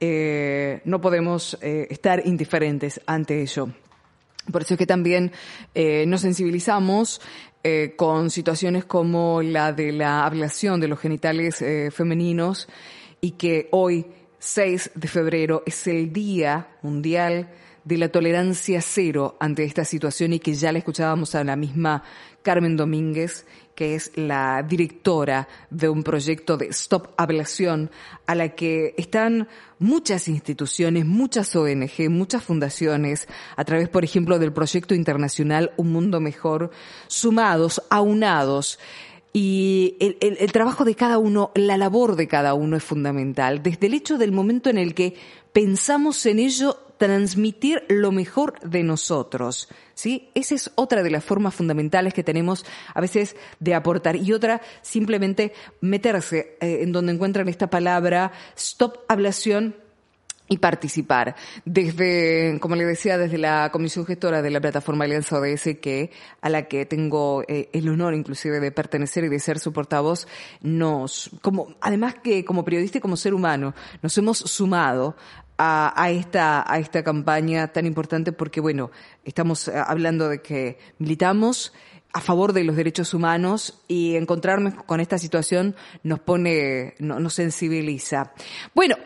no 0.00 1.00
podemos 1.00 1.58
estar 1.60 2.22
indiferentes 2.24 3.00
ante 3.06 3.42
ello. 3.42 3.68
Por 4.50 4.62
eso 4.62 4.74
es 4.74 4.78
que 4.78 4.86
también 4.86 5.32
eh, 5.74 6.04
nos 6.06 6.22
sensibilizamos 6.22 7.20
eh, 7.62 7.94
con 7.96 8.30
situaciones 8.30 8.84
como 8.84 9.42
la 9.42 9.72
de 9.72 9.92
la 9.92 10.24
ablación 10.24 10.80
de 10.80 10.88
los 10.88 10.98
genitales 10.98 11.60
eh, 11.62 11.90
femeninos 11.90 12.68
y 13.20 13.32
que 13.32 13.68
hoy, 13.70 14.06
6 14.38 14.92
de 14.94 15.08
febrero, 15.08 15.62
es 15.66 15.86
el 15.86 16.12
Día 16.12 16.68
Mundial 16.82 17.50
de 17.84 17.98
la 17.98 18.08
Tolerancia 18.08 18.80
Cero 18.82 19.36
ante 19.40 19.64
esta 19.64 19.84
situación 19.84 20.32
y 20.32 20.38
que 20.38 20.54
ya 20.54 20.72
le 20.72 20.78
escuchábamos 20.78 21.34
a 21.34 21.44
la 21.44 21.56
misma 21.56 22.02
Carmen 22.42 22.76
Domínguez 22.76 23.46
que 23.80 23.94
es 23.94 24.12
la 24.14 24.62
directora 24.62 25.48
de 25.70 25.88
un 25.88 26.02
proyecto 26.02 26.58
de 26.58 26.66
Stop 26.66 27.14
Ablación, 27.16 27.90
a 28.26 28.34
la 28.34 28.50
que 28.50 28.94
están 28.98 29.48
muchas 29.78 30.28
instituciones, 30.28 31.06
muchas 31.06 31.56
ONG, 31.56 32.10
muchas 32.10 32.44
fundaciones, 32.44 33.26
a 33.56 33.64
través, 33.64 33.88
por 33.88 34.04
ejemplo, 34.04 34.38
del 34.38 34.52
proyecto 34.52 34.94
internacional 34.94 35.72
Un 35.78 35.92
Mundo 35.92 36.20
Mejor, 36.20 36.70
sumados, 37.06 37.82
aunados. 37.88 38.78
Y 39.32 39.96
el, 39.98 40.18
el, 40.20 40.52
trabajo 40.52 40.84
de 40.84 40.94
cada 40.94 41.16
uno, 41.16 41.50
la 41.54 41.78
labor 41.78 42.16
de 42.16 42.28
cada 42.28 42.52
uno 42.52 42.76
es 42.76 42.84
fundamental. 42.84 43.62
Desde 43.62 43.86
el 43.86 43.94
hecho 43.94 44.18
del 44.18 44.32
momento 44.32 44.68
en 44.68 44.76
el 44.76 44.92
que 44.92 45.14
pensamos 45.54 46.26
en 46.26 46.38
ello, 46.38 46.76
transmitir 47.00 47.82
lo 47.88 48.12
mejor 48.12 48.60
de 48.60 48.82
nosotros. 48.82 49.70
¿sí? 49.94 50.28
Esa 50.34 50.54
es 50.54 50.70
otra 50.74 51.02
de 51.02 51.08
las 51.08 51.24
formas 51.24 51.54
fundamentales 51.54 52.12
que 52.12 52.22
tenemos 52.22 52.66
a 52.92 53.00
veces 53.00 53.36
de 53.58 53.74
aportar. 53.74 54.16
Y 54.16 54.34
otra, 54.34 54.60
simplemente 54.82 55.54
meterse 55.80 56.58
eh, 56.60 56.80
en 56.82 56.92
donde 56.92 57.14
encuentran 57.14 57.48
esta 57.48 57.70
palabra 57.70 58.32
stop 58.54 58.98
ablación 59.08 59.76
y 60.50 60.58
participar. 60.58 61.36
Desde, 61.64 62.58
como 62.60 62.76
le 62.76 62.84
decía, 62.84 63.16
desde 63.16 63.38
la 63.38 63.70
comisión 63.72 64.04
gestora 64.04 64.42
de 64.42 64.50
la 64.50 64.60
plataforma 64.60 65.04
Alianza 65.04 65.38
ODS, 65.38 65.78
que, 65.80 66.10
a 66.42 66.50
la 66.50 66.68
que 66.68 66.84
tengo 66.84 67.44
eh, 67.48 67.70
el 67.72 67.88
honor 67.88 68.12
inclusive 68.12 68.60
de 68.60 68.72
pertenecer 68.72 69.24
y 69.24 69.28
de 69.28 69.38
ser 69.38 69.58
su 69.58 69.72
portavoz, 69.72 70.26
nos, 70.60 71.30
como, 71.40 71.76
además 71.80 72.16
que 72.22 72.44
como 72.44 72.62
periodista 72.62 72.98
y 72.98 73.00
como 73.00 73.16
ser 73.16 73.32
humano, 73.32 73.74
nos 74.02 74.18
hemos 74.18 74.38
sumado 74.38 75.16
a, 75.62 76.10
esta, 76.10 76.64
a 76.66 76.78
esta 76.78 77.02
campaña 77.04 77.68
tan 77.68 77.84
importante 77.84 78.32
porque, 78.32 78.60
bueno, 78.60 78.90
estamos 79.24 79.68
eh, 79.68 79.72
hablando 79.76 80.28
de 80.28 80.40
que 80.40 80.78
militamos 80.98 81.74
a 82.12 82.20
favor 82.22 82.54
de 82.54 82.64
los 82.64 82.76
derechos 82.76 83.12
humanos 83.12 83.82
y 83.86 84.16
encontrarnos 84.16 84.74
con 84.84 85.00
esta 85.00 85.18
situación 85.18 85.76
nos 86.02 86.20
pone, 86.20 86.94
nos 86.98 87.34
sensibiliza. 87.34 88.32
Bueno, 88.74 88.96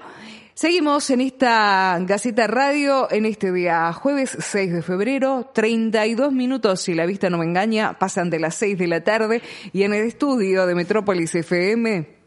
Seguimos 0.57 1.11
en 1.11 1.21
esta 1.21 1.99
Gaceta 2.03 2.47
Radio 2.47 3.11
en 3.11 3.27
este 3.27 3.51
día 3.51 3.93
jueves 3.93 4.37
6 4.39 4.73
de 4.73 4.83
febrero, 4.83 5.51
32 5.53 6.33
minutos, 6.33 6.81
si 6.81 6.95
la 6.95 7.07
vista 7.07 7.29
no 7.29 7.39
me 7.39 7.45
engaña, 7.45 7.99
pasan 7.99 8.31
de 8.31 8.39
las 8.39 8.55
6 8.55 8.79
de 8.79 8.87
la 8.87 9.03
tarde 9.03 9.43
y 9.73 9.83
en 9.83 9.95
el 9.95 10.07
estudio 10.07 10.65
de 10.67 10.77
Metrópolis 10.77 11.35
FM 11.35 12.24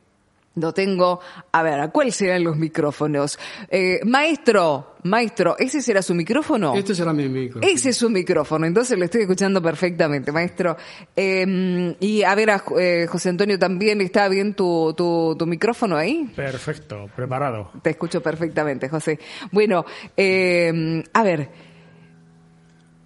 no 0.57 0.73
tengo, 0.73 1.19
a 1.51 1.63
ver, 1.63 1.89
¿cuáles 1.91 2.15
serán 2.15 2.43
los 2.43 2.57
micrófonos? 2.57 3.39
Eh, 3.69 3.99
maestro, 4.05 4.95
maestro, 5.03 5.55
¿ese 5.57 5.81
será 5.81 6.01
su 6.01 6.15
micrófono? 6.15 6.73
Este 6.75 6.95
será 6.95 7.13
mi 7.13 7.29
micrófono. 7.29 7.71
Ese 7.71 7.89
es 7.89 7.97
su 7.97 8.09
micrófono, 8.09 8.65
entonces 8.65 8.97
lo 8.97 9.05
estoy 9.05 9.21
escuchando 9.21 9.61
perfectamente, 9.61 10.31
maestro. 10.31 10.75
Em, 11.15 11.93
y 11.99 12.23
a 12.23 12.33
ver, 12.33 12.49
a, 12.49 12.63
eh, 12.79 13.05
José 13.07 13.29
Antonio, 13.29 13.59
¿también 13.59 14.01
está 14.01 14.27
bien 14.27 14.55
tu, 14.55 14.93
tu, 14.97 15.35
tu, 15.37 15.45
micrófono 15.45 15.95
ahí? 15.95 16.29
Perfecto, 16.35 17.07
preparado. 17.15 17.71
Te 17.83 17.91
escucho 17.91 18.21
perfectamente, 18.21 18.89
José. 18.89 19.19
Bueno, 19.51 19.85
eh, 20.15 21.03
a 21.13 21.23
ver, 21.23 21.49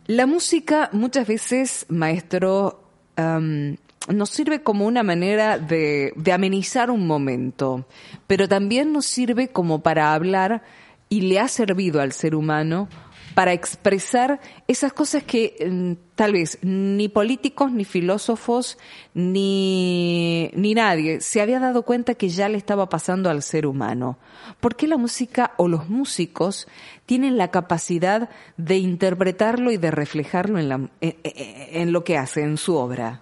la 0.07 0.26
música 0.26 0.90
muchas 0.94 1.28
veces, 1.28 1.86
maestro, 1.90 2.84
um, 3.18 3.76
nos 4.07 4.30
sirve 4.30 4.64
como 4.64 4.86
una 4.86 5.03
manera 5.03 5.57
de, 5.57 6.14
de, 6.15 6.32
amenizar 6.32 6.90
un 6.90 7.06
momento, 7.06 7.86
pero 8.28 8.48
también 8.48 8.91
nos 8.91 9.06
sirve 9.06 9.49
como 9.49 9.84
para 9.84 10.14
hablar 10.14 10.64
y 11.10 11.22
le 11.22 11.40
ha 11.40 11.48
servido 11.48 12.02
al 12.02 12.11
ser 12.11 12.36
humano 12.36 12.88
para 13.34 13.53
expresar 13.53 14.40
esas 14.68 14.94
cosas 14.94 15.23
que 15.23 15.56
mm, 15.69 16.15
tal 16.15 16.34
vez 16.34 16.57
ni 16.61 17.10
políticos, 17.10 17.72
ni 17.72 17.86
filósofos, 17.86 18.78
ni, 19.14 20.52
ni 20.53 20.73
nadie 20.73 21.22
se 21.22 21.41
había 21.41 21.60
dado 21.60 21.84
cuenta 21.84 22.15
que 22.15 22.30
ya 22.30 22.49
le 22.49 22.57
estaba 22.57 22.90
pasando 22.90 23.30
al 23.30 23.41
ser 23.41 23.65
humano. 23.65 24.18
¿Por 24.60 24.76
qué 24.76 24.88
la 24.88 24.98
música 24.98 25.53
o 25.57 25.68
los 25.68 25.90
músicos 25.90 26.68
tienen 27.06 27.38
la 27.38 27.52
capacidad 27.52 28.30
de 28.57 28.78
interpretarlo 28.78 29.72
y 29.72 29.78
de 29.78 29.91
reflejarlo 29.91 30.60
en, 30.60 30.69
la, 30.69 30.90
en 31.02 31.91
lo 31.91 32.03
que 32.03 32.18
hace, 32.18 32.41
en 32.41 32.57
su 32.57 32.76
obra? 32.76 33.22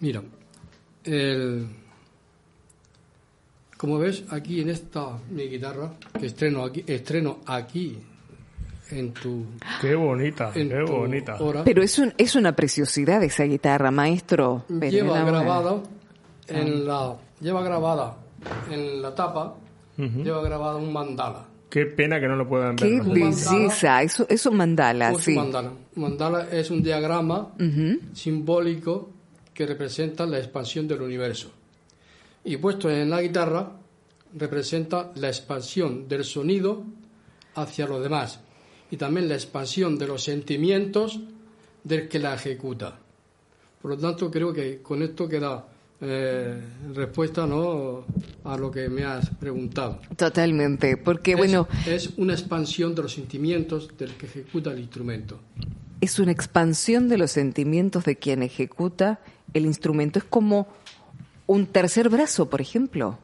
Mira, 0.00 0.22
como 3.76 3.98
ves 3.98 4.24
aquí 4.30 4.60
en 4.60 4.70
esta 4.70 5.18
mi 5.30 5.44
guitarra 5.48 5.92
que 6.18 6.26
estreno 6.26 6.64
aquí, 6.64 6.84
estreno 6.86 7.40
aquí 7.46 7.98
en 8.90 9.12
tu 9.12 9.44
qué 9.80 9.94
bonita, 9.94 10.50
qué 10.52 10.82
bonita. 10.82 11.38
Pero 11.64 11.82
es 11.82 11.98
un, 11.98 12.12
es 12.18 12.34
una 12.34 12.56
preciosidad 12.56 13.22
esa 13.22 13.44
guitarra, 13.44 13.90
maestro. 13.90 14.64
Lleva 14.68 15.22
grabada 15.24 15.82
en 16.48 16.86
la 16.86 17.16
lleva 17.40 17.62
grabada 17.62 18.16
en 18.70 19.02
la 19.02 19.14
tapa, 19.14 19.54
lleva 19.96 20.42
grabada 20.42 20.76
un 20.76 20.92
mandala. 20.92 21.46
Qué 21.68 21.86
pena 21.86 22.18
que 22.18 22.26
no 22.26 22.36
lo 22.36 22.48
puedan 22.48 22.74
ver. 22.76 22.88
Qué 22.88 23.00
belleza, 23.00 24.02
eso 24.02 24.26
es 24.28 24.44
un 24.46 24.56
mandala, 24.56 25.14
sí. 25.14 25.32
Un 25.32 25.36
mandala. 25.36 25.72
mandala 25.94 26.48
es 26.50 26.70
un 26.70 26.82
diagrama 26.82 27.54
simbólico 28.12 29.19
que 29.60 29.66
representa 29.66 30.24
la 30.24 30.38
expansión 30.38 30.88
del 30.88 31.02
universo. 31.02 31.50
Y 32.44 32.56
puesto 32.56 32.88
en 32.88 33.10
la 33.10 33.20
guitarra, 33.20 33.70
representa 34.34 35.12
la 35.16 35.28
expansión 35.28 36.08
del 36.08 36.24
sonido 36.24 36.82
hacia 37.56 37.86
los 37.86 38.02
demás 38.02 38.40
y 38.90 38.96
también 38.96 39.28
la 39.28 39.34
expansión 39.34 39.98
de 39.98 40.06
los 40.06 40.24
sentimientos 40.24 41.20
del 41.84 42.08
que 42.08 42.18
la 42.18 42.36
ejecuta. 42.36 43.00
Por 43.82 43.90
lo 43.90 43.98
tanto, 43.98 44.30
creo 44.30 44.50
que 44.50 44.80
con 44.80 45.02
esto 45.02 45.28
queda 45.28 45.68
eh, 46.00 46.58
respuesta 46.94 47.46
¿no? 47.46 48.06
a 48.44 48.56
lo 48.56 48.70
que 48.70 48.88
me 48.88 49.04
has 49.04 49.28
preguntado. 49.28 50.00
Totalmente, 50.16 50.96
porque 50.96 51.34
bueno... 51.34 51.68
Es 51.86 52.14
una 52.16 52.32
expansión 52.32 52.94
de 52.94 53.02
los 53.02 53.12
sentimientos 53.12 53.90
del 53.98 54.14
que 54.14 54.24
ejecuta 54.24 54.72
el 54.72 54.78
instrumento. 54.78 55.38
Es 56.00 56.18
una 56.18 56.32
expansión 56.32 57.08
de 57.08 57.18
los 57.18 57.30
sentimientos 57.32 58.04
de 58.04 58.16
quien 58.16 58.42
ejecuta 58.42 59.20
el 59.54 59.66
instrumento 59.66 60.18
es 60.18 60.24
como 60.24 60.68
un 61.46 61.66
tercer 61.66 62.08
brazo, 62.08 62.48
por 62.48 62.60
ejemplo. 62.60 63.18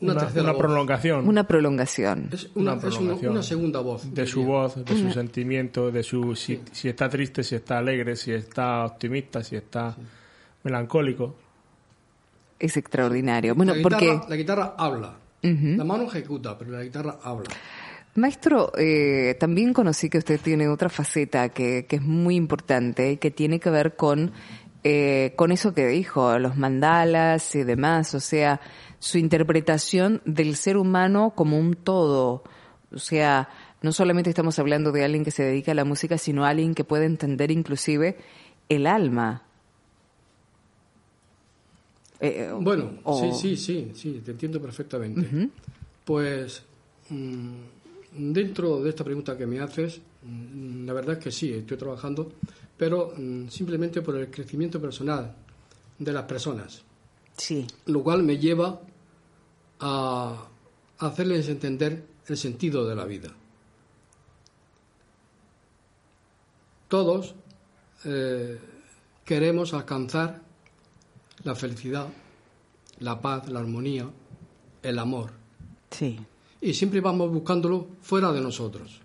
Una, 0.00 0.56
prolongación. 0.56 1.28
Una 1.28 1.46
prolongación. 1.46 2.28
Es 2.32 2.50
una, 2.56 2.80
segunda 3.42 3.80
voz. 3.80 4.12
De 4.12 4.26
su 4.26 4.44
voz, 4.44 4.84
de 4.84 4.96
su 4.96 5.12
sentimiento, 5.12 5.92
de 5.92 6.02
su 6.02 6.34
si, 6.34 6.60
está 6.82 7.08
triste, 7.08 7.44
si 7.44 7.54
está 7.54 7.78
alegre, 7.78 8.16
si 8.16 8.32
está 8.32 8.84
optimista, 8.84 9.44
si 9.44 9.54
está 9.54 9.96
melancólico. 10.64 11.36
Es 12.58 12.76
extraordinario. 12.76 13.54
Bueno, 13.54 13.74
la 13.74 13.78
guitarra, 13.78 13.98
porque 13.98 14.30
la 14.30 14.36
guitarra 14.36 14.74
habla. 14.76 15.14
La 15.42 15.84
mano 15.84 16.04
ejecuta, 16.04 16.58
pero 16.58 16.72
la 16.72 16.82
guitarra 16.82 17.18
habla. 17.22 17.50
Maestro, 18.14 18.72
eh, 18.76 19.36
también 19.40 19.72
conocí 19.72 20.10
que 20.10 20.18
usted 20.18 20.38
tiene 20.38 20.68
otra 20.68 20.90
faceta 20.90 21.48
que, 21.48 21.86
que 21.86 21.96
es 21.96 22.02
muy 22.02 22.36
importante 22.36 23.12
y 23.12 23.16
que 23.16 23.30
tiene 23.30 23.58
que 23.58 23.70
ver 23.70 23.96
con, 23.96 24.32
eh, 24.84 25.32
con 25.36 25.50
eso 25.50 25.72
que 25.72 25.86
dijo, 25.86 26.38
los 26.38 26.58
mandalas 26.58 27.54
y 27.54 27.64
demás, 27.64 28.14
o 28.14 28.20
sea, 28.20 28.60
su 28.98 29.16
interpretación 29.16 30.20
del 30.26 30.56
ser 30.56 30.76
humano 30.76 31.32
como 31.34 31.58
un 31.58 31.74
todo. 31.74 32.44
O 32.92 32.98
sea, 32.98 33.48
no 33.80 33.92
solamente 33.92 34.28
estamos 34.28 34.58
hablando 34.58 34.92
de 34.92 35.04
alguien 35.04 35.24
que 35.24 35.30
se 35.30 35.44
dedica 35.44 35.72
a 35.72 35.74
la 35.74 35.86
música, 35.86 36.18
sino 36.18 36.44
alguien 36.44 36.74
que 36.74 36.84
puede 36.84 37.06
entender 37.06 37.50
inclusive 37.50 38.18
el 38.68 38.86
alma. 38.86 39.44
Eh, 42.20 42.52
bueno, 42.60 42.92
sí, 43.18 43.32
sí, 43.32 43.56
sí, 43.56 43.92
sí, 43.94 44.22
te 44.22 44.32
entiendo 44.32 44.60
perfectamente. 44.60 45.48
Pues... 46.04 46.62
Mm, 47.08 47.71
dentro 48.14 48.82
de 48.82 48.90
esta 48.90 49.04
pregunta 49.04 49.36
que 49.36 49.46
me 49.46 49.60
haces, 49.60 50.00
mm, 50.22 50.84
la 50.86 50.92
verdad 50.92 51.18
es 51.18 51.24
que 51.24 51.32
sí, 51.32 51.52
estoy 51.52 51.76
trabajando, 51.76 52.32
pero 52.76 53.12
mm, 53.16 53.48
simplemente 53.48 54.02
por 54.02 54.16
el 54.16 54.30
crecimiento 54.30 54.80
personal 54.80 55.34
de 55.98 56.12
las 56.12 56.24
personas. 56.24 56.82
Sí. 57.36 57.66
Lo 57.86 58.02
cual 58.02 58.22
me 58.22 58.38
lleva 58.38 58.80
a 59.80 60.48
hacerles 60.98 61.48
entender 61.48 62.04
el 62.26 62.36
sentido 62.36 62.86
de 62.86 62.94
la 62.94 63.04
vida. 63.04 63.30
Todos 66.88 67.34
eh, 68.04 68.58
queremos 69.24 69.72
alcanzar 69.74 70.42
la 71.44 71.54
felicidad, 71.54 72.06
la 72.98 73.20
paz, 73.20 73.48
la 73.48 73.60
armonía, 73.60 74.08
el 74.82 74.98
amor. 74.98 75.30
Sí. 75.90 76.18
Y 76.62 76.74
siempre 76.74 77.00
vamos 77.00 77.30
buscándolo 77.30 77.88
fuera 78.00 78.32
de 78.32 78.40
nosotros. 78.40 79.00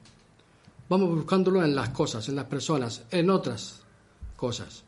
Vamos 0.88 1.10
buscándolo 1.10 1.64
en 1.66 1.76
las 1.76 1.90
cosas, 1.90 2.30
en 2.30 2.36
las 2.36 2.46
personas, 2.46 3.04
en 3.10 3.32
otras 3.32 3.82
cosas. 4.36 4.84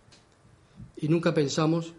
Y 0.98 1.08
nunca 1.08 1.34
pensamos 1.34 1.94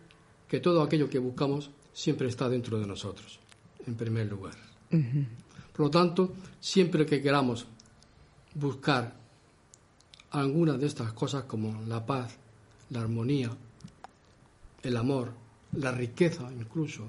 que 0.48 0.60
todo 0.60 0.80
aquello 0.80 1.10
que 1.10 1.18
buscamos 1.18 1.70
siempre 1.92 2.28
está 2.28 2.48
dentro 2.48 2.78
de 2.78 2.86
nosotros, 2.86 3.40
en 3.84 3.96
primer 3.96 4.28
lugar. 4.28 4.54
Por 5.72 5.86
lo 5.86 5.90
tanto, 5.90 6.32
siempre 6.60 7.04
que 7.04 7.20
queramos 7.20 7.66
buscar 8.54 9.16
algunas 10.30 10.78
de 10.78 10.86
estas 10.86 11.12
cosas 11.12 11.44
como 11.44 11.82
la 11.88 12.06
paz, 12.06 12.36
la 12.90 13.00
armonía, 13.00 13.50
el 14.84 14.96
amor, 14.96 15.32
la 15.72 15.90
riqueza 15.90 16.48
incluso, 16.52 17.08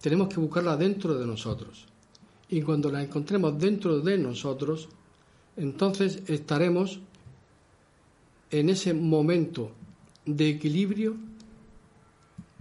tenemos 0.00 0.28
que 0.28 0.38
buscarla 0.38 0.76
dentro 0.76 1.18
de 1.18 1.26
nosotros. 1.26 1.86
Y 2.48 2.62
cuando 2.62 2.90
la 2.90 3.02
encontremos 3.02 3.58
dentro 3.58 4.00
de 4.00 4.18
nosotros, 4.18 4.88
entonces 5.56 6.22
estaremos 6.26 7.00
en 8.50 8.68
ese 8.68 8.94
momento 8.94 9.72
de 10.24 10.50
equilibrio 10.50 11.16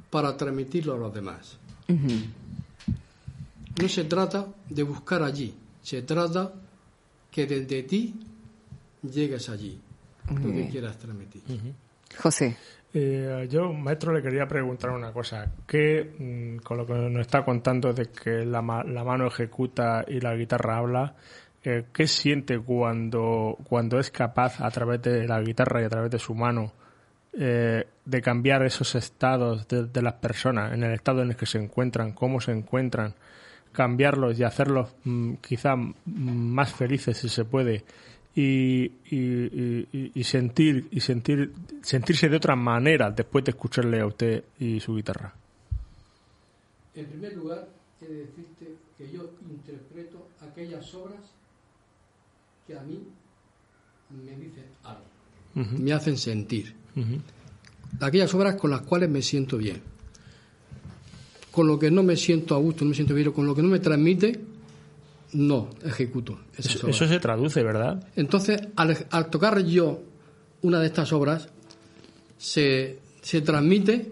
para 0.09 0.35
transmitirlo 0.37 0.93
a 0.93 0.97
los 0.97 1.13
demás. 1.13 1.57
No 3.81 3.89
se 3.89 4.03
trata 4.05 4.47
de 4.69 4.83
buscar 4.83 5.23
allí, 5.23 5.53
se 5.81 6.01
trata 6.03 6.53
que 7.31 7.45
desde 7.47 7.83
ti 7.83 8.13
llegues 9.01 9.49
allí, 9.49 9.79
lo 10.29 10.51
que 10.51 10.69
quieras 10.69 10.97
transmitir. 10.97 11.41
José. 12.17 12.55
Eh, 12.95 13.47
yo, 13.49 13.73
maestro, 13.73 14.13
le 14.13 14.21
quería 14.21 14.47
preguntar 14.47 14.91
una 14.91 15.11
cosa. 15.11 15.51
¿Qué, 15.65 16.13
mm, 16.19 16.63
con 16.63 16.77
lo 16.77 16.85
que 16.85 16.93
nos 16.93 17.21
está 17.21 17.43
contando 17.43 17.91
de 17.91 18.07
que 18.07 18.45
la, 18.45 18.61
la 18.61 19.03
mano 19.03 19.27
ejecuta 19.27 20.05
y 20.07 20.19
la 20.19 20.35
guitarra 20.35 20.77
habla, 20.77 21.15
eh, 21.63 21.85
¿qué 21.93 22.07
siente 22.07 22.59
cuando, 22.59 23.57
cuando 23.67 23.99
es 23.99 24.11
capaz, 24.11 24.59
a 24.59 24.69
través 24.69 25.01
de 25.01 25.27
la 25.27 25.41
guitarra 25.41 25.81
y 25.81 25.85
a 25.85 25.89
través 25.89 26.11
de 26.11 26.19
su 26.19 26.35
mano, 26.35 26.73
eh, 27.33 27.87
de 28.05 28.21
cambiar 28.21 28.63
esos 28.63 28.95
estados 28.95 29.67
de, 29.67 30.01
las 30.01 30.13
personas, 30.15 30.73
en 30.73 30.83
el 30.83 30.93
estado 30.93 31.21
en 31.23 31.29
el 31.31 31.35
que 31.35 31.45
se 31.45 31.57
encuentran, 31.59 32.11
cómo 32.11 32.41
se 32.41 32.51
encuentran, 32.51 33.15
cambiarlos 33.71 34.39
y 34.39 34.43
hacerlos 34.43 34.93
mm, 35.05 35.35
quizá 35.35 35.75
más 36.05 36.73
felices 36.73 37.17
si 37.17 37.29
se 37.29 37.45
puede? 37.45 37.85
Y, 38.35 38.91
y, 39.11 40.23
sentir 40.23 40.87
y 40.89 40.99
sentir 40.99 41.53
sentirse 41.83 42.29
de 42.29 42.37
otra 42.37 42.55
manera 42.55 43.11
después 43.11 43.45
de 43.45 43.51
escucharle 43.51 44.01
a 44.01 44.07
usted 44.07 44.43
y 44.59 44.79
su 44.79 44.95
guitarra. 44.95 45.33
En 46.95 47.05
primer 47.05 47.33
lugar, 47.35 47.67
he 48.01 48.05
de 48.05 48.15
decirte 48.25 48.75
que 48.97 49.11
yo 49.11 49.29
interpreto 49.49 50.29
aquellas 50.41 50.93
obras 50.95 51.19
que 52.65 52.75
a 52.75 52.81
mí 52.81 53.03
me 54.09 54.35
dicen 54.35 54.65
algo, 54.83 55.05
me 55.79 55.93
hacen 55.93 56.17
sentir. 56.17 56.73
Aquellas 57.99 58.33
obras 58.33 58.55
con 58.55 58.71
las 58.71 58.81
cuales 58.81 59.09
me 59.09 59.21
siento 59.21 59.57
bien. 59.57 59.81
Con 61.51 61.67
lo 61.67 61.77
que 61.77 61.91
no 61.91 62.01
me 62.01 62.17
siento 62.17 62.55
a 62.55 62.57
gusto, 62.57 62.83
no 62.83 62.89
me 62.89 62.95
siento 62.95 63.13
bien, 63.13 63.31
con 63.31 63.45
lo 63.45 63.53
que 63.53 63.61
no 63.61 63.69
me 63.69 63.79
transmite, 63.79 64.39
no 65.33 65.69
ejecuto. 65.83 66.39
Eso, 66.57 66.87
eso, 66.87 67.07
se 67.07 67.19
traduce, 67.19 67.63
¿verdad? 67.63 68.07
Entonces, 68.15 68.61
al, 68.75 69.29
tocar 69.29 69.63
yo 69.63 70.01
una 70.61 70.79
de 70.79 70.87
estas 70.87 71.11
obras, 71.13 71.49
se, 72.37 72.99
se 73.21 73.41
transmite 73.41 74.11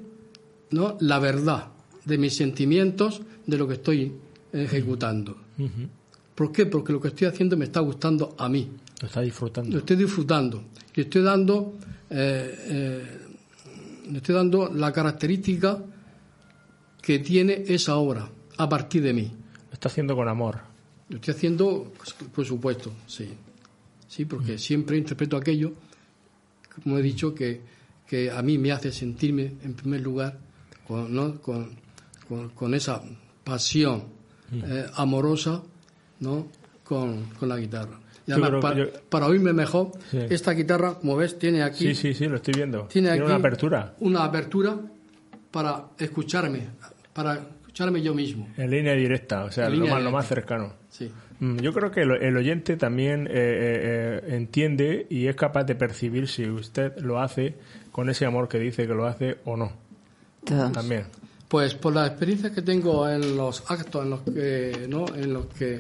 ¿no? 0.72 0.98
la 1.00 1.20
verdad 1.20 1.68
de 2.06 2.18
mis 2.18 2.36
sentimientos 2.36 3.22
de 3.46 3.58
lo 3.58 3.68
que 3.68 3.76
estoy 3.76 4.14
ejecutando. 4.52 5.38
¿Por 6.36 6.52
qué? 6.52 6.66
Porque 6.66 6.92
lo 6.92 7.00
que 7.00 7.10
estoy 7.10 7.28
haciendo 7.28 7.56
me 7.56 7.66
está 7.66 7.80
gustando 7.82 8.36
a 8.38 8.50
mí. 8.50 8.70
Lo 9.02 9.08
está 9.08 9.22
disfrutando. 9.22 9.72
Lo 9.72 9.80
estoy 9.80 9.96
disfrutando. 9.96 10.64
Y 10.96 11.02
estoy 11.02 11.22
dando, 11.22 11.76
eh, 12.10 12.56
eh, 12.68 13.18
estoy 14.16 14.36
dando 14.36 14.74
la 14.74 14.92
característica 14.92 15.80
que 17.02 17.20
tiene 17.20 17.64
esa 17.68 17.96
obra 17.98 18.30
a 18.58 18.70
partir 18.70 19.04
de 19.04 19.14
mí. 19.14 19.32
Lo 19.68 19.74
está 19.74 19.90
haciendo 19.90 20.16
con 20.16 20.28
amor. 20.28 20.71
Lo 21.12 21.18
estoy 21.18 21.34
haciendo, 21.34 21.92
por 22.34 22.46
supuesto, 22.46 22.94
sí. 23.06 23.28
Sí, 24.08 24.24
porque 24.24 24.58
siempre 24.58 24.98
interpreto 24.98 25.36
aquello, 25.36 25.74
como 26.84 26.98
he 26.98 27.02
dicho, 27.02 27.36
que, 27.36 27.60
que 28.08 28.32
a 28.32 28.42
mí 28.42 28.58
me 28.58 28.72
hace 28.72 28.94
sentirme, 28.94 29.56
en 29.62 29.74
primer 29.74 30.00
lugar, 30.00 30.40
con, 30.88 31.14
¿no? 31.14 31.42
con, 31.42 31.76
con, 32.56 32.74
esa 32.74 33.02
pasión 33.44 34.06
eh, 34.54 34.86
amorosa 34.96 35.62
¿no? 36.22 36.48
con, 36.86 37.26
con 37.38 37.50
la 37.50 37.58
guitarra. 37.58 38.00
Y 38.26 38.32
además, 38.32 38.62
para, 38.62 38.88
para, 39.10 39.28
oírme 39.28 39.52
mejor, 39.52 39.92
esta 40.14 40.52
guitarra, 40.52 40.94
como 40.94 41.18
ves, 41.18 41.38
tiene 41.38 41.62
aquí. 41.62 41.94
Sí, 41.94 41.96
sí, 41.96 42.14
sí, 42.14 42.28
lo 42.28 42.38
estoy 42.38 42.54
viendo. 42.54 42.84
Tiene, 42.84 43.10
aquí 43.10 43.22
una 43.22 43.36
apertura. 43.36 43.96
Una 44.00 44.24
apertura 44.24 44.80
para 45.52 45.88
escucharme, 45.98 46.70
para 47.14 47.42
escucharme 47.72 48.02
yo 48.02 48.14
mismo. 48.14 48.50
En 48.58 48.70
línea 48.70 48.94
directa, 48.94 49.46
o 49.46 49.52
sea, 49.52 49.70
lo 49.70 49.88
más, 49.88 50.04
lo 50.04 50.12
más, 50.12 50.28
cercano. 50.28 50.74
Sí. 50.90 51.10
Mm, 51.40 51.60
yo 51.60 51.72
creo 51.72 51.90
que 51.90 52.02
el, 52.02 52.36
oyente 52.36 52.76
también 52.76 53.28
eh, 53.28 53.32
eh, 53.34 54.22
eh, 54.26 54.36
entiende 54.36 55.08
y 55.10 55.28
es 55.28 55.38
capaz 55.38 55.64
de 55.64 55.76
percibir 55.76 56.28
si 56.28 56.50
usted 56.50 56.98
lo 57.00 57.22
hace 57.22 57.56
con 57.94 58.10
ese 58.10 58.26
amor 58.26 58.50
que 58.50 58.60
dice 58.60 58.86
que 58.86 58.94
lo 58.94 59.06
hace 59.06 59.38
o 59.46 59.56
no. 59.56 59.72
También. 60.44 61.06
Pues 61.48 61.76
por 61.76 61.94
la 61.94 62.08
experiencia 62.08 62.52
que 62.52 62.62
tengo 62.62 63.08
en 63.08 63.38
los 63.38 63.64
actos 63.72 64.04
en 64.04 64.10
los 64.10 64.22
que, 64.22 64.88
¿no? 64.90 65.06
en 65.16 65.34
los 65.34 65.46
que 65.48 65.80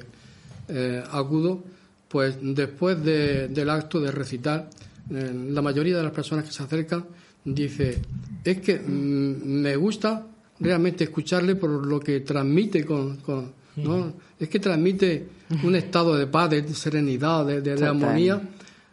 acudo, 1.11 1.61
pues 2.07 2.37
después 2.41 3.03
del 3.03 3.69
acto 3.69 3.99
de 3.99 4.11
recitar, 4.11 4.69
la 5.09 5.61
mayoría 5.61 5.97
de 5.97 6.03
las 6.03 6.13
personas 6.13 6.45
que 6.45 6.51
se 6.51 6.63
acercan 6.63 7.05
dice, 7.43 8.01
es 8.45 8.61
que 8.61 8.79
mm, 8.79 9.61
me 9.61 9.75
gusta 9.75 10.27
realmente 10.61 11.03
escucharle 11.03 11.55
por 11.55 11.85
lo 11.85 11.99
que 11.99 12.21
transmite 12.21 12.85
con, 12.85 13.19
¿no? 13.75 14.13
Es 14.39 14.47
que 14.47 14.59
transmite 14.59 15.27
un 15.63 15.75
estado 15.75 16.15
de 16.15 16.27
paz, 16.27 16.49
de 16.49 16.73
serenidad, 16.73 17.45
de, 17.45 17.85
armonía. 17.85 18.41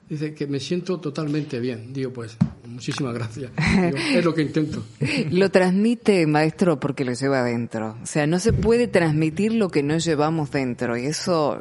Dice 0.09 0.33
que 0.33 0.47
me 0.47 0.59
siento 0.59 0.99
totalmente 0.99 1.61
bien. 1.61 1.93
Digo, 1.93 2.11
pues, 2.11 2.35
muchísimas 2.67 3.13
gracias. 3.13 3.51
es 4.15 4.25
lo 4.25 4.35
que 4.35 4.41
intento. 4.41 4.83
lo 5.31 5.51
transmite, 5.51 6.27
maestro, 6.27 6.81
porque 6.81 7.05
lo 7.05 7.13
lleva 7.13 7.41
adentro. 7.41 7.99
O 8.03 8.07
sea, 8.07 8.27
no 8.27 8.39
se 8.39 8.55
puede 8.55 8.89
transmitir 8.89 9.53
lo 9.53 9.69
que 9.69 9.83
no 9.83 9.99
llevamos 9.99 10.51
dentro. 10.51 10.97
Y 10.97 11.05
eso, 11.05 11.61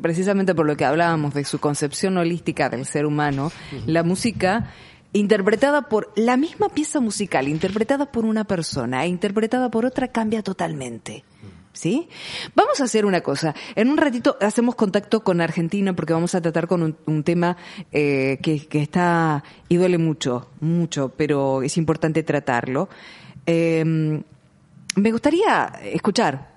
precisamente 0.00 0.54
por 0.54 0.64
lo 0.64 0.76
que 0.76 0.84
hablábamos 0.84 1.34
de 1.34 1.42
su 1.42 1.58
concepción 1.58 2.16
holística 2.18 2.68
del 2.68 2.86
ser 2.86 3.04
humano, 3.04 3.50
la 3.86 4.04
música 4.04 4.72
interpretada 5.12 5.82
por 5.82 6.12
la 6.16 6.36
misma 6.36 6.68
pieza 6.68 7.00
musical, 7.00 7.48
interpretada 7.48 8.10
por 8.10 8.24
una 8.24 8.44
persona 8.44 9.04
e 9.04 9.08
interpretada 9.08 9.70
por 9.70 9.84
otra, 9.84 10.08
cambia 10.08 10.42
totalmente. 10.42 11.24
¿Sí? 11.74 12.08
Vamos 12.54 12.80
a 12.82 12.84
hacer 12.84 13.06
una 13.06 13.22
cosa. 13.22 13.54
En 13.74 13.88
un 13.88 13.96
ratito 13.96 14.36
hacemos 14.42 14.74
contacto 14.74 15.24
con 15.24 15.40
Argentina 15.40 15.94
porque 15.94 16.12
vamos 16.12 16.34
a 16.34 16.40
tratar 16.42 16.66
con 16.66 16.96
un, 17.06 17.22
tema 17.22 17.56
eh, 17.92 18.38
que, 18.42 18.68
está 18.72 19.42
y 19.70 19.76
duele 19.76 19.96
mucho, 19.96 20.50
mucho, 20.60 21.10
pero 21.16 21.62
es 21.62 21.78
importante 21.78 22.22
tratarlo. 22.24 22.90
Em, 23.46 24.22
me 24.96 25.12
gustaría 25.12 25.72
escuchar 25.82 26.52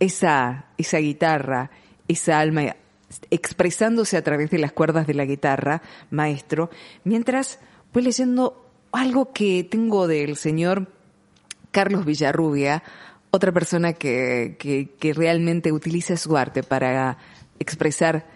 esa, 0.00 0.66
esa 0.78 0.98
guitarra, 0.98 1.70
esa 2.08 2.38
alma 2.38 2.62
expresándose 3.30 4.16
a 4.16 4.22
través 4.22 4.50
de 4.50 4.58
las 4.58 4.72
cuerdas 4.72 5.06
de 5.06 5.14
la 5.14 5.26
guitarra, 5.26 5.82
maestro, 6.10 6.70
mientras 7.04 7.60
voy 7.96 8.02
leyendo 8.02 8.62
algo 8.92 9.32
que 9.32 9.64
tengo 9.64 10.06
del 10.06 10.36
señor 10.36 10.86
Carlos 11.70 12.04
Villarrubia, 12.04 12.82
otra 13.30 13.52
persona 13.52 13.94
que, 13.94 14.58
que, 15.00 15.14
realmente 15.14 15.72
utiliza 15.72 16.18
su 16.18 16.36
arte 16.36 16.62
para 16.62 17.16
expresar 17.58 18.26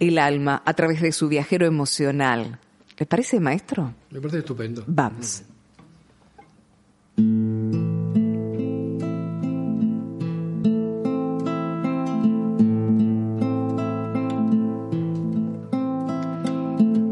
el 0.00 0.16
alma 0.16 0.62
a 0.64 0.72
través 0.72 1.02
de 1.02 1.12
su 1.12 1.28
viajero 1.28 1.66
emocional. 1.66 2.58
¿Le 2.96 3.04
parece, 3.04 3.40
maestro? 3.40 3.92
Me 4.10 4.22
parece 4.22 4.38
estupendo. 4.38 4.84
Vamos. 4.86 5.42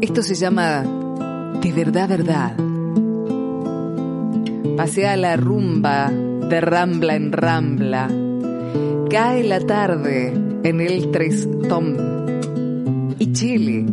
Esto 0.01 0.23
se 0.23 0.33
llama 0.33 1.02
De 1.63 1.71
verdad, 1.71 2.09
verdad. 2.09 2.57
Pasea 4.75 5.15
la 5.15 5.37
rumba 5.37 6.11
de 6.11 6.59
rambla 6.59 7.15
en 7.15 7.31
rambla. 7.31 8.09
Cae 9.09 9.45
la 9.45 9.61
tarde 9.61 10.33
en 10.63 10.81
el 10.81 11.09
tres 11.11 11.47
tom. 11.69 11.95
Y 13.17 13.31
Chile 13.31 13.85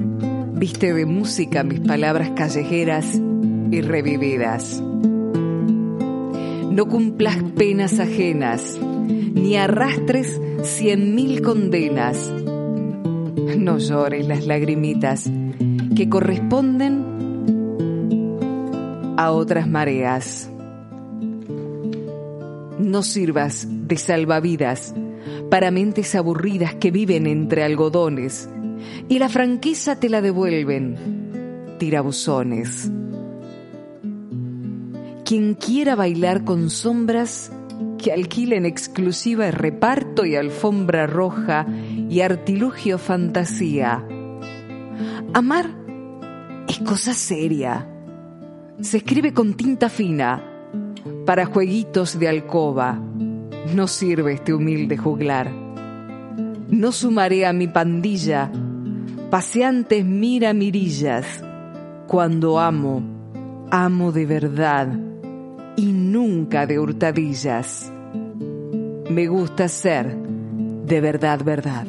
viste 0.54 0.92
de 0.92 1.06
música 1.06 1.62
mis 1.62 1.78
palabras 1.78 2.30
callejeras 2.30 3.14
y 3.70 3.80
revividas. 3.82 4.82
No 6.72 6.86
cumplas 6.86 7.36
penas 7.56 8.00
ajenas, 8.00 8.80
ni 8.80 9.56
arrastres 9.56 10.40
cien 10.64 11.14
mil 11.14 11.40
condenas. 11.40 12.32
No 13.56 13.78
llores 13.78 14.26
las 14.26 14.44
lagrimitas 14.44 15.30
que 15.94 16.08
corresponden 16.08 17.09
a 19.20 19.32
otras 19.32 19.68
mareas. 19.68 20.48
No 22.78 23.02
sirvas 23.02 23.66
de 23.68 23.98
salvavidas 23.98 24.94
para 25.50 25.70
mentes 25.70 26.14
aburridas 26.14 26.76
que 26.76 26.90
viven 26.90 27.26
entre 27.26 27.62
algodones 27.62 28.48
y 29.10 29.18
la 29.18 29.28
franqueza 29.28 30.00
te 30.00 30.08
la 30.08 30.22
devuelven 30.22 31.76
tirabuzones. 31.78 32.90
Quien 35.26 35.52
quiera 35.52 35.96
bailar 35.96 36.44
con 36.44 36.70
sombras, 36.70 37.52
que 37.98 38.12
alquilen 38.12 38.64
exclusiva 38.64 39.50
reparto 39.50 40.24
y 40.24 40.36
alfombra 40.36 41.06
roja 41.06 41.66
y 42.08 42.22
artilugio 42.22 42.96
fantasía. 42.96 44.02
Amar 45.34 45.68
es 46.66 46.78
cosa 46.78 47.12
seria. 47.12 47.89
Se 48.82 48.96
escribe 48.96 49.34
con 49.34 49.54
tinta 49.54 49.88
fina 49.88 50.42
para 51.26 51.46
jueguitos 51.46 52.18
de 52.18 52.28
alcoba. 52.28 52.98
No 53.74 53.86
sirve 53.86 54.34
este 54.34 54.54
humilde 54.54 54.96
juglar. 54.96 55.50
No 56.68 56.92
sumaré 56.92 57.46
a 57.46 57.52
mi 57.52 57.68
pandilla 57.68 58.50
paseantes 59.30 60.04
mira 60.04 60.52
mirillas. 60.52 61.42
Cuando 62.08 62.58
amo, 62.58 63.02
amo 63.70 64.10
de 64.10 64.26
verdad 64.26 64.88
y 65.76 65.92
nunca 65.92 66.66
de 66.66 66.78
hurtadillas. 66.80 67.92
Me 69.08 69.28
gusta 69.28 69.68
ser 69.68 70.16
de 70.16 71.00
verdad, 71.00 71.44
verdad. 71.44 71.86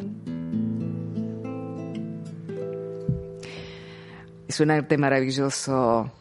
Es 4.47 4.59
un 4.59 4.69
arte 4.69 4.97
maravilloso. 4.97 6.11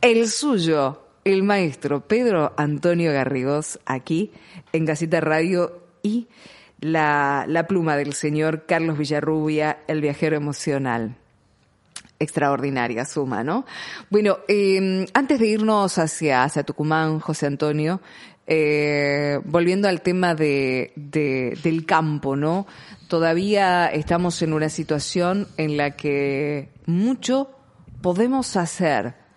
El 0.00 0.28
suyo, 0.28 1.02
el 1.24 1.42
maestro 1.42 2.06
Pedro 2.06 2.52
Antonio 2.56 3.12
Garrigos, 3.12 3.80
aquí 3.84 4.30
en 4.72 4.84
Gaceta 4.84 5.20
Radio 5.20 5.82
y 6.04 6.28
la, 6.80 7.66
pluma 7.68 7.96
del 7.96 8.12
señor 8.12 8.64
Carlos 8.66 8.96
Villarrubia, 8.96 9.80
el 9.88 10.00
viajero 10.00 10.36
emocional 10.36 11.16
extraordinaria 12.20 13.04
suma, 13.04 13.42
¿no? 13.42 13.66
Bueno, 14.08 14.38
em, 14.46 15.04
antes 15.14 15.40
de 15.40 15.48
irnos 15.48 15.98
hacia, 15.98 16.44
hacia 16.44 16.62
Tucumán, 16.62 17.18
José 17.18 17.46
Antonio, 17.46 18.00
eh, 18.46 19.40
volviendo 19.46 19.88
al 19.88 20.00
tema 20.00 20.36
de, 20.36 20.92
del 20.94 21.86
campo, 21.86 22.36
¿no? 22.36 22.68
Todavía 23.08 23.88
estamos 23.88 24.42
en 24.42 24.52
una 24.52 24.68
situación 24.68 25.48
en 25.56 25.76
la 25.76 25.96
que 25.96 26.68
mucho 26.86 27.50
podemos 28.00 28.56
hacer 28.56 29.27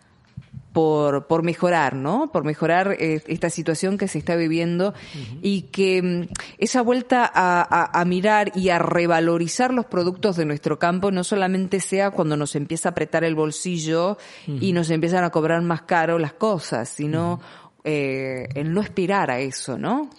por, 0.74 1.28
por 1.28 1.44
mejorar, 1.44 1.96
¿no? 1.96 2.32
Por 2.32 2.46
mejorar 2.46 2.96
eh, 3.00 3.22
esta 3.28 3.50
situación 3.50 3.98
que 3.98 4.08
se 4.08 4.18
está 4.18 4.36
viviendo 4.36 4.94
y 5.42 5.64
que 5.64 6.02
mm, 6.02 6.28
esa 6.60 6.82
vuelta 6.82 7.30
a, 7.34 8.00
a, 8.00 8.06
mirar 8.06 8.52
y 8.56 8.70
a 8.70 8.80
revalorizar 8.80 9.74
los 9.74 9.86
productos 9.86 10.38
de 10.38 10.46
nuestro 10.46 10.80
campo 10.80 11.12
no 11.12 11.24
solamente 11.24 11.80
sea 11.80 12.12
cuando 12.12 12.38
nos 12.38 12.56
empieza 12.56 12.90
a 12.90 12.92
apretar 12.92 13.24
el 13.24 13.36
bolsillo 13.36 14.18
y 14.48 14.74
nos 14.74 14.90
empiezan 14.90 15.24
a 15.24 15.30
cobrar 15.30 15.62
más 15.62 15.84
caro 15.84 16.18
las 16.20 16.34
cosas, 16.34 16.90
sino 16.90 17.42
eh, 17.84 18.48
el 18.56 18.74
no 18.74 18.82
aspirar 18.82 19.32
a 19.32 19.40
eso, 19.40 19.78
¿no? 19.78 20.10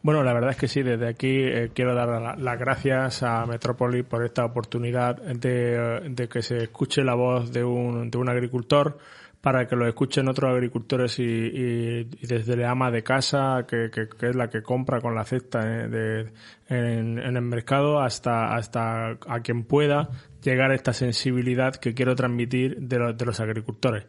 Bueno, 0.00 0.22
la 0.22 0.32
verdad 0.32 0.50
es 0.50 0.56
que 0.56 0.68
sí, 0.68 0.82
desde 0.82 1.08
aquí 1.08 1.40
eh, 1.40 1.70
quiero 1.74 1.94
dar 1.94 2.38
las 2.38 2.58
gracias 2.58 3.24
a 3.24 3.44
Metrópoli 3.46 4.04
por 4.04 4.24
esta 4.24 4.44
oportunidad 4.44 5.16
de, 5.16 6.08
de, 6.08 6.28
que 6.28 6.40
se 6.40 6.64
escuche 6.64 7.02
la 7.02 7.14
voz 7.14 7.52
de 7.52 7.64
un, 7.64 8.08
de 8.08 8.16
un 8.16 8.28
agricultor 8.28 8.96
para 9.40 9.66
que 9.66 9.76
lo 9.76 9.86
escuchen 9.86 10.28
otros 10.28 10.52
agricultores 10.52 11.18
y, 11.18 12.04
desde 12.04 12.56
la 12.56 12.70
ama 12.70 12.90
de 12.90 13.02
casa, 13.02 13.66
que, 13.68 13.90
es 14.20 14.36
la 14.36 14.48
que 14.50 14.62
compra 14.62 15.00
con 15.00 15.14
la 15.14 15.24
cesta 15.24 15.60
eh, 15.64 16.26
en, 16.68 17.18
el 17.18 17.42
mercado, 17.42 18.00
hasta, 18.00 18.54
hasta 18.54 19.10
a 19.26 19.40
quien 19.42 19.64
pueda 19.64 20.10
llegar 20.42 20.70
a 20.70 20.74
esta 20.74 20.92
sensibilidad 20.92 21.74
que 21.76 21.94
quiero 21.94 22.14
transmitir 22.16 22.76
de, 22.78 23.14
de 23.14 23.24
los 23.24 23.40
agricultores. 23.40 24.06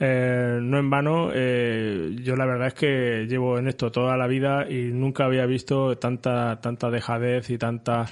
Eh, 0.00 0.58
no 0.60 0.78
en 0.78 0.90
vano, 0.90 1.30
eh, 1.32 2.16
yo 2.20 2.34
la 2.34 2.46
verdad 2.46 2.68
es 2.68 2.74
que 2.74 3.26
llevo 3.28 3.58
en 3.58 3.68
esto 3.68 3.92
toda 3.92 4.16
la 4.16 4.26
vida 4.26 4.68
y 4.68 4.90
nunca 4.92 5.24
había 5.24 5.46
visto 5.46 5.96
tanta, 5.98 6.60
tanta 6.60 6.90
dejadez 6.90 7.48
y 7.50 7.58
tanta, 7.58 8.06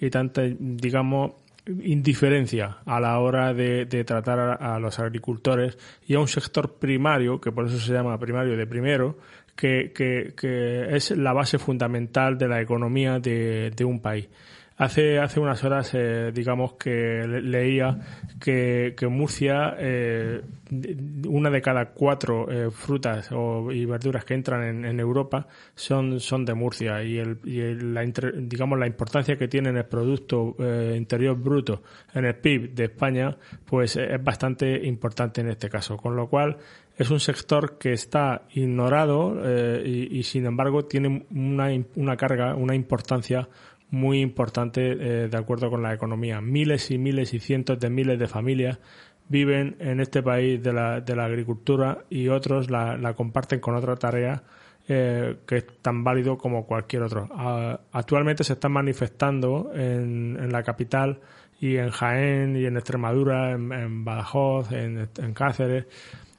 y 0.00 0.10
tanta, 0.10 0.42
digamos, 0.58 1.32
indiferencia 1.82 2.78
a 2.84 3.00
la 3.00 3.18
hora 3.18 3.54
de, 3.54 3.86
tratar 4.04 4.62
a, 4.62 4.78
los 4.78 4.98
agricultores 4.98 5.78
y 6.06 6.14
a 6.14 6.20
un 6.20 6.28
sector 6.28 6.74
primario, 6.74 7.40
que 7.40 7.52
por 7.52 7.66
eso 7.66 7.78
se 7.78 7.92
llama 7.92 8.18
primario 8.18 8.56
de 8.56 8.66
primero, 8.66 9.18
que, 9.54 9.92
que, 9.94 10.96
es 10.96 11.10
la 11.12 11.32
base 11.32 11.58
fundamental 11.58 12.38
de 12.38 12.48
la 12.48 12.60
economía 12.60 13.18
de 13.18 13.84
un 13.84 14.00
país. 14.00 14.28
Hace, 14.80 15.18
hace 15.18 15.40
unas 15.40 15.62
horas, 15.62 15.90
eh, 15.92 16.32
digamos 16.32 16.72
que 16.72 17.26
leía 17.26 17.98
que, 18.40 18.94
que 18.96 19.08
Murcia, 19.08 19.76
eh, 19.78 20.40
una 21.28 21.50
de 21.50 21.60
cada 21.60 21.90
cuatro 21.90 22.50
eh, 22.50 22.70
frutas 22.70 23.28
o, 23.30 23.70
y 23.70 23.84
verduras 23.84 24.24
que 24.24 24.32
entran 24.32 24.62
en, 24.62 24.86
en, 24.86 24.98
Europa 24.98 25.46
son, 25.74 26.18
son 26.18 26.46
de 26.46 26.54
Murcia 26.54 27.02
y, 27.02 27.18
el, 27.18 27.40
y 27.44 27.74
la, 27.74 28.02
digamos 28.36 28.78
la 28.78 28.86
importancia 28.86 29.36
que 29.36 29.48
tiene 29.48 29.68
en 29.68 29.76
el 29.76 29.84
Producto 29.84 30.56
Interior 30.96 31.36
Bruto, 31.36 31.82
en 32.14 32.24
el 32.24 32.36
PIB 32.36 32.72
de 32.72 32.84
España, 32.84 33.36
pues 33.66 33.96
es 33.96 34.24
bastante 34.24 34.86
importante 34.86 35.42
en 35.42 35.50
este 35.50 35.68
caso. 35.68 35.98
Con 35.98 36.16
lo 36.16 36.26
cual, 36.26 36.56
es 36.96 37.10
un 37.10 37.20
sector 37.20 37.76
que 37.78 37.92
está 37.92 38.42
ignorado 38.54 39.42
y, 39.84 40.18
y, 40.18 40.22
sin 40.22 40.46
embargo 40.46 40.84
tiene 40.84 41.26
una, 41.30 41.68
una 41.96 42.16
carga, 42.16 42.54
una 42.54 42.74
importancia 42.74 43.48
muy 43.90 44.20
importante 44.20 44.92
eh, 44.92 45.28
de 45.28 45.36
acuerdo 45.36 45.70
con 45.70 45.82
la 45.82 45.92
economía. 45.92 46.40
Miles 46.40 46.90
y 46.90 46.98
miles 46.98 47.34
y 47.34 47.40
cientos 47.40 47.78
de 47.78 47.90
miles 47.90 48.18
de 48.18 48.28
familias 48.28 48.78
viven 49.28 49.76
en 49.78 50.00
este 50.00 50.22
país 50.22 50.62
de 50.62 50.72
la, 50.72 51.00
de 51.00 51.16
la 51.16 51.24
agricultura 51.24 52.04
y 52.10 52.28
otros 52.28 52.70
la, 52.70 52.96
la 52.96 53.14
comparten 53.14 53.60
con 53.60 53.76
otra 53.76 53.96
tarea 53.96 54.42
eh, 54.92 55.36
que 55.46 55.58
es 55.58 55.66
tan 55.82 56.02
válido 56.02 56.36
como 56.36 56.66
cualquier 56.66 57.04
otro. 57.04 57.28
actualmente 57.92 58.42
se 58.42 58.54
están 58.54 58.72
manifestando 58.72 59.70
en, 59.72 60.36
en, 60.40 60.50
la 60.50 60.64
capital 60.64 61.20
y 61.60 61.76
en 61.76 61.90
Jaén 61.90 62.56
y 62.56 62.64
en 62.64 62.76
Extremadura, 62.76 63.52
en, 63.52 64.04
Badajoz, 64.04 64.72
en, 64.72 65.08
en 65.16 65.32
Cáceres. 65.32 65.86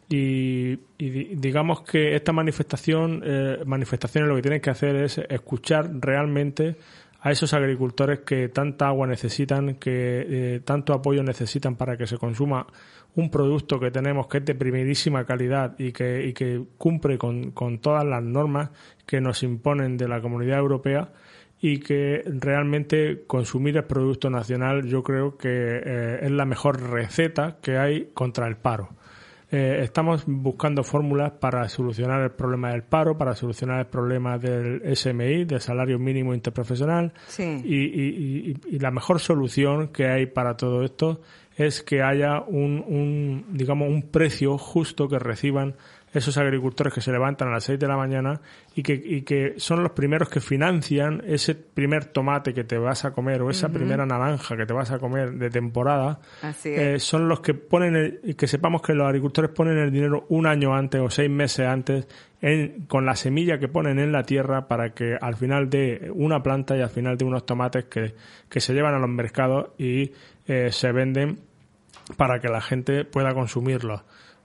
Y, 0.10 0.78
y, 0.98 1.36
digamos 1.36 1.84
que 1.84 2.14
esta 2.14 2.34
manifestación, 2.34 3.22
eh, 3.24 3.60
manifestaciones 3.66 4.28
lo 4.28 4.36
que 4.36 4.42
tienen 4.42 4.60
que 4.60 4.72
hacer 4.72 4.98
es 4.98 5.20
escuchar 5.30 5.90
realmente 6.02 6.76
a 7.22 7.32
esos 7.32 7.54
agricultores 7.54 8.22
que 8.22 8.50
tanta 8.50 8.88
agua 8.88 9.06
necesitan, 9.08 9.76
que 9.76 10.26
eh, 10.56 10.60
tanto 10.66 10.94
apoyo 10.94 11.24
necesitan 11.24 11.76
para 11.76 11.96
que 11.96 12.08
se 12.08 12.18
consuma 12.18 12.66
un 13.16 13.30
producto 13.30 13.80
que 13.80 13.92
tenemos 13.92 14.28
que 14.28 14.40
es 14.40 14.46
de 14.46 14.56
primerísima 14.56 15.26
calidad 15.26 15.76
y 15.78 15.92
que, 15.92 16.64
cumple 16.78 17.18
con, 17.18 17.52
con 17.52 17.80
todas 17.80 18.06
las 18.06 18.24
normas 18.24 18.70
que 19.06 19.22
nos 19.22 19.44
imponen 19.44 19.98
de 19.98 20.08
la 20.08 20.22
Comunidad 20.22 20.60
Europea 20.60 21.12
y 21.60 21.80
que 21.80 22.24
realmente 22.26 23.24
consumir 23.28 23.78
el 23.78 23.84
producto 23.84 24.32
nacional 24.32 24.84
yo 24.88 25.04
creo 25.04 25.38
que 25.38 25.50
eh, 25.50 26.20
es 26.24 26.32
la 26.32 26.46
mejor 26.46 26.82
receta 26.82 27.58
que 27.62 27.78
hay 27.78 28.10
contra 28.14 28.48
el 28.48 28.58
paro. 28.58 28.90
Eh, 29.54 29.82
estamos 29.84 30.24
buscando 30.26 30.82
fórmulas 30.82 31.34
para 31.34 31.68
solucionar 31.68 32.22
el 32.22 32.32
problema 32.32 32.72
del 32.72 32.84
paro, 32.84 33.18
para 33.18 33.36
solucionar 33.36 33.80
el 33.80 33.88
problema 33.88 34.38
del 34.38 34.96
SMI, 34.96 35.44
del 35.44 35.60
salario 35.60 36.00
mínimo 36.00 36.34
interprofesional. 36.34 37.12
Y, 37.38 38.54
la 38.80 38.92
mejor 38.92 39.20
solución 39.20 39.90
que 39.90 40.08
hay 40.08 40.26
para 40.28 40.56
todo 40.56 40.84
esto 40.84 41.20
es 41.58 41.84
que 41.84 42.02
haya 42.02 42.40
un, 42.40 43.46
digamos, 43.52 43.90
un 43.90 44.04
precio 44.04 44.58
justo 44.58 45.10
que 45.10 45.20
reciban 45.20 45.76
esos 46.14 46.38
agricultores 46.38 46.94
que 46.94 47.02
se 47.02 47.12
levantan 47.12 47.48
a 47.50 47.52
las 47.52 47.64
6 47.64 47.80
de 47.80 47.88
la 47.88 47.96
mañana 47.96 48.42
y 48.76 48.84
que, 48.84 48.94
y 48.94 49.22
que 49.22 49.54
son 49.58 49.82
los 49.82 49.92
primeros 49.94 50.30
que 50.30 50.42
financian 50.42 51.22
ese 51.26 51.56
primer 51.56 52.06
tomate 52.06 52.54
que 52.54 52.64
te 52.64 52.78
vas 52.78 53.06
a 53.06 53.12
comer 53.12 53.42
o 53.42 53.50
esa 53.50 53.70
primera 53.70 54.06
naranja 54.06 54.58
que 54.58 54.66
te 54.66 54.74
vas 54.74 54.92
a 54.92 55.00
comer 55.00 55.34
de 55.34 55.50
temporada, 55.50 56.20
eh, 56.66 57.00
son 57.00 57.28
los 57.28 57.40
que 57.40 57.54
ponen, 57.54 58.20
y 58.24 58.34
que 58.34 58.48
sepamos 58.48 58.82
que 58.82 58.94
los 58.94 59.08
agricultores 59.08 59.52
ponen 59.52 59.78
el 59.78 59.92
dinero 59.92 60.26
un 60.30 60.48
año 60.48 60.76
antes 60.76 61.00
o 61.02 61.10
seis 61.10 61.30
meses 61.30 61.68
antes 61.68 62.08
en, 62.42 62.86
con 62.88 63.06
la 63.06 63.16
semilla 63.16 63.58
que 63.58 63.68
ponen 63.68 64.00
en 64.00 64.12
la 64.12 64.24
tierra 64.24 64.68
para 64.68 64.94
que 64.94 65.18
al 65.20 65.36
final 65.36 65.70
de 65.70 66.12
una 66.14 66.42
planta 66.44 66.76
y 66.76 66.82
al 66.82 66.90
final 66.90 67.18
de 67.18 67.26
unos 67.26 67.46
tomates 67.46 67.86
que, 67.86 68.16
que 68.50 68.60
se 68.60 68.74
llevan 68.74 68.96
a 68.96 69.00
los 69.00 69.10
mercados 69.10 69.70
y 69.78 70.12
eh, 70.48 70.72
se 70.72 70.92
venden 70.92 71.40
para 72.18 72.40
que 72.40 72.50
la 72.50 72.62
gente 72.62 73.06
pueda 73.06 73.34
consumirlos. 73.34 74.02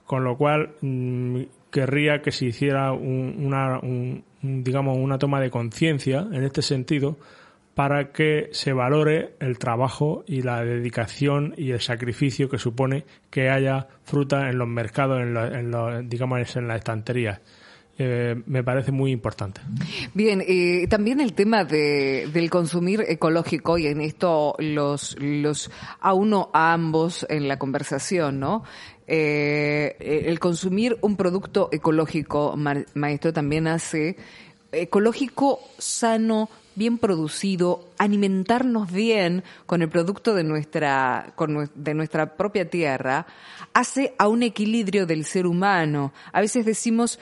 Con 0.07 0.23
lo 0.23 0.35
cual, 0.37 0.71
mm, 0.81 1.41
querría 1.69 2.21
que 2.23 2.31
se 2.31 2.45
hiciera 2.45 2.91
una, 2.91 3.79
digamos, 4.41 4.97
una 4.97 5.19
toma 5.19 5.39
de 5.39 5.51
conciencia 5.51 6.27
en 6.31 6.43
este 6.43 6.63
sentido 6.63 7.17
para 7.75 8.11
que 8.11 8.49
se 8.53 8.73
valore 8.73 9.35
el 9.39 9.59
trabajo 9.59 10.23
y 10.25 10.41
la 10.41 10.63
dedicación 10.63 11.53
y 11.57 11.71
el 11.71 11.81
sacrificio 11.81 12.49
que 12.49 12.57
supone 12.57 13.05
que 13.29 13.49
haya 13.51 13.87
fruta 14.03 14.49
en 14.49 14.57
los 14.57 14.67
mercados, 14.67 15.21
en, 15.21 15.37
en 15.37 16.09
digamos, 16.09 16.55
en 16.55 16.67
las 16.67 16.77
estanterías. 16.77 17.39
Eh, 17.99 18.35
me 18.45 18.63
parece 18.63 18.91
muy 18.91 19.11
importante. 19.11 19.59
Bien, 20.13 20.43
también 20.87 21.19
el 21.19 21.33
tema 21.33 21.63
de, 21.63 22.29
del 22.31 22.49
consumir 22.49 23.03
ecológico, 23.07 23.79
y 23.79 23.87
en 23.87 24.01
esto 24.01 24.55
los, 24.59 25.17
los 25.19 25.71
a 25.99 26.13
uno 26.13 26.51
a 26.53 26.73
ambos 26.73 27.25
en 27.27 27.47
la 27.47 27.57
conversación, 27.57 28.39
¿no? 28.39 28.63
Eh, 29.07 30.23
el 30.27 30.37
consumir 30.39 30.97
un 31.01 31.15
producto 31.15 31.69
ecológico, 31.71 32.55
maestro, 32.93 33.31
también 33.31 33.67
hace 33.67 34.17
ecológico, 34.71 35.61
sano, 35.77 36.49
bien 36.75 36.97
producido, 36.97 37.89
alimentarnos 37.97 38.91
bien 38.91 39.43
con 39.65 39.81
el 39.81 39.89
producto 39.89 40.35
de 40.35 40.43
nuestra, 40.43 41.33
con, 41.35 41.71
de 41.73 41.93
nuestra 41.93 42.35
propia 42.35 42.69
tierra, 42.69 43.25
hace 43.77 44.15
a 44.17 44.27
un 44.27 44.41
equilibrio 44.41 45.05
del 45.05 45.23
ser 45.23 45.45
humano. 45.45 46.11
A 46.33 46.41
veces 46.41 46.65
decimos, 46.65 47.19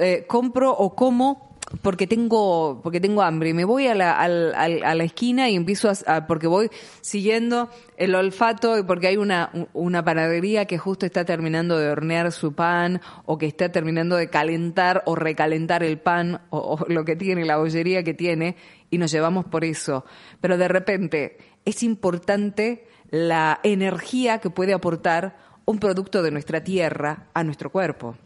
eh, 0.00 0.24
compro 0.26 0.72
o 0.72 0.96
como 0.96 1.52
porque 1.80 2.08
tengo 2.08 2.80
porque 2.82 3.00
tengo 3.00 3.22
hambre 3.22 3.54
me 3.54 3.64
voy 3.64 3.86
a 3.86 3.94
la, 3.94 4.20
a, 4.20 4.28
la 4.28 5.04
esquina 5.04 5.48
y 5.48 5.54
empiezo 5.54 5.90
a, 6.06 6.26
porque 6.26 6.48
voy 6.48 6.68
siguiendo 7.00 7.70
el 7.96 8.14
olfato 8.16 8.76
y 8.76 8.82
porque 8.82 9.06
hay 9.06 9.16
una 9.16 9.68
una 9.72 10.04
panadería 10.04 10.66
que 10.66 10.76
justo 10.76 11.06
está 11.06 11.24
terminando 11.24 11.78
de 11.78 11.88
hornear 11.88 12.32
su 12.32 12.52
pan 12.52 13.00
o 13.24 13.38
que 13.38 13.46
está 13.46 13.70
terminando 13.70 14.16
de 14.16 14.28
calentar 14.28 15.02
o 15.06 15.14
recalentar 15.14 15.84
el 15.84 15.98
pan 15.98 16.42
o, 16.50 16.84
lo 16.88 17.04
que 17.04 17.14
tiene 17.14 17.46
la 17.46 17.56
bollería 17.56 18.02
que 18.02 18.12
tiene 18.12 18.56
y 18.90 18.98
nos 18.98 19.12
llevamos 19.12 19.46
por 19.46 19.64
eso 19.64 20.04
pero 20.40 20.58
de 20.58 20.68
repente 20.68 21.38
es 21.64 21.84
importante 21.84 22.84
la 23.08 23.60
energía 23.62 24.38
que 24.38 24.50
puede 24.50 24.74
aportar 24.74 25.51
un 25.64 25.78
producto 25.78 26.22
de 26.22 26.30
nuestra 26.30 26.62
tierra 26.62 27.28
a 27.32 27.44
nuestro 27.44 27.70
cuerpo 27.70 28.16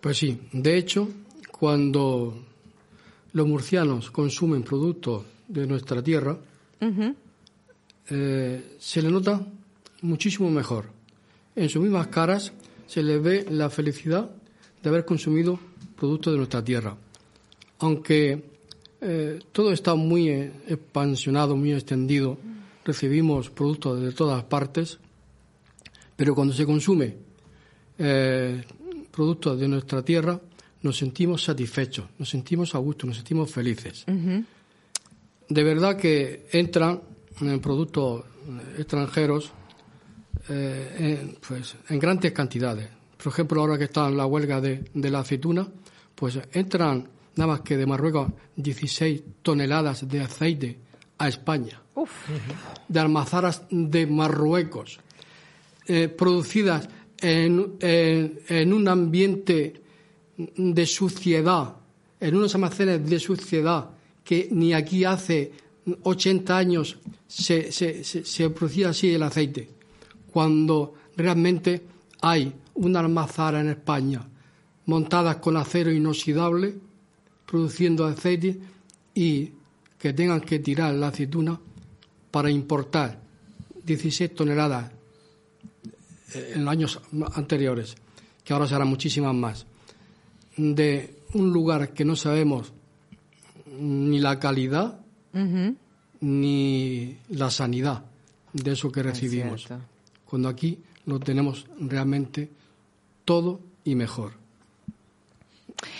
pues 0.00 0.18
sí 0.18 0.40
de 0.52 0.76
hecho 0.76 1.08
cuando 1.50 2.34
los 3.32 3.46
murcianos 3.46 4.10
consumen 4.10 4.62
productos 4.62 5.24
de 5.46 5.66
nuestra 5.66 6.02
tierra, 6.02 6.38
eh, 8.08 8.76
se 8.78 9.02
le 9.02 9.10
nota 9.10 9.44
muchísimo 10.02 10.50
mejor. 10.50 10.86
En 11.54 11.68
sus 11.68 11.82
mismas 11.82 12.06
caras 12.06 12.52
se 12.86 13.02
les 13.02 13.22
ve 13.22 13.46
la 13.50 13.68
felicidad 13.70 14.30
de 14.82 14.88
haber 14.88 15.04
consumido 15.04 15.58
productos 15.96 16.32
de 16.32 16.38
nuestra 16.38 16.64
tierra. 16.64 16.96
Aunque 17.80 18.42
eh, 19.00 19.38
todo 19.52 19.72
está 19.72 19.94
muy 19.94 20.28
eh, 20.28 20.52
expansionado, 20.68 21.56
muy 21.56 21.72
extendido, 21.72 22.38
recibimos 22.84 23.50
productos 23.50 24.00
de 24.00 24.12
todas 24.12 24.42
partes, 24.44 24.98
pero 26.20 26.34
cuando 26.34 26.52
se 26.52 26.66
consume 26.66 27.16
productos 29.10 29.58
de 29.58 29.66
nuestra 29.66 30.04
tierra, 30.04 30.38
nos 30.82 30.98
sentimos 30.98 31.42
satisfechos, 31.42 32.10
nos 32.18 32.28
sentimos 32.28 32.74
a 32.74 32.78
gusto, 32.78 33.06
nos 33.06 33.16
sentimos 33.16 33.50
felices. 33.50 34.04
De 35.48 35.64
verdad 35.64 35.96
que 35.96 36.46
entran 36.52 37.00
en 37.40 37.58
productos 37.60 38.24
extranjeros 38.76 39.50
eh, 40.50 41.22
en, 41.22 41.38
pues, 41.40 41.76
en 41.88 41.98
grandes 41.98 42.32
cantidades. 42.32 42.90
Por 43.16 43.32
ejemplo, 43.32 43.62
ahora 43.62 43.78
que 43.78 43.84
está 43.84 44.06
en 44.06 44.18
la 44.18 44.26
huelga 44.26 44.60
de, 44.60 44.84
la 44.92 45.20
aceituna, 45.20 45.66
pues 46.14 46.38
entran 46.52 47.08
nada 47.36 47.52
más 47.52 47.60
que 47.62 47.78
de 47.78 47.86
Marruecos 47.86 48.30
16 48.56 49.22
toneladas 49.40 50.06
de 50.06 50.20
aceite 50.20 50.80
a 51.16 51.28
España, 51.28 51.80
de 52.88 53.00
almazaras 53.00 53.62
de 53.70 54.06
Marruecos, 54.06 55.00
eh, 55.92 56.06
producidas 56.06 56.88
en, 57.18 57.74
en, 57.80 58.72
un 58.72 58.86
ambiente 58.86 59.82
de 60.36 60.86
suciedad, 60.86 61.78
en 62.20 62.36
unos 62.36 62.54
almacenes 62.54 63.10
de 63.10 63.18
suciedad 63.18 63.90
que 64.22 64.46
ni 64.52 64.72
aquí 64.72 65.04
hace 65.04 65.50
80 66.04 66.56
años 66.56 66.96
se, 67.26 67.72
se, 67.72 68.50
producía 68.50 68.90
así 68.90 69.10
el 69.10 69.24
aceite, 69.24 69.68
cuando 70.32 70.94
realmente 71.16 71.82
hay 72.20 72.52
una 72.74 73.00
almazara 73.00 73.60
en 73.60 73.70
España 73.70 74.24
montadas 74.86 75.38
con 75.38 75.56
acero 75.56 75.90
inoxidable, 75.90 76.76
produciendo 77.46 78.06
aceite 78.06 78.60
y 79.12 79.50
que 79.98 80.12
tengan 80.12 80.40
que 80.40 80.60
tirar 80.60 80.94
la 80.94 81.08
aceituna 81.08 81.58
para 82.30 82.48
importar 82.48 83.20
16 83.84 84.36
toneladas 84.36 84.99
en 86.34 86.64
los 86.64 86.72
años 86.72 87.00
anteriores, 87.34 87.96
que 88.44 88.52
ahora 88.52 88.66
serán 88.66 88.88
muchísimas 88.88 89.34
más 89.34 89.66
de 90.56 91.14
un 91.34 91.52
lugar 91.52 91.90
que 91.90 92.04
no 92.04 92.16
sabemos 92.16 92.72
ni 93.78 94.18
la 94.18 94.38
calidad 94.38 95.00
ni 96.20 97.16
la 97.30 97.50
sanidad 97.50 98.04
de 98.52 98.72
eso 98.72 98.90
que 98.90 99.02
recibimos. 99.02 99.68
Cuando 100.24 100.48
aquí 100.48 100.78
lo 101.06 101.18
tenemos 101.20 101.66
realmente 101.78 102.48
todo 103.24 103.60
y 103.84 103.94
mejor. 103.94 104.32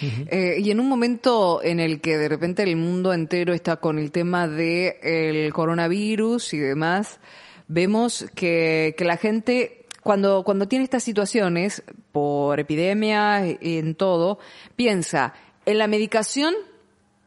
Eh, 0.03 0.57
y 0.61 0.71
en 0.71 0.81
un 0.81 0.89
momento 0.89 1.63
en 1.63 1.81
el 1.81 2.01
que 2.01 2.19
de 2.19 2.29
repente 2.29 2.63
el 2.63 2.77
mundo 2.77 3.15
entero 3.15 3.55
está 3.55 3.77
con 3.77 3.99
el 3.99 4.11
tema 4.13 4.47
del 4.47 4.95
el 5.03 5.53
coronavirus 5.55 6.53
y 6.53 6.59
demás, 6.59 7.19
vemos 7.67 8.27
que, 8.35 8.95
que 8.99 9.05
la 9.05 9.17
gente 9.17 9.80
cuando, 10.03 10.43
cuando 10.45 10.67
tiene 10.67 10.85
estas 10.85 11.03
situaciones, 11.03 11.83
por 12.13 12.59
epidemia, 12.59 13.47
en 13.47 13.95
todo, 13.95 14.39
piensa 14.77 15.35
en 15.67 15.79
la 15.79 15.87
medicación 15.87 16.55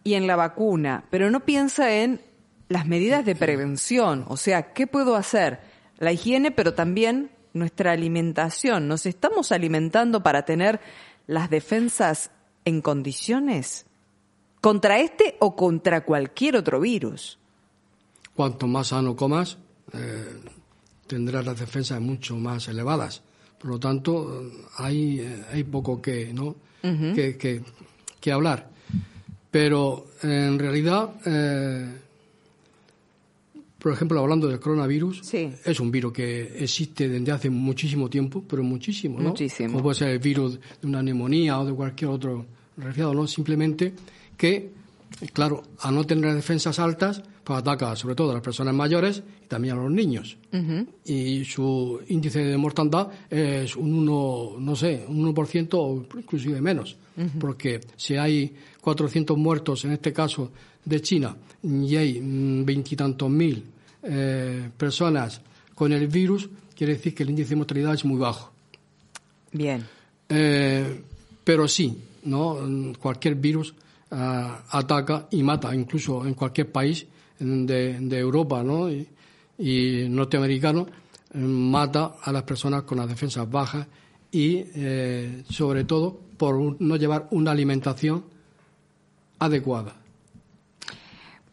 y 0.04 0.16
en 0.16 0.28
la 0.28 0.36
vacuna, 0.36 1.06
pero 1.10 1.30
no 1.32 1.42
piensa 1.42 1.94
en 1.94 2.22
las 2.70 2.88
medidas 2.88 3.26
de 3.26 3.36
prevención, 3.36 4.26
o 4.28 4.38
sea, 4.38 4.74
¿qué 4.74 4.88
puedo 4.88 5.16
hacer? 5.16 5.60
La 6.00 6.12
higiene, 6.12 6.52
pero 6.52 6.74
también 6.74 7.30
nuestra 7.54 7.92
alimentación. 7.92 8.88
¿Nos 8.88 9.06
estamos 9.06 9.52
alimentando 9.52 10.24
para 10.24 10.44
tener 10.44 10.82
las 11.28 11.50
defensas 11.50 12.32
en 12.66 12.82
condiciones? 12.82 13.86
¿Contra 14.60 15.00
este 15.00 15.38
o 15.40 15.56
contra 15.56 16.04
cualquier 16.04 16.58
otro 16.58 16.80
virus? 16.80 17.38
Cuanto 18.36 18.66
más 18.66 18.88
sano 18.88 19.16
comas, 19.16 19.58
eh, 19.94 20.42
tendrá 21.08 21.42
las 21.42 21.60
defensas 21.60 22.00
mucho 22.02 22.36
más 22.36 22.68
elevadas. 22.68 23.22
Por 23.58 23.72
lo 23.72 23.80
tanto, 23.80 24.52
hay, 24.78 25.22
hay 25.52 25.64
poco 25.64 26.02
que, 26.02 26.34
¿no? 26.34 26.56
que, 26.82 27.62
que, 28.20 28.32
hablar. 28.32 28.70
Pero 29.50 30.08
en 30.22 30.60
realidad, 30.60 31.12
eh, 31.26 31.88
por 33.80 33.94
ejemplo, 33.94 34.20
hablando 34.20 34.48
del 34.48 34.60
coronavirus, 34.60 35.22
es 35.34 35.80
un 35.80 35.92
virus 35.92 36.14
que 36.14 36.64
existe 36.64 37.08
desde 37.08 37.32
hace 37.32 37.50
muchísimo 37.50 38.10
tiempo, 38.10 38.44
pero 38.48 38.64
muchísimo, 38.64 39.20
¿no? 39.20 39.30
Muchísimo. 39.30 39.72
Como 39.72 39.84
puede 39.84 39.96
ser 39.96 40.10
el 40.10 40.20
virus 40.20 40.60
de 40.82 40.88
una 40.88 41.04
neumonía 41.04 41.60
o 41.60 41.66
de 41.66 41.74
cualquier 41.74 42.10
otro 42.10 42.46
resfriado, 42.78 43.14
¿no? 43.14 43.28
Simplemente 43.28 43.94
que, 44.38 44.72
claro, 45.34 45.64
a 45.80 45.92
no 45.92 46.04
tener 46.06 46.34
defensas 46.34 46.80
altas, 46.80 47.22
pues 47.44 47.60
ataca 47.60 47.96
sobre 47.96 48.16
todo 48.16 48.32
a 48.32 48.36
las 48.36 48.44
personas 48.44 48.74
mayores 48.74 49.22
también 49.54 49.76
a 49.76 49.84
los 49.84 49.92
niños. 49.92 50.36
Y 51.06 51.46
su 51.46 52.02
índice 52.08 52.40
de 52.40 52.58
mortandad 52.58 53.08
es 53.30 53.76
un 53.76 53.94
1, 53.94 54.56
no 54.58 54.76
sé, 54.76 55.06
un 55.08 55.32
1% 55.32 55.70
o 55.74 56.06
inclusive 56.18 56.60
menos. 56.60 56.98
Porque 57.40 57.80
si 57.96 58.16
hay 58.16 58.52
400 58.82 59.38
muertos, 59.38 59.86
en 59.86 59.92
este 59.92 60.12
caso 60.12 60.52
de 60.84 61.02
China, 61.02 61.38
y 61.62 61.96
hay 61.96 62.20
veintitantos 62.66 63.30
mil 63.30 63.64
eh, 64.02 64.70
personas 64.76 65.40
con 65.76 65.94
el 65.94 66.08
virus, 66.08 66.50
quiere 66.76 66.94
decir 66.94 67.14
que 67.14 67.22
el 67.22 67.30
índice 67.30 67.52
de 67.52 67.58
mortalidad 67.58 67.94
es 67.94 68.04
muy 68.04 68.18
bajo. 68.18 68.52
Bien. 69.52 69.86
pero 70.28 71.68
sí, 71.68 71.96
¿no? 72.24 72.58
Cualquier 73.00 73.36
virus 73.36 73.76
ataca 74.10 75.28
y 75.30 75.44
mata, 75.44 75.76
incluso 75.76 76.26
en 76.26 76.34
cualquier 76.34 76.72
país 76.72 77.06
de, 77.38 78.18
Europa 78.18 78.64
¿no? 78.64 78.90
y, 78.90 79.08
norteamericano, 79.58 80.88
mata 81.34 82.16
a 82.22 82.32
las 82.32 82.44
personas 82.44 82.84
con 82.84 82.98
las 82.98 83.08
defensas 83.08 83.50
bajas 83.50 83.88
y, 84.32 84.66
eh, 84.76 85.44
sobre 85.50 85.84
todo, 85.84 86.20
por 86.38 86.82
no 86.82 86.96
llevar 86.96 87.28
una 87.32 87.52
alimentación 87.52 88.26
adecuada. 89.40 89.96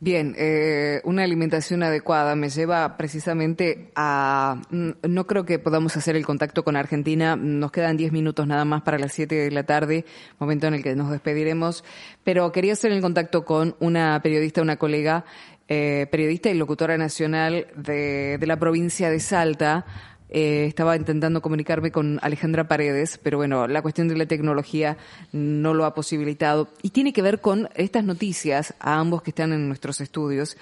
Bien, 0.02 0.34
eh, 0.38 1.02
una 1.04 1.24
alimentación 1.24 1.82
adecuada 1.82 2.34
me 2.34 2.48
lleva 2.48 2.96
precisamente 2.96 3.92
a... 3.94 4.62
Mm, 4.70 4.92
no 5.06 5.26
creo 5.26 5.44
que 5.44 5.58
podamos 5.58 5.94
hacer 5.94 6.16
el 6.16 6.24
contacto 6.24 6.64
con 6.64 6.74
Argentina. 6.74 7.36
Nos 7.36 7.70
quedan 7.70 7.98
10 7.98 8.10
minutos 8.10 8.46
nada 8.46 8.64
más 8.64 8.80
para 8.80 8.98
las 8.98 9.12
7 9.12 9.34
de 9.34 9.50
la 9.50 9.64
tarde, 9.64 10.06
momento 10.38 10.68
en 10.68 10.74
el 10.74 10.82
que 10.82 10.96
nos 10.96 11.10
despediremos. 11.10 11.84
Pero 12.24 12.50
quería 12.50 12.72
hacer 12.72 12.92
el 12.92 13.02
contacto 13.02 13.44
con 13.44 13.76
una 13.78 14.18
periodista, 14.22 14.62
una 14.62 14.78
colega, 14.78 15.26
eh, 15.70 16.08
periodista 16.10 16.50
y 16.50 16.54
locutora 16.54 16.98
nacional 16.98 17.68
de, 17.76 18.38
de 18.38 18.46
la 18.46 18.58
provincia 18.58 19.08
de 19.08 19.20
Salta, 19.20 19.86
eh, 20.32 20.66
estaba 20.66 20.94
intentando 20.94 21.42
comunicarme 21.42 21.90
con 21.90 22.20
Alejandra 22.22 22.68
Paredes, 22.68 23.18
pero 23.20 23.38
bueno, 23.38 23.66
la 23.66 23.82
cuestión 23.82 24.06
de 24.06 24.16
la 24.16 24.26
tecnología 24.26 24.96
no 25.32 25.74
lo 25.74 25.84
ha 25.84 25.94
posibilitado. 25.94 26.68
Y 26.82 26.90
tiene 26.90 27.12
que 27.12 27.22
ver 27.22 27.40
con 27.40 27.68
estas 27.74 28.04
noticias, 28.04 28.74
a 28.78 28.98
ambos 28.98 29.22
que 29.22 29.30
están 29.30 29.52
en 29.52 29.66
nuestros 29.66 30.00
estudios, 30.00 30.56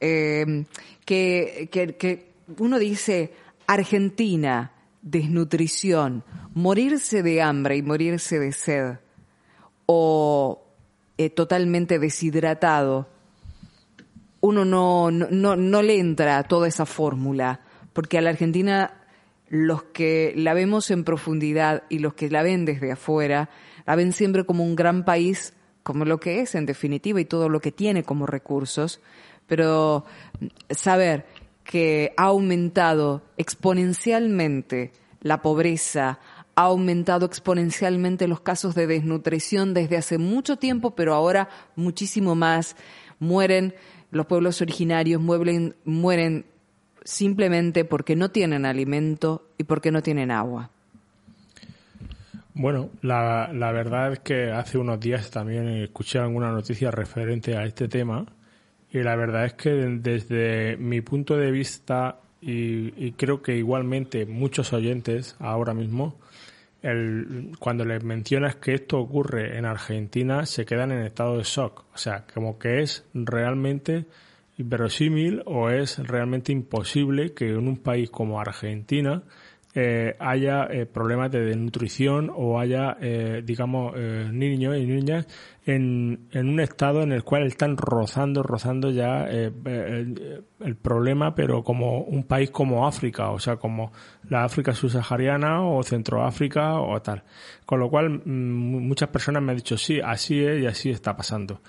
eh, 0.00 0.64
que, 1.06 1.68
que, 1.70 2.32
uno 2.58 2.78
dice, 2.78 3.32
Argentina, 3.66 4.72
desnutrición, 5.00 6.22
morirse 6.52 7.22
de 7.22 7.40
hambre 7.40 7.76
y 7.76 7.82
morirse 7.82 8.38
de 8.38 8.52
sed, 8.52 8.94
o 9.86 10.66
eh, 11.16 11.30
totalmente 11.30 11.98
deshidratado, 11.98 13.08
uno 14.44 14.66
no, 14.66 15.10
no, 15.10 15.56
no, 15.56 15.82
le 15.82 15.98
entra 15.98 16.42
toda 16.42 16.68
esa 16.68 16.84
fórmula, 16.84 17.60
porque 17.94 18.18
a 18.18 18.20
la 18.20 18.28
Argentina 18.28 18.92
los 19.48 19.84
que 19.84 20.34
la 20.36 20.52
vemos 20.52 20.90
en 20.90 21.02
profundidad 21.02 21.84
y 21.88 22.00
los 22.00 22.12
que 22.12 22.28
la 22.28 22.42
ven 22.42 22.66
desde 22.66 22.92
afuera, 22.92 23.48
la 23.86 23.96
ven 23.96 24.12
siempre 24.12 24.44
como 24.44 24.62
un 24.62 24.76
gran 24.76 25.06
país, 25.06 25.54
como 25.82 26.04
lo 26.04 26.20
que 26.20 26.40
es 26.40 26.54
en 26.54 26.66
definitiva 26.66 27.22
y 27.22 27.24
todo 27.24 27.48
lo 27.48 27.60
que 27.60 27.72
tiene 27.72 28.02
como 28.02 28.26
recursos, 28.26 29.00
pero 29.46 30.04
saber 30.68 31.24
que 31.64 32.12
ha 32.18 32.24
aumentado 32.24 33.22
exponencialmente 33.38 34.92
la 35.22 35.40
pobreza, 35.40 36.18
ha 36.54 36.62
aumentado 36.62 37.24
exponencialmente 37.24 38.28
los 38.28 38.40
casos 38.40 38.74
de 38.74 38.86
desnutrición 38.86 39.72
desde 39.72 39.96
hace 39.96 40.18
mucho 40.18 40.58
tiempo, 40.58 40.94
pero 40.94 41.14
ahora 41.14 41.48
muchísimo 41.76 42.34
más. 42.34 42.76
Mueren 43.20 43.74
los 44.14 44.26
pueblos 44.26 44.62
originarios, 44.62 45.20
mueren, 45.20 45.74
mueren 45.84 46.46
simplemente 47.04 47.84
porque 47.84 48.16
no 48.16 48.30
tienen 48.30 48.64
alimento 48.64 49.46
y 49.58 49.64
porque 49.64 49.90
no 49.90 50.02
tienen 50.02 50.30
agua? 50.30 50.70
Bueno, 52.54 52.90
la, 53.02 53.50
la 53.52 53.72
verdad 53.72 54.12
es 54.12 54.20
que 54.20 54.50
hace 54.52 54.78
unos 54.78 55.00
días 55.00 55.30
también 55.30 55.68
escuché 55.68 56.18
alguna 56.18 56.50
noticia 56.52 56.90
referente 56.90 57.56
a 57.56 57.64
este 57.64 57.88
tema 57.88 58.24
y 58.90 59.02
la 59.02 59.16
verdad 59.16 59.44
es 59.44 59.54
que 59.54 59.70
desde 59.70 60.76
mi 60.76 61.00
punto 61.00 61.36
de 61.36 61.50
vista 61.50 62.20
y, 62.46 63.12
creo 63.12 63.42
que 63.42 63.56
igualmente 63.56 64.26
muchos 64.26 64.72
oyentes 64.72 65.36
ahora 65.38 65.72
mismo, 65.72 66.16
el, 66.84 67.52
cuando 67.58 67.84
les 67.84 68.04
mencionas 68.04 68.56
que 68.56 68.74
esto 68.74 68.98
ocurre 68.98 69.56
en 69.58 69.64
Argentina, 69.64 70.44
se 70.44 70.66
quedan 70.66 70.92
en 70.92 71.02
estado 71.02 71.38
de 71.38 71.42
shock. 71.42 71.86
O 71.94 71.98
sea, 71.98 72.26
como 72.32 72.58
que 72.58 72.82
es 72.82 73.04
realmente 73.14 74.06
inverosímil 74.58 75.42
o 75.46 75.70
es 75.70 75.98
realmente 75.98 76.52
imposible 76.52 77.32
que 77.32 77.48
en 77.48 77.66
un 77.66 77.78
país 77.78 78.10
como 78.10 78.38
Argentina 78.38 79.22
eh, 79.76 80.14
haya 80.20 80.66
eh, 80.70 80.86
problemas 80.86 81.32
de 81.32 81.40
desnutrición 81.40 82.30
o 82.32 82.60
haya, 82.60 82.96
eh, 83.00 83.42
digamos, 83.44 83.96
niños 84.32 84.76
y 84.76 84.86
niñas 84.86 85.26
en, 85.66 86.28
en, 86.30 86.48
un 86.48 86.60
estado 86.60 87.02
en 87.02 87.10
el 87.10 87.24
cual 87.24 87.46
están 87.48 87.76
rozando, 87.76 88.44
rozando 88.44 88.90
ya 88.90 89.24
el, 89.24 90.46
el, 90.60 90.76
problema, 90.76 91.34
pero 91.34 91.64
como 91.64 92.02
un 92.02 92.22
país 92.22 92.50
como 92.50 92.86
África, 92.86 93.30
o 93.30 93.40
sea, 93.40 93.56
como 93.56 93.90
la 94.28 94.44
África 94.44 94.72
subsahariana 94.72 95.66
o 95.66 95.82
Centroáfrica 95.82 96.78
o 96.78 97.02
tal. 97.02 97.24
Con 97.66 97.80
lo 97.80 97.90
cual, 97.90 98.10
mm, 98.24 98.86
muchas 98.86 99.08
personas 99.08 99.42
me 99.42 99.52
han 99.52 99.56
dicho, 99.56 99.76
sí, 99.76 100.00
así 100.00 100.44
es 100.44 100.62
y 100.62 100.66
así 100.66 100.90
está 100.90 101.16
pasando. 101.16 101.60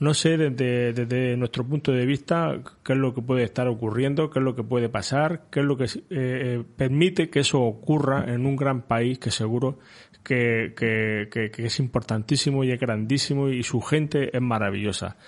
No 0.00 0.14
sé 0.14 0.38
desde, 0.38 0.94
desde, 0.94 1.36
nuestro 1.36 1.62
punto 1.66 1.92
de 1.92 2.06
vista 2.06 2.58
qué 2.82 2.94
es 2.94 2.98
lo 2.98 3.12
que 3.12 3.20
puede 3.20 3.44
estar 3.44 3.68
ocurriendo, 3.68 4.30
qué 4.30 4.38
es 4.38 4.44
lo 4.44 4.56
que 4.56 4.62
puede 4.62 4.88
pasar, 4.88 5.42
qué 5.50 5.60
es 5.60 5.66
lo 5.66 5.76
que 5.76 5.84
eh, 5.84 5.88
eh, 6.10 6.64
permite 6.74 7.28
que 7.28 7.40
eso 7.40 7.60
ocurra 7.60 8.24
en 8.32 8.46
un 8.46 8.56
gran 8.56 8.80
país 8.80 9.18
que 9.18 9.30
seguro 9.30 9.78
que, 10.24 10.72
que, 10.74 11.50
es 11.58 11.80
importantísimo 11.80 12.64
y 12.64 12.72
es 12.72 12.80
grandísimo 12.80 13.50
y 13.50 13.62
su 13.62 13.82
gente 13.82 14.34
es 14.34 14.40
maravillosa. 14.40 15.18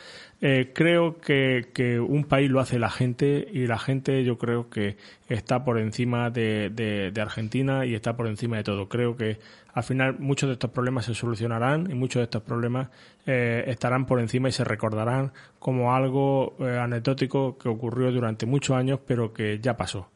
Eh, 0.41 0.73
creo 0.75 1.21
que, 1.21 2.01
un 2.01 2.25
país 2.25 2.51
lo 2.51 2.59
hace 2.59 2.79
la 2.79 2.91
gente 2.91 3.47
y 3.53 3.67
la 3.67 3.79
gente 3.79 4.25
yo 4.25 4.39
creo 4.39 4.71
que 4.71 4.97
está 5.29 5.65
por 5.65 5.79
encima 5.79 6.31
de, 6.31 6.71
de 6.71 7.21
Argentina 7.21 7.85
y 7.85 7.95
está 7.95 8.17
por 8.17 8.27
encima 8.27 8.57
de 8.57 8.65
todo. 8.65 8.89
Creo 8.89 9.17
que 9.17 9.39
al 9.75 9.83
final 9.83 10.19
muchos 10.19 10.49
de 10.49 10.55
estos 10.55 10.71
problemas 10.71 11.07
se 11.07 11.15
solucionarán 11.15 11.91
y 11.91 11.95
muchos 11.95 12.21
de 12.21 12.25
estos 12.25 12.43
problemas 12.43 12.89
eh, 13.27 13.65
estarán 13.67 14.07
por 14.07 14.21
encima 14.21 14.49
y 14.49 14.53
se 14.53 14.65
recordarán 14.65 15.33
como 15.59 15.95
algo 15.95 16.57
eh, 16.61 16.79
anecdótico 16.79 17.57
que 17.57 17.69
ocurrió 17.69 18.13
durante 18.13 18.47
muchos 18.47 18.77
años 18.77 19.01
pero 19.07 19.33
que 19.33 19.59
ya 19.61 19.77
pasó. 19.77 20.09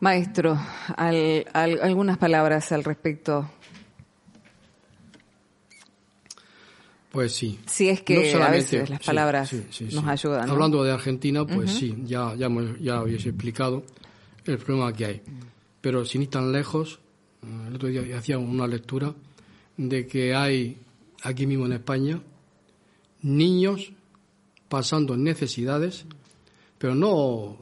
Maestro, 0.00 0.56
algunas 1.52 2.18
palabras 2.18 2.70
al 2.70 2.84
respecto. 2.84 3.50
Pues 7.10 7.32
sí. 7.32 7.58
Sí, 7.66 7.88
es 7.88 8.02
que 8.02 8.32
a 8.32 8.50
veces 8.50 8.88
las 8.88 9.00
palabras 9.00 9.52
nos 9.92 10.06
ayudan. 10.06 10.48
Hablando 10.48 10.84
de 10.84 10.92
Argentina, 10.92 11.44
pues 11.44 11.72
sí, 11.72 11.96
ya, 12.04 12.34
ya, 12.36 12.48
ya 12.80 12.98
habéis 12.98 13.26
explicado 13.26 13.82
el 14.44 14.58
problema 14.58 14.92
que 14.92 15.04
hay. 15.04 15.22
Pero 15.80 16.04
sin 16.04 16.22
ir 16.22 16.30
tan 16.30 16.52
lejos, 16.52 17.00
el 17.42 17.74
otro 17.74 17.88
día 17.88 18.18
hacía 18.18 18.38
una 18.38 18.66
lectura 18.66 19.14
de 19.76 20.06
que 20.06 20.34
hay 20.34 20.76
aquí 21.22 21.46
mismo 21.46 21.66
en 21.66 21.72
España 21.72 22.20
niños 23.22 23.92
pasando 24.68 25.16
necesidades, 25.16 26.04
pero 26.78 26.94
no 26.94 27.56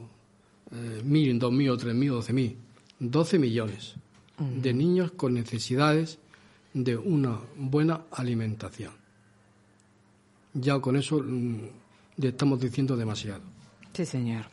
eh, 0.71 1.01
mil, 1.03 1.39
dos 1.39 1.51
mil, 1.51 1.77
tres 1.77 1.95
mil, 1.95 2.09
doce 2.09 2.33
mil, 2.33 2.57
doce 2.99 3.39
millones 3.39 3.95
de 4.37 4.73
niños 4.73 5.11
con 5.11 5.33
necesidades 5.33 6.19
de 6.73 6.95
una 6.95 7.39
buena 7.55 8.01
alimentación. 8.11 8.91
Ya 10.53 10.79
con 10.79 10.95
eso 10.95 11.19
mm, 11.19 11.61
le 12.17 12.27
estamos 12.27 12.59
diciendo 12.59 12.95
demasiado. 12.95 13.41
Sí, 13.93 14.05
señor. 14.05 14.45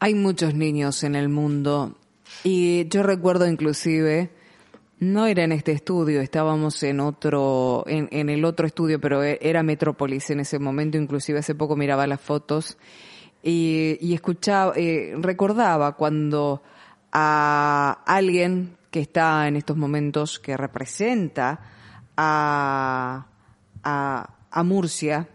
Hay 0.00 0.14
muchos 0.14 0.54
niños 0.54 1.02
en 1.02 1.14
el 1.14 1.28
mundo 1.28 1.96
y 2.44 2.88
yo 2.88 3.02
recuerdo 3.02 3.46
inclusive, 3.46 4.30
no 5.00 5.26
era 5.26 5.44
en 5.44 5.52
este 5.52 5.72
estudio, 5.72 6.20
estábamos 6.20 6.82
en 6.82 7.00
otro, 7.00 7.84
en, 7.86 8.28
el 8.28 8.44
otro 8.44 8.66
estudio, 8.66 9.00
pero 9.00 9.22
e, 9.22 9.38
era 9.40 9.62
Metrópolis 9.62 10.30
en 10.30 10.40
ese 10.40 10.58
momento, 10.58 10.98
inclusive 10.98 11.38
hace 11.38 11.54
poco 11.54 11.76
miraba 11.76 12.06
las 12.06 12.20
fotos 12.20 12.78
y, 13.42 13.96
y 14.00 14.14
escuchaba, 14.14 14.72
eh, 14.76 15.14
recordaba 15.18 15.94
cuando 15.96 16.62
a 17.12 18.02
alguien 18.06 18.76
que 18.90 19.00
está 19.00 19.46
en 19.46 19.56
estos 19.56 19.76
momentos, 19.76 20.38
que 20.38 20.56
representa 20.56 21.60
a, 22.16 23.26
a, 23.82 24.34
a 24.50 24.62
Murcia, 24.62 25.28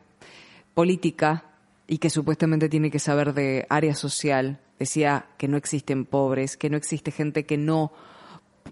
política, 0.74 1.46
y 1.88 1.98
que 1.98 2.10
supuestamente 2.10 2.70
tiene 2.70 2.90
que 2.90 3.00
saber 3.00 3.34
de 3.34 3.66
área 3.70 3.94
social, 3.94 4.60
decía 4.80 5.28
que 5.38 5.48
no 5.48 5.58
existen 5.58 6.06
pobres, 6.06 6.58
que 6.58 6.70
no 6.70 6.78
existe 6.78 7.12
gente 7.12 7.46
que 7.46 7.58
no 7.58 7.92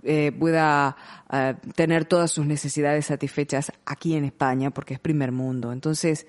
eh, 0.03 0.31
pueda 0.31 0.95
eh, 1.31 1.55
tener 1.75 2.05
todas 2.05 2.31
sus 2.31 2.45
necesidades 2.45 3.05
satisfechas 3.05 3.71
aquí 3.85 4.15
en 4.15 4.25
España, 4.25 4.71
porque 4.71 4.95
es 4.95 4.99
primer 4.99 5.31
mundo. 5.31 5.71
Entonces, 5.71 6.25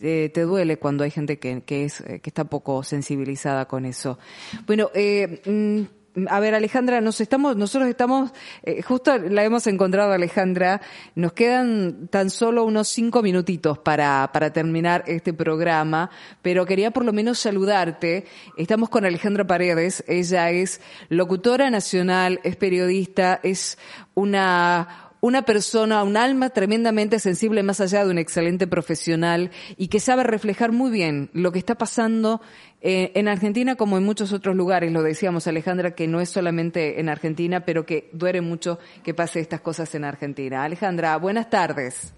eh, 0.00 0.30
te 0.34 0.42
duele 0.42 0.78
cuando 0.78 1.04
hay 1.04 1.10
gente 1.10 1.38
que, 1.38 1.62
que, 1.62 1.84
es, 1.84 2.02
que 2.02 2.20
está 2.24 2.44
poco 2.44 2.82
sensibilizada 2.82 3.66
con 3.66 3.86
eso. 3.86 4.18
Bueno, 4.66 4.90
mm, 4.94 5.82
a 6.28 6.40
ver, 6.40 6.54
Alejandra, 6.54 7.00
nos 7.00 7.20
estamos, 7.20 7.56
nosotros 7.56 7.88
estamos, 7.88 8.30
eh, 8.62 8.82
justo 8.82 9.18
la 9.18 9.42
hemos 9.42 9.66
encontrado, 9.66 10.12
Alejandra. 10.12 10.80
Nos 11.14 11.32
quedan 11.32 12.08
tan 12.08 12.30
solo 12.30 12.64
unos 12.64 12.88
cinco 12.88 13.22
minutitos 13.22 13.78
para, 13.78 14.30
para 14.32 14.52
terminar 14.52 15.04
este 15.06 15.32
programa, 15.32 16.10
pero 16.40 16.66
quería 16.66 16.92
por 16.92 17.04
lo 17.04 17.12
menos 17.12 17.40
saludarte. 17.40 18.26
Estamos 18.56 18.90
con 18.90 19.04
Alejandra 19.04 19.46
Paredes. 19.46 20.04
Ella 20.06 20.50
es 20.50 20.80
locutora 21.08 21.68
nacional, 21.70 22.40
es 22.44 22.56
periodista, 22.56 23.40
es 23.42 23.76
una 24.14 25.04
una 25.24 25.40
persona, 25.40 26.02
un 26.02 26.18
alma 26.18 26.50
tremendamente 26.50 27.18
sensible 27.18 27.62
más 27.62 27.80
allá 27.80 28.04
de 28.04 28.10
un 28.10 28.18
excelente 28.18 28.66
profesional 28.66 29.50
y 29.78 29.88
que 29.88 29.98
sabe 29.98 30.22
reflejar 30.22 30.70
muy 30.70 30.90
bien 30.90 31.30
lo 31.32 31.50
que 31.50 31.58
está 31.58 31.76
pasando 31.76 32.42
eh, 32.86 33.12
en 33.14 33.28
Argentina 33.28 33.76
como 33.76 33.96
en 33.96 34.04
muchos 34.04 34.32
otros 34.32 34.54
lugares. 34.54 34.92
Lo 34.92 35.02
decíamos 35.02 35.46
Alejandra, 35.46 35.92
que 35.92 36.06
no 36.06 36.20
es 36.20 36.28
solamente 36.28 37.00
en 37.00 37.08
Argentina, 37.08 37.64
pero 37.64 37.86
que 37.86 38.10
duele 38.12 38.42
mucho 38.42 38.78
que 39.02 39.14
pase 39.14 39.40
estas 39.40 39.62
cosas 39.62 39.94
en 39.94 40.04
Argentina. 40.04 40.62
Alejandra, 40.62 41.16
buenas 41.16 41.48
tardes. 41.48 42.12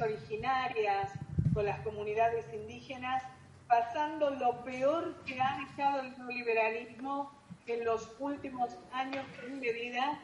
Originarias 0.00 1.12
con 1.54 1.64
las 1.66 1.80
comunidades 1.80 2.46
indígenas, 2.52 3.22
pasando 3.68 4.30
lo 4.30 4.64
peor 4.64 5.14
que 5.24 5.40
ha 5.40 5.58
dejado 5.58 6.00
el 6.00 6.18
neoliberalismo 6.18 7.30
en 7.66 7.84
los 7.84 8.10
últimos 8.18 8.76
años 8.92 9.24
en 9.46 9.60
medida 9.60 10.20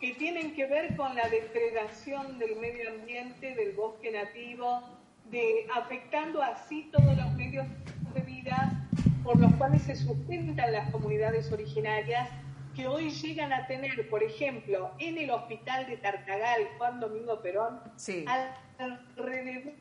que 0.00 0.14
tienen 0.14 0.54
que 0.54 0.66
ver 0.66 0.96
con 0.96 1.14
la 1.14 1.28
depredación 1.28 2.38
del 2.38 2.56
medio 2.56 2.90
ambiente, 2.90 3.54
del 3.54 3.72
bosque 3.72 4.10
nativo, 4.10 4.82
de 5.30 5.66
afectando 5.74 6.42
así 6.42 6.90
todos 6.92 7.16
los 7.16 7.32
medios 7.34 7.66
de 8.14 8.20
vida 8.20 8.88
por 9.22 9.38
los 9.38 9.52
cuales 9.54 9.82
se 9.82 9.94
sustentan 9.94 10.72
las 10.72 10.90
comunidades 10.90 11.50
originarias 11.52 12.28
que 12.74 12.88
hoy 12.88 13.10
llegan 13.10 13.52
a 13.52 13.66
tener, 13.66 14.08
por 14.08 14.22
ejemplo, 14.22 14.90
en 14.98 15.18
el 15.18 15.30
hospital 15.30 15.86
de 15.86 15.98
Tartagal, 15.98 16.68
Juan 16.78 17.00
Domingo 17.00 17.40
Perón, 17.40 17.80
alrededor 18.78 19.74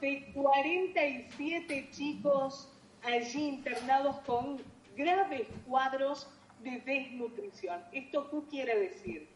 de 0.00 0.30
47 0.32 1.88
chicos 1.90 2.72
allí 3.02 3.48
internados 3.48 4.16
con 4.20 4.60
graves 4.96 5.46
cuadros 5.66 6.28
de 6.66 6.80
desnutrición. 6.80 7.80
¿Esto 7.92 8.28
qué 8.30 8.50
quiere 8.50 8.78
decir? 8.80 9.28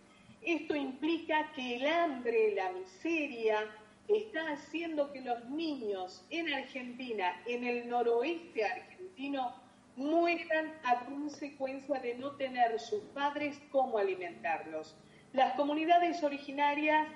Esto 0.42 0.74
implica 0.74 1.52
que 1.52 1.76
el 1.76 1.86
hambre, 1.86 2.54
la 2.54 2.72
miseria, 2.72 3.70
está 4.08 4.50
haciendo 4.50 5.12
que 5.12 5.20
los 5.20 5.44
niños 5.50 6.26
en 6.30 6.52
Argentina, 6.52 7.40
en 7.46 7.64
el 7.64 7.88
noroeste 7.88 8.64
argentino, 8.64 9.54
mueran 9.96 10.72
a 10.84 11.04
consecuencia 11.04 12.00
de 12.00 12.14
no 12.14 12.32
tener 12.32 12.80
sus 12.80 13.02
padres 13.14 13.60
cómo 13.70 13.98
alimentarlos. 13.98 14.96
Las 15.32 15.54
comunidades 15.54 16.22
originarias 16.24 17.06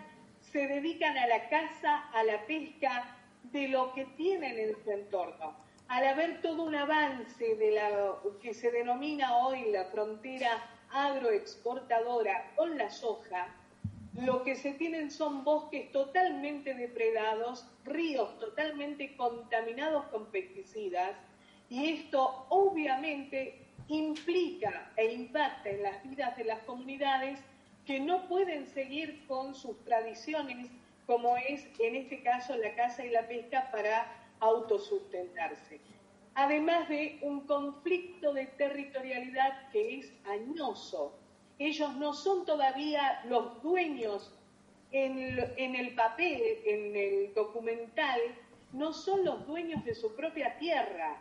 se 0.41 0.69
dedican 0.69 1.17
a 1.17 1.27
la 1.27 1.49
caza, 1.49 2.11
a 2.13 2.23
la 2.23 2.47
pesca, 2.47 3.17
de 3.53 3.69
lo 3.69 3.93
que 3.95 4.05
tienen 4.17 4.59
en 4.59 4.85
su 4.85 4.91
entorno. 4.91 5.64
Al 5.95 6.05
haber 6.09 6.41
todo 6.43 6.65
un 6.65 6.75
avance 6.75 7.55
de 7.55 7.71
la 7.71 8.17
que 8.43 8.53
se 8.53 8.73
denomina 8.73 9.37
hoy 9.37 9.71
la 9.71 9.85
frontera 9.85 10.61
agroexportadora 10.91 12.51
con 12.57 12.77
la 12.77 12.91
soja, 12.91 13.55
lo 14.15 14.43
que 14.43 14.57
se 14.57 14.73
tienen 14.73 15.13
son 15.13 15.45
bosques 15.45 15.93
totalmente 15.93 16.75
depredados, 16.75 17.69
ríos 17.85 18.37
totalmente 18.41 19.17
contaminados 19.17 20.07
con 20.07 20.27
pesticidas, 20.33 21.13
y 21.71 21.93
esto 21.93 22.45
obviamente 22.49 23.65
implica 23.87 24.91
e 24.97 25.13
impacta 25.13 25.71
en 25.71 25.85
las 25.85 26.03
vidas 26.03 26.37
de 26.37 26.43
las 26.43 26.59
comunidades 26.65 27.39
que 27.87 28.01
no 28.01 28.27
pueden 28.27 28.67
seguir 28.67 29.25
con 29.29 29.55
sus 29.55 29.79
tradiciones, 29.85 30.73
como 31.07 31.37
es 31.37 31.69
en 31.79 31.95
este 31.95 32.21
caso 32.25 32.57
la 32.57 32.75
caza 32.75 33.07
y 33.07 33.11
la 33.11 33.29
pesca 33.29 33.71
para 33.71 34.24
autosustentarse. 34.45 35.81
Además 36.35 36.89
de 36.89 37.19
un 37.23 37.47
conflicto 37.47 38.33
de 38.33 38.47
territorialidad 38.47 39.71
que 39.71 39.99
es 40.01 40.13
añoso. 40.25 41.17
Ellos 41.59 41.95
no 41.97 42.13
son 42.13 42.45
todavía 42.45 43.23
los 43.29 43.63
dueños 43.63 44.33
en, 44.91 45.75
el 45.75 45.95
papel, 45.95 46.41
en 46.65 46.97
el 46.97 47.35
documental, 47.35 48.21
no 48.73 48.93
son 48.93 49.25
los 49.25 49.47
dueños 49.47 49.85
de 49.85 49.95
su 49.95 50.15
propia 50.15 50.57
tierra 50.59 51.17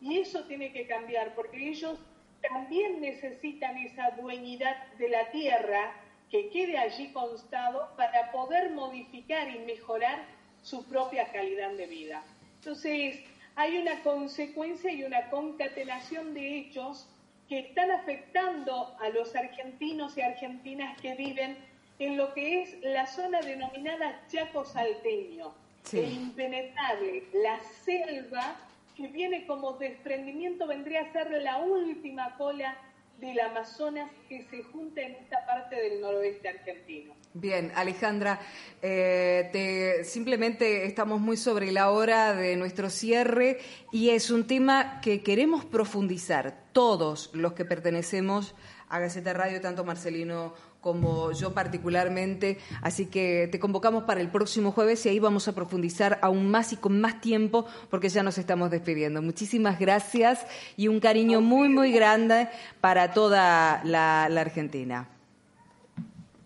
y 0.00 0.18
eso 0.18 0.44
tiene 0.44 0.72
que 0.72 0.86
cambiar 0.86 1.34
porque 1.34 1.68
ellos 1.68 1.98
también 2.42 3.00
necesitan 3.00 3.76
esa 3.78 4.10
dueñidad 4.10 4.76
de 4.98 5.08
la 5.08 5.30
tierra 5.30 5.94
que 6.30 6.50
quede 6.50 6.76
allí 6.76 7.12
constado 7.12 7.88
para 7.96 8.32
poder 8.32 8.70
modificar 8.70 9.48
y 9.48 9.60
mejorar 9.60 10.24
su 10.62 10.84
propia 10.84 11.30
calidad 11.32 11.72
de 11.72 11.86
vida. 11.86 12.22
Entonces, 12.66 13.20
hay 13.54 13.78
una 13.78 14.02
consecuencia 14.02 14.90
y 14.90 15.04
una 15.04 15.30
concatenación 15.30 16.34
de 16.34 16.58
hechos 16.58 17.06
que 17.48 17.60
están 17.60 17.92
afectando 17.92 18.96
a 18.98 19.08
los 19.10 19.36
argentinos 19.36 20.18
y 20.18 20.22
argentinas 20.22 21.00
que 21.00 21.14
viven 21.14 21.56
en 22.00 22.16
lo 22.16 22.34
que 22.34 22.62
es 22.62 22.76
la 22.82 23.06
zona 23.06 23.40
denominada 23.40 24.20
Chaco 24.26 24.64
Salteño, 24.64 25.54
el 25.92 26.12
impenetrable, 26.12 27.22
la 27.34 27.60
selva 27.84 28.56
que 28.96 29.06
viene 29.06 29.46
como 29.46 29.74
desprendimiento, 29.74 30.66
vendría 30.66 31.02
a 31.02 31.12
ser 31.12 31.30
la 31.40 31.58
última 31.58 32.34
cola 32.36 32.76
del 33.20 33.40
Amazonas 33.40 34.10
que 34.28 34.46
se 34.50 34.62
junta 34.62 35.00
en 35.00 35.12
esta 35.14 35.44
parte 35.46 35.76
del 35.76 36.00
noroeste 36.00 36.48
argentino. 36.48 37.14
Bien, 37.32 37.70
Alejandra, 37.74 38.40
eh, 38.80 39.50
te, 39.52 40.04
simplemente 40.04 40.86
estamos 40.86 41.20
muy 41.20 41.36
sobre 41.36 41.70
la 41.70 41.90
hora 41.90 42.34
de 42.34 42.56
nuestro 42.56 42.88
cierre 42.88 43.58
y 43.92 44.10
es 44.10 44.30
un 44.30 44.46
tema 44.46 45.00
que 45.02 45.22
queremos 45.22 45.64
profundizar 45.64 46.64
todos 46.72 47.30
los 47.34 47.52
que 47.52 47.64
pertenecemos 47.64 48.54
a 48.88 48.98
Gaceta 48.98 49.32
Radio, 49.32 49.60
tanto 49.60 49.84
Marcelino 49.84 50.54
como 50.80 51.32
yo 51.32 51.52
particularmente. 51.52 52.58
Así 52.80 53.06
que 53.06 53.48
te 53.50 53.58
convocamos 53.58 54.04
para 54.04 54.20
el 54.20 54.28
próximo 54.28 54.70
jueves 54.70 55.04
y 55.04 55.08
ahí 55.08 55.18
vamos 55.18 55.48
a 55.48 55.54
profundizar 55.54 56.18
aún 56.22 56.48
más 56.48 56.72
y 56.72 56.76
con 56.76 57.00
más 57.00 57.20
tiempo 57.20 57.66
porque 57.90 58.08
ya 58.08 58.22
nos 58.22 58.38
estamos 58.38 58.70
despidiendo. 58.70 59.20
Muchísimas 59.20 59.78
gracias 59.80 60.46
y 60.76 60.88
un 60.88 61.00
cariño 61.00 61.40
muy, 61.40 61.68
muy 61.68 61.90
grande 61.90 62.48
para 62.80 63.12
toda 63.12 63.82
la, 63.84 64.24
Argentina. 64.26 65.08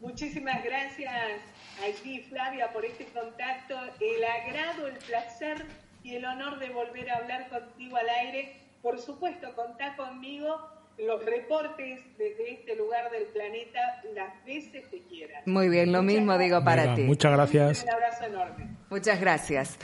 Muchísimas 0.00 0.64
gracias 0.64 1.12
a 1.12 2.02
ti, 2.02 2.20
Flavia, 2.30 2.72
por 2.72 2.86
este 2.86 3.04
contacto, 3.06 3.74
el 4.00 4.24
agrado, 4.24 4.86
el 4.86 4.96
placer 4.96 5.66
y 6.02 6.14
el 6.14 6.24
honor 6.24 6.58
de 6.58 6.70
volver 6.70 7.10
a 7.10 7.18
hablar 7.18 7.50
contigo 7.50 7.98
al 7.98 8.08
aire. 8.08 8.56
Por 8.80 8.98
supuesto, 8.98 9.54
contá 9.54 9.96
conmigo 9.96 10.79
los 10.98 11.24
reportes 11.24 12.00
desde 12.18 12.52
este 12.52 12.76
lugar 12.76 13.10
del 13.10 13.24
planeta 13.24 13.80
las 14.14 14.44
veces 14.44 14.84
que 14.90 15.02
quieras. 15.04 15.46
Muy 15.46 15.68
bien, 15.68 15.92
lo 15.92 16.02
mismo 16.02 16.36
digo 16.36 16.62
para 16.62 16.94
ti. 16.94 17.02
Muchas 17.02 17.32
gracias. 17.32 17.82
Un 17.84 17.90
abrazo 17.90 18.24
enorme. 18.24 18.80
Muchas 18.90 19.20
gracias. 19.20 19.78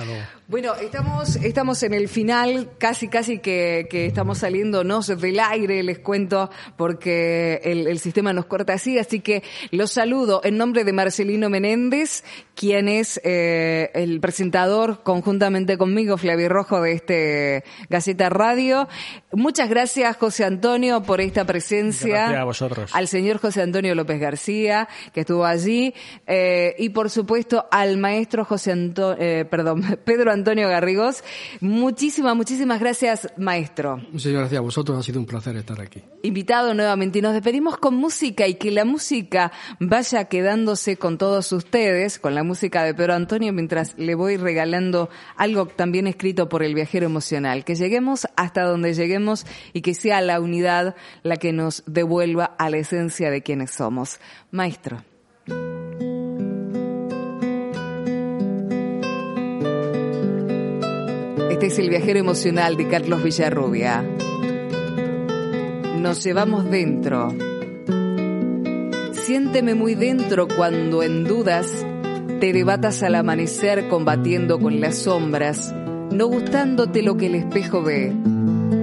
Bueno, 0.48 0.74
estamos, 0.74 1.36
estamos 1.36 1.80
en 1.84 1.94
el 1.94 2.08
final, 2.08 2.70
casi, 2.76 3.06
casi 3.06 3.38
que, 3.38 3.86
que 3.88 4.04
estamos 4.04 4.38
saliéndonos 4.38 5.06
del 5.06 5.38
aire, 5.38 5.84
les 5.84 6.00
cuento, 6.00 6.50
porque 6.76 7.60
el, 7.62 7.86
el, 7.86 8.00
sistema 8.00 8.32
nos 8.32 8.46
corta 8.46 8.72
así, 8.72 8.98
así 8.98 9.20
que 9.20 9.44
los 9.70 9.92
saludo 9.92 10.40
en 10.42 10.56
nombre 10.56 10.82
de 10.82 10.92
Marcelino 10.92 11.48
Menéndez, 11.48 12.24
quien 12.56 12.88
es 12.88 13.20
eh, 13.22 13.92
el 13.94 14.18
presentador 14.18 15.04
conjuntamente 15.04 15.78
conmigo, 15.78 16.16
Flavio 16.16 16.48
Rojo, 16.48 16.80
de 16.80 16.92
este 16.92 17.64
Gaceta 17.88 18.28
Radio. 18.28 18.88
Muchas 19.30 19.70
gracias, 19.70 20.16
José 20.16 20.44
Antonio, 20.44 21.04
por 21.06 21.20
esta 21.20 21.44
presencia. 21.44 22.08
Gracias 22.08 22.40
a 22.40 22.44
vosotros. 22.44 22.90
Al 22.94 23.08
señor 23.08 23.38
José 23.38 23.62
Antonio 23.62 23.94
López 23.94 24.20
García, 24.20 24.88
que 25.12 25.20
estuvo 25.20 25.44
allí, 25.44 25.94
eh, 26.26 26.74
y 26.78 26.90
por 26.90 27.08
supuesto 27.08 27.66
al 27.70 27.96
maestro 27.96 28.44
José 28.44 28.72
Antonio 28.72 29.16
eh, 29.18 29.44
perdón, 29.44 29.82
Pedro 30.04 30.32
Antonio 30.32 30.68
Garrigos. 30.68 31.22
Muchísimas, 31.60 32.36
muchísimas 32.36 32.80
gracias, 32.80 33.28
maestro. 33.36 33.98
Muchas 34.10 34.32
gracias 34.32 34.58
a 34.58 34.62
vosotros, 34.62 34.98
ha 34.98 35.02
sido 35.02 35.20
un 35.20 35.26
placer 35.26 35.56
estar 35.56 35.80
aquí. 35.80 36.02
Invitado 36.22 36.74
nuevamente 36.74 37.18
y 37.18 37.22
nos 37.22 37.32
despedimos 37.32 37.78
con 37.78 37.94
música 37.94 38.46
y 38.46 38.54
que 38.54 38.70
la 38.70 38.84
música 38.84 39.52
vaya 39.78 40.24
quedándose 40.24 40.96
con 40.96 41.18
todos 41.18 41.52
ustedes, 41.52 42.18
con 42.18 42.34
la 42.34 42.42
música 42.42 42.84
de 42.84 42.94
Pedro 42.94 43.14
Antonio, 43.14 43.52
mientras 43.52 43.96
le 43.98 44.14
voy 44.14 44.36
regalando 44.36 45.08
algo 45.36 45.66
también 45.66 46.06
escrito 46.06 46.48
por 46.48 46.62
el 46.62 46.74
viajero 46.74 47.06
emocional. 47.06 47.64
Que 47.64 47.74
lleguemos 47.74 48.26
hasta 48.36 48.62
donde 48.62 48.94
lleguemos 48.94 49.46
y 49.72 49.82
que 49.82 49.94
sea 49.94 50.20
la 50.20 50.40
unidad 50.40 50.85
la 51.22 51.36
que 51.36 51.52
nos 51.52 51.82
devuelva 51.86 52.44
a 52.44 52.70
la 52.70 52.78
esencia 52.78 53.30
de 53.30 53.42
quienes 53.42 53.70
somos. 53.70 54.18
Maestro. 54.50 55.02
Este 61.50 61.66
es 61.68 61.78
el 61.78 61.88
viajero 61.88 62.18
emocional 62.18 62.76
de 62.76 62.86
Carlos 62.86 63.22
Villarrubia. 63.22 64.04
Nos 65.98 66.22
llevamos 66.22 66.70
dentro. 66.70 67.34
Siénteme 69.12 69.74
muy 69.74 69.94
dentro 69.94 70.46
cuando 70.48 71.02
en 71.02 71.24
dudas 71.24 71.84
te 72.40 72.52
debatas 72.52 73.02
al 73.02 73.14
amanecer 73.14 73.88
combatiendo 73.88 74.60
con 74.60 74.80
las 74.80 74.98
sombras, 74.98 75.74
no 76.12 76.26
gustándote 76.26 77.02
lo 77.02 77.16
que 77.16 77.26
el 77.26 77.36
espejo 77.36 77.82
ve 77.82 78.12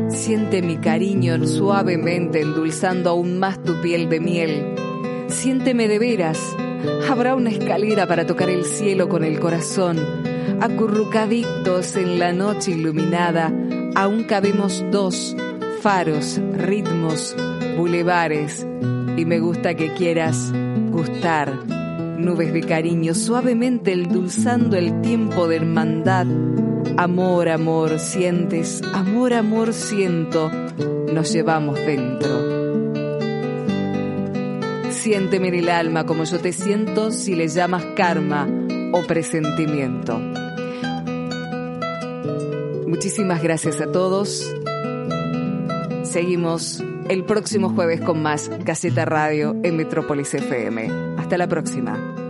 Siente 0.09 0.61
mi 0.61 0.77
cariño 0.77 1.45
suavemente 1.45 2.41
endulzando 2.41 3.09
aún 3.09 3.39
más 3.39 3.61
tu 3.61 3.81
piel 3.81 4.09
de 4.09 4.19
miel. 4.19 4.75
Siénteme 5.27 5.87
de 5.87 5.99
veras. 5.99 6.39
Habrá 7.09 7.35
una 7.35 7.49
escalera 7.49 8.07
para 8.07 8.25
tocar 8.25 8.49
el 8.49 8.63
cielo 8.63 9.09
con 9.09 9.23
el 9.23 9.39
corazón. 9.39 9.99
Acurrucaditos 10.61 11.95
en 11.95 12.19
la 12.19 12.31
noche 12.31 12.71
iluminada, 12.71 13.51
aún 13.95 14.23
cabemos 14.23 14.85
dos 14.91 15.35
faros, 15.81 16.39
ritmos, 16.53 17.35
bulevares. 17.77 18.65
Y 19.17 19.25
me 19.25 19.39
gusta 19.39 19.75
que 19.75 19.93
quieras 19.93 20.53
gustar. 20.91 21.53
Nubes 22.17 22.53
de 22.53 22.61
cariño 22.61 23.13
suavemente 23.13 23.91
endulzando 23.91 24.77
el 24.77 25.01
tiempo 25.01 25.47
de 25.47 25.57
hermandad 25.57 26.27
Amor, 26.97 27.49
amor, 27.49 27.99
sientes, 27.99 28.81
amor, 28.93 29.33
amor, 29.33 29.73
siento, 29.73 30.51
nos 31.11 31.33
llevamos 31.33 31.79
dentro. 31.79 32.63
Siénteme 34.91 35.49
en 35.49 35.55
el 35.55 35.69
alma 35.69 36.05
como 36.05 36.23
yo 36.23 36.39
te 36.39 36.53
siento 36.53 37.11
si 37.11 37.35
le 37.35 37.47
llamas 37.47 37.83
karma 37.95 38.47
o 38.93 39.01
presentimiento. 39.01 40.19
Muchísimas 42.87 43.43
gracias 43.43 43.81
a 43.81 43.91
todos. 43.91 44.53
Seguimos 46.03 46.81
el 47.09 47.25
próximo 47.25 47.69
jueves 47.69 48.01
con 48.01 48.21
más 48.21 48.49
Caseta 48.63 49.03
Radio 49.03 49.55
en 49.63 49.75
Metrópolis 49.75 50.33
FM. 50.33 50.89
Hasta 51.17 51.37
la 51.37 51.47
próxima. 51.47 52.22